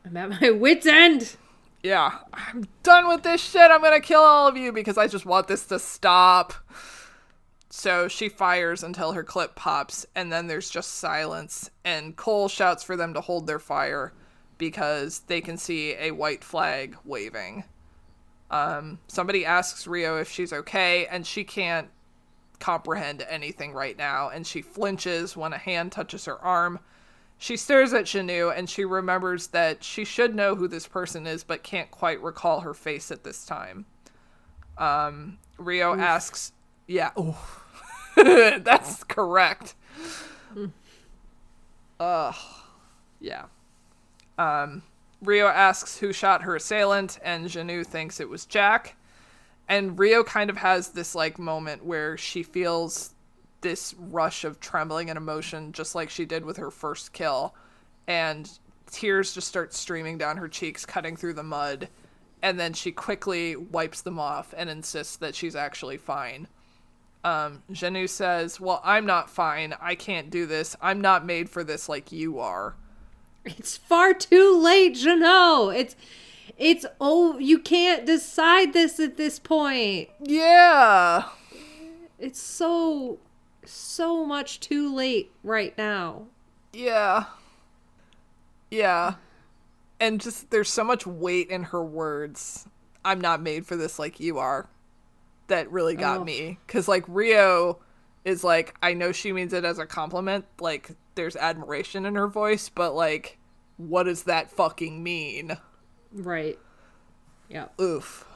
I'm 0.04 0.16
at 0.16 0.40
my 0.40 0.50
wits' 0.50 0.86
end. 0.86 1.36
Yeah, 1.82 2.18
I'm 2.34 2.66
done 2.82 3.08
with 3.08 3.22
this 3.22 3.40
shit. 3.40 3.70
I'm 3.70 3.80
gonna 3.82 4.00
kill 4.00 4.20
all 4.20 4.48
of 4.48 4.56
you 4.56 4.72
because 4.72 4.98
I 4.98 5.06
just 5.06 5.24
want 5.24 5.48
this 5.48 5.64
to 5.66 5.78
stop. 5.78 6.52
So 7.72 8.08
she 8.08 8.28
fires 8.28 8.82
until 8.82 9.12
her 9.12 9.22
clip 9.22 9.54
pops, 9.54 10.04
and 10.16 10.32
then 10.32 10.48
there's 10.48 10.68
just 10.68 10.94
silence. 10.94 11.70
And 11.84 12.16
Cole 12.16 12.48
shouts 12.48 12.82
for 12.82 12.96
them 12.96 13.14
to 13.14 13.20
hold 13.20 13.46
their 13.46 13.60
fire 13.60 14.12
because 14.60 15.20
they 15.26 15.40
can 15.40 15.56
see 15.56 15.94
a 15.94 16.12
white 16.12 16.44
flag 16.44 16.96
waving. 17.04 17.64
Um, 18.50 18.98
somebody 19.08 19.44
asks 19.44 19.88
Rio 19.88 20.18
if 20.18 20.30
she's 20.30 20.52
okay, 20.52 21.06
and 21.06 21.26
she 21.26 21.42
can't 21.42 21.88
comprehend 22.60 23.26
anything 23.28 23.72
right 23.72 23.96
now, 23.96 24.28
and 24.28 24.46
she 24.46 24.62
flinches 24.62 25.36
when 25.36 25.52
a 25.52 25.58
hand 25.58 25.90
touches 25.90 26.26
her 26.26 26.38
arm. 26.38 26.78
She 27.38 27.56
stares 27.56 27.94
at 27.94 28.04
Jenou, 28.04 28.56
and 28.56 28.68
she 28.68 28.84
remembers 28.84 29.48
that 29.48 29.82
she 29.82 30.04
should 30.04 30.34
know 30.34 30.54
who 30.54 30.68
this 30.68 30.86
person 30.86 31.26
is, 31.26 31.42
but 31.42 31.62
can't 31.62 31.90
quite 31.90 32.22
recall 32.22 32.60
her 32.60 32.74
face 32.74 33.10
at 33.10 33.24
this 33.24 33.46
time. 33.46 33.86
Um, 34.76 35.38
Rio 35.58 35.94
Oof. 35.94 36.00
asks, 36.00 36.52
"Yeah, 36.86 37.12
That's 38.16 39.04
correct. 39.04 39.74
Ugh. 41.98 42.34
Yeah. 43.20 43.44
Um, 44.40 44.82
Rio 45.20 45.48
asks 45.48 45.98
who 45.98 46.14
shot 46.14 46.42
her 46.42 46.56
assailant, 46.56 47.18
and 47.22 47.46
Jenou 47.46 47.86
thinks 47.86 48.20
it 48.20 48.28
was 48.28 48.46
Jack. 48.46 48.96
And 49.68 49.98
Rio 49.98 50.24
kind 50.24 50.48
of 50.48 50.56
has 50.56 50.88
this 50.88 51.14
like 51.14 51.38
moment 51.38 51.84
where 51.84 52.16
she 52.16 52.42
feels 52.42 53.14
this 53.60 53.94
rush 53.98 54.44
of 54.44 54.58
trembling 54.58 55.10
and 55.10 55.18
emotion, 55.18 55.72
just 55.72 55.94
like 55.94 56.08
she 56.08 56.24
did 56.24 56.46
with 56.46 56.56
her 56.56 56.70
first 56.70 57.12
kill. 57.12 57.54
And 58.06 58.50
tears 58.90 59.34
just 59.34 59.46
start 59.46 59.74
streaming 59.74 60.16
down 60.16 60.38
her 60.38 60.48
cheeks, 60.48 60.86
cutting 60.86 61.16
through 61.16 61.34
the 61.34 61.42
mud. 61.42 61.90
And 62.42 62.58
then 62.58 62.72
she 62.72 62.92
quickly 62.92 63.56
wipes 63.56 64.00
them 64.00 64.18
off 64.18 64.54
and 64.56 64.70
insists 64.70 65.16
that 65.16 65.34
she's 65.34 65.54
actually 65.54 65.98
fine. 65.98 66.48
Um, 67.24 67.62
Jenou 67.70 68.08
says, 68.08 68.58
Well, 68.58 68.80
I'm 68.82 69.04
not 69.04 69.28
fine. 69.28 69.74
I 69.82 69.96
can't 69.96 70.30
do 70.30 70.46
this. 70.46 70.74
I'm 70.80 71.02
not 71.02 71.26
made 71.26 71.50
for 71.50 71.62
this 71.62 71.90
like 71.90 72.10
you 72.10 72.38
are. 72.38 72.74
It's 73.44 73.76
far 73.76 74.12
too 74.12 74.58
late, 74.60 74.94
Jenou. 74.94 75.74
It's 75.74 75.96
it's 76.58 76.84
oh 77.00 77.38
you 77.38 77.58
can't 77.58 78.04
decide 78.04 78.72
this 78.72 79.00
at 79.00 79.16
this 79.16 79.38
point. 79.38 80.10
Yeah. 80.22 81.24
It's 82.18 82.40
so 82.40 83.18
so 83.64 84.26
much 84.26 84.60
too 84.60 84.94
late 84.94 85.32
right 85.42 85.76
now. 85.78 86.26
Yeah. 86.72 87.24
Yeah. 88.70 89.14
And 89.98 90.20
just 90.20 90.50
there's 90.50 90.70
so 90.70 90.84
much 90.84 91.06
weight 91.06 91.48
in 91.48 91.64
her 91.64 91.84
words. 91.84 92.68
I'm 93.04 93.20
not 93.20 93.42
made 93.42 93.66
for 93.66 93.76
this 93.76 93.98
like 93.98 94.20
you 94.20 94.38
are 94.38 94.68
that 95.46 95.70
really 95.70 95.96
got 95.96 96.20
oh. 96.20 96.24
me 96.24 96.58
because 96.66 96.88
like 96.88 97.04
Rio 97.08 97.78
is 98.24 98.44
like 98.44 98.74
I 98.82 98.94
know 98.94 99.12
she 99.12 99.32
means 99.32 99.52
it 99.52 99.64
as 99.64 99.78
a 99.78 99.86
compliment, 99.86 100.44
like 100.60 100.90
there's 101.14 101.36
admiration 101.36 102.06
in 102.06 102.14
her 102.14 102.28
voice, 102.28 102.68
but 102.68 102.94
like 102.94 103.38
what 103.76 104.04
does 104.04 104.24
that 104.24 104.50
fucking 104.50 105.02
mean? 105.02 105.56
Right. 106.12 106.58
Yeah. 107.48 107.66
Oof. 107.80 108.26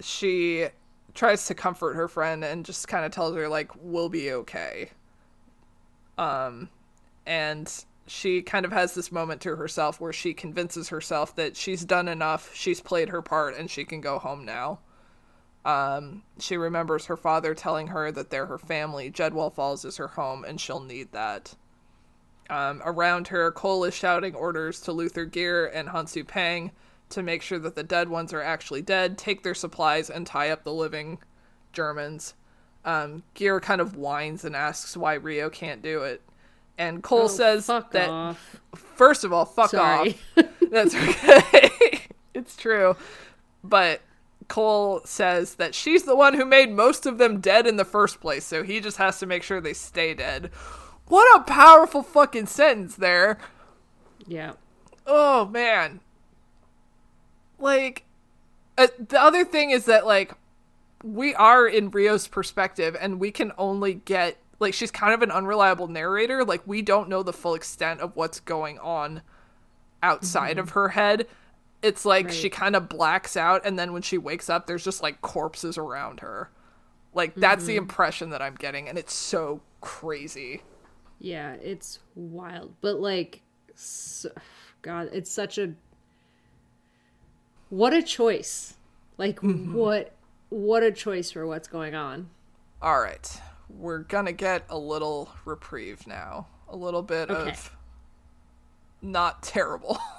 She 0.00 0.66
tries 1.14 1.46
to 1.46 1.54
comfort 1.54 1.94
her 1.94 2.08
friend 2.08 2.44
and 2.44 2.64
just 2.64 2.88
kind 2.88 3.04
of 3.04 3.12
tells 3.12 3.34
her 3.34 3.48
like 3.48 3.70
we'll 3.80 4.08
be 4.08 4.32
okay. 4.32 4.90
Um 6.16 6.70
and 7.26 7.84
she 8.06 8.40
kind 8.40 8.64
of 8.64 8.72
has 8.72 8.94
this 8.94 9.12
moment 9.12 9.42
to 9.42 9.56
herself 9.56 10.00
where 10.00 10.12
she 10.12 10.32
convinces 10.32 10.88
herself 10.88 11.36
that 11.36 11.56
she's 11.56 11.84
done 11.84 12.08
enough, 12.08 12.54
she's 12.54 12.80
played 12.80 13.10
her 13.10 13.20
part 13.20 13.56
and 13.56 13.70
she 13.70 13.84
can 13.84 14.00
go 14.00 14.18
home 14.18 14.44
now. 14.44 14.78
Um 15.68 16.22
she 16.38 16.56
remembers 16.56 17.06
her 17.06 17.16
father 17.16 17.54
telling 17.54 17.88
her 17.88 18.10
that 18.12 18.30
they're 18.30 18.46
her 18.46 18.58
family, 18.58 19.10
Gedwell 19.10 19.52
Falls 19.52 19.84
is 19.84 19.96
her 19.98 20.08
home 20.08 20.44
and 20.44 20.60
she'll 20.60 20.80
need 20.80 21.12
that. 21.12 21.54
Um, 22.50 22.80
around 22.84 23.28
her, 23.28 23.52
Cole 23.52 23.84
is 23.84 23.92
shouting 23.94 24.34
orders 24.34 24.80
to 24.82 24.92
Luther 24.92 25.26
Geer 25.26 25.66
and 25.66 25.88
Hansu 25.90 26.26
Pang 26.26 26.70
to 27.10 27.22
make 27.22 27.42
sure 27.42 27.58
that 27.58 27.74
the 27.74 27.82
dead 27.82 28.08
ones 28.08 28.32
are 28.32 28.40
actually 28.40 28.80
dead, 28.80 29.18
take 29.18 29.42
their 29.42 29.54
supplies, 29.54 30.08
and 30.08 30.26
tie 30.26 30.48
up 30.48 30.64
the 30.64 30.72
living 30.72 31.18
Germans. 31.74 32.32
Um, 32.86 33.22
Gear 33.34 33.60
kind 33.60 33.82
of 33.82 33.96
whines 33.96 34.46
and 34.46 34.56
asks 34.56 34.96
why 34.96 35.14
Rio 35.14 35.50
can't 35.50 35.82
do 35.82 36.04
it. 36.04 36.22
And 36.78 37.02
Cole 37.02 37.22
Oh, 37.24 37.28
says 37.28 37.66
that, 37.66 38.08
off. 38.08 38.60
first 38.74 39.24
of 39.24 39.32
all, 39.34 39.44
fuck 39.44 39.70
Sorry. 39.70 40.16
off. 40.38 40.44
That's 40.70 40.94
okay. 40.94 41.70
it's 42.34 42.56
true. 42.56 42.96
But 43.62 44.00
Cole 44.48 45.02
says 45.04 45.54
that 45.56 45.74
she's 45.74 46.04
the 46.04 46.16
one 46.16 46.34
who 46.34 46.44
made 46.44 46.70
most 46.70 47.06
of 47.06 47.18
them 47.18 47.40
dead 47.40 47.66
in 47.66 47.76
the 47.76 47.84
first 47.84 48.20
place, 48.20 48.44
so 48.44 48.62
he 48.62 48.80
just 48.80 48.96
has 48.96 49.18
to 49.18 49.26
make 49.26 49.42
sure 49.42 49.60
they 49.60 49.74
stay 49.74 50.14
dead. 50.14 50.50
What 51.06 51.40
a 51.40 51.44
powerful 51.44 52.02
fucking 52.02 52.46
sentence 52.46 52.96
there. 52.96 53.38
yeah. 54.26 54.52
Oh 55.06 55.46
man. 55.46 56.00
Like 57.58 58.04
uh, 58.76 58.88
the 58.98 59.20
other 59.20 59.44
thing 59.44 59.70
is 59.70 59.86
that 59.86 60.06
like 60.06 60.32
we 61.02 61.34
are 61.34 61.66
in 61.66 61.90
Rio's 61.90 62.28
perspective 62.28 62.96
and 63.00 63.18
we 63.18 63.30
can 63.30 63.52
only 63.56 63.94
get 63.94 64.36
like 64.60 64.74
she's 64.74 64.90
kind 64.90 65.14
of 65.14 65.22
an 65.22 65.30
unreliable 65.30 65.88
narrator, 65.88 66.44
like 66.44 66.62
we 66.66 66.82
don't 66.82 67.08
know 67.08 67.22
the 67.22 67.32
full 67.32 67.54
extent 67.54 68.00
of 68.00 68.16
what's 68.16 68.40
going 68.40 68.78
on 68.80 69.22
outside 70.02 70.58
of 70.58 70.70
her 70.70 70.90
head. 70.90 71.26
It's 71.82 72.04
like 72.04 72.30
she 72.30 72.50
kind 72.50 72.74
of 72.74 72.88
blacks 72.88 73.36
out 73.36 73.62
and 73.64 73.78
then 73.78 73.92
when 73.92 74.02
she 74.02 74.18
wakes 74.18 74.50
up 74.50 74.66
there's 74.66 74.84
just 74.84 75.02
like 75.02 75.20
corpses 75.20 75.78
around 75.78 76.20
her. 76.20 76.50
Like 77.14 77.34
that's 77.34 77.64
the 77.64 77.72
mm-hmm. 77.72 77.84
impression 77.84 78.30
that 78.30 78.42
I'm 78.42 78.54
getting 78.54 78.88
and 78.88 78.98
it's 78.98 79.14
so 79.14 79.60
crazy. 79.80 80.62
Yeah, 81.18 81.52
it's 81.54 82.00
wild. 82.14 82.74
But 82.80 83.00
like 83.00 83.42
so, 83.74 84.30
god, 84.82 85.10
it's 85.12 85.30
such 85.30 85.58
a 85.58 85.74
what 87.70 87.92
a 87.92 88.02
choice. 88.02 88.76
Like 89.16 89.40
mm-hmm. 89.40 89.74
what 89.74 90.14
what 90.48 90.82
a 90.82 90.92
choice 90.92 91.30
for 91.30 91.46
what's 91.46 91.68
going 91.68 91.94
on. 91.94 92.30
All 92.80 93.00
right. 93.00 93.40
We're 93.68 94.02
to 94.26 94.32
get 94.32 94.64
a 94.70 94.78
little 94.78 95.30
reprieve 95.44 96.06
now. 96.06 96.46
A 96.68 96.76
little 96.76 97.02
bit 97.02 97.30
Okay. 97.30 97.50
of 97.50 97.76
not 99.00 99.42
terrible 99.42 99.98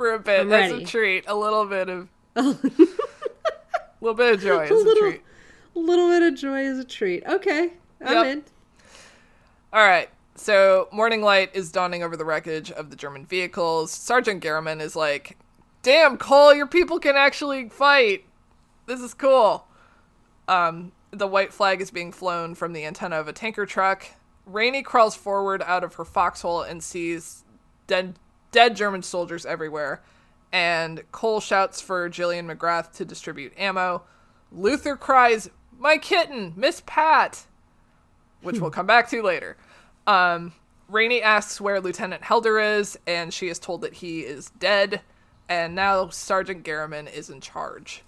for 0.00 0.14
a 0.14 0.18
bit 0.18 0.40
I'm 0.40 0.52
as 0.54 0.72
a 0.72 0.82
treat. 0.82 1.24
A 1.28 1.34
little 1.34 1.66
bit 1.66 1.90
of 1.90 2.08
a 2.36 2.56
little 4.00 4.14
bit 4.14 4.32
of 4.34 4.40
joy 4.40 4.60
as 4.64 4.70
a, 4.70 4.74
little- 4.74 4.94
treat. 5.10 5.20
A 5.76 5.78
little 5.78 6.08
bit 6.08 6.22
of 6.22 6.34
joy 6.38 6.60
is 6.62 6.78
a 6.78 6.84
treat. 6.84 7.22
Okay. 7.26 7.74
I'm 8.02 8.14
Yep. 8.14 8.26
in. 8.26 8.44
All 9.74 9.86
right. 9.86 10.08
So 10.36 10.88
morning 10.90 11.20
light 11.20 11.54
is 11.54 11.70
dawning 11.70 12.02
over 12.02 12.16
the 12.16 12.24
wreckage 12.24 12.70
of 12.70 12.88
the 12.88 12.96
German 12.96 13.26
vehicles. 13.26 13.92
Sergeant 13.92 14.42
Garriman 14.42 14.80
is 14.80 14.96
like, 14.96 15.36
"Damn, 15.82 16.16
Cole, 16.16 16.54
your 16.54 16.66
people 16.66 16.98
can 16.98 17.14
actually 17.16 17.68
fight. 17.68 18.24
This 18.86 19.00
is 19.02 19.12
cool." 19.12 19.66
Um, 20.48 20.92
the 21.10 21.26
white 21.26 21.52
flag 21.52 21.82
is 21.82 21.90
being 21.90 22.10
flown 22.10 22.54
from 22.54 22.72
the 22.72 22.86
antenna 22.86 23.16
of 23.20 23.28
a 23.28 23.34
tanker 23.34 23.66
truck. 23.66 24.06
Rainy 24.46 24.82
crawls 24.82 25.14
forward 25.14 25.62
out 25.66 25.84
of 25.84 25.96
her 25.96 26.06
foxhole 26.06 26.62
and 26.62 26.82
sees 26.82 27.44
dead 27.86 28.18
dead 28.52 28.76
German 28.76 29.02
soldiers 29.02 29.46
everywhere. 29.46 30.02
And 30.52 31.04
Cole 31.12 31.40
shouts 31.40 31.80
for 31.80 32.10
Jillian 32.10 32.52
McGrath 32.52 32.92
to 32.94 33.04
distribute 33.04 33.52
ammo. 33.56 34.02
Luther 34.50 34.96
cries, 34.96 35.48
"My 35.78 35.96
kitten, 35.96 36.54
Miss 36.56 36.82
Pat!" 36.84 37.46
which 38.42 38.58
we'll 38.58 38.70
come 38.70 38.86
back 38.86 39.08
to 39.10 39.22
later. 39.22 39.56
Um, 40.06 40.54
Rainy 40.88 41.22
asks 41.22 41.60
where 41.60 41.80
Lieutenant 41.80 42.24
Helder 42.24 42.58
is, 42.58 42.98
and 43.06 43.32
she 43.32 43.48
is 43.48 43.58
told 43.58 43.82
that 43.82 43.94
he 43.94 44.20
is 44.20 44.50
dead, 44.50 45.02
and 45.48 45.74
now 45.74 46.08
Sergeant 46.08 46.64
Garriman 46.64 47.06
is 47.06 47.30
in 47.30 47.40
charge. 47.40 48.02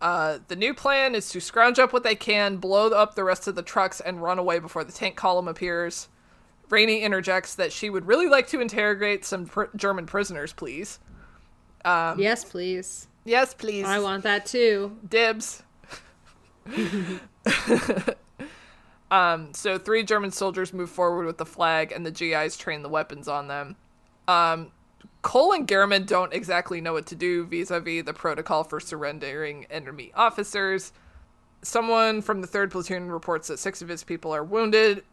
Uh, 0.00 0.38
the 0.48 0.56
new 0.56 0.74
plan 0.74 1.14
is 1.14 1.28
to 1.28 1.40
scrounge 1.40 1.78
up 1.78 1.92
what 1.92 2.02
they 2.02 2.16
can, 2.16 2.56
blow 2.56 2.88
up 2.88 3.14
the 3.14 3.22
rest 3.22 3.46
of 3.46 3.54
the 3.54 3.62
trucks, 3.62 4.00
and 4.00 4.22
run 4.22 4.38
away 4.38 4.58
before 4.58 4.82
the 4.82 4.90
tank 4.90 5.14
column 5.14 5.46
appears. 5.46 6.08
Rainy 6.72 7.02
interjects 7.02 7.54
that 7.56 7.70
she 7.70 7.90
would 7.90 8.06
really 8.06 8.28
like 8.28 8.48
to 8.48 8.60
interrogate 8.60 9.26
some 9.26 9.44
pr- 9.44 9.64
German 9.76 10.06
prisoners, 10.06 10.54
please. 10.54 10.98
yes, 12.18 12.44
please. 12.44 13.08
Yes, 13.26 13.52
please. 13.52 13.84
I 13.84 13.98
want 13.98 14.22
that 14.22 14.46
too. 14.46 14.96
Dibs. 15.06 15.62
um, 19.10 19.52
so 19.52 19.76
three 19.76 20.02
German 20.02 20.30
soldiers 20.30 20.72
move 20.72 20.88
forward 20.88 21.26
with 21.26 21.36
the 21.36 21.44
flag, 21.44 21.92
and 21.92 22.06
the 22.06 22.10
GIs 22.10 22.56
train 22.56 22.82
the 22.82 22.88
weapons 22.88 23.28
on 23.28 23.48
them. 23.48 23.76
Um, 24.26 24.72
Cole 25.20 25.52
and 25.52 25.68
Garriman 25.68 26.06
don't 26.06 26.32
exactly 26.32 26.80
know 26.80 26.94
what 26.94 27.04
to 27.06 27.14
do 27.14 27.44
vis-a-vis 27.44 28.04
the 28.04 28.14
protocol 28.14 28.64
for 28.64 28.80
surrendering 28.80 29.66
enemy 29.70 30.10
officers. 30.14 30.94
Someone 31.60 32.22
from 32.22 32.40
the 32.40 32.46
third 32.46 32.70
platoon 32.70 33.12
reports 33.12 33.48
that 33.48 33.58
six 33.58 33.82
of 33.82 33.88
his 33.88 34.02
people 34.02 34.34
are 34.34 34.42
wounded. 34.42 35.04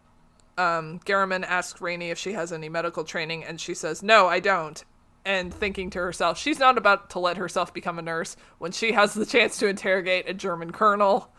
Um, 0.60 1.00
Garriman 1.06 1.46
asks 1.46 1.80
Rainy 1.80 2.10
if 2.10 2.18
she 2.18 2.34
has 2.34 2.52
any 2.52 2.68
medical 2.68 3.04
training, 3.06 3.46
and 3.46 3.60
she 3.62 3.74
says, 3.74 4.04
"No, 4.04 4.28
I 4.28 4.40
don't." 4.40 4.84
And 5.26 5.54
thinking 5.54 5.90
to 5.92 6.00
herself, 6.00 6.38
she's 6.38 6.60
not 6.60 6.78
about 6.78 7.10
to 7.12 7.20
let 7.20 7.38
herself 7.38 7.74
become 7.74 7.98
a 8.00 8.02
nurse 8.02 8.36
when 8.58 8.72
she 8.72 8.92
has 8.94 9.14
the 9.14 9.26
chance 9.26 9.58
to 9.60 9.68
interrogate 9.68 10.30
a 10.30 10.34
German 10.34 10.72
colonel. 10.72 11.32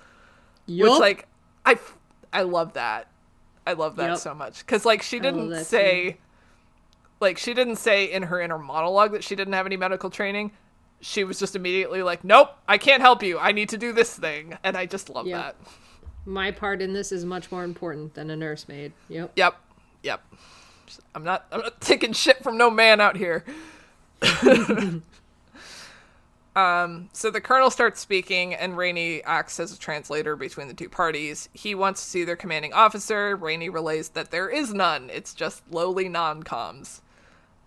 Yup. 0.67 0.91
Which, 0.93 1.01
like, 1.01 1.27
I, 1.67 1.79
I 2.33 2.43
love 2.43 2.75
that. 2.75 3.09
I 3.67 3.73
love 3.75 3.97
that 3.97 4.11
Yep. 4.11 4.19
so 4.19 4.35
much 4.35 4.61
because, 4.61 4.85
like, 4.87 5.03
she 5.03 5.19
didn't 5.21 5.65
say, 5.65 6.19
like, 7.21 7.37
she 7.39 7.53
didn't 7.55 7.77
say 7.77 8.05
in 8.11 8.23
her 8.25 8.41
inner 8.41 8.59
monologue 8.59 9.13
that 9.13 9.25
she 9.25 9.35
didn't 9.37 9.53
have 9.55 9.67
any 9.67 9.77
medical 9.77 10.09
training. 10.11 10.53
She 11.03 11.25
was 11.25 11.39
just 11.39 11.57
immediately 11.57 12.03
like, 12.03 12.25
"Nope, 12.25 12.51
I 12.69 12.79
can't 12.79 13.01
help 13.03 13.23
you. 13.23 13.39
I 13.39 13.53
need 13.53 13.71
to 13.71 13.79
do 13.79 13.93
this 13.93 14.15
thing," 14.19 14.57
and 14.63 14.77
I 14.77 14.87
just 14.87 15.09
love 15.11 15.27
Yep. 15.27 15.39
that. 15.39 15.57
My 16.27 16.51
part 16.51 16.83
in 16.83 16.93
this 16.93 17.13
is 17.13 17.25
much 17.25 17.51
more 17.51 17.65
important 17.65 18.15
than 18.15 18.31
a 18.31 18.37
nursemaid. 18.37 18.93
Yep. 19.09 19.33
Yep, 19.37 19.57
yep. 20.03 20.23
I'm 21.15 21.25
not. 21.25 21.47
I'm 21.51 21.61
not 21.61 21.81
taking 21.81 22.13
shit 22.13 22.43
from 22.43 22.59
no 22.59 22.71
man 22.71 23.01
out 23.01 23.17
here. 23.17 23.45
um. 26.57 27.09
So 27.13 27.31
the 27.31 27.41
colonel 27.41 27.71
starts 27.71 28.01
speaking, 28.01 28.55
and 28.55 28.77
Rainy 28.77 29.23
acts 29.25 29.59
as 29.61 29.73
a 29.73 29.79
translator 29.79 30.37
between 30.37 30.69
the 30.69 30.75
two 30.75 30.89
parties. 30.89 31.49
He 31.53 31.75
wants 31.75 32.03
to 32.03 32.09
see 32.09 32.25
their 32.25 32.37
commanding 32.37 32.73
officer. 32.73 33.37
Rainy 33.37 33.69
relays 33.69 34.11
that 34.11 34.31
there 34.31 34.49
is 34.49 34.75
none. 34.75 35.11
It's 35.11 35.33
just 35.35 35.63
lowly 35.71 36.09
non-coms. 36.09 37.03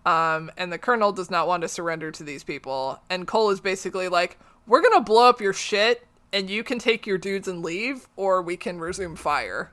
Um, 0.06 0.50
and 0.58 0.70
the 0.70 0.78
colonel 0.78 1.12
does 1.12 1.30
not 1.30 1.48
want 1.48 1.62
to 1.62 1.68
surrender 1.68 2.10
to 2.12 2.22
these 2.22 2.44
people. 2.44 3.00
And 3.08 3.26
Cole 3.26 3.50
is 3.50 3.60
basically 3.60 4.08
like, 4.08 4.38
"We're 4.66 4.82
gonna 4.82 5.00
blow 5.00 5.28
up 5.28 5.40
your 5.40 5.54
shit, 5.54 6.06
and 6.34 6.50
you 6.50 6.62
can 6.62 6.78
take 6.78 7.06
your 7.06 7.16
dudes 7.16 7.48
and 7.48 7.64
leave, 7.64 8.08
or 8.16 8.42
we 8.42 8.58
can 8.58 8.78
resume 8.78 9.16
fire." 9.16 9.72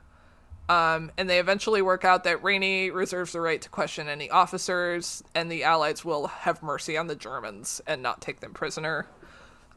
Um, 0.68 1.10
and 1.18 1.28
they 1.28 1.38
eventually 1.38 1.82
work 1.82 2.04
out 2.04 2.24
that 2.24 2.42
Rainy 2.42 2.90
reserves 2.90 3.32
the 3.32 3.40
right 3.40 3.60
to 3.60 3.68
question 3.68 4.08
any 4.08 4.30
officers, 4.30 5.22
and 5.34 5.52
the 5.52 5.64
Allies 5.64 6.04
will 6.04 6.28
have 6.28 6.62
mercy 6.62 6.96
on 6.96 7.08
the 7.08 7.16
Germans 7.16 7.82
and 7.86 8.02
not 8.02 8.22
take 8.22 8.40
them 8.40 8.54
prisoner. 8.54 9.06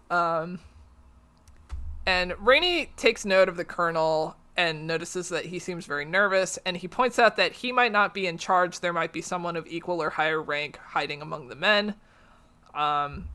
Um, 0.10 0.60
and 2.06 2.34
Rainy 2.40 2.94
takes 2.96 3.26
note 3.26 3.50
of 3.50 3.58
the 3.58 3.66
colonel 3.66 4.38
and 4.56 4.88
notices 4.88 5.30
that 5.30 5.46
he 5.46 5.60
seems 5.60 5.86
very 5.86 6.06
nervous, 6.06 6.58
and 6.66 6.78
he 6.78 6.88
points 6.88 7.20
out 7.20 7.36
that 7.36 7.52
he 7.52 7.72
might 7.72 7.92
not 7.92 8.14
be 8.14 8.28
in 8.28 8.38
charge. 8.38 8.80
There 8.80 8.94
might 8.94 9.12
be 9.12 9.22
someone 9.22 9.58
of 9.58 9.68
equal 9.68 10.02
or 10.02 10.12
higher 10.12 10.42
rank 10.42 10.78
hiding 10.78 11.22
among 11.22 11.50
the 11.50 11.56
men. 11.56 11.96
Um, 12.74 13.28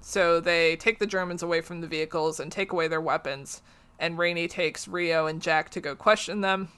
so 0.00 0.40
they 0.40 0.76
take 0.76 0.98
the 0.98 1.06
Germans 1.06 1.42
away 1.42 1.60
from 1.60 1.80
the 1.80 1.86
vehicles 1.86 2.40
and 2.40 2.50
take 2.50 2.72
away 2.72 2.88
their 2.88 3.00
weapons, 3.00 3.62
and 3.98 4.18
Rainy 4.18 4.48
takes 4.48 4.88
Rio 4.88 5.26
and 5.26 5.42
Jack 5.42 5.70
to 5.70 5.80
go 5.80 5.94
question 5.94 6.40
them. 6.40 6.68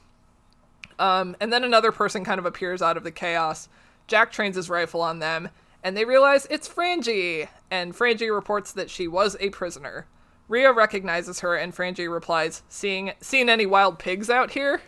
Um, 0.99 1.35
and 1.39 1.51
then 1.51 1.63
another 1.63 1.91
person 1.91 2.23
kind 2.23 2.39
of 2.39 2.45
appears 2.45 2.81
out 2.81 2.97
of 2.97 3.03
the 3.03 3.11
chaos. 3.11 3.69
Jack 4.07 4.31
trains 4.31 4.55
his 4.55 4.69
rifle 4.69 5.01
on 5.01 5.19
them, 5.19 5.49
and 5.83 5.97
they 5.97 6.05
realize 6.05 6.45
it's 6.49 6.69
Frangie. 6.69 7.47
And 7.71 7.95
Frangie 7.95 8.33
reports 8.33 8.73
that 8.73 8.89
she 8.89 9.07
was 9.07 9.35
a 9.39 9.49
prisoner. 9.49 10.05
Rio 10.47 10.73
recognizes 10.73 11.39
her, 11.39 11.55
and 11.55 11.73
Frangie 11.73 12.11
replies, 12.11 12.61
"Seeing 12.67 13.13
seen 13.21 13.49
any 13.49 13.65
wild 13.65 13.97
pigs 13.99 14.29
out 14.29 14.51
here?" 14.51 14.81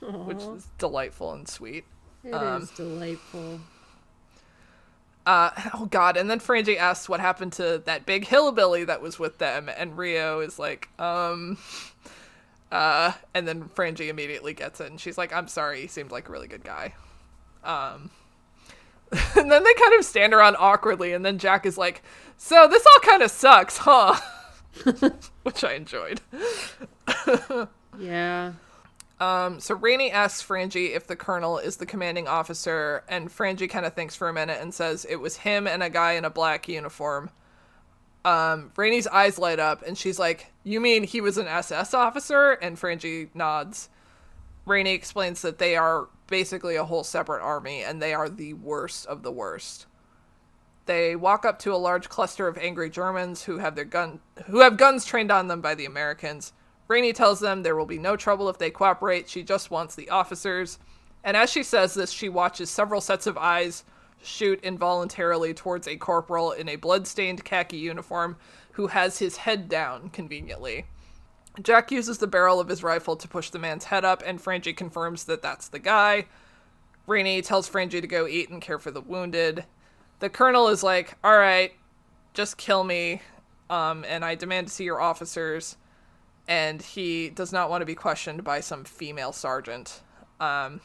Which 0.00 0.38
is 0.38 0.68
delightful 0.78 1.32
and 1.32 1.46
sweet. 1.48 1.84
It 2.24 2.28
is 2.30 2.34
Um, 2.34 2.68
delightful. 2.74 3.60
Uh, 5.28 5.50
oh 5.74 5.84
god, 5.84 6.16
and 6.16 6.30
then 6.30 6.40
Frangie 6.40 6.78
asks 6.78 7.06
what 7.06 7.20
happened 7.20 7.52
to 7.52 7.82
that 7.84 8.06
big 8.06 8.26
hillbilly 8.26 8.84
that 8.84 9.02
was 9.02 9.18
with 9.18 9.36
them, 9.36 9.68
and 9.68 9.98
Rio 9.98 10.40
is 10.40 10.58
like, 10.58 10.88
um, 10.98 11.58
uh, 12.72 13.12
and 13.34 13.46
then 13.46 13.64
Frangie 13.64 14.08
immediately 14.08 14.54
gets 14.54 14.80
it, 14.80 14.90
and 14.90 14.98
she's 14.98 15.18
like, 15.18 15.30
I'm 15.30 15.46
sorry, 15.46 15.82
he 15.82 15.86
seemed 15.86 16.10
like 16.10 16.30
a 16.30 16.32
really 16.32 16.48
good 16.48 16.64
guy. 16.64 16.94
Um, 17.62 18.10
and 19.36 19.52
then 19.52 19.64
they 19.64 19.74
kind 19.74 19.98
of 19.98 20.04
stand 20.06 20.32
around 20.32 20.56
awkwardly, 20.58 21.12
and 21.12 21.22
then 21.26 21.36
Jack 21.36 21.66
is 21.66 21.76
like, 21.76 22.02
so 22.38 22.66
this 22.66 22.86
all 22.86 23.00
kind 23.02 23.22
of 23.22 23.30
sucks, 23.30 23.76
huh? 23.76 24.18
Which 25.42 25.62
I 25.62 25.74
enjoyed. 25.74 26.22
Yeah. 27.98 28.52
Um, 29.20 29.58
so 29.58 29.74
Rainy 29.74 30.12
asks 30.12 30.46
Frangie 30.46 30.94
if 30.94 31.06
the 31.06 31.16
colonel 31.16 31.58
is 31.58 31.76
the 31.76 31.86
commanding 31.86 32.28
officer, 32.28 33.02
and 33.08 33.28
Frangie 33.28 33.68
kind 33.68 33.84
of 33.84 33.94
thinks 33.94 34.14
for 34.14 34.28
a 34.28 34.32
minute 34.32 34.58
and 34.60 34.72
says 34.72 35.04
it 35.08 35.16
was 35.16 35.38
him 35.38 35.66
and 35.66 35.82
a 35.82 35.90
guy 35.90 36.12
in 36.12 36.24
a 36.24 36.30
black 36.30 36.68
uniform. 36.68 37.30
Um, 38.24 38.72
Rainy's 38.76 39.06
eyes 39.08 39.38
light 39.38 39.58
up, 39.58 39.82
and 39.86 39.98
she's 39.98 40.18
like, 40.18 40.52
"You 40.62 40.80
mean 40.80 41.04
he 41.04 41.20
was 41.20 41.38
an 41.38 41.48
SS 41.48 41.94
officer?" 41.94 42.52
And 42.52 42.76
Frangie 42.76 43.28
nods. 43.34 43.88
Rainy 44.66 44.92
explains 44.92 45.42
that 45.42 45.58
they 45.58 45.76
are 45.76 46.08
basically 46.26 46.76
a 46.76 46.84
whole 46.84 47.04
separate 47.04 47.42
army, 47.42 47.82
and 47.82 48.00
they 48.00 48.14
are 48.14 48.28
the 48.28 48.54
worst 48.54 49.06
of 49.06 49.22
the 49.22 49.32
worst. 49.32 49.86
They 50.86 51.16
walk 51.16 51.44
up 51.44 51.58
to 51.60 51.74
a 51.74 51.76
large 51.76 52.08
cluster 52.08 52.48
of 52.48 52.56
angry 52.58 52.88
Germans 52.90 53.44
who 53.44 53.58
have 53.58 53.74
their 53.74 53.84
gun 53.84 54.20
who 54.46 54.60
have 54.60 54.76
guns 54.76 55.04
trained 55.04 55.32
on 55.32 55.48
them 55.48 55.60
by 55.60 55.74
the 55.74 55.86
Americans. 55.86 56.52
Rainy 56.88 57.12
tells 57.12 57.38
them 57.38 57.62
there 57.62 57.76
will 57.76 57.86
be 57.86 57.98
no 57.98 58.16
trouble 58.16 58.48
if 58.48 58.58
they 58.58 58.70
cooperate. 58.70 59.28
She 59.28 59.42
just 59.42 59.70
wants 59.70 59.94
the 59.94 60.08
officers. 60.08 60.78
And 61.22 61.36
as 61.36 61.50
she 61.50 61.62
says 61.62 61.94
this, 61.94 62.10
she 62.10 62.28
watches 62.28 62.70
several 62.70 63.00
sets 63.00 63.26
of 63.26 63.36
eyes 63.36 63.84
shoot 64.22 64.58
involuntarily 64.64 65.54
towards 65.54 65.86
a 65.86 65.96
corporal 65.96 66.52
in 66.52 66.68
a 66.68 66.76
blood-stained 66.76 67.44
khaki 67.44 67.76
uniform 67.76 68.36
who 68.72 68.88
has 68.88 69.18
his 69.18 69.36
head 69.36 69.68
down 69.68 70.08
conveniently. 70.08 70.86
Jack 71.62 71.90
uses 71.90 72.18
the 72.18 72.26
barrel 72.26 72.60
of 72.60 72.68
his 72.68 72.82
rifle 72.82 73.16
to 73.16 73.28
push 73.28 73.50
the 73.50 73.58
man's 73.58 73.84
head 73.84 74.04
up, 74.04 74.22
and 74.24 74.42
Frangie 74.42 74.76
confirms 74.76 75.24
that 75.24 75.42
that's 75.42 75.68
the 75.68 75.78
guy. 75.78 76.26
Rainy 77.06 77.42
tells 77.42 77.68
Frangie 77.68 78.00
to 78.00 78.06
go 78.06 78.26
eat 78.26 78.48
and 78.48 78.62
care 78.62 78.78
for 78.78 78.90
the 78.90 79.00
wounded. 79.00 79.64
The 80.20 80.30
colonel 80.30 80.68
is 80.68 80.82
like, 80.82 81.16
"All 81.24 81.36
right, 81.36 81.72
just 82.32 82.56
kill 82.56 82.84
me, 82.84 83.22
um, 83.70 84.04
and 84.06 84.24
I 84.24 84.34
demand 84.36 84.68
to 84.68 84.72
see 84.72 84.84
your 84.84 85.00
officers." 85.00 85.76
And 86.48 86.80
he 86.82 87.28
does 87.28 87.52
not 87.52 87.68
want 87.70 87.82
to 87.82 87.86
be 87.86 87.94
questioned 87.94 88.42
by 88.42 88.60
some 88.60 88.82
female 88.84 89.32
sergeant. 89.32 90.00
Um, 90.40 90.80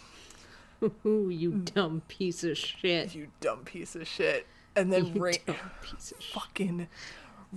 Ooh, 1.06 1.30
you 1.31 1.53
dumb 1.53 2.02
piece 2.10 2.44
of 2.44 2.57
shit. 2.57 3.15
you 3.15 3.30
dumb 3.40 3.64
piece 3.64 3.95
of 3.95 4.06
shit. 4.07 4.45
And 4.76 4.91
then 4.91 5.07
You 5.15 5.22
Ra- 5.22 5.31
dumb 5.48 5.56
piece 5.81 6.11
of 6.11 6.22
shit. 6.22 6.34
fucking 6.34 6.88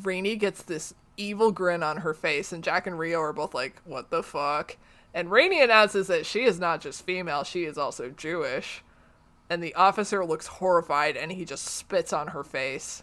Rainy 0.02 0.36
gets 0.36 0.62
this 0.62 0.94
evil 1.16 1.50
grin 1.50 1.82
on 1.82 1.98
her 1.98 2.14
face, 2.14 2.52
and 2.52 2.62
Jack 2.62 2.86
and 2.86 2.98
Rio 2.98 3.20
are 3.20 3.32
both 3.32 3.54
like, 3.54 3.80
"What 3.84 4.10
the 4.10 4.22
fuck?" 4.22 4.76
And 5.14 5.30
Rainy 5.30 5.62
announces 5.62 6.06
that 6.08 6.26
she 6.26 6.44
is 6.44 6.60
not 6.60 6.80
just 6.82 7.04
female; 7.06 7.42
she 7.42 7.64
is 7.64 7.78
also 7.78 8.10
Jewish. 8.10 8.82
And 9.48 9.62
the 9.62 9.74
officer 9.74 10.24
looks 10.24 10.46
horrified, 10.46 11.16
and 11.16 11.32
he 11.32 11.44
just 11.44 11.64
spits 11.64 12.12
on 12.12 12.28
her 12.28 12.44
face. 12.44 13.02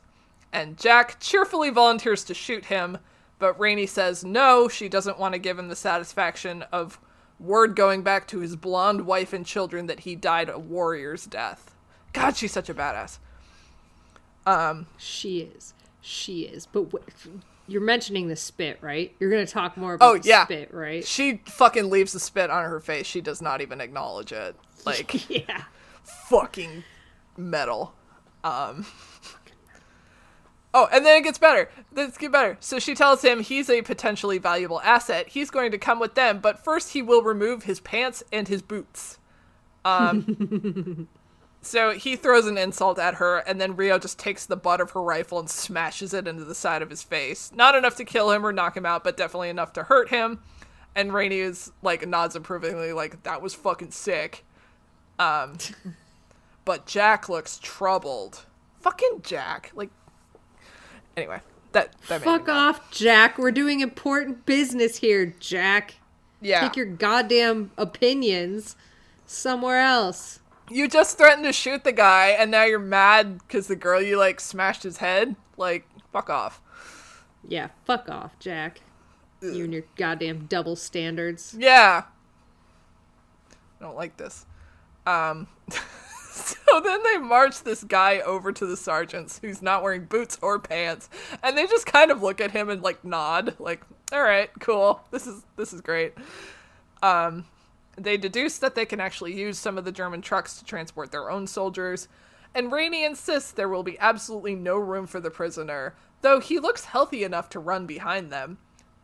And 0.51 0.77
Jack 0.77 1.19
cheerfully 1.19 1.71
volunteers 1.71 2.23
to 2.25 2.33
shoot 2.35 2.65
him, 2.65 2.99
but 3.43 3.59
Rainy 3.59 3.85
says 3.87 4.23
no, 4.23 4.69
she 4.69 4.87
doesn't 4.87 5.19
want 5.19 5.33
to 5.33 5.37
give 5.37 5.59
him 5.59 5.67
the 5.67 5.75
satisfaction 5.75 6.61
of 6.71 6.97
word 7.41 7.75
going 7.75 8.01
back 8.01 8.25
to 8.29 8.39
his 8.39 8.55
blonde 8.55 9.01
wife 9.05 9.33
and 9.33 9.45
children 9.45 9.87
that 9.87 9.99
he 9.99 10.15
died 10.15 10.47
a 10.47 10.57
warrior's 10.57 11.25
death. 11.25 11.75
God, 12.13 12.37
she's 12.37 12.53
such 12.53 12.69
a 12.69 12.73
badass. 12.73 13.17
Um, 14.45 14.85
She 14.95 15.41
is. 15.41 15.73
She 15.99 16.43
is. 16.43 16.65
But 16.67 16.85
you're 17.67 17.81
mentioning 17.81 18.29
the 18.29 18.37
spit, 18.37 18.77
right? 18.79 19.13
You're 19.19 19.29
going 19.29 19.45
to 19.45 19.51
talk 19.51 19.75
more 19.75 19.95
about 19.95 20.09
Oh 20.09 20.17
the 20.17 20.29
yeah, 20.29 20.45
spit, 20.45 20.73
right? 20.73 21.05
She 21.05 21.41
fucking 21.45 21.89
leaves 21.89 22.13
the 22.13 22.21
spit 22.21 22.49
on 22.49 22.63
her 22.63 22.79
face. 22.79 23.05
She 23.05 23.19
does 23.19 23.41
not 23.41 23.59
even 23.59 23.81
acknowledge 23.81 24.31
it. 24.31 24.55
Like 24.85 25.29
yeah. 25.29 25.63
fucking 26.03 26.85
metal. 27.35 27.93
Um. 28.41 28.85
Oh, 30.73 30.87
and 30.91 31.05
then 31.05 31.17
it 31.17 31.23
gets 31.23 31.37
better. 31.37 31.69
Let's 31.93 32.17
get 32.17 32.31
better. 32.31 32.57
So 32.59 32.79
she 32.79 32.95
tells 32.95 33.21
him 33.21 33.41
he's 33.41 33.69
a 33.69 33.83
potentially 33.83 34.39
valuable 34.39 34.81
asset. 34.81 35.27
He's 35.29 35.51
going 35.51 35.71
to 35.71 35.77
come 35.77 35.99
with 35.99 36.15
them, 36.15 36.39
but 36.39 36.63
first 36.63 36.93
he 36.93 37.01
will 37.01 37.21
remove 37.21 37.63
his 37.63 37.79
pants 37.79 38.23
and 38.31 38.47
his 38.47 38.61
boots. 38.61 39.19
Um. 39.85 41.07
so 41.61 41.91
he 41.91 42.15
throws 42.15 42.47
an 42.47 42.57
insult 42.57 42.97
at 42.97 43.15
her, 43.15 43.37
and 43.39 43.61
then 43.61 43.75
Rio 43.75 43.99
just 43.99 44.17
takes 44.17 44.47
the 44.47 44.55
butt 44.55 44.81
of 44.81 44.91
her 44.91 45.01
rifle 45.01 45.39
and 45.39 45.49
smashes 45.49 46.13
it 46.13 46.27
into 46.27 46.43
the 46.43 46.55
side 46.55 46.81
of 46.81 46.89
his 46.89 47.03
face. 47.03 47.51
Not 47.53 47.75
enough 47.75 47.95
to 47.97 48.05
kill 48.05 48.31
him 48.31 48.45
or 48.45 48.51
knock 48.51 48.75
him 48.75 48.85
out, 48.85 49.03
but 49.03 49.15
definitely 49.15 49.49
enough 49.49 49.73
to 49.73 49.83
hurt 49.83 50.09
him. 50.09 50.39
And 50.95 51.13
Rainy 51.13 51.39
is 51.39 51.71
like 51.81 52.07
nods 52.07 52.35
approvingly, 52.35 52.93
like 52.93 53.23
that 53.23 53.41
was 53.41 53.53
fucking 53.53 53.91
sick. 53.91 54.43
Um, 55.19 55.57
but 56.65 56.85
Jack 56.87 57.29
looks 57.29 57.59
troubled. 57.59 58.45
Fucking 58.81 59.21
Jack. 59.23 59.71
Like, 59.75 59.89
anyway, 61.17 61.39
that 61.71 61.93
that 62.07 62.21
Fuck 62.21 62.49
off, 62.49 62.91
Jack. 62.91 63.37
We're 63.37 63.51
doing 63.51 63.79
important 63.79 64.45
business 64.45 64.97
here, 64.97 65.33
Jack. 65.39 65.95
Yeah, 66.41 66.61
Take 66.61 66.75
your 66.75 66.85
goddamn 66.85 67.71
opinions 67.77 68.75
somewhere 69.25 69.79
else. 69.79 70.39
you 70.69 70.87
just 70.89 71.17
threatened 71.17 71.45
to 71.45 71.53
shoot 71.53 71.83
the 71.83 71.91
guy, 71.93 72.29
and 72.29 72.51
now 72.51 72.63
you're 72.65 72.79
mad 72.79 73.37
because 73.39 73.67
the 73.67 73.75
girl 73.75 74.01
you 74.01 74.17
like 74.17 74.39
smashed 74.39 74.83
his 74.83 74.97
head. 74.97 75.35
Like, 75.55 75.87
fuck 76.11 76.29
off. 76.29 76.61
Yeah, 77.47 77.69
fuck 77.85 78.09
off, 78.09 78.37
Jack. 78.39 78.81
You 79.41 79.65
and 79.65 79.73
your 79.73 79.83
goddamn 79.97 80.45
double 80.45 80.75
standards. 80.75 81.55
Yeah. 81.57 82.03
I 83.79 83.83
don't 83.83 83.95
like 83.95 84.15
this. 84.17 84.45
Um 85.05 85.47
so 86.65 86.79
then 86.79 87.03
they 87.03 87.17
march 87.17 87.61
this 87.61 87.83
guy 87.83 88.19
over 88.21 88.51
to 88.51 88.65
the 88.65 88.75
sergeants 88.75 89.37
who's 89.43 89.61
not 89.61 89.83
wearing 89.83 90.05
boots 90.05 90.39
or 90.41 90.57
pants 90.57 91.07
and 91.43 91.55
they 91.55 91.67
just 91.67 91.85
kind 91.85 92.09
of 92.09 92.23
look 92.23 92.41
at 92.41 92.49
him 92.49 92.69
and 92.69 92.81
like 92.81 93.05
nod 93.05 93.55
like 93.59 93.83
all 94.11 94.23
right 94.23 94.49
cool. 94.59 95.03
This 95.11 95.27
is 95.27 95.43
this 95.57 95.73
is 95.73 95.81
great. 95.81 96.13
Um 97.03 97.45
they 97.95 98.17
deduce 98.17 98.57
that 98.57 98.73
they 98.73 98.85
can 98.85 98.99
actually 98.99 99.39
use 99.39 99.59
some 99.59 99.77
of 99.77 99.85
the 99.85 99.91
german 99.91 100.23
trucks 100.23 100.57
to 100.57 100.65
transport 100.65 101.11
their 101.11 101.29
own 101.29 101.45
soldiers. 101.45 102.07
And 102.55 102.71
Rainy 102.71 103.03
insists 103.03 103.51
there 103.51 103.69
will 103.69 103.83
be 103.83 103.99
absolutely 103.99 104.55
no 104.55 104.77
room 104.77 105.05
for 105.05 105.19
the 105.19 105.29
prisoner 105.29 105.93
though 106.21 106.39
he 106.39 106.57
looks 106.57 106.85
healthy 106.85 107.23
enough 107.23 107.47
to 107.49 107.59
run 107.59 107.85
behind 107.85 108.31
them 108.31 108.57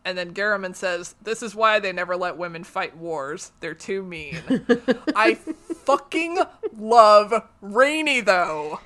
and 0.09 0.17
then 0.17 0.33
Garriman 0.33 0.75
says, 0.75 1.15
This 1.21 1.43
is 1.43 1.55
why 1.55 1.79
they 1.79 1.91
never 1.93 2.17
let 2.17 2.37
women 2.37 2.63
fight 2.63 2.97
wars. 2.97 3.51
They're 3.59 3.75
too 3.75 4.01
mean. 4.03 4.41
I 5.15 5.35
fucking 5.35 6.39
love 6.75 7.47
Rainy, 7.61 8.21
though. 8.21 8.79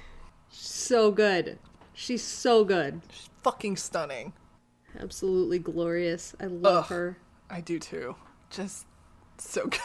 So 0.49 1.11
good. 1.11 1.59
She's 1.93 2.23
so 2.23 2.65
good. 2.65 3.01
She's 3.09 3.29
fucking 3.41 3.77
stunning. 3.77 4.33
Absolutely 4.99 5.59
glorious. 5.59 6.35
I 6.39 6.45
love 6.45 6.83
Ugh. 6.85 6.89
her. 6.89 7.17
I 7.49 7.61
do 7.61 7.79
too. 7.79 8.15
Just 8.49 8.85
so 9.37 9.65
good. 9.67 9.79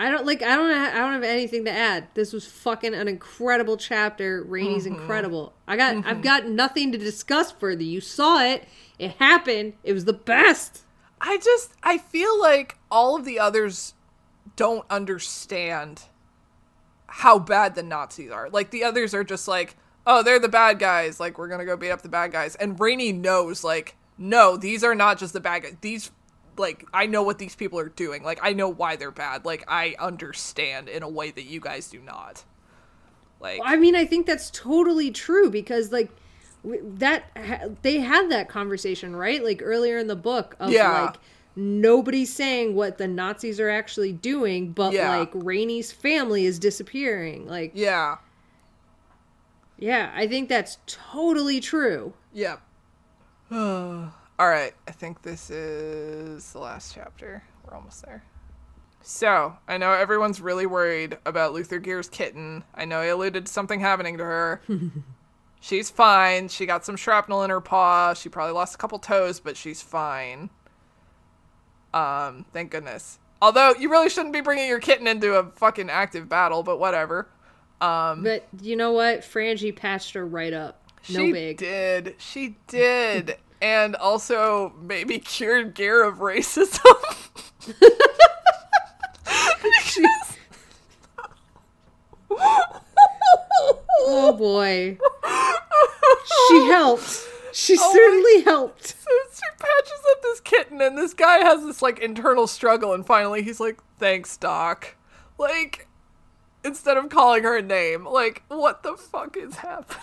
I 0.00 0.10
don't 0.10 0.24
like. 0.24 0.42
I 0.42 0.56
don't. 0.56 0.70
I 0.70 0.94
don't 0.98 1.12
have 1.12 1.22
anything 1.22 1.64
to 1.66 1.70
add. 1.70 2.08
This 2.14 2.32
was 2.32 2.46
fucking 2.46 2.94
an 2.94 3.06
incredible 3.06 3.76
chapter. 3.76 4.42
Rainy's 4.44 4.86
Mm-hmm. 4.86 4.94
incredible. 5.00 5.52
I 5.68 5.76
got. 5.76 6.06
I've 6.06 6.22
got 6.22 6.46
nothing 6.46 6.90
to 6.92 6.98
discuss 6.98 7.52
further. 7.52 7.82
You 7.82 8.00
saw 8.00 8.42
it. 8.42 8.66
It 8.98 9.12
happened. 9.18 9.74
It 9.84 9.92
was 9.92 10.06
the 10.06 10.12
best. 10.14 10.82
I 11.20 11.36
just, 11.36 11.74
I 11.82 11.98
feel 11.98 12.40
like 12.40 12.78
all 12.90 13.14
of 13.16 13.26
the 13.26 13.38
others 13.38 13.92
don't 14.56 14.86
understand 14.90 16.04
how 17.06 17.38
bad 17.38 17.74
the 17.74 17.82
Nazis 17.82 18.30
are. 18.30 18.48
Like, 18.48 18.70
the 18.70 18.84
others 18.84 19.12
are 19.14 19.24
just 19.24 19.46
like, 19.48 19.76
oh, 20.06 20.22
they're 20.22 20.38
the 20.38 20.48
bad 20.48 20.78
guys. 20.78 21.20
Like, 21.20 21.36
we're 21.38 21.48
gonna 21.48 21.66
go 21.66 21.76
beat 21.76 21.90
up 21.90 22.00
the 22.02 22.08
bad 22.08 22.32
guys. 22.32 22.54
And 22.56 22.78
Rainy 22.80 23.12
knows, 23.12 23.62
like, 23.64 23.96
no, 24.16 24.56
these 24.56 24.82
are 24.82 24.94
not 24.94 25.18
just 25.18 25.32
the 25.34 25.40
bad 25.40 25.62
guys. 25.62 25.76
These, 25.82 26.10
like, 26.60 26.86
I 26.94 27.06
know 27.06 27.22
what 27.24 27.38
these 27.38 27.56
people 27.56 27.78
are 27.80 27.88
doing. 27.88 28.22
Like, 28.22 28.38
I 28.42 28.52
know 28.52 28.68
why 28.68 28.96
they're 28.96 29.10
bad. 29.10 29.44
Like, 29.44 29.64
I 29.66 29.96
understand 29.98 30.88
in 30.88 31.02
a 31.02 31.08
way 31.08 31.30
that 31.32 31.44
you 31.44 31.58
guys 31.60 31.88
do 31.88 31.98
not. 32.00 32.44
Like, 33.40 33.60
I 33.64 33.76
mean, 33.76 33.96
I 33.96 34.04
think 34.04 34.26
that's 34.26 34.50
totally 34.50 35.10
true 35.10 35.50
because 35.50 35.90
like 35.90 36.10
w- 36.62 36.82
that 36.98 37.24
ha- 37.36 37.68
they 37.82 37.98
had 38.00 38.30
that 38.30 38.48
conversation 38.50 39.16
right, 39.16 39.42
like 39.42 39.62
earlier 39.64 39.96
in 39.98 40.06
the 40.08 40.16
book 40.16 40.54
of 40.60 40.70
Yeah. 40.70 41.04
like 41.06 41.16
nobody's 41.56 42.32
saying 42.32 42.74
what 42.74 42.98
the 42.98 43.08
Nazis 43.08 43.58
are 43.58 43.70
actually 43.70 44.12
doing, 44.12 44.72
but 44.72 44.92
Yeah. 44.92 45.16
like 45.16 45.30
Rainy's 45.32 45.90
family 45.90 46.44
is 46.44 46.58
disappearing. 46.58 47.46
Like, 47.48 47.72
yeah, 47.74 48.18
yeah, 49.78 50.12
I 50.14 50.26
think 50.26 50.48
that's 50.50 50.76
totally 50.86 51.60
true. 51.60 52.12
yeah. 52.34 52.56
All 54.40 54.48
right, 54.48 54.72
I 54.88 54.92
think 54.92 55.20
this 55.20 55.50
is 55.50 56.50
the 56.54 56.60
last 56.60 56.94
chapter. 56.94 57.42
We're 57.62 57.76
almost 57.76 58.02
there. 58.06 58.24
So, 59.02 59.58
I 59.68 59.76
know 59.76 59.92
everyone's 59.92 60.40
really 60.40 60.64
worried 60.64 61.18
about 61.26 61.52
Luther 61.52 61.78
Geer's 61.78 62.08
kitten. 62.08 62.64
I 62.74 62.86
know 62.86 63.02
he 63.02 63.10
alluded 63.10 63.44
to 63.44 63.52
something 63.52 63.80
happening 63.80 64.16
to 64.16 64.24
her. 64.24 64.62
she's 65.60 65.90
fine. 65.90 66.48
She 66.48 66.64
got 66.64 66.86
some 66.86 66.96
shrapnel 66.96 67.42
in 67.42 67.50
her 67.50 67.60
paw. 67.60 68.14
She 68.14 68.30
probably 68.30 68.54
lost 68.54 68.74
a 68.74 68.78
couple 68.78 68.98
toes, 68.98 69.40
but 69.40 69.58
she's 69.58 69.82
fine. 69.82 70.48
Um, 71.92 72.46
thank 72.54 72.70
goodness. 72.70 73.18
Although, 73.42 73.74
you 73.78 73.90
really 73.90 74.08
shouldn't 74.08 74.32
be 74.32 74.40
bringing 74.40 74.68
your 74.68 74.80
kitten 74.80 75.06
into 75.06 75.34
a 75.34 75.50
fucking 75.50 75.90
active 75.90 76.30
battle, 76.30 76.62
but 76.62 76.80
whatever. 76.80 77.28
Um, 77.82 78.22
But 78.22 78.48
you 78.62 78.74
know 78.74 78.92
what? 78.92 79.20
Frangie 79.20 79.76
patched 79.76 80.14
her 80.14 80.26
right 80.26 80.54
up. 80.54 80.82
No 81.10 81.26
she 81.26 81.32
big. 81.32 81.58
did. 81.58 82.14
She 82.16 82.56
did. 82.68 83.36
and 83.60 83.96
also 83.96 84.72
maybe 84.80 85.18
cured 85.18 85.74
Geer 85.74 86.02
of 86.02 86.18
racism. 86.18 86.80
She's 89.84 90.06
Oh 94.02 94.32
boy. 94.32 94.98
she 96.48 96.64
helped. 96.70 97.26
She 97.52 97.76
oh 97.78 97.92
certainly 97.92 98.42
helped. 98.42 98.96
So 99.10 99.16
she 99.34 99.50
patches 99.58 100.00
up 100.12 100.22
this 100.22 100.40
kitten, 100.40 100.80
and 100.80 100.96
this 100.96 101.14
guy 101.14 101.38
has 101.38 101.64
this 101.64 101.82
like 101.82 101.98
internal 101.98 102.46
struggle, 102.46 102.92
and 102.94 103.04
finally 103.04 103.42
he's 103.42 103.58
like, 103.58 103.78
"Thanks, 103.98 104.36
Doc." 104.36 104.96
Like, 105.38 105.88
instead 106.64 106.96
of 106.96 107.08
calling 107.08 107.42
her 107.42 107.56
a 107.56 107.62
name, 107.62 108.04
like, 108.06 108.42
what 108.48 108.82
the 108.84 108.96
fuck 108.96 109.36
is 109.36 109.56
happening? 109.56 110.00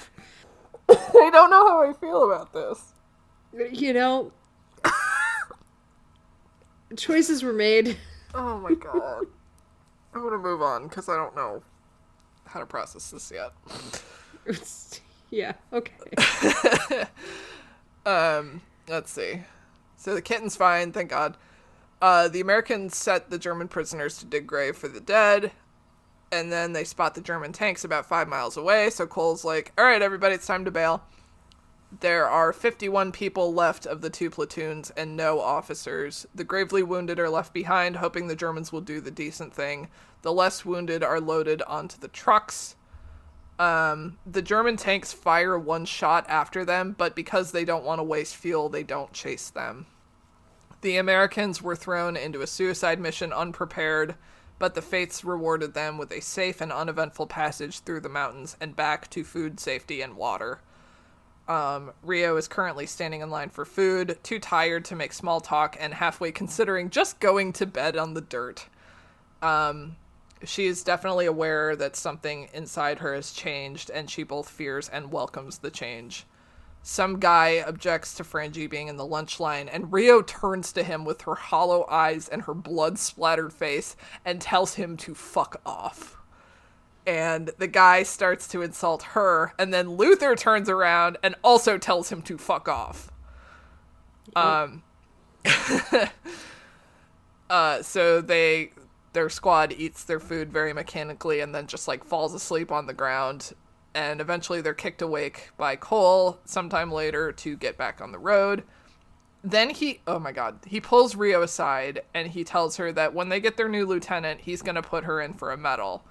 I 0.90 1.30
don't 1.32 1.50
know 1.50 1.68
how 1.68 1.90
I 1.90 1.94
feel 1.94 2.30
about 2.32 2.54
this. 2.54 2.94
You 3.54 3.94
know, 3.94 4.32
choices 6.96 7.44
were 7.44 7.54
made. 7.54 7.98
Oh 8.36 8.60
my 8.60 8.74
god. 8.76 9.26
I'm 10.14 10.22
gonna 10.22 10.38
move 10.38 10.62
on 10.62 10.88
because 10.88 11.10
I 11.10 11.16
don't 11.16 11.36
know 11.36 11.64
how 12.46 12.60
to 12.60 12.66
process 12.68 13.10
this 13.10 13.32
yet. 13.34 13.52
yeah, 15.32 15.54
okay. 15.74 17.06
Um, 18.08 18.62
let's 18.88 19.12
see. 19.12 19.42
So 19.98 20.16
the 20.16 20.22
kitten's 20.22 20.56
fine, 20.56 20.94
thank 20.94 21.10
God. 21.10 21.36
Uh, 22.02 22.30
the 22.30 22.40
Americans 22.40 22.96
set 22.96 23.30
the 23.30 23.38
German 23.38 23.68
prisoners 23.68 24.18
to 24.20 24.26
dig 24.26 24.48
grave 24.48 24.78
for 24.78 24.88
the 24.88 25.02
dead, 25.02 25.52
and 26.32 26.50
then 26.52 26.72
they 26.72 26.86
spot 26.86 27.16
the 27.16 27.22
German 27.22 27.52
tanks 27.52 27.84
about 27.84 28.06
five 28.06 28.30
miles 28.30 28.56
away. 28.56 28.90
So 28.90 29.06
Cole's 29.08 29.44
like, 29.44 29.74
"All 29.78 29.84
right, 29.84 30.02
everybody, 30.02 30.36
it's 30.36 30.48
time 30.48 30.64
to 30.64 30.72
bail." 30.72 31.04
There 31.92 32.28
are 32.28 32.52
51 32.52 33.14
people 33.14 33.54
left 33.54 33.86
of 33.86 34.02
the 34.02 34.10
two 34.10 34.30
platoons 34.30 34.92
and 34.98 35.16
no 35.16 35.40
officers. 35.40 36.28
The 36.36 36.44
gravely 36.44 36.84
wounded 36.84 37.18
are 37.18 37.30
left 37.30 37.54
behind, 37.54 37.96
hoping 37.96 38.28
the 38.28 38.36
Germans 38.36 38.72
will 38.74 38.82
do 38.82 39.00
the 39.00 39.10
decent 39.10 39.54
thing. 39.54 39.88
The 40.22 40.34
less 40.34 40.66
wounded 40.66 41.02
are 41.02 41.22
loaded 41.22 41.62
onto 41.62 41.98
the 41.98 42.10
trucks. 42.10 42.76
Um, 43.58 44.18
the 44.26 44.42
German 44.42 44.76
tanks 44.76 45.14
fire 45.14 45.58
one 45.58 45.86
shot 45.86 46.26
after 46.28 46.66
them, 46.66 46.94
but 46.98 47.16
because 47.16 47.52
they 47.52 47.64
don't 47.64 47.86
want 47.86 48.00
to 48.00 48.04
waste 48.04 48.36
fuel, 48.36 48.68
they 48.68 48.84
don't 48.84 49.14
chase 49.14 49.50
them. 49.50 49.88
The 50.82 50.98
Americans 50.98 51.62
were 51.62 51.76
thrown 51.76 52.18
into 52.18 52.42
a 52.42 52.48
suicide 52.48 53.00
mission 53.00 53.32
unprepared, 53.32 54.16
but 54.60 54.76
the 54.76 54.82
fates 54.82 55.24
rewarded 55.24 55.74
them 55.74 55.98
with 55.98 56.12
a 56.12 56.20
safe 56.20 56.62
and 56.62 56.72
uneventful 56.72 57.28
passage 57.28 57.80
through 57.80 58.02
the 58.02 58.10
mountains 58.10 58.58
and 58.60 58.76
back 58.76 59.10
to 59.12 59.24
food 59.24 59.60
safety 59.60 60.02
and 60.02 60.16
water. 60.16 60.60
Um, 61.48 61.94
Rio 62.04 62.36
is 62.36 62.48
currently 62.48 62.86
standing 62.86 63.22
in 63.22 63.30
line 63.30 63.50
for 63.50 63.64
food, 63.64 64.18
too 64.22 64.40
tired 64.40 64.84
to 64.86 64.96
make 64.96 65.14
small 65.14 65.40
talk, 65.40 65.78
and 65.80 65.94
halfway 65.94 66.32
considering 66.32 66.90
just 66.90 67.20
going 67.20 67.54
to 67.54 67.66
bed 67.66 67.96
on 67.96 68.14
the 68.14 68.22
dirt. 68.22 68.66
Um, 69.42 69.96
she 70.44 70.68
is 70.68 70.84
definitely 70.84 71.26
aware 71.26 71.76
that 71.78 71.96
something 71.96 72.50
inside 72.54 73.00
her 73.00 73.16
has 73.16 73.32
changed, 73.32 73.90
and 73.90 74.10
she 74.10 74.24
both 74.24 74.50
fears 74.50 74.90
and 74.90 75.12
welcomes 75.12 75.60
the 75.60 75.72
change. 75.72 76.26
Some 76.84 77.20
guy 77.20 77.64
objects 77.66 78.14
to 78.16 78.24
Frangie 78.24 78.70
being 78.70 78.88
in 78.88 78.98
the 78.98 79.06
lunch 79.06 79.40
line, 79.40 79.68
and 79.70 79.92
Rio 79.92 80.22
turns 80.22 80.72
to 80.74 80.84
him 80.84 81.06
with 81.06 81.22
her 81.22 81.36
hollow 81.36 81.86
eyes 81.90 82.28
and 82.28 82.42
her 82.44 82.54
blood 82.54 83.00
splattered 83.00 83.54
face 83.54 83.96
and 84.26 84.42
tells 84.42 84.76
him 84.76 84.96
to 84.98 85.16
fuck 85.16 85.62
off. 85.66 86.17
And 87.08 87.52
the 87.58 87.68
guy 87.68 88.04
starts 88.04 88.48
to 88.50 88.62
insult 88.62 89.02
her, 89.02 89.54
and 89.58 89.74
then 89.74 89.92
Luther 89.92 90.36
turns 90.36 90.70
around 90.70 91.18
and 91.24 91.36
also 91.44 91.78
tells 91.78 92.12
him 92.12 92.22
to 92.24 92.38
fuck 92.38 92.68
off. 92.68 93.10
Um, 94.36 94.84
uh, 97.50 97.82
so 97.82 98.22
they 98.22 98.72
their 99.14 99.30
squad 99.30 99.74
eats 99.76 100.04
their 100.04 100.20
food 100.20 100.52
very 100.52 100.74
mechanically 100.74 101.40
and 101.40 101.56
then 101.56 101.66
just 101.66 101.88
like 101.88 102.04
falls 102.04 102.36
asleep 102.36 102.72
on 102.72 102.86
the 102.86 102.94
ground 102.94 103.54
and 103.96 104.22
eventually 104.22 104.62
they're 104.62 104.76
kicked 104.76 105.02
awake 105.02 105.50
by 105.58 105.76
Cole 105.76 106.38
sometime 106.46 106.92
later 106.92 107.32
to 107.32 107.58
get 107.58 107.78
back 107.78 108.00
on 108.00 108.12
the 108.12 108.20
road. 108.20 108.64
Then 109.44 109.72
he 109.72 110.02
oh 110.06 110.20
my 110.20 110.32
god, 110.32 110.60
he 110.68 110.80
pulls 110.80 111.16
Rio 111.16 111.42
aside 111.42 112.02
and 112.14 112.28
he 112.28 112.44
tells 112.44 112.78
her 112.78 112.92
that 112.92 113.14
when 113.14 113.30
they 113.30 113.40
get 113.40 113.58
their 113.58 113.70
new 113.70 113.86
lieutenant, 113.86 114.42
he's 114.42 114.62
going 114.62 114.76
to 114.76 114.84
put 114.84 115.06
her 115.06 115.20
in 115.20 115.34
for 115.34 115.52
a 115.52 115.58
medal. 115.58 116.04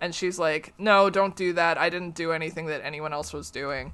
And 0.00 0.14
she's 0.14 0.38
like, 0.38 0.74
"No, 0.78 1.10
don't 1.10 1.36
do 1.36 1.52
that. 1.54 1.78
I 1.78 1.90
didn't 1.90 2.14
do 2.14 2.32
anything 2.32 2.66
that 2.66 2.84
anyone 2.84 3.12
else 3.12 3.32
was 3.32 3.50
doing." 3.50 3.92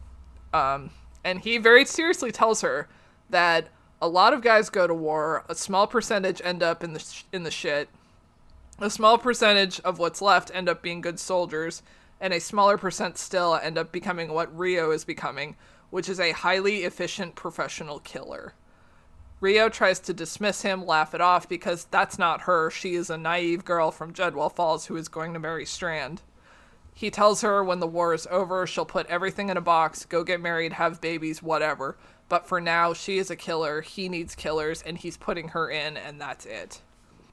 Um 0.52 0.90
and 1.24 1.40
he 1.40 1.56
very 1.58 1.84
seriously 1.84 2.30
tells 2.30 2.60
her 2.60 2.88
that 3.30 3.68
a 4.00 4.08
lot 4.08 4.34
of 4.34 4.42
guys 4.42 4.68
go 4.68 4.86
to 4.86 4.94
war, 4.94 5.44
a 5.48 5.54
small 5.54 5.86
percentage 5.86 6.42
end 6.44 6.62
up 6.62 6.84
in 6.84 6.92
the 6.92 7.00
sh- 7.00 7.24
in 7.32 7.42
the 7.42 7.50
shit. 7.50 7.88
A 8.78 8.90
small 8.90 9.18
percentage 9.18 9.80
of 9.80 9.98
what's 9.98 10.20
left 10.20 10.50
end 10.52 10.68
up 10.68 10.82
being 10.82 11.00
good 11.00 11.18
soldiers, 11.18 11.82
and 12.20 12.34
a 12.34 12.40
smaller 12.40 12.76
percent 12.76 13.16
still 13.16 13.54
end 13.54 13.78
up 13.78 13.92
becoming 13.92 14.32
what 14.32 14.56
Rio 14.56 14.90
is 14.90 15.04
becoming, 15.04 15.56
which 15.90 16.08
is 16.08 16.20
a 16.20 16.32
highly 16.32 16.84
efficient 16.84 17.34
professional 17.34 18.00
killer. 18.00 18.52
Rio 19.44 19.68
tries 19.68 20.00
to 20.00 20.14
dismiss 20.14 20.62
him, 20.62 20.86
laugh 20.86 21.14
it 21.14 21.20
off 21.20 21.46
because 21.50 21.84
that's 21.90 22.18
not 22.18 22.40
her. 22.44 22.70
She 22.70 22.94
is 22.94 23.10
a 23.10 23.18
naive 23.18 23.62
girl 23.62 23.90
from 23.90 24.14
Gedwell 24.14 24.50
Falls 24.50 24.86
who 24.86 24.96
is 24.96 25.06
going 25.08 25.34
to 25.34 25.38
marry 25.38 25.66
Strand. 25.66 26.22
He 26.94 27.10
tells 27.10 27.42
her 27.42 27.62
when 27.62 27.78
the 27.78 27.86
war 27.86 28.14
is 28.14 28.26
over, 28.30 28.66
she'll 28.66 28.86
put 28.86 29.06
everything 29.08 29.50
in 29.50 29.58
a 29.58 29.60
box, 29.60 30.06
go 30.06 30.24
get 30.24 30.40
married, 30.40 30.72
have 30.72 30.98
babies, 31.02 31.42
whatever. 31.42 31.98
But 32.30 32.48
for 32.48 32.58
now, 32.58 32.94
she 32.94 33.18
is 33.18 33.30
a 33.30 33.36
killer, 33.36 33.82
he 33.82 34.08
needs 34.08 34.34
killers, 34.34 34.80
and 34.80 34.96
he's 34.96 35.18
putting 35.18 35.48
her 35.48 35.68
in, 35.68 35.98
and 35.98 36.18
that's 36.18 36.46
it. 36.46 36.80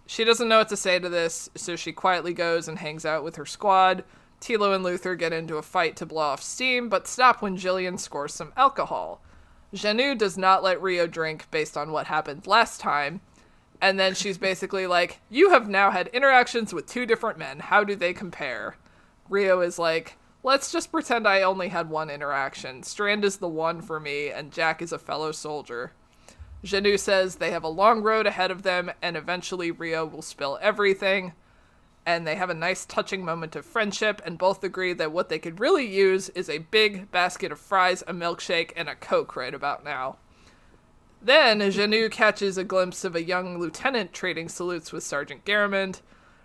She 0.05 0.25
doesn't 0.25 0.49
know 0.49 0.57
what 0.57 0.67
to 0.67 0.75
say 0.75 0.99
to 0.99 1.07
this, 1.07 1.49
so 1.55 1.77
she 1.77 1.93
quietly 1.93 2.33
goes 2.33 2.67
and 2.67 2.79
hangs 2.79 3.05
out 3.05 3.23
with 3.23 3.37
her 3.37 3.45
squad. 3.45 4.03
Tilo 4.41 4.75
and 4.75 4.83
Luther 4.83 5.15
get 5.15 5.31
into 5.31 5.55
a 5.55 5.61
fight 5.61 5.95
to 5.95 6.05
blow 6.05 6.23
off 6.23 6.43
steam, 6.43 6.89
but 6.89 7.07
stop 7.07 7.41
when 7.41 7.55
Jillian 7.55 7.97
scores 7.97 8.33
some 8.33 8.51
alcohol. 8.57 9.21
Jenou 9.73 10.17
does 10.17 10.37
not 10.37 10.63
let 10.63 10.81
Rio 10.81 11.07
drink 11.07 11.49
based 11.49 11.77
on 11.77 11.91
what 11.91 12.07
happened 12.07 12.45
last 12.45 12.81
time, 12.81 13.21
and 13.81 13.99
then 13.99 14.13
she's 14.13 14.37
basically 14.37 14.85
like, 14.85 15.19
You 15.29 15.51
have 15.51 15.69
now 15.69 15.91
had 15.91 16.07
interactions 16.07 16.73
with 16.73 16.87
two 16.87 17.05
different 17.05 17.39
men. 17.39 17.59
How 17.59 17.83
do 17.83 17.95
they 17.95 18.13
compare? 18.13 18.75
Rio 19.29 19.61
is 19.61 19.79
like, 19.79 20.17
Let's 20.43 20.71
just 20.71 20.91
pretend 20.91 21.27
I 21.27 21.43
only 21.43 21.69
had 21.69 21.89
one 21.89 22.09
interaction. 22.09 22.83
Strand 22.83 23.23
is 23.23 23.37
the 23.37 23.47
one 23.47 23.81
for 23.81 23.99
me, 23.99 24.29
and 24.29 24.51
Jack 24.51 24.81
is 24.81 24.91
a 24.91 24.99
fellow 24.99 25.31
soldier. 25.31 25.93
Jenou 26.63 26.99
says 26.99 27.35
they 27.35 27.51
have 27.51 27.63
a 27.63 27.69
long 27.69 28.01
road 28.01 28.27
ahead 28.27 28.51
of 28.51 28.63
them, 28.63 28.91
and 29.01 29.15
eventually 29.15 29.71
Rio 29.71 30.05
will 30.05 30.21
spill 30.21 30.59
everything. 30.61 31.33
And 32.05 32.25
they 32.25 32.35
have 32.35 32.49
a 32.49 32.55
nice, 32.55 32.85
touching 32.85 33.23
moment 33.23 33.55
of 33.55 33.65
friendship, 33.65 34.21
and 34.25 34.37
both 34.37 34.63
agree 34.63 34.93
that 34.93 35.11
what 35.11 35.29
they 35.29 35.37
could 35.37 35.59
really 35.59 35.85
use 35.85 36.29
is 36.29 36.49
a 36.49 36.57
big 36.59 37.11
basket 37.11 37.51
of 37.51 37.59
fries, 37.59 38.03
a 38.07 38.13
milkshake, 38.13 38.71
and 38.75 38.89
a 38.89 38.95
Coke 38.95 39.35
right 39.35 39.53
about 39.53 39.83
now. 39.83 40.17
Then 41.21 41.59
Jenou 41.59 42.09
catches 42.09 42.57
a 42.57 42.63
glimpse 42.63 43.03
of 43.03 43.15
a 43.15 43.23
young 43.23 43.59
lieutenant 43.59 44.11
trading 44.13 44.49
salutes 44.49 44.91
with 44.91 45.03
Sergeant 45.03 45.45
Garamond. 45.45 46.01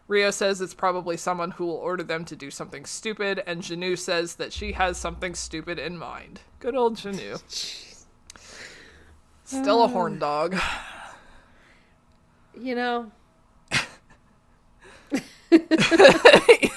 Rio 0.09 0.31
says 0.31 0.61
it's 0.61 0.75
probably 0.75 1.17
someone 1.17 1.53
who 1.53 1.65
will 1.65 1.75
order 1.75 2.03
them 2.03 2.25
to 2.27 2.37
do 2.37 2.51
something 2.51 2.85
stupid, 2.85 3.43
and 3.47 3.63
Jenou 3.63 3.99
says 3.99 4.35
that 4.37 4.53
she 4.53 4.73
has 4.73 4.99
something 4.99 5.35
stupid 5.35 5.79
in 5.79 5.97
mind. 5.97 6.43
Good 6.61 6.77
old 6.77 6.97
Jenou. 6.97 7.43
Still 9.45 9.81
a 9.81 9.85
uh, 9.85 9.89
horn 9.89 10.19
dog. 10.19 10.57
You 12.59 12.75
know, 12.75 13.13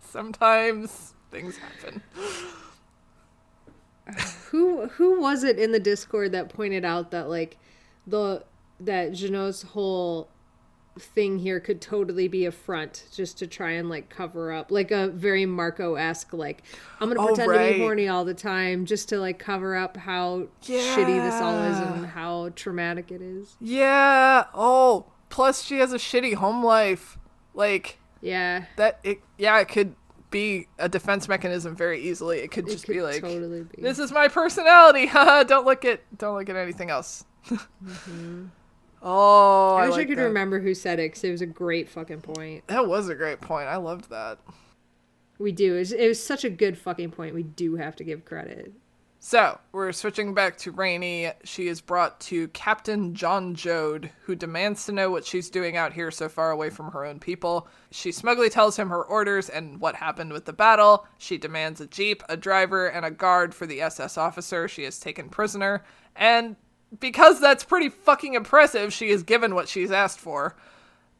Sometimes 0.00 1.14
things 1.30 1.56
happen. 1.56 2.02
who 4.50 4.86
who 4.88 5.20
was 5.20 5.42
it 5.44 5.58
in 5.58 5.72
the 5.72 5.80
Discord 5.80 6.32
that 6.32 6.48
pointed 6.48 6.84
out 6.84 7.10
that 7.12 7.28
like 7.28 7.56
the 8.06 8.44
that 8.80 9.12
Jenou's 9.12 9.62
whole 9.62 10.28
thing 10.98 11.38
here 11.38 11.58
could 11.58 11.80
totally 11.80 12.28
be 12.28 12.44
a 12.44 12.52
front 12.52 13.04
just 13.14 13.38
to 13.38 13.46
try 13.46 13.70
and 13.70 13.88
like 13.88 14.10
cover 14.10 14.52
up 14.52 14.70
like 14.70 14.90
a 14.90 15.08
very 15.08 15.46
Marco 15.46 15.94
esque 15.94 16.34
like 16.34 16.62
I'm 17.00 17.08
gonna 17.08 17.22
Oh, 17.22 17.28
pretend 17.34 17.50
to 17.50 17.72
be 17.72 17.78
horny 17.80 18.08
all 18.08 18.26
the 18.26 18.34
time 18.34 18.84
just 18.84 19.08
to 19.08 19.18
like 19.18 19.38
cover 19.38 19.74
up 19.74 19.96
how 19.96 20.48
shitty 20.62 21.22
this 21.24 21.40
all 21.40 21.58
is 21.62 21.78
and 21.78 22.04
how 22.06 22.50
traumatic 22.54 23.10
it 23.10 23.22
is. 23.22 23.56
Yeah. 23.60 24.44
Oh, 24.52 25.06
Plus, 25.30 25.62
she 25.62 25.78
has 25.78 25.94
a 25.94 25.96
shitty 25.96 26.34
home 26.34 26.62
life. 26.62 27.16
Like 27.54 27.98
Yeah. 28.20 28.64
that. 28.76 28.98
It 29.04 29.20
yeah, 29.38 29.58
it 29.60 29.68
could 29.68 29.94
be 30.30 30.66
a 30.78 30.88
defense 30.88 31.28
mechanism 31.28 31.76
very 31.76 32.00
easily. 32.00 32.38
It 32.40 32.50
could 32.50 32.66
It 32.66 32.72
just 32.72 32.86
could 32.86 32.92
be 32.94 33.02
like, 33.02 33.20
totally 33.20 33.64
be. 33.64 33.82
"This 33.82 33.98
is 33.98 34.10
my 34.12 34.28
personality." 34.28 35.06
Haha, 35.08 35.42
don't 35.44 35.66
look 35.66 35.84
at 35.84 36.00
don't 36.18 36.36
look 36.38 36.48
at 36.48 36.56
anything 36.56 36.90
else. 36.90 37.24
Mm-hmm. 37.48 38.46
Oh, 39.04 39.74
I 39.74 39.82
I, 39.82 39.86
wish 39.86 39.94
I 39.94 39.98
like 39.98 40.08
could 40.10 40.18
that. 40.18 40.22
remember 40.22 40.60
who 40.60 40.74
said 40.74 41.00
it 41.00 41.10
because 41.10 41.24
it 41.24 41.32
was 41.32 41.40
a 41.42 41.46
great 41.46 41.88
fucking 41.88 42.20
point. 42.20 42.64
That 42.68 42.86
was 42.86 43.08
a 43.08 43.16
great 43.16 43.40
point. 43.40 43.66
I 43.66 43.74
loved 43.76 44.10
that. 44.10 44.38
We 45.40 45.50
do. 45.50 45.74
It 45.74 45.78
was, 45.80 45.92
it 45.92 46.06
was 46.06 46.24
such 46.24 46.44
a 46.44 46.48
good 46.50 46.78
fucking 46.78 47.10
point. 47.10 47.34
We 47.34 47.42
do 47.42 47.74
have 47.74 47.96
to 47.96 48.04
give 48.04 48.24
credit. 48.24 48.72
So, 49.24 49.60
we're 49.70 49.92
switching 49.92 50.34
back 50.34 50.58
to 50.58 50.72
Rainy. 50.72 51.30
She 51.44 51.68
is 51.68 51.80
brought 51.80 52.18
to 52.22 52.48
Captain 52.48 53.14
John 53.14 53.54
Jode, 53.54 54.10
who 54.22 54.34
demands 54.34 54.84
to 54.86 54.92
know 54.92 55.12
what 55.12 55.24
she's 55.24 55.48
doing 55.48 55.76
out 55.76 55.92
here 55.92 56.10
so 56.10 56.28
far 56.28 56.50
away 56.50 56.70
from 56.70 56.90
her 56.90 57.04
own 57.04 57.20
people. 57.20 57.68
She 57.92 58.10
smugly 58.10 58.50
tells 58.50 58.76
him 58.76 58.88
her 58.88 59.04
orders 59.04 59.48
and 59.48 59.80
what 59.80 59.94
happened 59.94 60.32
with 60.32 60.44
the 60.44 60.52
battle. 60.52 61.06
She 61.18 61.38
demands 61.38 61.80
a 61.80 61.86
jeep, 61.86 62.24
a 62.28 62.36
driver, 62.36 62.88
and 62.88 63.06
a 63.06 63.12
guard 63.12 63.54
for 63.54 63.64
the 63.64 63.80
SS 63.80 64.18
officer 64.18 64.66
she 64.66 64.82
has 64.82 64.98
taken 64.98 65.28
prisoner. 65.28 65.84
And 66.16 66.56
because 66.98 67.40
that's 67.40 67.62
pretty 67.62 67.90
fucking 67.90 68.34
impressive, 68.34 68.92
she 68.92 69.10
is 69.10 69.22
given 69.22 69.54
what 69.54 69.68
she's 69.68 69.92
asked 69.92 70.18
for. 70.18 70.56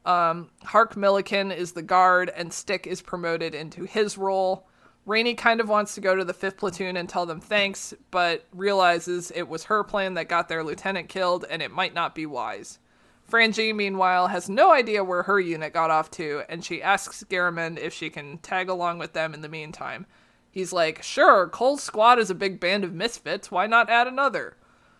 Um, 0.03 0.49
Hark 0.65 0.97
Milliken 0.97 1.53
is 1.53 1.71
the 1.71 1.81
guard, 1.81 2.29
and 2.35 2.51
Stick 2.51 2.85
is 2.85 3.01
promoted 3.01 3.55
into 3.55 3.85
his 3.85 4.17
role. 4.17 4.67
Rainy 5.05 5.33
kind 5.33 5.59
of 5.59 5.67
wants 5.67 5.95
to 5.95 6.01
go 6.01 6.15
to 6.15 6.23
the 6.23 6.33
5th 6.33 6.57
platoon 6.57 6.95
and 6.95 7.09
tell 7.09 7.25
them 7.25 7.41
thanks, 7.41 7.93
but 8.09 8.45
realizes 8.53 9.31
it 9.31 9.49
was 9.49 9.65
her 9.65 9.83
plan 9.83 10.13
that 10.13 10.29
got 10.29 10.47
their 10.47 10.63
lieutenant 10.63 11.09
killed, 11.09 11.45
and 11.49 11.61
it 11.61 11.71
might 11.71 11.93
not 11.93 12.15
be 12.15 12.25
wise. 12.25 12.79
Frangie, 13.29 13.75
meanwhile, 13.75 14.27
has 14.27 14.49
no 14.49 14.71
idea 14.71 15.03
where 15.03 15.23
her 15.23 15.39
unit 15.39 15.73
got 15.73 15.91
off 15.91 16.09
to, 16.11 16.43
and 16.47 16.63
she 16.63 16.81
asks 16.81 17.23
Garamond 17.29 17.79
if 17.79 17.93
she 17.93 18.09
can 18.09 18.37
tag 18.37 18.69
along 18.69 18.97
with 18.97 19.13
them 19.13 19.33
in 19.33 19.41
the 19.41 19.49
meantime. 19.49 20.05
He's 20.49 20.71
like, 20.71 21.01
Sure, 21.03 21.49
Cole's 21.49 21.83
squad 21.83 22.19
is 22.19 22.29
a 22.29 22.35
big 22.35 22.59
band 22.59 22.83
of 22.83 22.93
misfits, 22.93 23.51
why 23.51 23.67
not 23.67 23.89
add 23.89 24.07
another? 24.07 24.55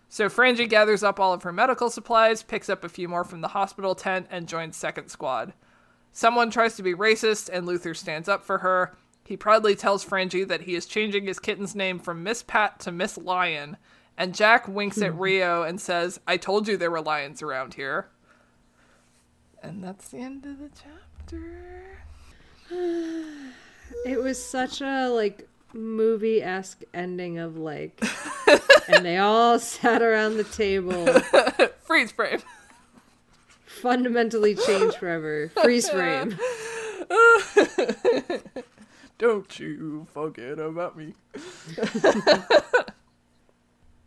So 0.09 0.29
Frangie 0.29 0.69
gathers 0.69 1.03
up 1.03 1.19
all 1.19 1.33
of 1.33 1.43
her 1.43 1.53
medical 1.53 1.89
supplies, 1.89 2.43
picks 2.43 2.69
up 2.69 2.83
a 2.83 2.89
few 2.89 3.07
more 3.07 3.23
from 3.23 3.41
the 3.41 3.49
hospital 3.49 3.95
tent, 3.95 4.27
and 4.29 4.47
joins 4.47 4.75
second 4.75 5.09
squad. 5.09 5.53
Someone 6.11 6.51
tries 6.51 6.75
to 6.75 6.83
be 6.83 6.93
racist, 6.93 7.49
and 7.51 7.65
Luther 7.65 7.93
stands 7.93 8.29
up 8.29 8.43
for 8.43 8.59
her. 8.59 8.95
He 9.25 9.37
proudly 9.37 9.75
tells 9.75 10.05
Frangie 10.05 10.47
that 10.47 10.61
he 10.61 10.75
is 10.75 10.85
changing 10.85 11.25
his 11.25 11.39
kitten's 11.39 11.75
name 11.75 11.99
from 11.99 12.23
Miss 12.23 12.43
Pat 12.43 12.79
to 12.81 12.91
Miss 12.91 13.17
Lion, 13.17 13.77
and 14.17 14.35
Jack 14.35 14.67
winks 14.67 15.01
at 15.01 15.11
hmm. 15.11 15.19
Rio 15.19 15.63
and 15.63 15.79
says, 15.79 16.19
I 16.27 16.37
told 16.37 16.67
you 16.67 16.77
there 16.77 16.91
were 16.91 17.01
lions 17.01 17.41
around 17.41 17.75
here. 17.75 18.09
And 19.61 19.83
that's 19.83 20.09
the 20.09 20.17
end 20.17 20.45
of 20.45 20.59
the 20.59 20.69
chapter. 20.69 21.97
It 24.05 24.21
was 24.21 24.43
such 24.43 24.81
a 24.81 25.07
like 25.09 25.47
movie 25.73 26.41
esque 26.41 26.81
ending 26.93 27.37
of 27.37 27.57
like, 27.57 28.01
and 28.87 29.05
they 29.05 29.17
all 29.17 29.59
sat 29.59 30.01
around 30.01 30.37
the 30.37 30.43
table, 30.43 31.07
Freeze 31.83 32.11
frame. 32.11 32.41
fundamentally 33.65 34.55
changed 34.55 34.97
forever. 34.97 35.51
Freeze 35.61 35.87
frame. 35.89 36.37
Don't 39.23 39.57
you 39.57 40.05
forget 40.13 40.59
about 40.59 40.97
me. 40.97 41.13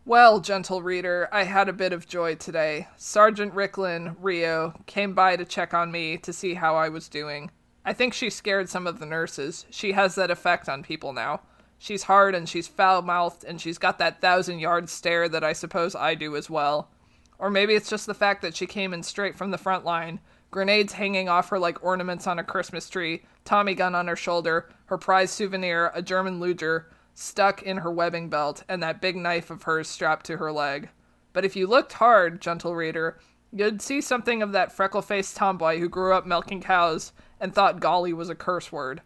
well, 0.05 0.41
gentle 0.41 0.83
reader, 0.83 1.27
I 1.33 1.45
had 1.45 1.71
a 1.71 1.73
bit 1.73 1.95
of 1.95 2.07
joy 2.07 2.35
today. 2.35 2.89
Sergeant 2.99 3.55
Richlin, 3.55 4.15
Rio, 4.21 4.75
came 4.85 5.15
by 5.15 5.37
to 5.37 5.47
check 5.47 5.73
on 5.73 5.91
me 5.91 6.19
to 6.19 6.35
see 6.35 6.53
how 6.53 6.77
I 6.77 6.91
was 6.91 7.09
doing. 7.09 7.51
I 7.83 7.95
think 7.95 8.13
she 8.13 8.29
scared 8.29 8.69
some 8.69 8.87
of 8.87 8.99
the 8.99 9.07
nurses. 9.07 9.65
She 9.71 9.93
has 9.93 10.17
that 10.17 10.31
effect 10.31 10.69
on 10.69 10.83
people 10.83 11.15
now. 11.15 11.41
She's 11.79 12.03
hard 12.03 12.35
and 12.35 12.47
she's 12.47 12.69
foul 12.69 13.01
mouthed 13.01 13.43
and 13.43 13.59
she's 13.59 13.79
got 13.79 13.99
that 13.99 14.21
thousand 14.21 14.59
yard 14.59 14.91
stare 14.91 15.31
that 15.31 15.43
I 15.43 15.55
suppose 15.55 15.95
I 15.95 16.15
do 16.15 16.37
as 16.37 16.51
well. 16.51 16.91
Or 17.39 17.49
maybe 17.49 17.75
it's 17.75 17.89
just 17.89 18.05
the 18.05 18.13
fact 18.13 18.43
that 18.43 18.55
she 18.55 18.67
came 18.67 18.93
in 18.93 19.03
straight 19.03 19.35
from 19.35 19.51
the 19.51 19.57
front 19.57 19.83
line. 19.83 20.21
Grenades 20.57 20.95
hanging 20.95 21.29
off 21.29 21.51
her 21.51 21.59
like 21.59 21.85
ornaments 21.85 22.27
on 22.27 22.39
a 22.39 22.43
Christmas 22.43 22.89
tree, 22.89 23.27
Tommy 23.45 23.75
gun 23.75 23.95
on 23.95 24.07
her 24.07 24.17
shoulder, 24.17 24.71
her 24.87 24.97
prize 24.97 25.31
souvenir, 25.31 25.91
a 25.93 26.01
German 26.01 26.41
Luger, 26.41 26.89
stuck 27.13 27.63
in 27.63 27.77
her 27.77 27.91
webbing 27.91 28.31
belt, 28.31 28.63
and 28.67 28.83
that 28.83 29.03
big 29.03 29.17
knife 29.17 29.51
of 29.51 29.65
hers 29.65 29.87
strapped 29.87 30.25
to 30.25 30.39
her 30.39 30.51
leg. 30.51 30.89
But 31.35 31.45
if 31.45 31.57
you 31.57 31.67
looked 31.67 31.93
hard, 31.93 32.41
gentle 32.41 32.75
reader, 32.75 33.19
you'd 33.53 33.83
see 33.83 34.01
something 34.01 34.41
of 34.41 34.53
that 34.53 34.73
freckle 34.73 35.03
faced 35.03 35.37
tomboy 35.37 35.79
who 35.79 35.91
grew 35.91 36.15
up 36.15 36.25
milking 36.25 36.63
cows 36.63 37.13
and 37.39 37.55
thought 37.55 37.79
golly 37.79 38.15
was 38.15 38.31
a 38.31 38.35
curse 38.35 38.73
word. 38.73 39.03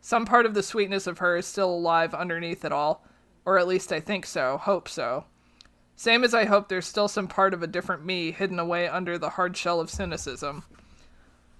Some 0.00 0.24
part 0.24 0.46
of 0.46 0.54
the 0.54 0.62
sweetness 0.62 1.08
of 1.08 1.18
her 1.18 1.36
is 1.36 1.44
still 1.44 1.74
alive 1.74 2.14
underneath 2.14 2.64
it 2.64 2.70
all, 2.70 3.04
or 3.44 3.58
at 3.58 3.66
least 3.66 3.92
I 3.92 3.98
think 3.98 4.26
so, 4.26 4.58
hope 4.58 4.88
so. 4.88 5.24
Same 5.96 6.22
as 6.22 6.34
I 6.34 6.44
hope 6.44 6.68
there's 6.68 6.86
still 6.86 7.08
some 7.08 7.26
part 7.26 7.52
of 7.52 7.64
a 7.64 7.66
different 7.66 8.06
me 8.06 8.30
hidden 8.30 8.60
away 8.60 8.86
under 8.86 9.18
the 9.18 9.30
hard 9.30 9.56
shell 9.56 9.80
of 9.80 9.90
cynicism. 9.90 10.62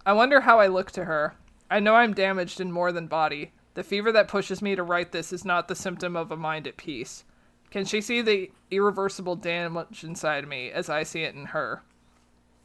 I 0.06 0.12
wonder 0.12 0.42
how 0.42 0.60
I 0.60 0.66
look 0.66 0.90
to 0.92 1.06
her. 1.06 1.34
I 1.70 1.80
know 1.80 1.94
I'm 1.94 2.12
damaged 2.12 2.60
in 2.60 2.70
more 2.70 2.92
than 2.92 3.06
body. 3.06 3.52
The 3.72 3.82
fever 3.82 4.12
that 4.12 4.28
pushes 4.28 4.60
me 4.60 4.76
to 4.76 4.82
write 4.82 5.12
this 5.12 5.32
is 5.32 5.44
not 5.44 5.66
the 5.66 5.74
symptom 5.74 6.14
of 6.14 6.30
a 6.30 6.36
mind 6.36 6.66
at 6.66 6.76
peace. 6.76 7.24
Can 7.70 7.84
she 7.84 8.00
see 8.00 8.20
the 8.20 8.50
irreversible 8.70 9.34
damage 9.36 10.04
inside 10.04 10.46
me 10.46 10.70
as 10.70 10.88
I 10.88 11.02
see 11.02 11.22
it 11.22 11.34
in 11.34 11.46
her? 11.46 11.82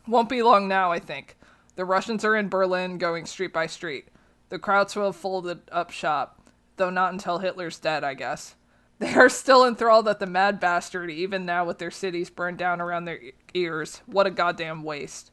Won't 0.08 0.30
be 0.30 0.44
long 0.44 0.68
now, 0.68 0.92
I 0.92 1.00
think. 1.00 1.38
The 1.76 1.86
Russians 1.86 2.26
are 2.26 2.36
in 2.36 2.50
Berlin 2.50 2.98
going 2.98 3.26
street 3.26 3.54
by 3.54 3.68
street. 3.68 4.10
The 4.50 4.60
Krauts 4.60 4.96
will 4.96 5.06
have 5.06 5.16
folded 5.16 5.62
up 5.72 5.92
shop, 5.92 6.50
though 6.76 6.90
not 6.90 7.14
until 7.14 7.40
Hitler's 7.40 7.80
dead, 7.80 8.04
I 8.04 8.14
guess. 8.14 8.56
They 9.00 9.14
are 9.14 9.30
still 9.30 9.66
enthralled 9.66 10.10
at 10.10 10.20
the 10.20 10.26
mad 10.26 10.60
bastard, 10.60 11.10
even 11.10 11.46
now 11.46 11.64
with 11.64 11.78
their 11.78 11.90
cities 11.90 12.30
burned 12.30 12.58
down 12.58 12.82
around 12.82 13.06
their 13.06 13.22
ears. 13.54 14.02
What 14.06 14.28
a 14.28 14.30
goddamn 14.30 14.84
waste. 14.84 15.32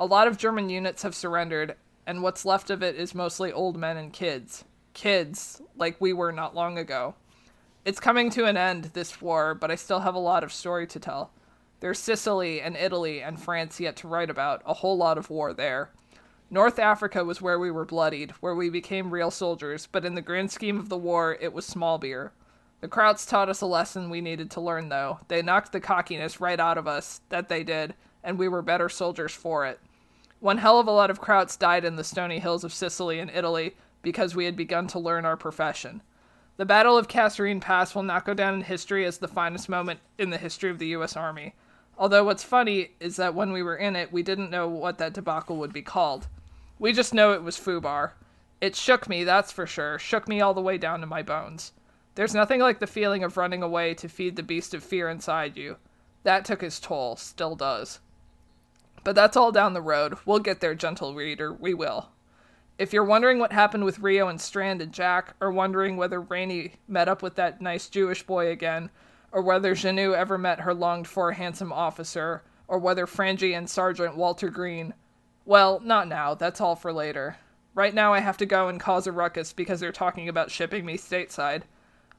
A 0.00 0.06
lot 0.06 0.28
of 0.28 0.38
German 0.38 0.70
units 0.70 1.02
have 1.02 1.16
surrendered, 1.16 1.74
and 2.06 2.22
what's 2.22 2.44
left 2.44 2.70
of 2.70 2.84
it 2.84 2.94
is 2.94 3.16
mostly 3.16 3.52
old 3.52 3.76
men 3.76 3.96
and 3.96 4.12
kids. 4.12 4.62
Kids, 4.94 5.60
like 5.76 6.00
we 6.00 6.12
were 6.12 6.30
not 6.30 6.54
long 6.54 6.78
ago. 6.78 7.16
It's 7.84 7.98
coming 7.98 8.30
to 8.30 8.44
an 8.44 8.56
end, 8.56 8.90
this 8.94 9.20
war, 9.20 9.56
but 9.56 9.72
I 9.72 9.74
still 9.74 9.98
have 9.98 10.14
a 10.14 10.20
lot 10.20 10.44
of 10.44 10.52
story 10.52 10.86
to 10.86 11.00
tell. 11.00 11.32
There's 11.80 11.98
Sicily 11.98 12.60
and 12.60 12.76
Italy 12.76 13.20
and 13.20 13.42
France 13.42 13.80
yet 13.80 13.96
to 13.96 14.06
write 14.06 14.30
about, 14.30 14.62
a 14.64 14.74
whole 14.74 14.96
lot 14.96 15.18
of 15.18 15.30
war 15.30 15.52
there. 15.52 15.90
North 16.48 16.78
Africa 16.78 17.24
was 17.24 17.42
where 17.42 17.58
we 17.58 17.72
were 17.72 17.84
bloodied, 17.84 18.30
where 18.38 18.54
we 18.54 18.70
became 18.70 19.10
real 19.10 19.32
soldiers, 19.32 19.88
but 19.90 20.04
in 20.04 20.14
the 20.14 20.22
grand 20.22 20.52
scheme 20.52 20.78
of 20.78 20.90
the 20.90 20.96
war, 20.96 21.36
it 21.40 21.52
was 21.52 21.66
small 21.66 21.98
beer. 21.98 22.30
The 22.82 22.88
Krauts 22.88 23.28
taught 23.28 23.48
us 23.48 23.62
a 23.62 23.66
lesson 23.66 24.10
we 24.10 24.20
needed 24.20 24.48
to 24.52 24.60
learn, 24.60 24.90
though. 24.90 25.18
They 25.26 25.42
knocked 25.42 25.72
the 25.72 25.80
cockiness 25.80 26.40
right 26.40 26.60
out 26.60 26.78
of 26.78 26.86
us, 26.86 27.20
that 27.30 27.48
they 27.48 27.64
did, 27.64 27.94
and 28.22 28.38
we 28.38 28.46
were 28.46 28.62
better 28.62 28.88
soldiers 28.88 29.32
for 29.32 29.66
it. 29.66 29.80
One 30.40 30.58
hell 30.58 30.78
of 30.78 30.86
a 30.86 30.92
lot 30.92 31.10
of 31.10 31.20
Krauts 31.20 31.58
died 31.58 31.84
in 31.84 31.96
the 31.96 32.04
stony 32.04 32.38
hills 32.38 32.62
of 32.62 32.72
Sicily 32.72 33.18
and 33.18 33.30
Italy 33.30 33.76
because 34.02 34.36
we 34.36 34.44
had 34.44 34.56
begun 34.56 34.86
to 34.88 34.98
learn 34.98 35.24
our 35.24 35.36
profession. 35.36 36.02
The 36.58 36.64
Battle 36.64 36.96
of 36.96 37.08
Kasserine 37.08 37.60
Pass 37.60 37.94
will 37.94 38.04
not 38.04 38.24
go 38.24 38.34
down 38.34 38.54
in 38.54 38.62
history 38.62 39.04
as 39.04 39.18
the 39.18 39.28
finest 39.28 39.68
moment 39.68 40.00
in 40.16 40.30
the 40.30 40.38
history 40.38 40.70
of 40.70 40.78
the 40.78 40.88
U.S. 40.88 41.16
Army. 41.16 41.54
Although 41.96 42.24
what's 42.24 42.44
funny 42.44 42.90
is 43.00 43.16
that 43.16 43.34
when 43.34 43.52
we 43.52 43.62
were 43.62 43.76
in 43.76 43.96
it, 43.96 44.12
we 44.12 44.22
didn't 44.22 44.50
know 44.50 44.68
what 44.68 44.98
that 44.98 45.12
debacle 45.12 45.56
would 45.56 45.72
be 45.72 45.82
called. 45.82 46.28
We 46.78 46.92
just 46.92 47.12
know 47.12 47.32
it 47.32 47.42
was 47.42 47.58
FUBAR. 47.58 48.12
It 48.60 48.76
shook 48.76 49.08
me, 49.08 49.24
that's 49.24 49.50
for 49.50 49.66
sure, 49.66 49.98
shook 49.98 50.28
me 50.28 50.40
all 50.40 50.54
the 50.54 50.60
way 50.60 50.78
down 50.78 51.00
to 51.00 51.06
my 51.06 51.22
bones. 51.22 51.72
There's 52.14 52.34
nothing 52.34 52.60
like 52.60 52.78
the 52.78 52.86
feeling 52.86 53.24
of 53.24 53.36
running 53.36 53.62
away 53.62 53.94
to 53.94 54.08
feed 54.08 54.36
the 54.36 54.42
beast 54.44 54.74
of 54.74 54.84
fear 54.84 55.08
inside 55.08 55.56
you. 55.56 55.76
That 56.22 56.44
took 56.44 56.62
its 56.62 56.78
toll, 56.78 57.16
still 57.16 57.56
does. 57.56 58.00
But 59.04 59.14
that's 59.14 59.36
all 59.36 59.52
down 59.52 59.74
the 59.74 59.80
road. 59.80 60.18
We'll 60.24 60.38
get 60.38 60.60
there, 60.60 60.74
gentle 60.74 61.14
reader, 61.14 61.52
we 61.52 61.74
will. 61.74 62.10
If 62.78 62.92
you're 62.92 63.04
wondering 63.04 63.38
what 63.38 63.52
happened 63.52 63.84
with 63.84 63.98
Rio 63.98 64.28
and 64.28 64.40
Strand 64.40 64.80
and 64.80 64.92
Jack, 64.92 65.34
or 65.40 65.50
wondering 65.50 65.96
whether 65.96 66.20
Rainy 66.20 66.74
met 66.86 67.08
up 67.08 67.22
with 67.22 67.34
that 67.34 67.60
nice 67.60 67.88
Jewish 67.88 68.22
boy 68.22 68.50
again, 68.50 68.90
or 69.32 69.42
whether 69.42 69.74
Jenou 69.74 70.14
ever 70.14 70.38
met 70.38 70.60
her 70.60 70.72
longed 70.72 71.08
for 71.08 71.32
handsome 71.32 71.72
officer, 71.72 72.42
or 72.68 72.78
whether 72.78 73.06
Frangie 73.06 73.56
and 73.56 73.68
Sergeant 73.68 74.16
Walter 74.16 74.48
Green, 74.48 74.94
well, 75.44 75.80
not 75.80 76.06
now, 76.06 76.34
that's 76.34 76.60
all 76.60 76.76
for 76.76 76.92
later. 76.92 77.36
Right 77.74 77.94
now 77.94 78.12
I 78.12 78.20
have 78.20 78.36
to 78.38 78.46
go 78.46 78.68
and 78.68 78.78
cause 78.78 79.06
a 79.06 79.12
ruckus 79.12 79.52
because 79.52 79.80
they're 79.80 79.92
talking 79.92 80.28
about 80.28 80.50
shipping 80.50 80.84
me 80.84 80.98
stateside. 80.98 81.62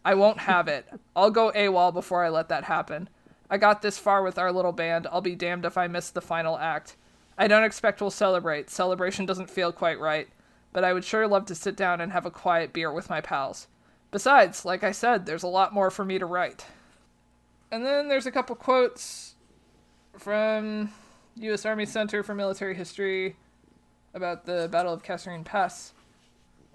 I 0.03 0.15
won't 0.15 0.39
have 0.39 0.67
it. 0.67 0.87
I'll 1.15 1.29
go 1.29 1.51
AWOL 1.51 1.93
before 1.93 2.23
I 2.23 2.29
let 2.29 2.49
that 2.49 2.63
happen. 2.63 3.09
I 3.49 3.57
got 3.57 3.81
this 3.81 3.97
far 3.97 4.23
with 4.23 4.37
our 4.37 4.51
little 4.51 4.71
band, 4.71 5.07
I'll 5.11 5.21
be 5.21 5.35
damned 5.35 5.65
if 5.65 5.77
I 5.77 5.87
miss 5.87 6.09
the 6.09 6.21
final 6.21 6.57
act. 6.57 6.95
I 7.37 7.47
don't 7.47 7.63
expect 7.63 8.01
we'll 8.01 8.11
celebrate, 8.11 8.69
celebration 8.69 9.25
doesn't 9.25 9.49
feel 9.49 9.71
quite 9.71 9.99
right, 9.99 10.27
but 10.73 10.83
I 10.83 10.93
would 10.93 11.05
sure 11.05 11.27
love 11.27 11.45
to 11.45 11.55
sit 11.55 11.75
down 11.75 12.01
and 12.01 12.11
have 12.11 12.25
a 12.25 12.31
quiet 12.31 12.73
beer 12.73 12.91
with 12.91 13.09
my 13.09 13.21
pals. 13.21 13.67
Besides, 14.11 14.65
like 14.65 14.83
I 14.83 14.91
said, 14.91 15.25
there's 15.25 15.43
a 15.43 15.47
lot 15.47 15.73
more 15.73 15.89
for 15.89 16.03
me 16.03 16.19
to 16.19 16.25
write. 16.25 16.65
And 17.71 17.85
then 17.85 18.07
there's 18.07 18.25
a 18.25 18.31
couple 18.31 18.55
quotes 18.55 19.35
from 20.17 20.91
U.S. 21.37 21.65
Army 21.65 21.85
Center 21.85 22.23
for 22.23 22.35
Military 22.35 22.75
History 22.75 23.35
about 24.13 24.45
the 24.45 24.67
Battle 24.71 24.93
of 24.93 25.03
Kasserine 25.03 25.45
Pass. 25.45 25.93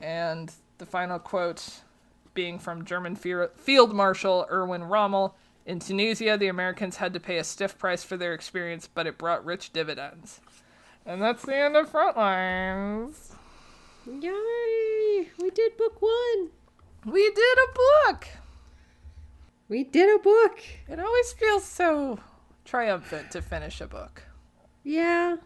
And 0.00 0.52
the 0.78 0.86
final 0.86 1.18
quote 1.18 1.80
being 2.32 2.58
from 2.58 2.84
German 2.84 3.16
Field 3.16 3.94
Marshal 3.94 4.46
Erwin 4.50 4.84
Rommel 4.84 5.36
In 5.66 5.78
Tunisia, 5.78 6.36
the 6.36 6.48
Americans 6.48 6.96
had 6.96 7.14
to 7.14 7.20
pay 7.20 7.38
a 7.38 7.44
stiff 7.44 7.78
price 7.78 8.04
for 8.04 8.16
their 8.16 8.34
experience, 8.34 8.86
but 8.86 9.06
it 9.06 9.16
brought 9.16 9.44
rich 9.44 9.72
dividends. 9.72 10.40
And 11.06 11.22
that's 11.22 11.44
the 11.44 11.56
end 11.56 11.76
of 11.76 11.90
Frontlines. 11.90 13.32
Yay! 14.06 15.28
We 15.40 15.50
did 15.50 15.76
book 15.76 16.00
one. 16.02 16.50
We 17.06 17.30
did 17.30 17.58
a 17.58 18.08
book! 18.08 18.28
We 19.68 19.84
did 19.84 20.14
a 20.14 20.18
book. 20.18 20.60
It 20.88 21.00
always 21.00 21.32
feels 21.32 21.64
so 21.64 22.20
triumphant 22.64 23.30
to 23.30 23.40
finish 23.40 23.80
a 23.80 23.86
book. 23.86 24.22
Yeah. 24.82 25.36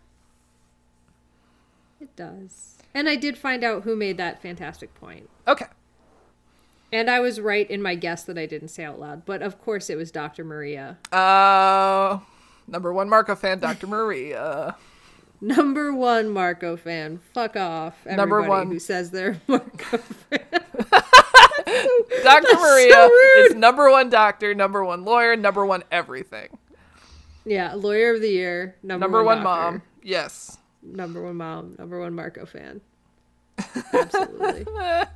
It 2.00 2.14
does. 2.16 2.78
And 2.94 3.08
I 3.08 3.16
did 3.16 3.38
find 3.38 3.62
out 3.62 3.84
who 3.84 3.94
made 3.94 4.16
that 4.16 4.42
fantastic 4.42 4.94
point. 4.94 5.30
Okay. 5.46 5.66
And 6.90 7.10
I 7.10 7.20
was 7.20 7.38
right 7.40 7.68
in 7.70 7.82
my 7.82 7.94
guess 7.94 8.22
that 8.24 8.38
I 8.38 8.46
didn't 8.46 8.68
say 8.68 8.84
out 8.84 8.98
loud, 8.98 9.24
but 9.26 9.42
of 9.42 9.60
course 9.60 9.90
it 9.90 9.96
was 9.96 10.10
Dr. 10.10 10.42
Maria. 10.44 10.96
Uh, 11.12 12.18
number 12.66 12.92
one 12.92 13.08
Marco 13.08 13.34
fan, 13.36 13.58
Dr. 13.58 13.86
Maria. 13.88 14.74
Number 15.40 15.94
one 15.94 16.30
Marco 16.30 16.76
fan. 16.76 17.20
Fuck 17.34 17.56
off. 17.56 17.94
Everybody 18.06 18.16
Number 18.16 18.42
one. 18.48 18.66
who 18.68 18.78
says 18.78 19.10
they're 19.10 19.40
Marco 19.48 19.98
fan. 19.98 20.40
Dr. 22.24 22.48
so 22.48 22.60
Maria 22.60 23.02
rude. 23.06 23.46
is 23.50 23.54
number 23.54 23.90
one 23.90 24.08
doctor, 24.08 24.54
number 24.54 24.82
one 24.84 25.04
lawyer, 25.04 25.36
number 25.36 25.66
one 25.66 25.84
everything. 25.92 26.48
yeah, 27.44 27.74
lawyer 27.74 28.14
of 28.14 28.22
the 28.22 28.28
year. 28.30 28.76
Number, 28.82 29.04
Number 29.04 29.22
one, 29.22 29.42
doctor, 29.42 29.72
mom. 29.72 29.82
Yes. 30.02 30.56
Number 30.82 31.22
one 31.22 31.36
mom. 31.36 31.76
Number 31.78 32.00
one 32.00 32.14
Marco 32.14 32.46
fan. 32.46 32.80
Absolutely. 33.92 34.64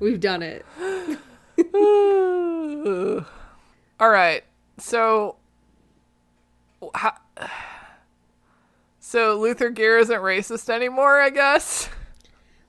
We've 0.01 0.21
done 0.21 0.43
it. 0.43 0.67
All 4.01 4.11
right. 4.11 4.45
So, 4.79 5.37
ha- 6.95 7.21
so 9.01 9.39
Luther 9.39 9.71
Geer 9.71 9.99
isn't 9.99 10.21
racist 10.21 10.69
anymore, 10.69 11.21
I 11.21 11.31
guess. 11.31 11.89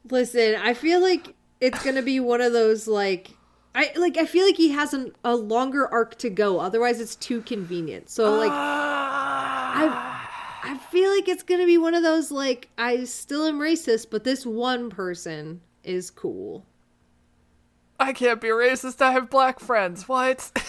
Listen, 0.09 0.55
I 0.55 0.73
feel 0.73 1.01
like 1.01 1.35
it's 1.61 1.83
gonna 1.83 2.01
be 2.01 2.19
one 2.19 2.41
of 2.41 2.51
those 2.51 2.87
like 2.87 3.31
I 3.73 3.91
like 3.95 4.17
I 4.17 4.25
feel 4.25 4.45
like 4.45 4.57
he 4.57 4.69
has 4.71 4.93
an, 4.93 5.13
a 5.23 5.35
longer 5.35 5.87
arc 5.87 6.17
to 6.19 6.29
go. 6.29 6.59
Otherwise, 6.59 6.99
it's 6.99 7.15
too 7.15 7.41
convenient. 7.41 8.09
So 8.09 8.35
like 8.35 8.51
ah. 8.51 10.21
I 10.63 10.73
I 10.73 10.77
feel 10.77 11.09
like 11.13 11.27
it's 11.27 11.43
gonna 11.43 11.65
be 11.65 11.77
one 11.77 11.93
of 11.93 12.03
those 12.03 12.31
like 12.31 12.69
I 12.77 13.05
still 13.05 13.45
am 13.45 13.59
racist, 13.59 14.07
but 14.11 14.23
this 14.23 14.45
one 14.45 14.89
person 14.89 15.61
is 15.83 16.11
cool. 16.11 16.65
I 17.99 18.11
can't 18.13 18.41
be 18.41 18.47
racist. 18.49 19.01
I 19.01 19.11
have 19.11 19.29
black 19.29 19.59
friends. 19.59 20.07
What? 20.07 20.51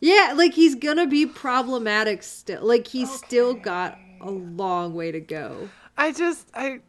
Yeah, 0.00 0.34
like 0.36 0.52
he's 0.52 0.74
gonna 0.74 1.06
be 1.06 1.24
problematic 1.24 2.22
still. 2.22 2.62
Like 2.62 2.86
he's 2.88 3.10
still 3.10 3.54
got 3.54 3.96
a 4.20 4.30
long 4.30 4.92
way 4.92 5.10
to 5.12 5.20
go. 5.20 5.70
I 5.96 6.12
just 6.12 6.46
I. 6.52 6.80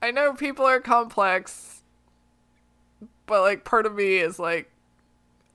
I 0.00 0.10
know 0.10 0.32
people 0.32 0.64
are 0.64 0.80
complex, 0.80 1.82
but 3.26 3.42
like 3.42 3.64
part 3.64 3.86
of 3.86 3.94
me 3.94 4.16
is 4.16 4.40
like 4.40 4.68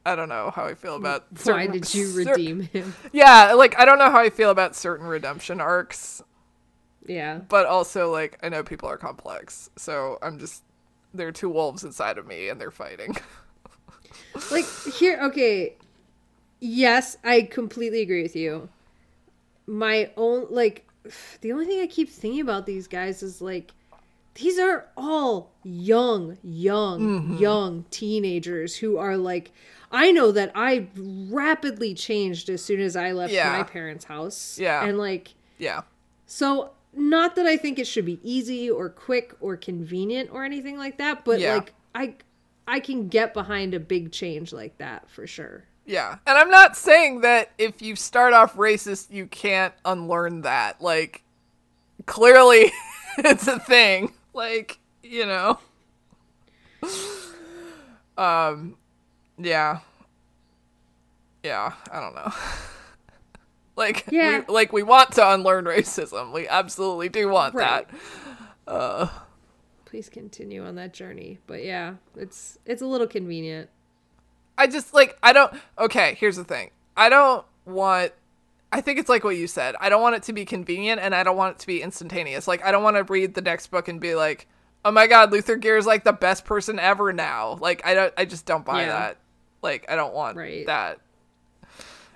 I 0.06 0.15
don't 0.15 0.30
know 0.30 0.52
how 0.56 0.64
I 0.65 0.73
feel 0.73 0.95
about 0.95 1.26
Why 1.31 1.41
certain- 1.41 1.72
did 1.73 1.94
you 1.94 2.06
cer- 2.07 2.31
redeem 2.31 2.61
him? 2.61 2.95
Yeah, 3.11 3.52
like 3.53 3.77
I 3.77 3.84
don't 3.84 3.99
know 3.99 4.10
how 4.10 4.19
I 4.19 4.30
feel 4.30 4.52
about 4.52 4.73
certain 4.73 5.06
redemption 5.06 5.60
arcs, 5.60 6.22
Yeah. 7.06 7.39
but 7.49 7.65
also 7.65 8.10
like 8.10 8.39
I 8.41 8.48
know 8.48 8.64
people 8.64 8.88
are 8.88 8.98
complex, 8.98 9.69
so 9.76 10.18
I'm 10.22 10.39
just 10.39 10.64
there 11.18 11.27
are 11.27 11.31
two 11.34 11.49
wolves 11.49 11.84
inside 11.84 12.18
of 12.18 12.26
me 12.27 12.49
and 12.49 12.60
they're 12.61 12.72
fighting. 12.72 13.15
like 14.52 14.65
here 14.94 15.19
okay 15.22 15.76
yes 16.60 17.18
i 17.23 17.41
completely 17.41 18.02
agree 18.02 18.22
with 18.23 18.35
you 18.35 18.68
my 19.65 20.10
own 20.18 20.48
like 20.49 20.88
the 21.41 21.52
only 21.52 21.65
thing 21.65 21.81
i 21.81 21.88
keep 21.88 22.10
thinking 22.10 22.41
about 22.41 22.65
these 22.65 22.88
guys 22.88 23.22
is 23.23 23.41
like 23.41 23.72
these 24.35 24.60
are 24.60 24.85
all 24.95 25.52
young 25.64 26.38
young 26.44 26.99
Mm-hmm. 27.02 27.38
young 27.38 27.85
teenagers 27.91 28.76
who 28.76 28.98
are 28.98 29.18
like 29.18 29.52
i 29.91 30.11
know 30.11 30.31
that 30.31 30.52
i 30.56 30.88
rapidly 30.95 31.94
changed 31.94 32.49
as 32.49 32.64
soon 32.64 32.80
as 32.80 32.95
i 32.95 33.11
left 33.11 33.34
Yeah. 33.34 33.52
my 33.57 33.64
parents 33.64 34.06
house 34.06 34.57
Yeah. 34.60 34.85
and 34.85 34.98
like 34.98 35.34
yeah. 35.57 35.81
so 36.27 36.72
not 36.94 37.36
that 37.36 37.46
I 37.46 37.58
think 37.58 37.78
it 37.80 37.88
should 37.88 38.06
be 38.06 38.20
easy 38.24 38.70
or 38.70 38.90
quick 38.90 39.34
or 39.40 39.56
convenient 39.58 40.30
or 40.32 40.44
anything 40.44 40.78
like 40.78 40.98
that, 40.98 41.24
but 41.26 41.40
Yeah. 41.40 41.56
like 41.56 41.74
I 41.94 42.16
I 42.68 42.80
can 42.80 43.08
get 43.08 43.34
behind 43.34 43.74
a 43.74 43.80
big 43.80 44.12
change 44.12 44.52
like 44.52 44.78
that 44.80 45.10
for 45.10 45.26
sure. 45.28 45.64
Yeah. 45.86 46.18
And 46.28 46.38
I'm 46.38 46.50
not 46.50 46.76
saying 46.76 47.22
that 47.22 47.52
if 47.58 47.82
you 47.82 47.96
start 47.96 48.34
off 48.34 48.56
racist 48.56 49.12
you 49.12 49.26
can't 49.28 49.74
unlearn 49.86 50.42
that. 50.42 50.82
Like 50.82 51.24
clearly 52.06 52.72
it's 53.20 53.48
a 53.48 53.60
thing. 53.60 54.14
Like, 54.34 54.80
you 55.04 55.26
know. 55.26 55.60
Um 58.18 58.76
yeah. 59.38 59.80
Yeah, 61.44 61.74
I 61.92 62.00
don't 62.02 62.16
know. 62.16 62.34
like 63.78 64.06
Yeah. 64.12 64.44
we 64.48 64.54
like 64.54 64.74
we 64.74 64.84
want 64.84 65.14
to 65.14 65.34
unlearn 65.34 65.64
racism. 65.66 66.34
We 66.34 66.48
absolutely 66.48 67.08
do 67.10 67.30
want 67.30 67.56
Right. 67.56 67.88
that. 68.68 68.72
Uh, 68.72 69.08
Please 69.86 70.10
continue 70.10 70.66
on 70.66 70.76
that 70.76 70.94
journey. 70.94 71.40
But 71.48 71.64
yeah, 71.64 71.94
it's 72.18 72.60
it's 72.66 72.82
a 72.82 72.86
little 72.86 73.08
convenient. 73.08 73.70
I 74.58 74.68
just 74.68 74.94
like 74.94 75.18
I 75.24 75.32
don't 75.32 75.54
okay, 75.80 76.16
here's 76.20 76.36
the 76.36 76.44
thing. 76.44 76.72
I 76.98 77.08
don't 77.10 77.45
want 77.66 78.12
I 78.74 78.82
think 78.82 78.99
it's 78.99 79.08
like 79.08 79.24
what 79.24 79.38
you 79.38 79.48
said. 79.48 79.76
I 79.80 79.88
don't 79.88 80.02
want 80.02 80.16
it 80.18 80.24
to 80.24 80.34
be 80.34 80.44
convenient 80.44 80.99
and 80.99 81.16
I 81.16 81.24
don't 81.24 81.38
want 81.38 81.56
it 81.56 81.60
to 81.60 81.68
be 81.68 81.82
instantaneous. 81.82 82.48
Like 82.49 82.66
I 82.66 82.72
don't 82.72 82.84
want 82.84 82.98
to 82.98 83.04
read 83.04 83.34
the 83.36 83.41
next 83.41 83.68
book 83.68 83.88
and 83.88 84.02
be 84.02 84.14
like, 84.16 84.48
"Oh 84.84 84.91
my 84.91 85.08
god, 85.08 85.32
Luther 85.32 85.56
Geer 85.56 85.78
is 85.78 85.86
like 85.86 86.04
the 86.04 86.12
best 86.12 86.44
person 86.44 86.78
ever 86.80 87.14
now." 87.14 87.58
Like 87.62 87.86
I 87.86 87.94
don't 87.94 88.14
I 88.18 88.26
just 88.26 88.45
don't 88.45 88.66
buy 88.66 88.82
Yeah. 88.82 88.88
that. 88.90 89.18
Like 89.62 89.86
I 89.90 89.95
don't 89.95 90.14
want 90.14 90.36
Right. 90.36 90.66
that. 90.66 90.99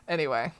Anyway. 0.07 0.51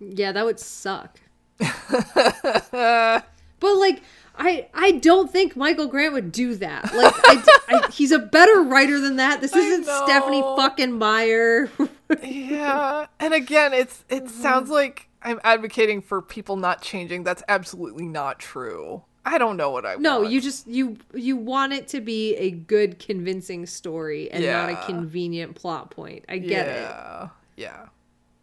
Yeah, 0.00 0.32
that 0.32 0.44
would 0.44 0.58
suck. 0.58 1.20
but 1.58 3.24
like 3.60 4.02
I 4.36 4.68
I 4.72 4.92
don't 4.92 5.30
think 5.30 5.54
Michael 5.56 5.86
Grant 5.86 6.14
would 6.14 6.32
do 6.32 6.54
that. 6.56 6.84
Like 6.94 7.14
I, 7.24 7.44
I, 7.68 7.90
he's 7.92 8.10
a 8.10 8.18
better 8.18 8.62
writer 8.62 8.98
than 8.98 9.16
that. 9.16 9.40
This 9.40 9.54
isn't 9.54 9.84
Stephenie 9.84 10.40
fucking 10.40 10.92
Meyer. 10.92 11.70
Yeah. 12.22 13.06
And 13.20 13.34
again, 13.34 13.72
it's 13.74 14.04
it 14.08 14.30
sounds 14.30 14.68
mm. 14.70 14.72
like 14.72 15.08
I'm 15.22 15.40
advocating 15.44 16.00
for 16.00 16.22
people 16.22 16.56
not 16.56 16.82
changing. 16.82 17.24
That's 17.24 17.42
absolutely 17.48 18.06
not 18.06 18.38
true. 18.38 19.04
I 19.24 19.36
don't 19.36 19.58
know 19.58 19.70
what 19.70 19.84
I 19.84 19.96
No, 19.96 20.20
want. 20.20 20.32
you 20.32 20.40
just 20.40 20.66
you 20.66 20.96
you 21.12 21.36
want 21.36 21.74
it 21.74 21.88
to 21.88 22.00
be 22.00 22.34
a 22.36 22.50
good, 22.50 22.98
convincing 22.98 23.66
story 23.66 24.30
and 24.30 24.44
not 24.44 24.70
a 24.70 24.86
convenient 24.86 25.54
plot 25.54 25.90
point. 25.90 26.24
I 26.28 26.38
get 26.38 26.66
it. 26.66 26.90
Yeah. 27.56 27.86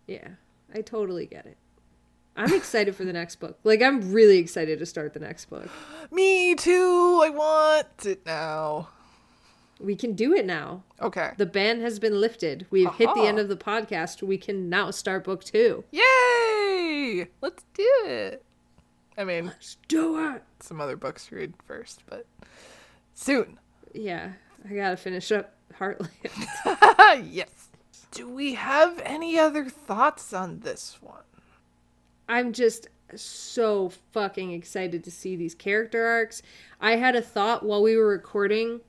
Yeah. 0.05 0.27
I 0.77 0.81
totally 0.81 1.25
get 1.25 1.47
it. 1.47 1.57
I'm 2.35 2.53
excited 2.53 2.95
for 2.95 3.03
the 3.03 3.13
next 3.13 3.37
book. 3.37 3.57
Like 3.63 3.81
I'm 3.81 4.13
really 4.13 4.37
excited 4.37 4.77
to 4.77 4.85
start 4.85 5.13
the 5.13 5.19
next 5.19 5.45
book. 5.45 5.67
Me 6.11 6.53
too. 6.53 7.19
I 7.23 7.29
want 7.29 8.05
it 8.05 8.23
now. 8.27 8.89
We 9.79 9.95
can 9.95 10.13
do 10.13 10.35
it 10.35 10.45
now. 10.45 10.83
Okay. 11.01 11.31
The 11.37 11.47
ban 11.47 11.81
has 11.81 11.97
been 11.97 12.21
lifted. 12.21 12.67
We've 12.69 12.93
hit 12.93 13.09
the 13.15 13.21
end 13.21 13.39
uh-huh. 13.39 13.41
of 13.41 13.49
the 13.49 13.57
podcast. 13.57 14.21
We 14.21 14.37
can 14.37 14.69
now 14.69 14.91
start 14.91 15.23
book 15.23 15.43
two. 15.43 15.83
Yay! 15.91 17.27
Let's 17.41 17.63
do 17.73 17.91
it. 18.05 18.43
I 19.17 19.23
mean, 19.23 19.47
Let's 19.47 19.77
do 19.87 20.33
it. 20.35 20.43
some 20.59 20.79
other 20.79 20.95
books 20.95 21.25
to 21.27 21.37
read 21.37 21.53
first, 21.65 22.03
but 22.07 22.27
soon. 23.15 23.57
Yeah, 23.93 24.33
I 24.67 24.75
gotta 24.75 24.97
finish 24.97 25.31
up 25.31 25.55
Heartland. 25.79 26.09
yes. 27.31 27.66
Do 28.11 28.29
we 28.29 28.53
have 28.55 29.01
any 29.03 29.38
other 29.38 29.65
thoughts 29.65 30.34
on 30.34 30.59
this 30.61 30.97
one? 31.01 31.23
I'm 32.29 32.53
just 32.53 32.88
so 33.15 33.89
fucking 34.11 34.51
excited 34.51 35.03
to 35.05 35.11
see 35.11 35.35
these 35.35 35.55
character 35.55 36.05
arcs. 36.05 36.41
I 36.81 36.95
had 36.97 37.15
a 37.15 37.21
thought 37.21 37.63
while 37.63 37.81
we 37.81 37.95
were 37.95 38.07
recording 38.07 38.81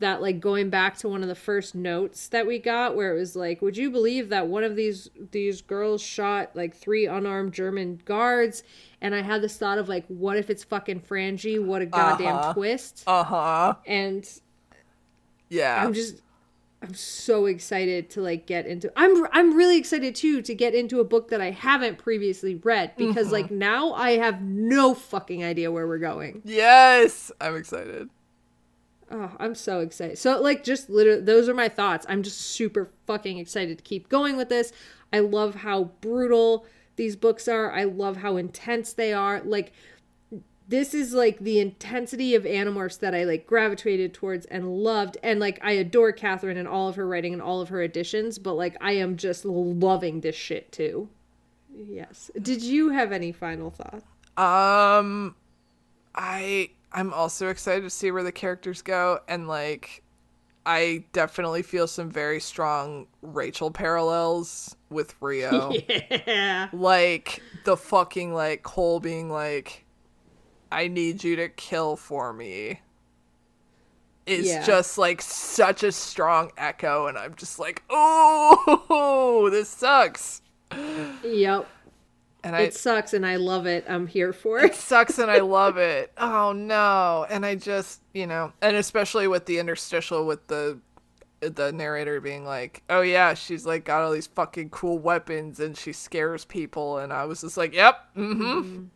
that 0.00 0.20
like 0.20 0.40
going 0.40 0.68
back 0.70 0.98
to 0.98 1.08
one 1.08 1.22
of 1.22 1.28
the 1.28 1.34
first 1.34 1.74
notes 1.74 2.28
that 2.28 2.46
we 2.46 2.58
got 2.58 2.96
where 2.96 3.14
it 3.14 3.18
was 3.18 3.36
like 3.36 3.62
would 3.62 3.76
you 3.76 3.90
believe 3.90 4.28
that 4.28 4.48
one 4.48 4.64
of 4.64 4.74
these 4.74 5.08
these 5.30 5.62
girls 5.62 6.02
shot 6.02 6.50
like 6.54 6.74
three 6.74 7.06
unarmed 7.06 7.52
german 7.54 7.98
guards 8.04 8.64
and 9.00 9.14
i 9.14 9.22
had 9.22 9.40
this 9.40 9.56
thought 9.56 9.78
of 9.78 9.88
like 9.88 10.04
what 10.08 10.36
if 10.36 10.50
it's 10.50 10.64
fucking 10.64 11.00
frangie 11.00 11.64
what 11.64 11.80
a 11.80 11.86
goddamn 11.86 12.36
Uh-huh. 12.36 12.52
twist 12.52 13.04
Uh 13.06 13.22
huh. 13.24 13.74
and 13.86 14.28
Yeah. 15.48 15.82
i'm 15.82 15.94
just 15.94 16.20
I'm 16.84 16.92
so 16.92 17.46
excited 17.46 18.10
to 18.10 18.20
like 18.20 18.44
get 18.44 18.66
into 18.66 18.92
I'm 18.94 19.26
I'm 19.32 19.56
really 19.56 19.78
excited 19.78 20.14
too 20.14 20.42
to 20.42 20.54
get 20.54 20.74
into 20.74 21.00
a 21.00 21.04
book 21.04 21.28
that 21.30 21.40
I 21.40 21.50
haven't 21.50 21.96
previously 21.96 22.56
read 22.56 22.92
because 22.98 23.32
like 23.32 23.46
mm-hmm. 23.46 23.58
now 23.58 23.94
I 23.94 24.18
have 24.18 24.42
no 24.42 24.92
fucking 24.92 25.42
idea 25.42 25.72
where 25.72 25.88
we're 25.88 25.96
going. 25.96 26.42
Yes, 26.44 27.32
I'm 27.40 27.56
excited. 27.56 28.10
Oh, 29.10 29.32
I'm 29.40 29.54
so 29.54 29.80
excited. 29.80 30.18
So 30.18 30.38
like 30.42 30.62
just 30.62 30.90
literally 30.90 31.22
those 31.22 31.48
are 31.48 31.54
my 31.54 31.70
thoughts. 31.70 32.04
I'm 32.06 32.22
just 32.22 32.38
super 32.38 32.90
fucking 33.06 33.38
excited 33.38 33.78
to 33.78 33.84
keep 33.84 34.10
going 34.10 34.36
with 34.36 34.50
this. 34.50 34.70
I 35.10 35.20
love 35.20 35.54
how 35.54 35.84
brutal 36.02 36.66
these 36.96 37.16
books 37.16 37.48
are. 37.48 37.72
I 37.72 37.84
love 37.84 38.18
how 38.18 38.36
intense 38.36 38.92
they 38.92 39.14
are. 39.14 39.40
Like 39.40 39.72
this 40.68 40.94
is 40.94 41.12
like 41.12 41.38
the 41.38 41.60
intensity 41.60 42.34
of 42.34 42.44
Animorphs 42.44 42.98
that 43.00 43.14
I 43.14 43.24
like 43.24 43.46
gravitated 43.46 44.14
towards 44.14 44.46
and 44.46 44.76
loved. 44.78 45.18
And 45.22 45.40
like 45.40 45.58
I 45.62 45.72
adore 45.72 46.12
Katherine 46.12 46.56
and 46.56 46.68
all 46.68 46.88
of 46.88 46.96
her 46.96 47.06
writing 47.06 47.32
and 47.32 47.42
all 47.42 47.60
of 47.60 47.68
her 47.68 47.82
editions, 47.82 48.38
but 48.38 48.54
like 48.54 48.76
I 48.80 48.92
am 48.92 49.16
just 49.16 49.44
loving 49.44 50.20
this 50.20 50.36
shit 50.36 50.72
too. 50.72 51.08
Yes. 51.74 52.30
Did 52.40 52.62
you 52.62 52.90
have 52.90 53.12
any 53.12 53.32
final 53.32 53.70
thoughts? 53.70 54.04
Um, 54.36 55.36
I 56.14 56.70
I'm 56.92 57.12
also 57.12 57.48
excited 57.48 57.82
to 57.82 57.90
see 57.90 58.10
where 58.10 58.22
the 58.22 58.32
characters 58.32 58.80
go, 58.80 59.20
and 59.26 59.48
like, 59.48 60.02
I 60.64 61.04
definitely 61.12 61.62
feel 61.62 61.86
some 61.86 62.08
very 62.08 62.40
strong 62.40 63.08
Rachel 63.20 63.70
parallels 63.70 64.76
with 64.90 65.14
Rio. 65.20 65.72
Yeah. 66.26 66.68
Like 66.72 67.42
the 67.64 67.76
fucking 67.76 68.32
like 68.32 68.62
Cole 68.62 69.00
being 69.00 69.28
like, 69.28 69.83
"I 70.74 70.88
need 70.88 71.24
you 71.24 71.36
to 71.36 71.48
kill 71.48 71.96
for 71.96 72.32
me." 72.32 72.80
Is 74.26 74.46
Yeah. 74.46 74.64
just 74.64 74.96
like 74.96 75.20
such 75.20 75.82
a 75.82 75.92
strong 75.92 76.50
echo, 76.56 77.06
and 77.06 77.18
I'm 77.18 77.34
just 77.34 77.58
like, 77.58 77.82
"Oh, 77.90 79.48
this 79.52 79.68
sucks." 79.68 80.40
Yep. 81.22 81.68
And 82.42 82.54
I 82.56 82.60
It 82.62 82.74
sucks 82.74 83.14
and 83.14 83.24
I 83.26 83.36
love 83.36 83.66
it. 83.66 83.84
I'm 83.88 84.06
here 84.06 84.32
for 84.32 84.58
it 84.60 84.64
it. 84.64 84.74
sucks 84.74 85.18
and 85.18 85.30
I 85.30 85.40
love 85.40 85.76
it. 85.78 86.12
Oh 86.18 86.52
no. 86.52 87.26
And 87.30 87.44
I 87.46 87.54
just, 87.54 88.00
you 88.12 88.26
know, 88.26 88.52
and 88.62 88.76
especially 88.76 89.26
with 89.28 89.46
the 89.46 89.58
interstitial 89.58 90.26
with 90.26 90.46
the 90.48 90.78
the 91.40 91.72
narrator 91.72 92.20
being 92.20 92.44
like, 92.46 92.82
"Oh 92.88 93.02
yeah, 93.02 93.34
she's 93.34 93.66
like 93.66 93.84
got 93.84 94.02
all 94.02 94.12
these 94.12 94.26
fucking 94.26 94.70
cool 94.70 94.98
weapons 94.98 95.60
and 95.60 95.76
she 95.76 95.92
scares 95.92 96.44
people." 96.44 96.98
And 96.98 97.12
I 97.12 97.24
was 97.26 97.42
just 97.42 97.56
like, 97.56 97.74
"Yep. 97.74 98.14
Mhm. 98.16 98.88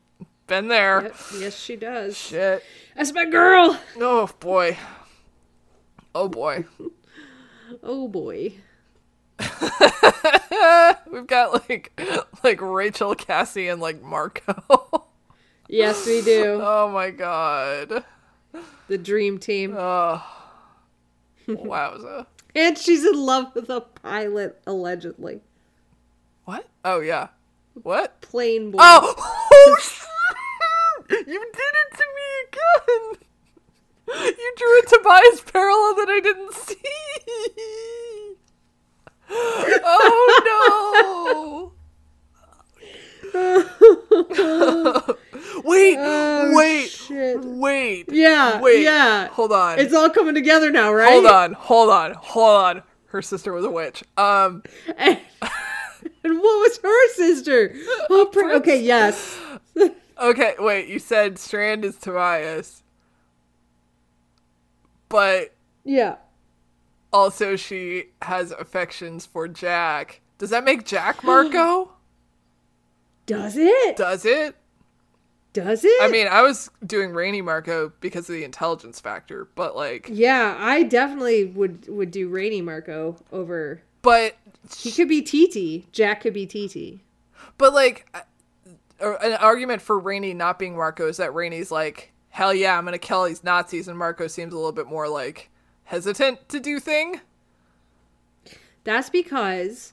Been 0.49 0.67
there." 0.69 1.03
Yep. 1.03 1.17
Yes, 1.39 1.57
she 1.57 1.77
does. 1.77 2.17
Shit. 2.17 2.65
That's 2.97 3.13
my 3.13 3.25
girl. 3.27 3.79
Oh 4.01 4.29
boy. 4.41 4.77
Oh 6.15 6.29
boy. 6.29 6.65
Oh 7.83 8.09
boy. 8.09 8.55
We've 11.13 11.27
got 11.27 11.69
like 11.69 11.93
like 12.43 12.61
Rachel, 12.63 13.15
Cassie 13.15 13.69
and 13.69 13.79
like 13.81 14.03
Marco. 14.03 15.05
Yes, 15.69 16.07
we 16.07 16.23
do. 16.23 16.61
oh 16.63 16.91
my 16.91 17.11
god. 17.11 18.03
The 18.89 18.97
dream 18.97 19.37
team. 19.37 19.75
Oh. 19.77 20.25
Wowza. 21.47 22.25
And 22.55 22.79
she's 22.79 23.05
in 23.05 23.15
love 23.15 23.55
with 23.55 23.69
a 23.69 23.83
pilot, 23.83 24.63
allegedly. 24.67 25.43
What? 26.47 26.67
Oh 26.87 27.01
yeah. 27.01 27.29
What? 27.83 28.23
Plane 28.23 28.71
boy. 28.71 28.79
Oh! 28.81 29.48
You 31.11 31.25
did 31.27 31.75
it 31.75 31.91
to 31.97 32.05
me 32.17 32.29
again. 32.49 33.25
You 34.39 34.55
drew 34.57 34.79
a 34.79 34.83
Tobias 34.87 35.41
parallel 35.53 35.95
that 35.97 36.09
I 36.09 36.21
didn't 36.21 36.55
see. 36.55 36.77
Oh 39.85 40.43
no! 40.47 41.73
wait, 45.65 45.97
Oh, 45.99 46.53
wait, 46.55 46.89
shit. 46.89 47.39
wait. 47.45 48.07
Yeah, 48.11 48.61
Wait. 48.61 48.83
yeah. 48.83 49.29
Hold 49.29 49.53
on. 49.53 49.79
It's 49.79 49.93
all 49.95 50.09
coming 50.11 50.35
together 50.35 50.71
now, 50.71 50.93
right? 50.93 51.13
hold 51.13 51.27
on. 51.27 51.53
Hold 51.55 51.91
on. 51.91 52.13
Hold 52.15 52.57
on. 52.61 52.83
Her 53.07 53.23
sister 53.23 53.53
was 53.53 53.65
a 53.65 53.71
witch. 53.71 54.03
Um. 54.17 54.63
And, 54.97 55.19
and 56.25 56.39
what 56.39 56.43
was 56.43 56.79
her 56.83 57.09
sister? 57.15 57.75
Oh, 58.11 58.31
okay, 58.57 58.81
yes. 58.83 59.39
Okay, 60.21 60.55
wait, 60.59 60.89
you 60.89 60.99
said 60.99 61.39
Strand 61.39 61.85
is 61.85 61.97
Tobias. 61.97 62.83
But 65.09 65.55
Yeah. 65.85 66.17
also 67.13 67.57
she 67.57 68.07
has 68.23 68.51
affections 68.53 69.25
for 69.27 69.49
Jack. 69.49 70.21
Does 70.39 70.51
that 70.51 70.65
make 70.65 70.85
Jack 70.85 71.23
Marco? 71.25 71.93
Does 73.27 73.57
it? 73.57 73.97
Does 73.97 74.25
it? 74.25 74.57
Does 75.53 75.85
it? 75.85 76.03
I 76.03 76.09
mean, 76.09 76.29
I 76.29 76.43
was 76.43 76.71
doing 76.87 77.13
Rainy 77.13 77.43
Marco 77.43 77.93
because 78.01 78.29
of 78.29 78.35
the 78.35 78.45
intelligence 78.45 79.01
factor, 79.01 79.49
but 79.55 79.75
like 79.75 80.09
yeah, 80.11 80.57
I 80.59 80.83
definitely 80.83 81.47
would 81.47 81.89
would 81.89 82.11
do 82.11 82.29
Rainy 82.29 82.61
Marco 82.61 83.17
over. 83.33 83.83
but 84.03 84.37
He 84.77 84.93
could 84.93 85.09
be 85.09 85.23
TT. 85.23 85.91
Jack 85.93 86.21
could 86.21 86.35
be 86.35 86.47
TT. 86.47 87.01
but 87.57 87.73
like 87.73 88.07
an 89.01 89.35
argument 89.35 89.83
for 89.83 89.99
Rainy 89.99 90.35
not 90.35 90.59
being 90.59 90.77
Marco 90.77 91.07
is 91.09 91.17
that 91.19 91.35
Rainy's 91.35 91.71
like, 91.71 92.13
"Hell 92.31 92.53
yeah, 92.55 92.77
I'm 92.77 92.85
going 92.85 92.93
to 92.93 92.99
kill 92.99 93.25
these 93.25 93.45
Nazis," 93.45 93.89
and 93.89 93.97
Marco 93.99 94.27
seems 94.27 94.53
a 94.53 94.57
little 94.57 94.73
bit 94.73 94.87
more 94.87 95.09
like 95.09 95.51
hesitant 95.85 96.49
to 96.49 96.61
do 96.61 96.79
thing. 96.81 97.21
That's 98.85 99.11
because, 99.11 99.93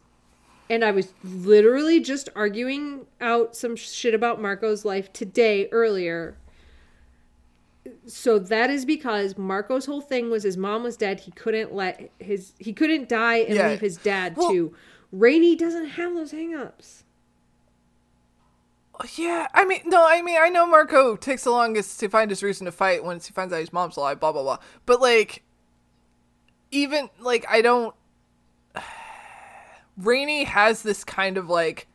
and 0.70 0.84
I 0.84 0.92
was 0.92 1.14
literally 1.24 2.00
just 2.00 2.30
arguing 2.36 3.08
out 3.20 3.56
some 3.56 3.76
shit 3.76 4.14
about 4.14 4.42
Marco's 4.42 4.86
life 4.86 5.12
today 5.14 5.68
earlier. 5.72 6.38
So 8.08 8.40
that 8.40 8.70
is 8.72 8.84
because 8.86 9.38
Marco's 9.38 9.86
whole 9.86 10.02
thing 10.02 10.32
was 10.32 10.44
his 10.44 10.58
mom 10.58 10.84
was 10.84 10.98
dead. 10.98 11.20
He 11.22 11.32
couldn't 11.32 11.74
let 11.74 12.10
his 12.20 12.54
he 12.58 12.74
couldn't 12.74 13.08
die 13.10 13.38
and 13.38 13.56
Yeah. 13.56 13.70
leave 13.70 13.82
his 13.82 13.98
dad 13.98 14.36
Well- 14.38 14.50
too. 14.52 14.76
Rainy 15.12 15.56
doesn't 15.56 15.86
have 15.90 16.14
those 16.16 16.32
hangups. 16.34 17.04
Yeah, 19.16 19.48
I 19.54 19.66
mean, 19.66 19.82
no, 19.86 20.06
I 20.08 20.22
mean, 20.22 20.38
I 20.40 20.50
know 20.50 20.66
Marco 20.66 21.16
takes 21.16 21.44
the 21.44 21.52
longest 21.52 22.00
to 22.00 22.10
find 22.10 22.30
his 22.30 22.42
reason 22.42 22.66
to 22.66 22.72
fight 22.72 23.04
once 23.04 23.28
he 23.28 23.34
finds 23.34 23.54
out 23.54 23.60
his 23.60 23.74
mom's 23.74 23.98
alive, 23.98 24.20
blah, 24.20 24.32
blah, 24.32 24.44
blah. 24.44 24.58
But, 24.86 25.02
like, 25.02 25.44
even, 26.72 27.10
like, 27.20 27.46
I 27.50 27.62
don't. 27.62 27.96
Rainy 29.98 30.46
has 30.46 30.82
this 30.82 31.04
kind 31.04 31.38
of, 31.38 31.50
like, 31.50 31.88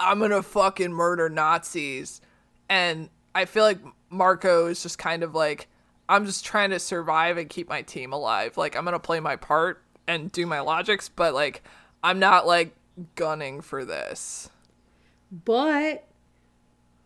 I'm 0.00 0.18
gonna 0.18 0.42
fucking 0.42 0.92
murder 0.92 1.28
Nazis. 1.28 2.20
And 2.68 3.08
I 3.34 3.44
feel 3.44 3.64
like 3.64 3.78
Marco 4.10 4.66
is 4.66 4.82
just 4.82 4.98
kind 4.98 5.22
of 5.22 5.34
like, 5.34 5.68
I'm 6.08 6.26
just 6.26 6.44
trying 6.44 6.70
to 6.70 6.78
survive 6.78 7.38
and 7.38 7.48
keep 7.48 7.68
my 7.68 7.82
team 7.82 8.12
alive. 8.12 8.56
Like, 8.56 8.76
I'm 8.76 8.84
gonna 8.84 8.98
play 8.98 9.20
my 9.20 9.36
part 9.36 9.82
and 10.06 10.30
do 10.32 10.46
my 10.46 10.60
logics, 10.60 11.08
but, 11.08 11.34
like, 11.34 11.62
I'm 12.02 12.18
not, 12.18 12.46
like, 12.46 12.74
gunning 13.14 13.60
for 13.60 13.84
this. 13.84 14.50
But 15.30 16.04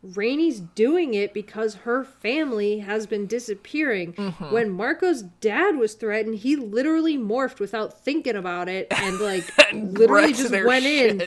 Rainy's 0.02 0.60
doing 0.60 1.14
it 1.14 1.34
because 1.34 1.74
her 1.76 2.04
family 2.04 2.78
has 2.78 3.06
been 3.06 3.26
disappearing. 3.26 4.14
Mm-hmm. 4.14 4.52
When 4.52 4.70
Marco's 4.70 5.22
dad 5.22 5.76
was 5.76 5.94
threatened, 5.94 6.36
he 6.36 6.56
literally 6.56 7.18
morphed 7.18 7.60
without 7.60 8.00
thinking 8.02 8.36
about 8.36 8.68
it 8.68 8.86
and 8.90 9.20
like 9.20 9.44
And 9.70 9.96
literally 9.98 10.32
just 10.32 10.50
went 10.50 10.84
in 10.86 11.26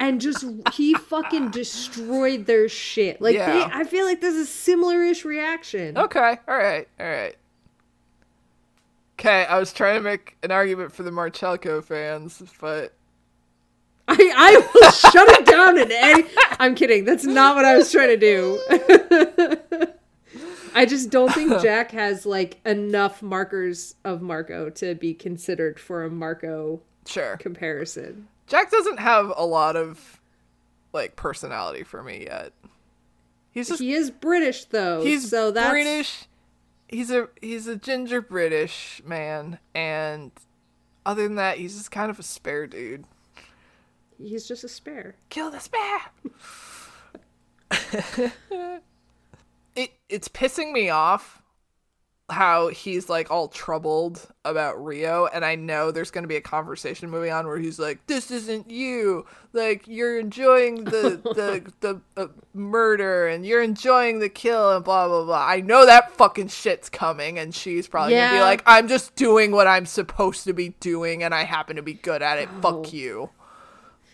and 0.00 0.20
just 0.20 0.44
he 0.72 0.94
fucking 0.94 1.50
destroyed 1.50 2.46
their 2.46 2.68
shit. 2.68 3.20
Like 3.20 3.36
Yeah. 3.36 3.52
they, 3.52 3.62
I 3.62 3.84
feel 3.84 4.04
like 4.06 4.20
there's 4.20 4.34
a 4.34 4.46
similar-ish 4.46 5.24
reaction. 5.24 5.96
Okay, 5.96 6.38
all 6.48 6.56
right, 6.56 6.88
all 6.98 7.06
right. 7.06 7.36
Okay, 9.18 9.44
I 9.44 9.58
was 9.58 9.72
trying 9.72 9.96
to 9.96 10.00
make 10.00 10.36
an 10.42 10.50
argument 10.50 10.92
for 10.92 11.02
the 11.02 11.10
Marchelko 11.10 11.84
fans, 11.84 12.42
but 12.60 12.94
I, 14.10 14.32
I 14.36 14.56
will 14.74 14.90
shut 14.90 15.28
it 15.28 15.46
down 15.46 15.78
in 15.78 15.92
any. 15.92 16.24
I'm 16.58 16.74
kidding. 16.74 17.04
That's 17.04 17.24
not 17.24 17.54
what 17.54 17.64
I 17.64 17.76
was 17.76 17.92
trying 17.92 18.08
to 18.08 18.16
do. 18.16 18.60
I 20.74 20.84
just 20.84 21.10
don't 21.10 21.32
think 21.32 21.60
Jack 21.62 21.92
has 21.92 22.26
like 22.26 22.60
enough 22.66 23.22
markers 23.22 23.94
of 24.04 24.20
Marco 24.20 24.70
to 24.70 24.94
be 24.94 25.14
considered 25.14 25.78
for 25.78 26.04
a 26.04 26.10
Marco 26.10 26.80
sure. 27.06 27.36
comparison. 27.36 28.28
Jack 28.46 28.70
doesn't 28.70 28.98
have 28.98 29.32
a 29.36 29.44
lot 29.44 29.76
of 29.76 30.20
like 30.92 31.16
personality 31.16 31.84
for 31.84 32.02
me 32.02 32.26
yet. 32.28 32.52
He's 33.52 33.68
just 33.68 33.80
He 33.80 33.92
is 33.92 34.10
British 34.10 34.64
though, 34.66 35.02
he's 35.02 35.28
so 35.30 35.50
that's 35.50 35.70
British. 35.70 36.24
He's 36.88 37.10
a 37.10 37.28
he's 37.40 37.68
a 37.68 37.76
ginger 37.76 38.20
British 38.20 39.00
man, 39.04 39.60
and 39.74 40.32
other 41.06 41.22
than 41.22 41.36
that, 41.36 41.58
he's 41.58 41.76
just 41.76 41.90
kind 41.90 42.10
of 42.10 42.18
a 42.18 42.24
spare 42.24 42.66
dude. 42.66 43.04
He's 44.22 44.46
just 44.46 44.64
a 44.64 44.68
spare. 44.68 45.16
Kill 45.28 45.50
the 45.50 45.60
spare. 45.60 46.00
it 49.76 49.92
it's 50.08 50.28
pissing 50.28 50.72
me 50.72 50.90
off. 50.90 51.42
how 52.28 52.68
he's 52.68 53.08
like 53.08 53.28
all 53.30 53.48
troubled 53.48 54.28
about 54.44 54.82
Rio, 54.84 55.26
and 55.26 55.44
I 55.44 55.56
know 55.56 55.90
there's 55.90 56.12
going 56.12 56.22
to 56.22 56.28
be 56.28 56.36
a 56.36 56.40
conversation 56.40 57.10
moving 57.10 57.32
on 57.32 57.46
where 57.46 57.58
he's 57.58 57.78
like, 57.78 58.06
"This 58.06 58.30
isn't 58.30 58.70
you. 58.70 59.26
Like 59.52 59.88
you're 59.88 60.18
enjoying 60.20 60.84
the 60.84 61.20
the 61.24 61.72
the 61.80 62.00
uh, 62.16 62.28
murder, 62.54 63.26
and 63.26 63.44
you're 63.44 63.62
enjoying 63.62 64.20
the 64.20 64.28
kill, 64.28 64.70
and 64.72 64.84
blah 64.84 65.08
blah 65.08 65.24
blah." 65.24 65.44
I 65.44 65.60
know 65.60 65.86
that 65.86 66.12
fucking 66.12 66.48
shit's 66.48 66.88
coming, 66.88 67.38
and 67.38 67.52
she's 67.54 67.88
probably 67.88 68.14
gonna 68.14 68.36
be 68.36 68.40
like, 68.40 68.62
"I'm 68.66 68.86
just 68.86 69.16
doing 69.16 69.50
what 69.50 69.66
I'm 69.66 69.86
supposed 69.86 70.44
to 70.44 70.52
be 70.52 70.70
doing, 70.80 71.24
and 71.24 71.34
I 71.34 71.42
happen 71.44 71.76
to 71.76 71.82
be 71.82 71.94
good 71.94 72.22
at 72.22 72.38
it. 72.38 72.48
Oh. 72.58 72.60
Fuck 72.60 72.92
you." 72.92 73.30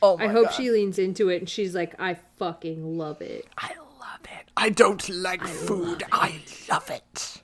Oh 0.03 0.17
I 0.19 0.29
hope 0.29 0.47
God. 0.47 0.55
she 0.55 0.71
leans 0.71 0.99
into 0.99 1.29
it 1.29 1.39
and 1.39 1.49
she's 1.49 1.75
like, 1.75 1.95
I 2.01 2.15
fucking 2.39 2.99
love 2.99 3.23
it. 3.23 3.47
I 3.57 3.73
love 4.01 4.21
it. 4.25 4.51
I 4.57 4.71
don't 4.71 5.09
like 5.09 5.43
food. 5.45 6.05
I 6.13 6.41
love 6.71 6.91
it. 6.91 7.43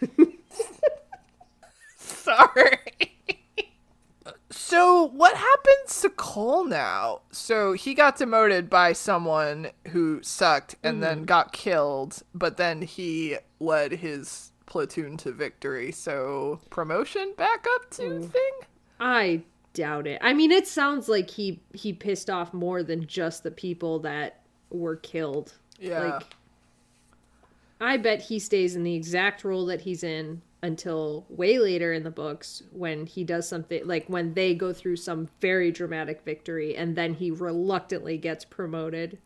Sorry. 1.96 2.78
so, 4.50 5.04
what 5.08 5.36
happens 5.36 6.00
to 6.02 6.10
Cole 6.10 6.64
now? 6.64 7.22
So, 7.30 7.72
he 7.72 7.94
got 7.94 8.16
demoted 8.16 8.68
by 8.68 8.92
someone 8.92 9.70
who 9.88 10.22
sucked 10.22 10.76
and 10.82 11.02
then 11.02 11.22
mm. 11.22 11.26
got 11.26 11.52
killed, 11.52 12.22
but 12.34 12.56
then 12.56 12.82
he 12.82 13.38
led 13.58 13.92
his 13.92 14.52
platoon 14.66 15.16
to 15.18 15.32
victory. 15.32 15.92
So, 15.92 16.60
promotion 16.70 17.34
back 17.36 17.66
up 17.74 17.90
to 17.92 18.20
thing? 18.20 18.52
I 19.00 19.42
doubt 19.72 20.06
it. 20.06 20.18
I 20.22 20.32
mean, 20.32 20.50
it 20.50 20.66
sounds 20.66 21.08
like 21.08 21.30
he 21.30 21.62
he 21.74 21.92
pissed 21.92 22.30
off 22.30 22.52
more 22.52 22.82
than 22.82 23.06
just 23.06 23.42
the 23.42 23.50
people 23.50 24.00
that 24.00 24.42
were 24.70 24.96
killed. 24.96 25.54
Yeah. 25.78 26.04
Like 26.04 26.22
I 27.80 27.96
bet 27.96 28.22
he 28.22 28.38
stays 28.38 28.76
in 28.76 28.82
the 28.82 28.94
exact 28.94 29.44
role 29.44 29.66
that 29.66 29.82
he's 29.82 30.02
in 30.02 30.42
until 30.62 31.24
way 31.30 31.58
later 31.58 31.92
in 31.92 32.02
the 32.02 32.10
books 32.10 32.62
when 32.70 33.06
he 33.06 33.24
does 33.24 33.48
something 33.48 33.86
like 33.86 34.06
when 34.08 34.34
they 34.34 34.54
go 34.54 34.74
through 34.74 34.96
some 34.96 35.26
very 35.40 35.72
dramatic 35.72 36.22
victory 36.22 36.76
and 36.76 36.94
then 36.94 37.14
he 37.14 37.30
reluctantly 37.30 38.18
gets 38.18 38.44
promoted 38.44 39.18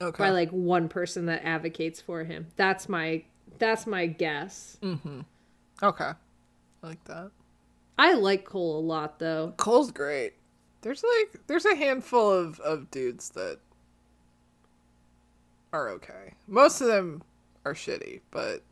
okay. 0.00 0.24
by 0.24 0.30
like 0.30 0.50
one 0.50 0.88
person 0.88 1.26
that 1.26 1.44
advocates 1.44 2.00
for 2.00 2.22
him. 2.22 2.46
That's 2.54 2.88
my 2.88 3.24
that's 3.58 3.86
my 3.86 4.06
guess. 4.06 4.78
Mm-hmm. 4.82 5.20
okay. 5.82 6.12
I 6.82 6.86
like 6.86 7.02
that. 7.04 7.30
I 7.98 8.14
like 8.14 8.44
Cole 8.44 8.78
a 8.78 8.80
lot 8.84 9.18
though. 9.18 9.54
Cole's 9.56 9.90
great. 9.90 10.34
There's 10.82 11.02
like 11.02 11.40
there's 11.46 11.64
a 11.64 11.74
handful 11.74 12.30
of 12.30 12.60
of 12.60 12.90
dudes 12.90 13.30
that 13.30 13.58
are 15.72 15.88
okay. 15.90 16.34
Most 16.46 16.80
of 16.80 16.86
them 16.88 17.22
are 17.64 17.74
shitty, 17.74 18.20
but 18.30 18.62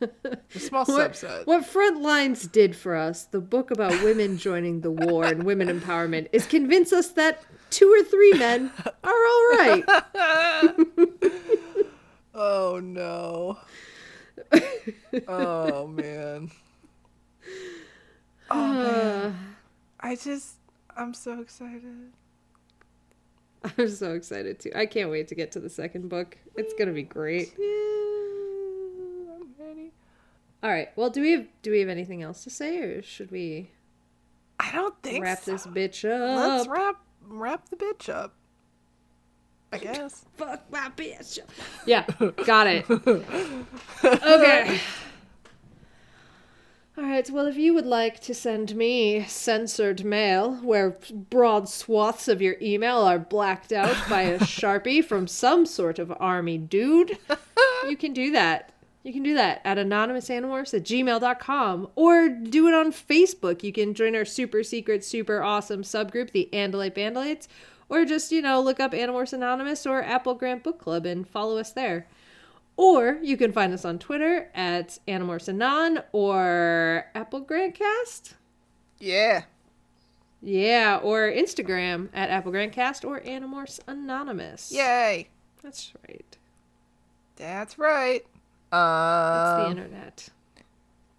a 0.00 0.58
small 0.58 0.84
What, 0.84 1.12
subset. 1.12 1.46
what 1.46 1.64
Frontlines 1.64 2.50
did 2.50 2.76
for 2.76 2.94
us, 2.94 3.24
the 3.24 3.40
book 3.40 3.70
about 3.70 3.90
women 4.04 4.36
joining 4.38 4.80
the 4.80 4.90
war 4.90 5.24
and 5.24 5.42
women 5.44 5.68
empowerment, 5.68 6.28
is 6.32 6.46
convince 6.46 6.92
us 6.92 7.08
that 7.12 7.42
two 7.70 7.88
or 7.90 8.04
three 8.04 8.32
men 8.34 8.70
are 9.04 9.26
all 9.26 9.48
right. 9.56 9.84
Oh 12.40 12.78
no. 12.80 13.58
oh 15.28 15.88
man. 15.88 16.52
Oh 18.50 18.72
man. 18.72 19.54
I 20.00 20.16
just 20.16 20.54
I'm 20.96 21.14
so 21.14 21.40
excited. 21.40 22.12
I'm 23.76 23.88
so 23.88 24.14
excited 24.14 24.60
too. 24.60 24.70
I 24.74 24.86
can't 24.86 25.10
wait 25.10 25.28
to 25.28 25.34
get 25.34 25.52
to 25.52 25.60
the 25.60 25.68
second 25.70 26.08
book. 26.08 26.38
It's 26.56 26.72
gonna 26.74 26.92
be 26.92 27.02
great. 27.02 27.52
I'm 27.58 29.48
ready. 29.58 29.90
All 30.62 30.70
right. 30.70 30.88
Well, 30.96 31.10
do 31.10 31.20
we 31.20 31.32
have 31.32 31.46
do 31.62 31.70
we 31.72 31.80
have 31.80 31.88
anything 31.88 32.22
else 32.22 32.44
to 32.44 32.50
say, 32.50 32.78
or 32.78 33.02
should 33.02 33.30
we 33.30 33.70
I 34.60 34.72
don't 34.72 34.94
think 35.02 35.24
wrap 35.24 35.42
so. 35.42 35.52
this 35.52 35.66
bitch 35.66 36.08
up. 36.08 36.38
Let's 36.38 36.68
wrap 36.68 37.00
wrap 37.26 37.68
the 37.68 37.76
bitch 37.76 38.08
up. 38.08 38.34
I 39.72 39.78
guess. 39.78 40.24
Fuck 40.36 40.62
my 40.70 40.90
bitch. 40.96 41.38
Yeah, 41.86 42.06
got 42.44 42.66
it. 42.66 42.86
Okay. 44.04 44.80
All 46.98 47.04
right. 47.04 47.30
Well, 47.30 47.46
if 47.46 47.56
you 47.56 47.74
would 47.74 47.86
like 47.86 48.18
to 48.22 48.34
send 48.34 48.74
me 48.74 49.24
censored 49.28 50.04
mail 50.04 50.56
where 50.56 50.98
broad 51.30 51.68
swaths 51.68 52.26
of 52.26 52.42
your 52.42 52.56
email 52.60 52.96
are 52.96 53.20
blacked 53.20 53.72
out 53.72 53.96
by 54.10 54.22
a 54.22 54.38
sharpie 54.40 55.04
from 55.04 55.28
some 55.28 55.64
sort 55.64 56.00
of 56.00 56.12
army 56.18 56.58
dude, 56.58 57.16
you 57.88 57.96
can 57.96 58.12
do 58.12 58.32
that. 58.32 58.72
You 59.04 59.12
can 59.12 59.22
do 59.22 59.34
that 59.34 59.60
at 59.64 59.78
anonymousanimorphs 59.78 60.74
at 60.74 60.82
gmail.com 60.82 61.88
or 61.94 62.28
do 62.30 62.66
it 62.66 62.74
on 62.74 62.90
Facebook. 62.90 63.62
You 63.62 63.72
can 63.72 63.94
join 63.94 64.16
our 64.16 64.24
super 64.24 64.64
secret, 64.64 65.04
super 65.04 65.40
awesome 65.40 65.82
subgroup, 65.82 66.32
the 66.32 66.48
Andalite 66.52 66.96
Bandalites, 66.96 67.46
or 67.88 68.04
just, 68.06 68.32
you 68.32 68.42
know, 68.42 68.60
look 68.60 68.80
up 68.80 68.90
Animorphs 68.90 69.32
Anonymous 69.32 69.86
or 69.86 70.02
Apple 70.02 70.34
Grant 70.34 70.64
Book 70.64 70.80
Club 70.80 71.06
and 71.06 71.28
follow 71.28 71.58
us 71.58 71.70
there. 71.70 72.08
Or 72.78 73.18
you 73.22 73.36
can 73.36 73.50
find 73.50 73.74
us 73.74 73.84
on 73.84 73.98
Twitter 73.98 74.48
at 74.54 74.98
Animorphs 75.08 75.48
Anon 75.48 76.00
or 76.12 77.06
Apple 77.12 77.44
Grantcast. 77.44 78.34
Yeah. 79.00 79.42
Yeah, 80.40 81.00
or 81.02 81.22
Instagram 81.28 82.08
at 82.14 82.30
Apple 82.30 82.52
Grantcast 82.52 83.04
or 83.04 83.18
Animorphs 83.20 83.80
Anonymous. 83.88 84.70
Yay. 84.70 85.28
That's 85.60 85.92
right. 86.08 86.36
That's 87.34 87.78
right. 87.80 88.24
That's 88.70 89.58
the 89.58 89.64
Um, 89.66 89.70
internet. 89.72 90.28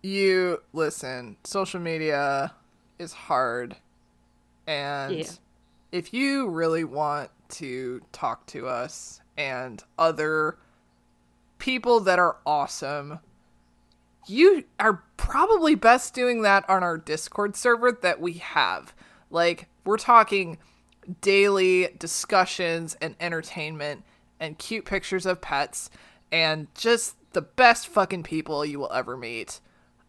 you 0.02 0.62
listen, 0.72 1.36
social 1.44 1.82
media 1.82 2.54
is 2.98 3.12
hard. 3.12 3.76
And 4.66 5.14
Yeah. 5.14 5.32
if 5.92 6.14
you 6.14 6.48
really 6.48 6.86
want 6.86 7.32
to 7.50 8.02
talk 8.14 8.46
to 8.48 8.66
us 8.68 9.20
and 9.36 9.84
other 9.98 10.58
people 11.60 12.00
that 12.02 12.20
are 12.20 12.38
awesome, 12.46 13.20
you 14.28 14.64
are 14.80 15.04
probably 15.18 15.76
best 15.76 16.14
doing 16.14 16.42
that 16.42 16.68
on 16.70 16.84
our 16.84 16.98
Discord 16.98 17.56
server 17.56 17.92
that 17.92 18.20
we 18.20 18.34
have. 18.34 18.94
Like, 19.30 19.68
we're 19.86 19.98
talking 19.98 20.58
daily 21.22 21.90
discussions 21.98 22.96
and 23.02 23.16
entertainment 23.20 24.04
and 24.40 24.58
cute 24.58 24.86
pictures 24.86 25.26
of 25.26 25.42
pets 25.42 25.90
and 26.32 26.68
just 26.76 27.16
the 27.34 27.42
best 27.42 27.88
fucking 27.88 28.24
people 28.24 28.66
you 28.66 28.80
will 28.80 28.92
ever 28.92 29.18
meet. 29.18 29.60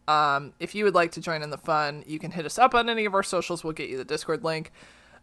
Um, 0.07 0.53
if 0.59 0.75
you 0.75 0.83
would 0.85 0.95
like 0.95 1.11
to 1.13 1.21
join 1.21 1.41
in 1.41 1.49
the 1.49 1.57
fun, 1.57 2.03
you 2.07 2.19
can 2.19 2.31
hit 2.31 2.45
us 2.45 2.57
up 2.57 2.73
on 2.73 2.89
any 2.89 3.05
of 3.05 3.13
our 3.13 3.23
socials. 3.23 3.63
We'll 3.63 3.73
get 3.73 3.89
you 3.89 3.97
the 3.97 4.05
Discord 4.05 4.43
link. 4.43 4.71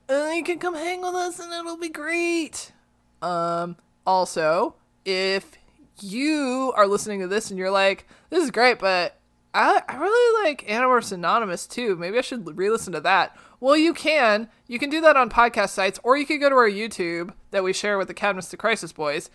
And 0.08 0.36
you 0.36 0.44
can 0.44 0.58
come 0.58 0.74
hang 0.74 1.02
with 1.02 1.14
us 1.14 1.38
and 1.38 1.52
it'll 1.52 1.76
be 1.76 1.88
great. 1.88 2.72
Um, 3.20 3.76
also, 4.06 4.76
if 5.04 5.57
you 6.02 6.72
are 6.76 6.86
listening 6.86 7.20
to 7.20 7.26
this 7.26 7.50
and 7.50 7.58
you're 7.58 7.70
like, 7.70 8.06
this 8.30 8.42
is 8.42 8.50
great, 8.50 8.78
but 8.78 9.18
I, 9.54 9.82
I 9.88 9.96
really 9.96 10.44
like 10.44 10.66
Animorphs 10.66 11.12
Anonymous 11.12 11.66
too. 11.66 11.96
Maybe 11.96 12.18
I 12.18 12.22
should 12.22 12.56
re 12.56 12.70
listen 12.70 12.92
to 12.92 13.00
that. 13.00 13.36
Well, 13.60 13.76
you 13.76 13.92
can. 13.92 14.48
You 14.66 14.78
can 14.78 14.90
do 14.90 15.00
that 15.00 15.16
on 15.16 15.30
podcast 15.30 15.70
sites, 15.70 15.98
or 16.04 16.16
you 16.16 16.26
could 16.26 16.40
go 16.40 16.48
to 16.48 16.54
our 16.54 16.70
YouTube 16.70 17.32
that 17.50 17.64
we 17.64 17.72
share 17.72 17.98
with 17.98 18.06
the 18.08 18.14
Cadmus 18.14 18.48
to 18.50 18.56
Crisis 18.56 18.92
Boys 18.92 19.30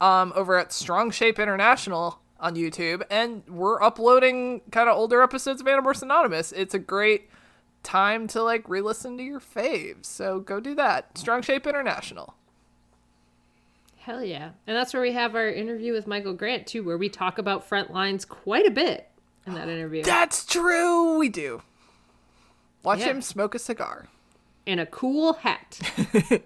um, 0.00 0.32
over 0.34 0.56
at 0.56 0.72
Strong 0.72 1.12
Shape 1.12 1.38
International 1.38 2.20
on 2.40 2.56
YouTube, 2.56 3.02
and 3.10 3.42
we're 3.48 3.82
uploading 3.82 4.62
kind 4.72 4.88
of 4.88 4.96
older 4.96 5.22
episodes 5.22 5.60
of 5.60 5.66
Animorphs 5.66 6.02
Anonymous. 6.02 6.52
It's 6.52 6.74
a 6.74 6.78
great 6.78 7.30
time 7.82 8.26
to 8.28 8.42
like 8.42 8.68
re 8.68 8.80
listen 8.80 9.16
to 9.18 9.22
your 9.22 9.40
faves. 9.40 10.06
So 10.06 10.40
go 10.40 10.60
do 10.60 10.74
that. 10.74 11.16
Strong 11.16 11.42
Shape 11.42 11.66
International. 11.66 12.34
Hell 14.08 14.24
yeah. 14.24 14.52
And 14.66 14.74
that's 14.74 14.94
where 14.94 15.02
we 15.02 15.12
have 15.12 15.34
our 15.36 15.50
interview 15.50 15.92
with 15.92 16.06
Michael 16.06 16.32
Grant, 16.32 16.66
too, 16.66 16.82
where 16.82 16.96
we 16.96 17.10
talk 17.10 17.36
about 17.36 17.68
front 17.68 17.92
lines 17.92 18.24
quite 18.24 18.64
a 18.66 18.70
bit 18.70 19.06
in 19.46 19.52
that 19.52 19.68
interview. 19.68 20.02
That's 20.02 20.46
true. 20.46 21.18
We 21.18 21.28
do. 21.28 21.60
Watch 22.82 23.00
Yeah. 23.00 23.08
him 23.10 23.20
smoke 23.20 23.54
a 23.54 23.58
cigar. 23.58 24.08
in 24.64 24.78
a 24.78 24.86
cool 24.86 25.34
hat. 25.34 25.78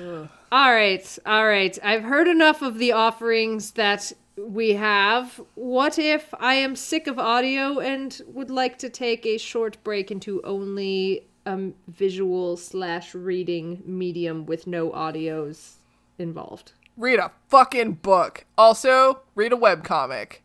all 0.00 0.72
right, 0.72 1.18
all 1.24 1.46
right. 1.46 1.78
I've 1.82 2.02
heard 2.04 2.28
enough 2.28 2.60
of 2.60 2.78
the 2.78 2.92
offerings 2.92 3.70
that 3.72 4.12
we 4.36 4.74
have. 4.74 5.40
What 5.54 5.98
if 5.98 6.34
I 6.38 6.54
am 6.54 6.76
sick 6.76 7.06
of 7.06 7.18
audio 7.18 7.80
and 7.80 8.20
would 8.26 8.50
like 8.50 8.78
to 8.80 8.90
take 8.90 9.24
a 9.24 9.38
short 9.38 9.82
break 9.84 10.10
into 10.10 10.42
only 10.42 11.26
a 11.46 11.70
visual 11.88 12.56
slash 12.56 13.14
reading 13.14 13.82
medium 13.86 14.44
with 14.44 14.66
no 14.66 14.90
audios 14.90 15.76
involved? 16.18 16.72
Read 16.96 17.18
a 17.18 17.32
fucking 17.48 17.92
book. 17.94 18.44
Also, 18.58 19.20
read 19.34 19.52
a 19.52 19.56
webcomic. 19.56 20.38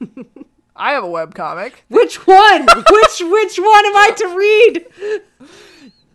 I 0.76 0.92
have 0.92 1.04
a 1.04 1.08
webcomic. 1.08 1.72
Which 1.88 2.26
one? 2.26 2.66
which 2.66 3.20
which 3.20 3.58
one 3.58 3.86
am 3.86 3.96
I 3.96 4.12
to 4.16 4.26
read? 4.36 4.86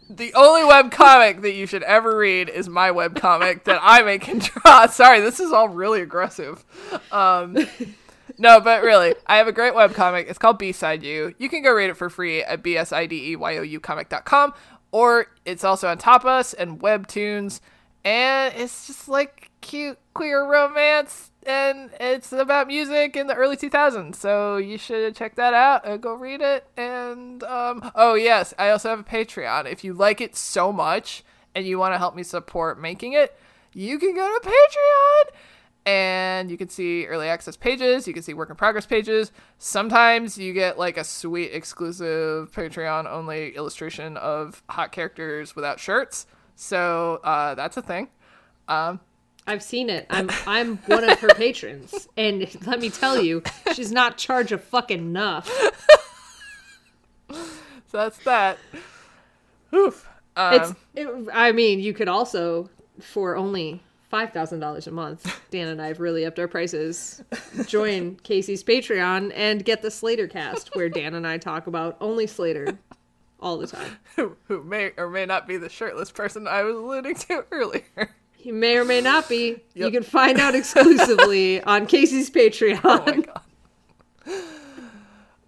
the 0.10 0.34
only 0.34 0.64
web 0.64 0.92
comic 0.92 1.42
that 1.42 1.54
you 1.54 1.66
should 1.66 1.84
ever 1.84 2.18
read 2.18 2.50
is 2.50 2.70
my 2.70 2.92
web 2.92 3.16
comic 3.16 3.66
that 3.66 3.80
I 3.82 4.02
make 4.04 4.28
and 4.28 4.42
draw. 4.42 4.86
Sorry, 4.92 5.20
this 5.20 5.40
is 5.40 5.52
all 5.52 5.70
really 5.70 6.02
aggressive. 6.02 6.64
Um, 7.12 7.58
no, 8.38 8.60
but 8.60 8.84
really, 8.84 9.16
I 9.28 9.38
have 9.38 9.48
a 9.48 9.52
great 9.52 9.76
web 9.76 9.94
comic. 9.94 10.28
It's 10.30 10.40
called 10.40 10.58
B-Side 10.58 11.04
You. 11.04 11.34
You 11.38 11.50
can 11.50 11.64
go 11.64 11.74
read 11.74 11.90
it 11.90 11.98
for 11.98 12.10
free 12.10 12.44
at 12.44 12.64
bsideyoucomic.com, 12.64 14.54
or 14.92 15.28
it's 15.46 15.64
also 15.64 15.88
on 15.88 15.98
Tapas 15.98 16.54
and 16.58 16.80
Webtoons, 16.80 17.60
and 18.04 18.54
it's 18.56 18.88
just 18.88 19.08
like 19.08 19.50
cute 19.62 19.98
queer 20.14 20.46
romance, 20.46 21.32
and 21.46 21.90
it's 22.00 22.32
about 22.32 22.68
music 22.68 23.16
in 23.16 23.28
the 23.28 23.36
early 23.36 23.58
2000s. 23.58 24.16
So 24.16 24.58
you 24.58 24.78
should 24.78 25.16
check 25.16 25.36
that 25.36 25.54
out 25.54 25.86
and 25.86 26.02
go 26.02 26.14
read 26.14 26.42
it. 26.42 26.68
And 26.78 27.44
um, 27.44 27.92
oh 27.96 28.14
yes, 28.14 28.54
I 28.60 28.70
also 28.70 28.90
have 28.90 29.00
a 29.00 29.04
Patreon. 29.04 29.72
If 29.72 29.84
you 29.84 29.94
like 29.94 30.22
it 30.22 30.36
so 30.36 30.72
much 30.72 31.24
and 31.56 31.66
you 31.66 31.78
want 31.78 31.94
to 31.94 31.98
help 31.98 32.16
me 32.16 32.24
support 32.24 32.80
making 32.80 33.14
it, 33.14 33.38
you 33.74 33.98
can 33.98 34.16
go 34.16 34.40
to 34.40 34.48
Patreon 34.48 35.36
and 35.86 36.50
you 36.50 36.58
can 36.58 36.70
see 36.70 37.06
early 37.08 37.28
access 37.28 37.58
pages 37.58 38.08
you 38.08 38.14
can 38.14 38.24
see 38.24 38.34
work 38.34 38.50
in 38.50 38.56
progress 38.56 38.86
pages 38.86 39.32
sometimes 39.58 40.38
you 40.38 40.54
get 40.54 40.78
like 40.80 40.98
a 40.98 41.04
sweet 41.04 41.52
exclusive 41.54 42.52
patreon 42.54 43.10
only 43.10 43.56
illustration 43.56 44.16
of 44.18 44.64
hot 44.70 44.92
characters 44.92 45.56
without 45.56 45.80
shirts 45.80 46.26
so 46.56 47.20
uh, 47.24 47.56
that's 47.56 47.78
a 47.78 47.82
thing 47.82 48.08
um, 48.68 49.00
I've 49.46 49.62
seen 49.62 49.90
it. 49.90 50.08
I'm 50.10 50.30
I'm 50.48 50.78
one 50.86 51.04
of 51.04 51.20
her 51.20 51.28
patrons, 51.36 52.08
and 52.16 52.48
let 52.66 52.80
me 52.80 52.90
tell 52.90 53.22
you, 53.22 53.44
she's 53.74 53.92
not 53.92 54.18
charge 54.18 54.54
a 54.54 54.58
fucking 54.58 55.00
enough. 55.00 55.52
so 57.30 57.42
that's 57.92 58.20
that 58.20 58.58
Oof. 59.74 60.08
Um, 60.36 60.54
It's. 60.54 60.74
It, 60.96 61.30
I 61.34 61.52
mean, 61.52 61.80
you 61.80 61.94
could 61.94 62.08
also 62.08 62.70
for 63.00 63.36
only 63.36 63.82
five 64.14 64.32
thousand 64.32 64.60
dollars 64.60 64.86
a 64.86 64.92
month. 64.92 65.42
Dan 65.50 65.70
and 65.70 65.82
I 65.82 65.88
have 65.88 66.00
really 66.00 66.24
upped 66.24 66.38
our 66.38 66.48
prices. 66.48 67.24
Join 67.66 68.16
Casey's 68.24 68.64
Patreon 68.64 69.32
and 69.34 69.66
get 69.66 69.82
the 69.82 69.90
Slater 69.90 70.28
Cast, 70.28 70.76
where 70.76 70.88
Dan 70.88 71.16
and 71.16 71.26
I 71.26 71.40
talk 71.40 71.66
about 71.66 71.98
only 72.00 72.28
Slater 72.28 72.78
all 73.40 73.58
the 73.58 73.66
time. 73.66 73.98
who, 74.16 74.64
may 74.64 74.92
or 74.98 75.10
may 75.10 75.26
not 75.26 75.48
be 75.48 75.58
the 75.58 75.68
shirtless 75.68 76.12
person 76.12 76.48
I 76.48 76.62
was 76.62 76.76
alluding 76.76 77.16
to 77.16 77.44
earlier. 77.52 78.14
He 78.38 78.52
may 78.52 78.78
or 78.78 78.86
may 78.86 79.02
not 79.02 79.28
be. 79.28 79.64
You 79.74 79.90
can 79.90 80.04
find 80.04 80.38
out 80.38 80.54
exclusively 80.54 81.60
on 81.64 81.88
Casey's 81.88 82.30
Patreon. 82.30 82.82
Oh 82.84 83.04
my 83.08 83.18
god. 83.18 84.44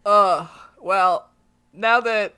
Uh, 0.04 0.48
well, 0.82 1.30
now 1.72 2.00
that 2.00 2.34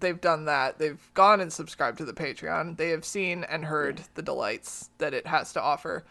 they've 0.00 0.20
done 0.20 0.44
that, 0.46 0.78
they've 0.78 1.10
gone 1.14 1.40
and 1.40 1.52
subscribed 1.52 1.98
to 1.98 2.04
the 2.04 2.12
Patreon. 2.12 2.76
They 2.76 2.90
have 2.90 3.04
seen 3.04 3.44
and 3.44 3.64
heard 3.64 4.02
the 4.14 4.22
delights 4.22 4.90
that 4.98 5.14
it 5.14 5.26
has 5.26 5.52
to 5.54 5.62
offer. 5.62 6.04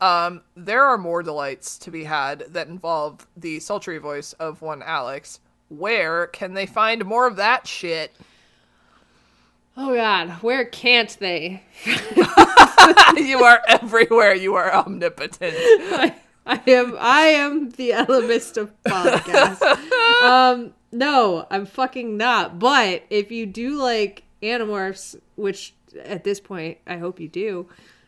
Um, 0.00 0.42
there 0.56 0.84
are 0.84 0.98
more 0.98 1.22
delights 1.22 1.76
to 1.78 1.90
be 1.90 2.04
had 2.04 2.44
that 2.50 2.68
involve 2.68 3.26
the 3.36 3.60
sultry 3.60 3.98
voice 3.98 4.32
of 4.34 4.62
one 4.62 4.82
Alex. 4.82 5.40
Where 5.68 6.28
can 6.28 6.54
they 6.54 6.66
find 6.66 7.04
more 7.04 7.26
of 7.26 7.36
that 7.36 7.66
shit? 7.66 8.14
Oh 9.76 9.94
God, 9.94 10.30
where 10.42 10.64
can't 10.64 11.16
they? 11.20 11.62
you 13.16 13.44
are 13.44 13.62
everywhere. 13.68 14.34
You 14.34 14.54
are 14.54 14.74
omnipotent. 14.74 15.54
I, 15.56 16.14
I 16.44 16.60
am 16.66 16.96
I 16.98 17.20
am 17.26 17.70
the 17.70 17.90
Ellimist 17.90 18.56
of 18.56 18.72
podcasts. 18.82 19.62
um, 20.22 20.74
no, 20.92 21.46
I'm 21.50 21.66
fucking 21.66 22.16
not. 22.16 22.58
But 22.58 23.04
if 23.10 23.30
you 23.30 23.46
do 23.46 23.76
like 23.76 24.22
Animorphs, 24.42 25.16
which 25.36 25.74
at 26.04 26.24
this 26.24 26.40
point 26.40 26.78
I 26.86 26.96
hope 26.96 27.18
you 27.20 27.28
do, 27.28 27.66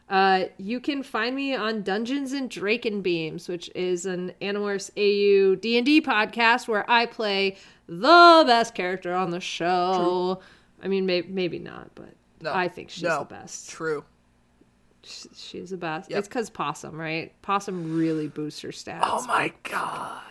uh, 0.09 0.45
you 0.59 0.81
can 0.81 1.03
find 1.03 1.37
me 1.37 1.55
on 1.55 1.83
Dungeons 1.83 2.33
and 2.33 2.51
Dracon 2.51 3.03
Beams, 3.03 3.49
which 3.49 3.71
is 3.75 4.07
an 4.07 4.33
Animorphs 4.43 4.91
AU 4.97 5.55
D 5.57 5.77
and 5.77 5.87
D 5.87 6.01
podcast 6.01 6.67
where 6.69 6.89
I 6.91 7.07
play 7.07 7.57
the 7.87 8.45
best 8.47 8.75
character 8.75 9.15
on 9.15 9.31
the 9.31 9.41
show. 9.41 10.41
I 10.83 10.89
mean, 10.89 11.07
may- 11.07 11.23
maybe 11.23 11.59
not, 11.59 11.91
but 11.95 12.15
No, 12.41 12.53
I 12.55 12.69
think 12.69 12.91
she's 12.91 13.03
no. 13.05 13.21
the 13.21 13.25
best. 13.27 13.69
True. 13.71 14.03
She's 15.03 15.71
the 15.71 15.77
best. 15.77 16.11
Yep. 16.11 16.19
It's 16.19 16.29
because 16.29 16.51
Possum, 16.51 16.97
right? 16.99 17.33
Possum 17.43 17.97
really 17.97 18.29
boosts 18.29 18.61
her 18.63 18.69
stats. 18.69 19.01
Oh 19.03 19.25
my 19.27 19.53
god. 19.63 20.23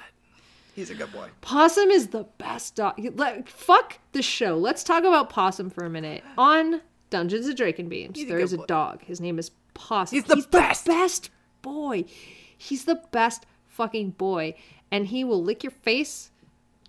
He's 0.79 0.89
a 0.89 0.95
good 0.95 1.11
boy. 1.11 1.27
Possum 1.41 1.89
is 1.89 2.07
the 2.07 2.23
best 2.37 2.75
dog. 2.75 2.93
Let, 3.15 3.49
fuck 3.49 3.99
the 4.13 4.21
show. 4.21 4.57
Let's 4.57 4.81
talk 4.81 5.03
about 5.03 5.29
Possum 5.29 5.69
for 5.69 5.83
a 5.83 5.89
minute. 5.89 6.23
On 6.37 6.79
Dungeons 7.09 7.47
and 7.47 7.57
Dracon 7.57 7.89
Beams, 7.89 8.17
He's 8.17 8.25
a 8.25 8.29
there 8.29 8.37
good 8.37 8.43
is 8.45 8.53
a 8.53 8.65
dog. 8.65 9.03
His 9.03 9.19
name 9.19 9.37
is 9.37 9.51
Possum. 9.73 10.15
He's 10.15 10.23
the 10.23 10.47
best. 10.49 10.85
best 10.85 11.31
boy. 11.61 12.05
He's 12.57 12.85
the 12.85 13.01
best 13.11 13.45
fucking 13.67 14.11
boy, 14.11 14.55
and 14.89 15.07
he 15.07 15.25
will 15.25 15.43
lick 15.43 15.63
your 15.65 15.71
face 15.71 16.31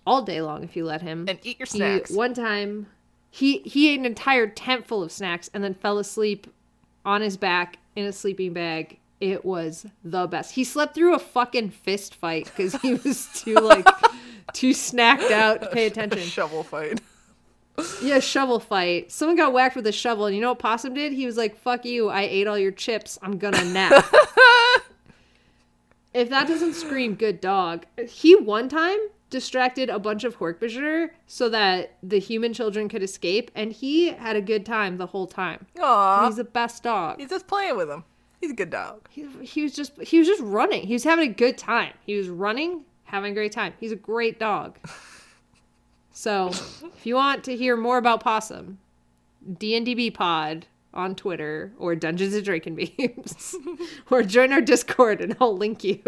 all 0.07 0.21
day 0.21 0.41
long 0.41 0.63
if 0.63 0.77
you 0.77 0.85
let 0.85 1.01
him. 1.01 1.25
And 1.27 1.37
eat 1.43 1.59
your 1.59 1.65
He- 1.67 1.77
snacks. 1.77 2.11
one 2.11 2.33
time, 2.33 2.87
he 3.29 3.57
he 3.59 3.89
ate 3.89 3.99
an 3.99 4.05
entire 4.05 4.47
tent 4.47 4.87
full 4.87 5.03
of 5.03 5.11
snacks 5.11 5.49
and 5.53 5.61
then 5.63 5.73
fell 5.73 5.97
asleep 5.97 6.47
on 7.03 7.19
his 7.21 7.35
back 7.35 7.77
in 7.97 8.05
a 8.05 8.13
sleeping 8.13 8.53
bag. 8.53 8.99
It 9.21 9.45
was 9.45 9.85
the 10.03 10.25
best. 10.25 10.55
He 10.55 10.63
slept 10.63 10.95
through 10.95 11.13
a 11.13 11.19
fucking 11.19 11.69
fist 11.69 12.15
fight 12.15 12.45
because 12.45 12.73
he 12.81 12.95
was 12.95 13.29
too 13.35 13.53
like 13.53 13.87
too 14.53 14.71
snacked 14.71 15.29
out 15.29 15.61
to 15.61 15.67
pay 15.67 15.85
attention. 15.85 16.23
Shovel 16.23 16.63
fight. 16.63 16.99
Yeah, 18.01 18.19
shovel 18.19 18.59
fight. 18.59 19.11
Someone 19.11 19.37
got 19.37 19.53
whacked 19.53 19.75
with 19.75 19.85
a 19.85 19.91
shovel, 19.91 20.25
and 20.25 20.35
you 20.35 20.41
know 20.41 20.49
what 20.49 20.59
Possum 20.59 20.95
did? 20.95 21.13
He 21.13 21.27
was 21.27 21.37
like, 21.37 21.55
"Fuck 21.55 21.85
you! 21.85 22.09
I 22.09 22.23
ate 22.23 22.47
all 22.47 22.57
your 22.57 22.71
chips. 22.71 23.19
I'm 23.21 23.37
gonna 23.37 23.63
nap." 23.65 23.93
if 26.13 26.29
that 26.29 26.47
doesn't 26.47 26.73
scream 26.73 27.13
good 27.13 27.39
dog, 27.39 27.85
he 28.07 28.35
one 28.35 28.69
time 28.69 28.99
distracted 29.29 29.89
a 29.89 29.97
bunch 29.97 30.23
of 30.23 30.37
Hork-Bajir 30.39 31.11
so 31.25 31.47
that 31.49 31.95
the 32.03 32.19
human 32.19 32.53
children 32.53 32.89
could 32.89 33.03
escape, 33.03 33.51
and 33.55 33.71
he 33.71 34.07
had 34.07 34.35
a 34.35 34.41
good 34.41 34.65
time 34.65 34.97
the 34.97 35.07
whole 35.07 35.27
time. 35.27 35.67
Aww. 35.77 36.25
He's 36.25 36.35
the 36.37 36.43
best 36.43 36.83
dog. 36.83 37.19
He's 37.19 37.29
just 37.29 37.47
playing 37.47 37.77
with 37.77 37.89
him. 37.89 38.03
He's 38.41 38.51
a 38.51 38.55
good 38.55 38.71
dog. 38.71 39.07
He, 39.09 39.25
he 39.43 39.61
was 39.63 39.73
just 39.73 40.01
he 40.01 40.17
was 40.19 40.27
just 40.27 40.41
running. 40.41 40.87
He 40.87 40.93
was 40.93 41.03
having 41.05 41.29
a 41.29 41.33
good 41.33 41.57
time. 41.57 41.93
He 42.05 42.15
was 42.17 42.27
running, 42.27 42.83
having 43.05 43.31
a 43.31 43.35
great 43.35 43.51
time. 43.53 43.73
He's 43.79 43.91
a 43.91 43.95
great 43.97 44.39
dog. 44.39 44.77
So, 46.13 46.49
if 46.49 47.05
you 47.05 47.15
want 47.15 47.45
to 47.45 47.55
hear 47.55 47.77
more 47.77 47.97
about 47.97 48.19
Possum, 48.21 48.79
DNDB 49.49 50.13
Pod 50.13 50.67
on 50.93 51.15
Twitter 51.15 51.71
or 51.77 51.95
Dungeons 51.95 52.33
and 52.33 52.45
Dracon 52.45 52.75
Beams, 52.75 53.55
or 54.11 54.21
join 54.21 54.51
our 54.51 54.59
Discord 54.59 55.21
and 55.21 55.37
I'll 55.39 55.55
link 55.55 55.85
you. 55.85 56.01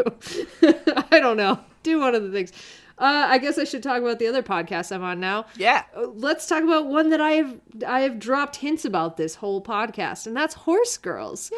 I 1.10 1.20
don't 1.22 1.38
know. 1.38 1.58
Do 1.84 2.02
one 2.02 2.16
of 2.16 2.24
the 2.24 2.32
things. 2.32 2.52
Uh, 2.98 3.28
I 3.30 3.38
guess 3.38 3.58
I 3.58 3.64
should 3.64 3.82
talk 3.82 4.02
about 4.02 4.20
the 4.20 4.28
other 4.28 4.44
podcast 4.44 4.92
I'm 4.94 5.04
on 5.04 5.20
now 5.22 5.46
Yeah. 5.58 5.84
let's 5.96 6.48
talk 6.48 6.64
about 6.64 6.88
one 6.88 7.10
that 7.10 7.22
I 7.22 7.32
have 7.32 7.58
I 7.88 8.02
have 8.02 8.20
dropped 8.20 8.58
hints 8.58 8.84
about 8.86 9.16
this 9.16 9.36
whole 9.36 9.64
podcast, 9.64 10.28
and 10.28 10.36
that's 10.36 10.54
Horse 10.54 10.98
Girls. 10.98 11.50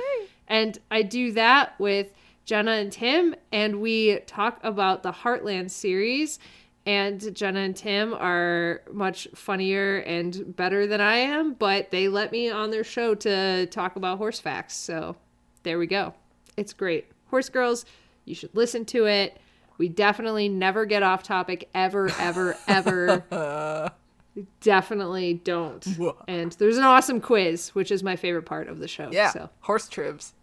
And 0.48 0.78
I 0.92 1.02
do 1.02 1.32
that 1.34 1.80
with 1.80 2.14
Jenna 2.46 2.72
and 2.72 2.92
Tim, 2.92 3.36
and 3.52 3.82
we 3.82 4.20
talk 4.28 4.60
about 4.64 5.04
the 5.04 5.12
Heartland 5.12 5.72
series. 5.72 6.40
And 6.86 7.36
Jenna 7.36 7.62
and 7.62 7.76
Tim 7.76 8.14
are 8.14 8.84
much 8.94 9.28
funnier 9.34 9.98
and 9.98 10.56
better 10.56 10.86
than 10.86 11.02
I 11.02 11.16
am, 11.16 11.54
but 11.54 11.90
they 11.90 12.08
let 12.08 12.32
me 12.32 12.52
on 12.52 12.70
their 12.70 12.84
show 12.84 13.16
to 13.16 13.66
talk 13.68 13.96
about 13.96 14.20
horse 14.20 14.40
facts. 14.40 14.76
So 14.76 15.16
there 15.64 15.80
we 15.80 15.88
go. 15.88 16.14
It's 16.58 16.74
great. 16.74 17.08
Horse 17.32 17.50
Girls, 17.50 17.86
you 18.26 18.36
should 18.36 18.56
listen 18.56 18.86
to 18.86 19.06
it. 19.08 19.40
We 19.80 19.90
definitely 19.90 20.48
never 20.48 20.86
get 20.86 21.02
off 21.02 21.24
topic 21.24 21.70
ever, 21.74 22.12
ever, 22.20 22.56
ever. 22.68 23.92
definitely 24.62 25.36
don't. 25.36 25.84
Whoa. 25.98 26.16
And 26.28 26.52
there's 26.54 26.78
an 26.78 26.84
awesome 26.84 27.22
quiz, 27.22 27.70
which 27.70 27.92
is 27.92 28.04
my 28.04 28.16
favorite 28.16 28.46
part 28.46 28.68
of 28.68 28.80
the 28.80 28.88
show. 28.88 29.10
Yeah. 29.12 29.32
So 29.32 29.50
Horse 29.62 29.88
tribs. 29.88 30.34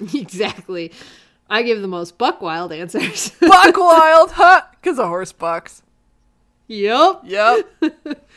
exactly. 0.14 0.92
I 1.48 1.62
give 1.62 1.82
the 1.82 1.88
most 1.88 2.16
buck 2.16 2.40
wild 2.40 2.72
answers. 2.72 3.30
Buck 3.40 3.76
wild, 3.76 4.30
huh? 4.32 4.62
Because 4.70 4.98
a 4.98 5.06
horse 5.06 5.32
bucks. 5.32 5.82
yep. 6.68 7.22
Yep. 7.24 7.66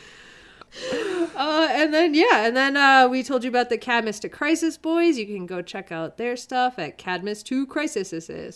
Uh, 1.36 1.68
and 1.70 1.94
then 1.94 2.14
yeah, 2.14 2.46
and 2.46 2.56
then 2.56 2.76
uh, 2.76 3.06
we 3.08 3.22
told 3.22 3.44
you 3.44 3.48
about 3.48 3.68
the 3.68 3.78
Cadmus 3.78 4.18
to 4.18 4.28
Crisis 4.28 4.76
boys. 4.76 5.16
You 5.16 5.26
can 5.26 5.46
go 5.46 5.62
check 5.62 5.92
out 5.92 6.16
their 6.16 6.36
stuff 6.36 6.78
at 6.78 6.98
Cadmus 6.98 7.44
to 7.44 7.64
Crisis 7.66 8.10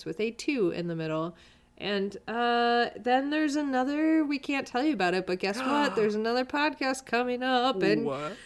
with 0.05 0.19
a 0.19 0.33
two 0.33 0.71
in 0.71 0.89
the 0.89 0.97
middle. 0.97 1.37
And 1.79 2.17
uh, 2.27 2.89
then 2.99 3.31
there's 3.31 3.55
another. 3.55 4.25
We 4.25 4.39
can't 4.39 4.67
tell 4.67 4.83
you 4.83 4.93
about 4.93 5.15
it, 5.15 5.27
but 5.27 5.39
guess 5.39 5.59
what? 5.59 5.95
There's 5.97 6.17
another 6.17 6.45
podcast 6.45 7.07
coming 7.07 7.45
up, 7.45 7.81
and 7.83 8.05
what? 8.05 8.37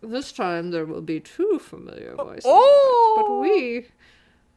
this 0.00 0.32
time 0.32 0.70
there 0.70 0.86
will 0.86 1.02
be 1.02 1.20
two 1.20 1.58
familiar 1.58 2.14
voices. 2.14 2.44
Oh! 2.46 3.14
but 3.18 3.40
we 3.40 3.88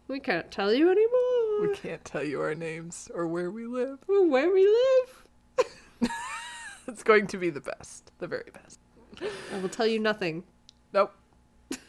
we 0.08 0.20
can't 0.20 0.50
tell 0.50 0.74
you 0.74 0.90
anymore 0.90 1.70
We 1.70 1.76
can't 1.76 2.06
tell 2.06 2.24
you 2.24 2.40
our 2.40 2.56
names 2.56 3.10
or 3.14 3.28
where 3.28 3.52
we 3.52 3.66
live. 3.66 4.00
where 4.08 4.52
we 4.52 4.66
live. 4.66 6.10
It's 6.88 7.04
going 7.04 7.28
to 7.28 7.38
be 7.38 7.50
the 7.50 7.62
best. 7.62 8.12
The 8.20 8.28
very 8.28 8.52
best. 8.54 8.80
I 9.22 9.58
will 9.60 9.70
tell 9.70 9.88
you 9.88 10.00
nothing. 10.00 10.44
Nope. 10.92 11.14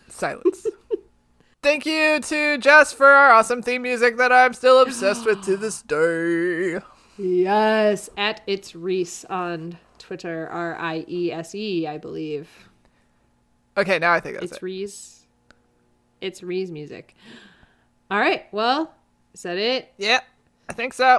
Silence. 0.08 0.66
Thank 1.64 1.86
you 1.86 2.20
to 2.20 2.58
Jess 2.58 2.92
for 2.92 3.06
our 3.06 3.32
awesome 3.32 3.62
theme 3.62 3.80
music 3.80 4.18
that 4.18 4.30
I'm 4.30 4.52
still 4.52 4.82
obsessed 4.82 5.24
with 5.24 5.42
to 5.46 5.56
this 5.56 5.80
day. 5.80 6.78
Yes, 7.16 8.10
at 8.18 8.42
it's 8.46 8.72
Riese 8.72 9.24
on 9.30 9.78
Twitter, 9.98 10.46
R 10.46 10.76
I 10.76 11.06
E 11.08 11.32
S 11.32 11.54
E, 11.54 11.86
I 11.86 11.96
believe. 11.96 12.50
Okay, 13.78 13.98
now 13.98 14.12
I 14.12 14.20
think 14.20 14.34
that's 14.34 14.52
It's 14.52 14.56
it. 14.58 14.62
Riese. 14.62 15.20
It's 16.20 16.42
Riese 16.42 16.70
music. 16.70 17.16
All 18.10 18.18
right. 18.20 18.44
Well, 18.52 18.94
is 19.32 19.42
that 19.44 19.56
it? 19.56 19.90
Yep, 19.96 20.22
I 20.68 20.72
think 20.74 20.92
so. 20.92 21.18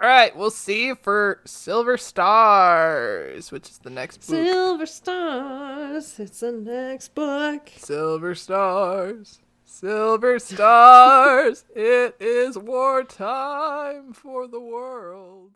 All 0.00 0.06
right, 0.06 0.36
we'll 0.36 0.50
see 0.50 0.92
for 0.92 1.40
Silver 1.46 1.96
Stars, 1.96 3.50
which 3.50 3.70
is 3.70 3.78
the 3.78 3.88
next 3.90 4.18
book. 4.18 4.26
Silver 4.26 4.84
Stars. 4.84 6.20
It's 6.20 6.40
the 6.40 6.52
next 6.52 7.14
book. 7.14 7.70
Silver 7.78 8.34
Stars, 8.34 9.40
Silver 9.80 10.40
Stars. 10.40 11.64
it 11.72 12.16
is 12.18 12.58
wartime 12.58 14.12
for 14.12 14.48
the 14.48 14.58
world. 14.58 15.52